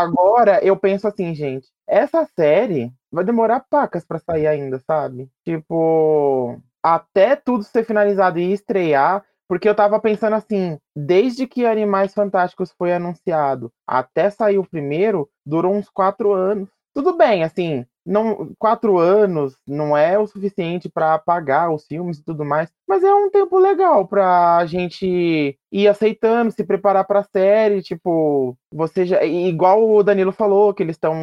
agora 0.03 0.63
eu 0.65 0.77
penso 0.77 1.09
assim, 1.09 1.35
gente, 1.35 1.69
essa 1.87 2.25
série 2.37 2.93
vai 3.11 3.25
demorar 3.25 3.61
pacas 3.69 4.05
para 4.05 4.19
sair 4.19 4.47
ainda, 4.47 4.79
sabe? 4.87 5.29
Tipo, 5.45 6.59
até 6.83 7.35
tudo 7.37 7.65
ser 7.65 7.85
finalizado 7.85 8.39
e 8.39 8.53
estrear, 8.53 9.25
porque 9.49 9.69
eu 9.69 9.75
tava 9.75 10.01
pensando 10.01 10.35
assim, 10.35 10.79
desde 10.95 11.47
que 11.47 11.67
Animais 11.67 12.15
Fantásticos 12.15 12.73
foi 12.77 12.93
anunciado 12.93 13.73
até 13.87 14.31
sair 14.31 14.59
o 14.59 14.69
primeiro, 14.69 15.29
durou 15.45 15.75
uns 15.75 15.89
quatro 15.89 16.33
anos. 16.33 16.69
Tudo 16.95 17.17
bem, 17.17 17.43
assim, 17.43 17.85
não 18.05 18.53
quatro 18.59 18.99
anos 18.99 19.57
não 19.67 19.97
é 19.97 20.19
o 20.19 20.27
suficiente 20.27 20.89
para 20.89 21.15
apagar 21.15 21.73
os 21.73 21.87
filmes 21.87 22.19
e 22.19 22.25
tudo 22.25 22.45
mais, 22.45 22.71
mas 22.87 23.03
é 23.03 23.15
um 23.15 23.31
tempo 23.31 23.59
legal 23.59 24.07
pra 24.07 24.65
gente 24.67 25.59
ir 25.73 25.89
aceitando, 25.89 26.53
se 26.53 26.63
preparar 26.65 27.05
pra 27.05 27.25
série, 27.25 27.83
tipo, 27.83 28.57
você 28.73 29.05
já, 29.07 29.25
igual 29.25 29.89
o 29.91 30.03
Danilo 30.03 30.31
falou 30.33 30.73
que 30.73 30.83
eles 30.83 30.95
estão 30.97 31.15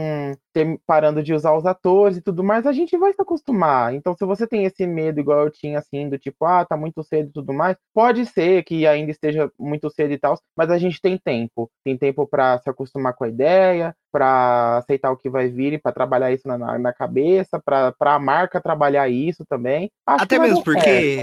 parando 0.85 1.23
de 1.23 1.33
usar 1.33 1.55
os 1.55 1.65
atores 1.65 2.17
e 2.17 2.21
tudo 2.21 2.43
mais, 2.43 2.65
a 2.65 2.73
gente 2.73 2.97
vai 2.97 3.13
se 3.13 3.21
acostumar. 3.21 3.93
Então, 3.93 4.13
se 4.13 4.25
você 4.25 4.45
tem 4.45 4.65
esse 4.65 4.85
medo 4.85 5.19
igual 5.19 5.41
eu 5.45 5.51
tinha 5.51 5.79
assim, 5.79 6.09
do 6.09 6.17
tipo, 6.17 6.43
ah, 6.45 6.65
tá 6.65 6.75
muito 6.75 7.01
cedo 7.03 7.29
e 7.29 7.31
tudo 7.31 7.53
mais, 7.53 7.77
pode 7.93 8.25
ser 8.25 8.63
que 8.63 8.85
ainda 8.85 9.11
esteja 9.11 9.49
muito 9.57 9.89
cedo 9.89 10.11
e 10.11 10.17
tal, 10.17 10.37
mas 10.57 10.69
a 10.69 10.77
gente 10.77 10.99
tem 11.01 11.17
tempo. 11.17 11.69
Tem 11.85 11.97
tempo 11.97 12.27
pra 12.27 12.57
se 12.59 12.69
acostumar 12.69 13.13
com 13.13 13.23
a 13.23 13.29
ideia, 13.29 13.95
pra 14.11 14.77
aceitar 14.79 15.11
o 15.11 15.17
que 15.17 15.29
vai 15.29 15.47
vir 15.47 15.73
e 15.73 15.77
pra 15.79 15.91
trabalhar 15.93 16.31
isso 16.33 16.47
na, 16.47 16.70
na- 16.73 16.79
na 16.79 16.93
cabeça, 16.93 17.59
pra 17.63 17.91
pra 17.91 18.19
marca 18.19 18.61
trabalhar 18.61 19.07
isso 19.09 19.45
também. 19.49 19.89
Acho 20.07 20.23
Até 20.23 20.35
que 20.35 20.41
mesmo 20.41 20.63
dar 20.63 20.63
certo. 20.63 20.73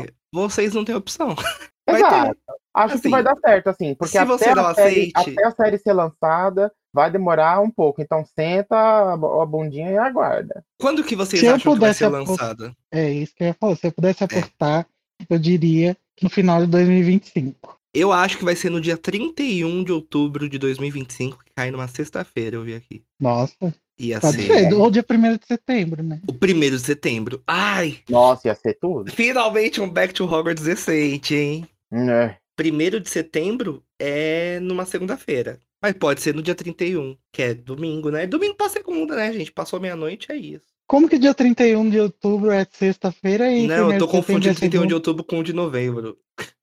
porque 0.03 0.13
vocês 0.33 0.75
não 0.75 0.85
têm 0.85 0.95
opção. 0.95 1.35
Vai 1.89 2.01
Exato. 2.01 2.35
ter. 2.35 2.39
Acho 2.75 2.89
que 2.93 2.99
Assim, 3.01 3.11
vai 3.11 3.23
dar 3.23 3.35
certo, 3.39 3.69
assim, 3.69 3.95
porque 3.95 4.13
se 4.13 4.19
até, 4.19 4.27
você 4.27 4.55
não 4.55 4.67
a 4.67 4.75
série, 4.75 5.11
aceite- 5.17 5.31
até 5.41 5.47
a 5.47 5.51
série 5.51 5.79
ser 5.79 5.93
lançada 5.95 6.71
vai 6.95 7.11
demorar 7.11 7.61
um 7.61 7.71
pouco. 7.71 8.03
Então 8.03 8.25
senta 8.39 8.77
a 8.77 9.13
a 9.15 9.47
bundinha 9.47 9.91
e 9.91 9.97
aguarda. 9.97 10.63
Quando 10.79 11.03
que 11.03 11.17
vocês 11.17 11.41
Se 11.41 11.49
acham 11.49 11.59
que 11.59 11.65
vai 11.67 11.75
pudesse 11.77 11.99
ser 12.01 12.05
apos- 12.05 12.29
lançada? 12.29 12.73
É 12.93 13.09
isso 13.11 13.35
que 13.35 13.43
eu 13.43 13.49
ia 13.49 13.55
falar. 13.59 13.75
Se 13.75 13.87
eu 13.87 13.89
É. 13.89 13.93
pudesse 13.93 14.23
apostar, 14.23 14.87
eu 15.31 15.39
diria 15.39 15.97
no 16.23 16.29
final 16.29 16.61
de 16.61 16.67
2025. 16.67 17.79
Eu 17.99 18.13
acho 18.13 18.39
que 18.39 18.45
vai 18.45 18.55
ser 18.55 18.71
no 18.71 18.81
dia 18.81 18.97
31 18.97 19.83
de 19.83 19.91
outubro 19.91 20.49
de 20.49 20.57
2025, 20.57 21.39
que 21.45 21.51
cai 21.57 21.73
numa 21.73 21.89
sexta-feira, 21.89 22.55
eu 22.55 22.63
vi 22.63 22.75
aqui. 22.75 23.03
Nossa, 23.19 23.75
Ia 23.99 24.21
pode 24.21 24.37
ser 24.37 24.47
ser. 24.47 24.75
Ou 24.75 24.89
dia 24.89 25.05
1 25.05 25.37
de 25.37 25.47
setembro, 25.47 26.01
né? 26.05 26.21
o 26.29 26.33
primeiro 26.33 26.77
de 26.77 26.83
setembro. 26.83 27.43
Ai, 27.45 27.99
Nossa, 28.09 28.47
ia 28.47 28.55
ser 28.55 28.79
tudo. 28.81 29.11
finalmente 29.11 29.81
um 29.81 29.91
Back 29.91 30.15
to 30.15 30.25
Hogwarts 30.25 30.63
decente, 30.63 31.35
hein? 31.35 31.69
É. 31.93 32.37
Primeiro 32.55 33.01
de 33.01 33.11
setembro 33.11 33.83
é 33.99 34.61
numa 34.61 34.87
segunda-feira. 34.87 35.59
Mas 35.83 35.95
pode 35.95 36.21
ser 36.21 36.33
no 36.33 36.43
dia 36.43 36.55
31, 36.55 37.17
que 37.33 37.43
é 37.43 37.55
domingo, 37.55 38.11
né? 38.11 38.29
Domingo 38.29 38.55
pra 38.55 38.69
segunda, 38.69 39.17
né, 39.17 39.33
gente? 39.33 39.51
Passou 39.51 39.81
meia-noite, 39.81 40.31
é 40.31 40.37
isso. 40.37 40.67
Como 40.87 41.09
que 41.09 41.19
dia 41.19 41.35
31 41.35 41.91
de 41.91 41.99
outubro 41.99 42.53
é 42.53 42.65
sexta-feira 42.71 43.51
e 43.51 43.67
Não, 43.67 43.91
eu 43.93 43.99
1º 43.99 43.99
tô 43.99 44.07
setembro 44.07 44.09
confundindo 44.09 44.55
é 44.55 44.55
31 44.55 44.87
de 44.87 44.95
outubro 44.95 45.25
com 45.25 45.41
o 45.41 45.43
de 45.43 45.53
novembro. 45.53 46.17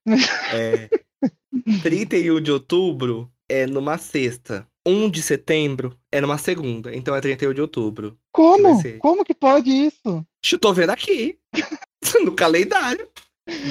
É. 0.54 0.88
31 1.84 2.42
de 2.42 2.52
outubro 2.52 3.32
é 3.50 3.66
numa 3.66 3.98
sexta. 3.98 4.68
1 4.88 5.10
de 5.10 5.22
setembro 5.22 5.98
é 6.12 6.22
numa 6.22 6.38
segunda. 6.38 6.96
Então 6.96 7.16
é 7.16 7.22
31 7.22 7.54
de 7.54 7.62
outubro. 7.62 8.18
Como? 8.32 8.80
Ser. 8.82 9.00
Como 9.00 9.26
que 9.26 9.34
pode 9.34 9.70
isso? 9.70 10.26
Eu 10.52 10.60
tô 10.60 10.72
vendo 10.74 10.92
aqui. 10.92 11.40
no 12.24 12.34
calendário. 12.34 13.08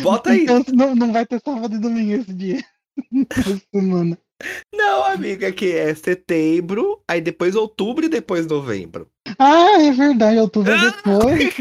Bota 0.02 0.30
aí. 0.30 0.42
Então 0.42 0.64
não, 0.72 0.94
não 0.94 1.12
vai 1.12 1.24
ter 1.26 1.40
sábado 1.40 1.74
e 1.74 1.78
domingo 1.78 2.12
esse 2.12 2.32
dia. 2.32 2.62
Semana. 3.72 4.18
Não, 4.74 5.04
amiga, 5.04 5.52
que 5.52 5.72
é 5.72 5.94
setembro, 5.94 7.02
aí 7.08 7.20
depois 7.20 7.54
outubro 7.54 8.04
e 8.04 8.08
depois 8.08 8.46
novembro. 8.46 9.08
Ah, 9.38 9.80
é 9.80 9.92
verdade, 9.92 10.38
outubro 10.38 10.72
é 10.72 10.90
depois. 10.90 11.56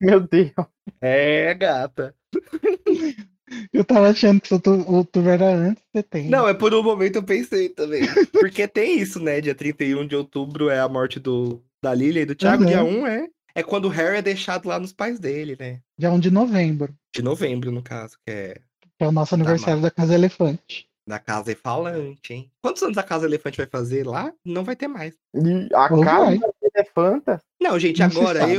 Meu 0.00 0.20
Deus. 0.20 0.52
É, 1.00 1.52
gata. 1.54 2.14
Eu 3.72 3.84
tava 3.84 4.08
achando 4.10 4.40
que 4.40 4.52
outu- 4.54 4.84
outubro 4.90 5.30
era 5.30 5.46
antes 5.54 5.82
de 5.94 6.00
setembro. 6.00 6.30
Não, 6.30 6.48
é 6.48 6.54
por 6.54 6.72
um 6.74 6.82
momento 6.82 7.16
eu 7.16 7.22
pensei 7.22 7.68
também. 7.68 8.02
Porque 8.32 8.66
tem 8.68 8.98
isso, 8.98 9.20
né? 9.20 9.40
Dia 9.40 9.54
31 9.54 10.06
de 10.06 10.16
outubro 10.16 10.68
é 10.68 10.80
a 10.80 10.88
morte 10.88 11.18
do, 11.20 11.62
da 11.82 11.94
Lilia 11.94 12.22
e 12.22 12.26
do 12.26 12.34
Thiago. 12.34 12.62
Uhum. 12.64 12.68
Dia 12.68 12.84
1 12.84 13.06
é. 13.06 13.28
É 13.54 13.62
quando 13.62 13.84
o 13.84 13.88
Harry 13.90 14.16
é 14.16 14.22
deixado 14.22 14.66
lá 14.66 14.78
nos 14.78 14.92
pais 14.94 15.18
dele, 15.20 15.56
né? 15.60 15.80
Dia 15.98 16.10
1 16.10 16.18
de 16.20 16.30
novembro, 16.30 16.94
De 17.14 17.22
novembro, 17.22 17.70
no 17.70 17.82
caso, 17.82 18.16
que 18.26 18.32
é 18.32 18.60
que 18.98 19.04
é 19.04 19.08
o 19.08 19.12
nosso 19.12 19.34
aniversário 19.34 19.82
da 19.82 19.90
Casa 19.90 20.14
Elefante. 20.14 20.86
da 21.06 21.18
Casa 21.18 21.54
Falante, 21.56 22.32
hein? 22.32 22.50
Quantos 22.62 22.82
anos 22.82 22.96
a 22.96 23.02
Casa 23.02 23.26
Elefante 23.26 23.56
vai 23.58 23.66
fazer 23.66 24.06
lá? 24.06 24.32
Não 24.44 24.62
vai 24.64 24.76
ter 24.76 24.86
mais. 24.88 25.14
E 25.34 25.68
a 25.74 25.92
Ou 25.92 26.02
casa 26.04 26.24
vai. 26.24 26.38
da 26.38 26.48
elefanta. 26.74 27.42
Não, 27.60 27.78
gente, 27.78 27.98
Não 27.98 28.06
agora 28.06 28.40
sabe. 28.40 28.52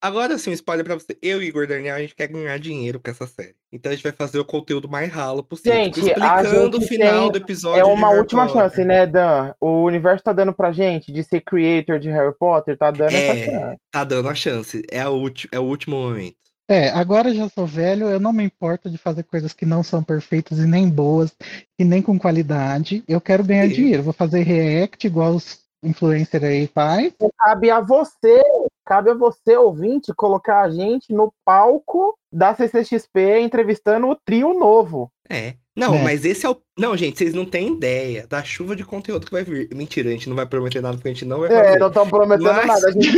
Agora 0.00 0.36
sim, 0.38 0.50
um 0.50 0.52
spoiler 0.52 0.84
pra 0.84 0.94
você. 0.94 1.16
Eu 1.22 1.42
e 1.42 1.46
Igor 1.46 1.66
Daniel, 1.66 1.96
a 1.96 2.00
gente 2.00 2.14
quer 2.14 2.28
ganhar 2.28 2.58
dinheiro 2.58 3.00
com 3.00 3.10
essa 3.10 3.26
série. 3.26 3.54
Então 3.72 3.90
a 3.90 3.94
gente 3.94 4.02
vai 4.04 4.12
fazer 4.12 4.38
o 4.38 4.44
conteúdo 4.44 4.88
mais 4.88 5.10
ralo 5.10 5.42
possível. 5.42 5.72
Gente, 5.72 6.00
tipo, 6.02 6.22
a 6.22 6.42
explicando 6.42 6.76
o 6.76 6.80
gente 6.80 6.88
final 6.88 7.22
tem- 7.22 7.32
do 7.32 7.38
episódio. 7.44 7.80
É 7.80 7.84
uma 7.84 8.10
última 8.10 8.46
Potter. 8.46 8.62
chance, 8.62 8.84
né, 8.84 9.06
Dan? 9.06 9.52
O 9.60 9.84
universo 9.84 10.22
tá 10.22 10.32
dando 10.32 10.52
pra 10.52 10.70
gente 10.70 11.10
de 11.10 11.22
ser 11.24 11.40
creator 11.40 11.98
de 11.98 12.08
Harry 12.10 12.34
Potter, 12.38 12.76
tá 12.76 12.90
dando 12.90 13.12
essa 13.14 13.16
É, 13.16 13.44
chance. 13.46 13.76
tá 13.90 14.04
dando 14.04 14.28
a 14.28 14.34
chance. 14.34 14.82
É, 14.90 15.00
a 15.00 15.10
ulti- 15.10 15.48
é 15.50 15.58
o 15.58 15.64
último 15.64 15.96
momento. 15.96 16.36
É, 16.68 16.88
agora 16.90 17.28
eu 17.30 17.34
já 17.34 17.48
sou 17.48 17.64
velho, 17.66 18.08
eu 18.08 18.18
não 18.18 18.32
me 18.32 18.42
importo 18.44 18.90
de 18.90 18.98
fazer 18.98 19.22
coisas 19.22 19.52
que 19.52 19.64
não 19.64 19.84
são 19.84 20.02
perfeitas 20.02 20.58
e 20.58 20.66
nem 20.66 20.88
boas 20.88 21.32
e 21.78 21.84
nem 21.84 22.02
com 22.02 22.18
qualidade. 22.18 23.04
Eu 23.06 23.20
quero 23.20 23.44
ganhar 23.44 23.68
Sim. 23.68 23.74
dinheiro, 23.74 24.02
vou 24.02 24.12
fazer 24.12 24.42
react 24.42 25.06
igual 25.06 25.34
os 25.36 25.60
influencers 25.86 26.42
aí 26.44 26.66
faz. 26.66 27.12
Cabe 27.38 27.70
a 27.70 27.80
você, 27.80 28.42
cabe 28.84 29.10
a 29.10 29.14
você, 29.14 29.56
ouvinte, 29.56 30.12
colocar 30.14 30.62
a 30.62 30.70
gente 30.70 31.12
no 31.12 31.32
palco 31.44 32.16
da 32.32 32.54
CCXP 32.54 33.40
entrevistando 33.40 34.08
o 34.08 34.16
trio 34.16 34.52
novo. 34.54 35.10
É. 35.28 35.54
Não, 35.76 35.94
É. 35.94 36.02
mas 36.02 36.24
esse 36.24 36.46
é 36.46 36.50
o. 36.50 36.56
Não, 36.78 36.96
gente, 36.96 37.18
vocês 37.18 37.34
não 37.34 37.44
têm 37.44 37.74
ideia 37.74 38.26
da 38.26 38.42
chuva 38.42 38.74
de 38.74 38.84
conteúdo 38.84 39.26
que 39.26 39.32
vai 39.32 39.44
vir. 39.44 39.68
Mentira, 39.74 40.08
a 40.08 40.12
gente 40.12 40.28
não 40.28 40.36
vai 40.36 40.46
prometer 40.46 40.80
nada 40.80 40.96
porque 40.96 41.08
a 41.08 41.12
gente 41.12 41.24
não 41.26 41.40
vai 41.40 41.50
fazer. 41.50 41.76
É, 41.76 41.78
não 41.78 41.88
estamos 41.88 42.08
prometendo 42.10 42.44
Mas- 42.52 42.66
nada. 42.66 42.86
A 42.88 42.90
gente, 42.92 43.08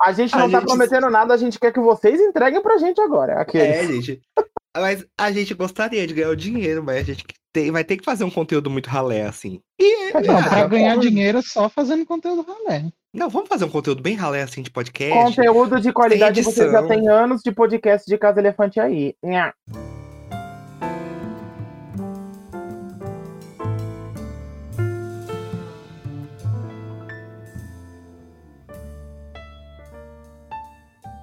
a 0.00 0.12
gente 0.12 0.34
A 0.34 0.38
não 0.38 0.50
tá 0.50 0.58
gente- 0.60 0.66
prometendo 0.68 1.10
nada, 1.10 1.34
a 1.34 1.36
gente 1.36 1.58
quer 1.58 1.72
que 1.72 1.80
vocês 1.80 2.18
entreguem 2.20 2.62
pra 2.62 2.78
gente 2.78 3.00
agora. 3.02 3.40
Aqueles. 3.40 3.66
É, 3.68 3.86
gente. 3.86 4.20
Mas 4.76 5.04
a 5.18 5.32
gente 5.32 5.52
gostaria 5.54 6.06
de 6.06 6.14
ganhar 6.14 6.30
o 6.30 6.36
dinheiro, 6.36 6.82
mas 6.82 6.98
a 6.98 7.02
gente 7.02 7.24
tem- 7.52 7.70
vai 7.72 7.82
ter 7.82 7.96
que 7.96 8.04
fazer 8.04 8.22
um 8.24 8.30
conteúdo 8.30 8.70
muito 8.70 8.86
ralé, 8.88 9.22
assim. 9.22 9.60
E, 9.80 10.12
Não, 10.12 10.20
Não, 10.20 10.38
ah, 10.38 10.42
pra 10.48 10.66
ganhar 10.68 10.94
pode. 10.94 11.08
dinheiro 11.08 11.42
só 11.42 11.68
fazendo 11.68 12.04
conteúdo 12.06 12.42
ralé. 12.46 12.84
não, 13.12 13.28
vamos 13.28 13.48
fazer 13.48 13.64
um 13.64 13.68
conteúdo 13.70 14.00
bem 14.02 14.14
ralé, 14.14 14.42
assim, 14.42 14.62
de 14.62 14.70
podcast. 14.70 15.36
Conteúdo 15.36 15.80
de 15.80 15.92
qualidade, 15.92 16.42
Sem 16.44 16.52
vocês 16.52 16.70
já 16.70 16.82
têm 16.86 17.08
anos 17.08 17.42
de 17.42 17.50
podcast 17.52 18.06
de 18.08 18.16
Casa 18.16 18.38
Elefante 18.40 18.78
aí. 18.78 19.14
Nha. 19.24 19.52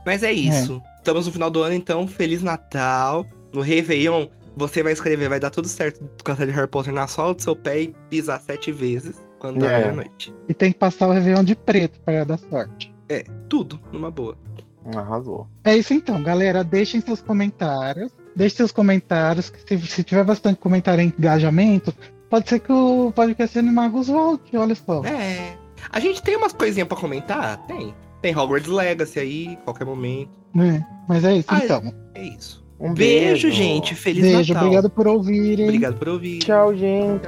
Mas 0.06 0.24
é 0.24 0.32
isso. 0.32 0.82
Estamos 0.98 1.26
no 1.26 1.34
final 1.34 1.50
do 1.50 1.62
ano, 1.64 1.76
então, 1.76 2.08
Feliz 2.08 2.42
Natal. 2.42 3.26
No 3.54 3.62
Réveillon, 3.62 4.28
você 4.56 4.82
vai 4.84 4.94
escrever, 4.94 5.30
vai 5.30 5.40
dar 5.40 5.50
tudo 5.50 5.68
certo 5.68 6.04
cantar 6.24 6.46
de 6.46 6.52
Harry 6.52 6.68
Potter 6.68 6.94
na 6.94 7.08
sola 7.08 7.34
do 7.34 7.42
seu 7.42 7.56
pé 7.56 7.82
e 7.82 7.96
pisar 8.10 8.40
sete 8.42 8.72
vezes 8.72 9.16
quando 9.40 9.60
dá 9.60 9.72
É. 9.72 9.80
meia-noite. 9.84 10.34
E 10.50 10.54
tem 10.54 10.72
que 10.72 10.80
passar 10.80 11.08
o 11.08 11.12
Réveillon 11.12 11.44
de 11.44 11.56
preto 11.56 12.00
pra 12.02 12.24
dar 12.24 12.38
sorte. 12.38 12.94
É, 13.10 13.24
tudo, 13.48 13.80
numa 13.92 14.12
boa. 14.12 14.38
Arrasou. 14.96 15.48
É 15.64 15.76
isso 15.76 15.94
então, 15.94 16.22
galera. 16.24 16.64
Deixem 16.64 17.02
seus 17.02 17.22
comentários. 17.22 18.12
Deixem 18.36 18.58
seus 18.58 18.72
comentários. 18.72 19.50
que 19.50 19.60
Se, 19.78 19.88
se 19.88 20.04
tiver 20.04 20.24
bastante 20.24 20.60
comentário 20.60 21.04
e 21.04 21.08
engajamento, 21.18 21.94
pode 22.30 22.48
ser 22.50 22.60
que 22.60 22.72
o 22.72 23.12
podcast 23.12 23.58
Animagos 23.60 24.08
volte. 24.08 24.56
Olha 24.56 24.76
só. 24.76 25.04
É. 25.06 25.58
A 25.92 26.00
gente 26.00 26.22
tem 26.24 26.36
umas 26.38 26.54
coisinhas 26.54 26.88
pra 26.88 26.98
comentar? 26.98 27.58
Tem. 27.68 27.94
Tem 28.22 28.36
Hogwarts 28.36 28.70
Legacy 28.70 29.20
aí, 29.20 29.58
qualquer 29.64 29.86
momento. 29.86 30.32
É, 30.58 30.84
Mas 31.08 31.24
é 31.24 31.36
isso 31.36 31.48
Ah, 31.50 31.60
então. 31.64 31.94
É 32.16 32.24
isso. 32.24 32.66
Um 32.80 32.94
beijo, 32.94 33.48
beijo, 33.48 33.52
gente. 33.52 33.96
Feliz 33.96 34.22
Beijo, 34.24 34.54
Natal. 34.54 34.68
obrigado 34.68 34.90
por 34.90 35.08
ouvirem. 35.08 35.66
Obrigado 35.66 35.96
por 35.98 36.10
ouvir. 36.10 36.40
Tchau, 36.40 36.76
gente. 36.76 37.28